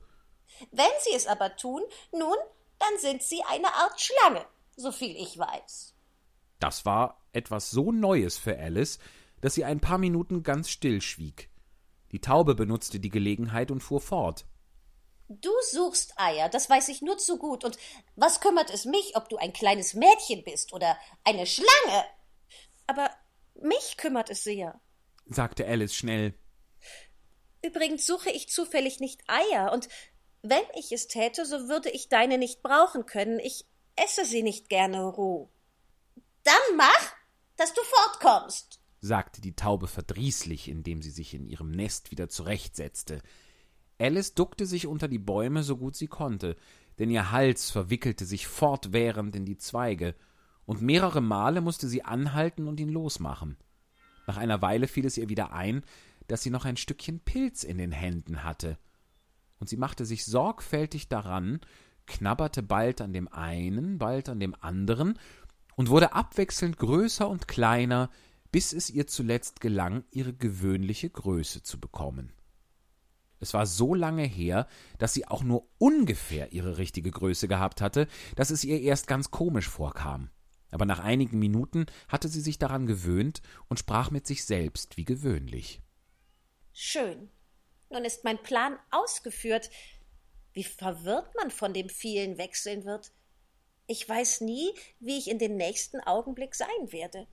Wenn 0.72 0.92
sie 1.02 1.16
es 1.16 1.28
aber 1.28 1.56
tun, 1.56 1.82
nun, 2.12 2.38
dann 2.80 3.00
sind 3.00 3.22
sie 3.22 3.42
eine 3.50 3.74
Art 3.74 4.00
Schlange, 4.00 4.46
soviel 4.78 5.16
ich 5.16 5.38
weiß. 5.38 5.94
Das 6.60 6.86
war 6.86 7.22
etwas 7.34 7.72
so 7.72 7.92
Neues 7.92 8.38
für 8.38 8.58
Alice, 8.58 9.00
dass 9.42 9.54
sie 9.56 9.66
ein 9.66 9.80
paar 9.80 9.98
Minuten 9.98 10.44
ganz 10.44 10.70
still 10.70 11.02
schwieg. 11.02 11.50
Die 12.12 12.22
Taube 12.22 12.56
benutzte 12.56 13.00
die 13.00 13.10
Gelegenheit 13.10 13.72
und 13.72 13.82
fuhr 13.82 14.02
fort. 14.02 14.46
Du 15.28 15.52
suchst 15.72 16.14
Eier, 16.18 16.50
das 16.50 16.70
weiß 16.70 16.90
ich 16.90 17.02
nur 17.02 17.18
zu 17.18 17.38
gut. 17.38 17.64
Und 17.64 17.78
was 18.16 18.42
kümmert 18.42 18.70
es 18.70 18.86
mich, 18.86 19.16
ob 19.16 19.30
du 19.30 19.38
ein 19.38 19.54
kleines 19.54 19.94
Mädchen 19.94 20.44
bist 20.44 20.74
oder 20.74 20.98
eine 21.24 21.46
Schlange? 21.46 22.06
Aber 22.88 23.10
mich 23.56 23.96
kümmert 23.98 24.30
es 24.30 24.44
sehr. 24.44 24.82
sagte 25.26 25.66
Alice 25.66 25.96
schnell. 25.96 26.34
Übrigens 27.64 28.06
suche 28.06 28.30
ich 28.32 28.50
zufällig 28.50 29.00
nicht 29.00 29.22
Eier, 29.28 29.72
und 29.72 29.88
wenn 30.42 30.64
ich 30.76 30.92
es 30.92 31.08
täte, 31.08 31.46
so 31.46 31.70
würde 31.70 31.90
ich 31.90 32.10
deine 32.10 32.38
nicht 32.38 32.62
brauchen 32.64 33.06
können. 33.06 33.40
Ich 33.40 33.66
esse 33.96 34.26
sie 34.26 34.42
nicht 34.42 34.70
gerne 34.70 35.04
roh. 35.06 35.52
Dann 36.44 36.76
mach, 36.76 37.14
dass 37.58 37.74
du 37.74 37.82
fortkommst. 37.84 38.81
Sagte 39.02 39.42
die 39.42 39.56
Taube 39.56 39.88
verdrießlich, 39.88 40.70
indem 40.70 41.02
sie 41.02 41.10
sich 41.10 41.34
in 41.34 41.46
ihrem 41.48 41.72
Nest 41.72 42.12
wieder 42.12 42.30
zurechtsetzte. 42.30 43.22
Alice 44.00 44.36
duckte 44.36 44.66
sich 44.66 44.88
unter 44.88 45.08
die 45.08 45.20
Bäume 45.20 45.64
so 45.64 45.76
gut 45.76 45.96
sie 45.96 46.08
konnte, 46.08 46.56
denn 47.00 47.10
ihr 47.10 47.32
Hals 47.32 47.72
verwickelte 47.72 48.26
sich 48.26 48.48
fortwährend 48.48 49.36
in 49.36 49.46
die 49.46 49.58
Zweige, 49.58 50.16
und 50.66 50.82
mehrere 50.82 51.22
Male 51.22 51.60
musste 51.60 51.88
sie 51.88 52.06
anhalten 52.06 52.68
und 52.68 52.80
ihn 52.80 52.90
losmachen. 52.90 53.58
Nach 54.28 54.38
einer 54.38 54.62
Weile 54.62 54.88
fiel 54.88 55.06
es 55.06 55.18
ihr 55.18 55.28
wieder 55.28 55.52
ein, 55.52 55.84
dass 56.28 56.44
sie 56.44 56.52
noch 56.52 56.66
ein 56.66 56.78
Stückchen 56.78 57.20
Pilz 57.20 57.64
in 57.64 57.80
den 57.80 57.92
Händen 57.92 58.44
hatte, 58.44 58.78
und 59.60 59.68
sie 59.68 59.78
machte 59.78 60.06
sich 60.06 60.26
sorgfältig 60.26 61.08
daran, 61.08 61.60
knabberte 62.08 62.64
bald 62.64 63.02
an 63.02 63.14
dem 63.14 63.28
einen, 63.28 63.98
bald 63.98 64.30
an 64.30 64.40
dem 64.40 64.56
anderen 64.60 65.20
und 65.76 65.90
wurde 65.90 66.14
abwechselnd 66.14 66.78
größer 66.78 67.28
und 67.30 67.48
kleiner, 67.48 68.10
bis 68.52 68.74
es 68.74 68.90
ihr 68.90 69.08
zuletzt 69.08 69.62
gelang, 69.62 70.04
ihre 70.12 70.34
gewöhnliche 70.34 71.10
Größe 71.10 71.64
zu 71.64 71.80
bekommen. 71.80 72.34
Es 73.40 73.54
war 73.56 73.66
so 73.66 73.96
lange 73.96 74.24
her, 74.24 74.68
dass 75.00 75.14
sie 75.14 75.28
auch 75.28 75.42
nur 75.42 75.68
ungefähr 75.80 76.54
ihre 76.54 76.78
richtige 76.78 77.10
Größe 77.10 77.48
gehabt 77.48 77.82
hatte, 77.82 78.08
dass 78.36 78.52
es 78.52 78.64
ihr 78.64 78.80
erst 78.80 79.08
ganz 79.08 79.32
komisch 79.32 79.68
vorkam. 79.68 80.30
Aber 80.70 80.86
nach 80.86 81.00
einigen 81.00 81.40
Minuten 81.40 81.88
hatte 82.08 82.30
sie 82.30 82.40
sich 82.40 82.60
daran 82.60 82.86
gewöhnt 82.86 83.42
und 83.68 83.78
sprach 83.78 84.12
mit 84.12 84.28
sich 84.28 84.46
selbst 84.46 84.96
wie 84.96 85.06
gewöhnlich. 85.06 85.82
Schön. 86.72 87.30
Nun 87.90 88.06
ist 88.06 88.24
mein 88.24 88.42
Plan 88.42 88.78
ausgeführt. 88.92 89.70
Wie 90.54 90.64
verwirrt 90.64 91.34
man 91.36 91.52
von 91.52 91.74
dem 91.74 91.90
vielen 91.90 92.38
wechseln 92.38 92.86
wird. 92.86 93.12
Ich 93.88 94.08
weiß 94.08 94.42
nie, 94.42 94.70
wie 95.00 95.18
ich 95.18 95.30
in 95.30 95.40
den 95.40 95.58
nächsten 95.58 96.00
Augenblick 96.00 96.56
sein 96.56 96.92
werde. 96.92 97.28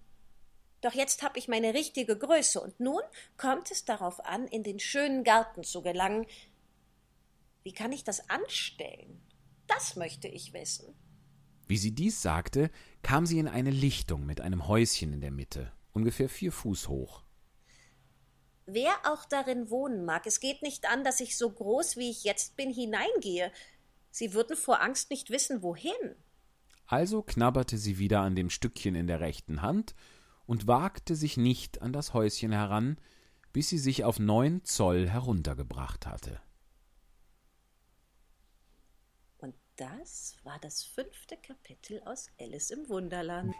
Doch 0.80 0.92
jetzt 0.92 1.22
habe 1.22 1.38
ich 1.38 1.48
meine 1.48 1.74
richtige 1.74 2.16
Größe 2.16 2.60
und 2.60 2.78
nun 2.78 3.02
kommt 3.36 3.70
es 3.70 3.84
darauf 3.84 4.24
an, 4.24 4.46
in 4.46 4.62
den 4.62 4.78
schönen 4.78 5.24
Garten 5.24 5.64
zu 5.64 5.82
gelangen. 5.82 6.26
Wie 7.64 7.72
kann 7.72 7.92
ich 7.92 8.04
das 8.04 8.30
anstellen? 8.30 9.20
Das 9.66 9.96
möchte 9.96 10.28
ich 10.28 10.52
wissen. 10.52 10.94
Wie 11.66 11.76
sie 11.76 11.94
dies 11.94 12.22
sagte, 12.22 12.70
kam 13.02 13.26
sie 13.26 13.38
in 13.38 13.48
eine 13.48 13.70
Lichtung 13.70 14.24
mit 14.24 14.40
einem 14.40 14.68
Häuschen 14.68 15.12
in 15.12 15.20
der 15.20 15.32
Mitte, 15.32 15.72
ungefähr 15.92 16.28
vier 16.28 16.52
Fuß 16.52 16.88
hoch. 16.88 17.24
Wer 18.64 18.92
auch 19.04 19.24
darin 19.24 19.70
wohnen 19.70 20.04
mag, 20.04 20.26
es 20.26 20.40
geht 20.40 20.62
nicht 20.62 20.88
an, 20.88 21.02
dass 21.04 21.20
ich 21.20 21.36
so 21.36 21.50
groß 21.50 21.96
wie 21.96 22.10
ich 22.10 22.24
jetzt 22.24 22.56
bin 22.56 22.72
hineingehe. 22.72 23.50
Sie 24.10 24.32
würden 24.32 24.56
vor 24.56 24.80
Angst 24.80 25.10
nicht 25.10 25.30
wissen, 25.30 25.62
wohin. 25.62 25.92
Also 26.86 27.22
knabberte 27.22 27.76
sie 27.76 27.98
wieder 27.98 28.20
an 28.20 28.34
dem 28.34 28.48
Stückchen 28.48 28.94
in 28.94 29.06
der 29.06 29.20
rechten 29.20 29.60
Hand 29.60 29.94
und 30.48 30.66
wagte 30.66 31.14
sich 31.14 31.36
nicht 31.36 31.82
an 31.82 31.92
das 31.92 32.14
Häuschen 32.14 32.52
heran, 32.52 32.96
bis 33.52 33.68
sie 33.68 33.76
sich 33.76 34.04
auf 34.04 34.18
neun 34.18 34.64
Zoll 34.64 35.06
heruntergebracht 35.06 36.06
hatte. 36.06 36.40
Und 39.36 39.54
das 39.76 40.38
war 40.44 40.58
das 40.60 40.84
fünfte 40.84 41.36
Kapitel 41.36 42.00
aus 42.06 42.30
Alice 42.40 42.70
im 42.70 42.88
Wunderland. 42.88 43.54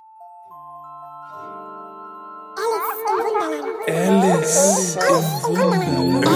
Alice 3.86 4.96
im 4.96 5.12
Wunderland. 5.44 6.26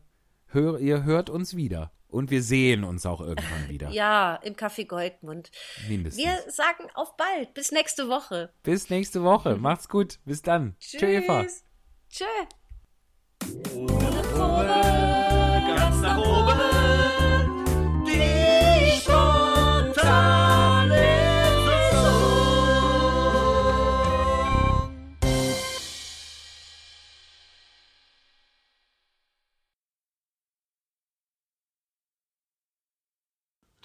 hör, 0.47 0.79
ihr 0.79 1.03
hört 1.03 1.29
uns 1.29 1.55
wieder 1.55 1.91
und 2.07 2.31
wir 2.31 2.41
sehen 2.41 2.83
uns 2.83 3.05
auch 3.05 3.21
irgendwann 3.21 3.69
wieder. 3.69 3.89
Ja, 3.89 4.35
im 4.35 4.55
Café 4.55 4.85
Goldmund. 4.85 5.51
Mindestens. 5.87 6.23
Wir 6.23 6.51
sagen 6.51 6.85
auf 6.93 7.15
bald. 7.17 7.53
Bis 7.53 7.71
nächste 7.71 8.07
Woche. 8.09 8.53
Bis 8.63 8.89
nächste 8.89 9.23
Woche. 9.23 9.57
Macht's 9.57 9.89
gut. 9.89 10.19
Bis 10.25 10.41
dann. 10.41 10.75
Tschö, 10.79 11.05
Eva. 11.05 11.43
Tschüss. 11.43 11.63
Tschö. 12.09 12.25
ganz 15.75 16.01
nach 16.01 16.17
oben. 16.17 16.76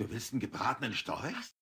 Du 0.02 0.10
willst 0.10 0.32
einen 0.32 0.40
gebratenen 0.40 0.94
Storch? 0.94 1.50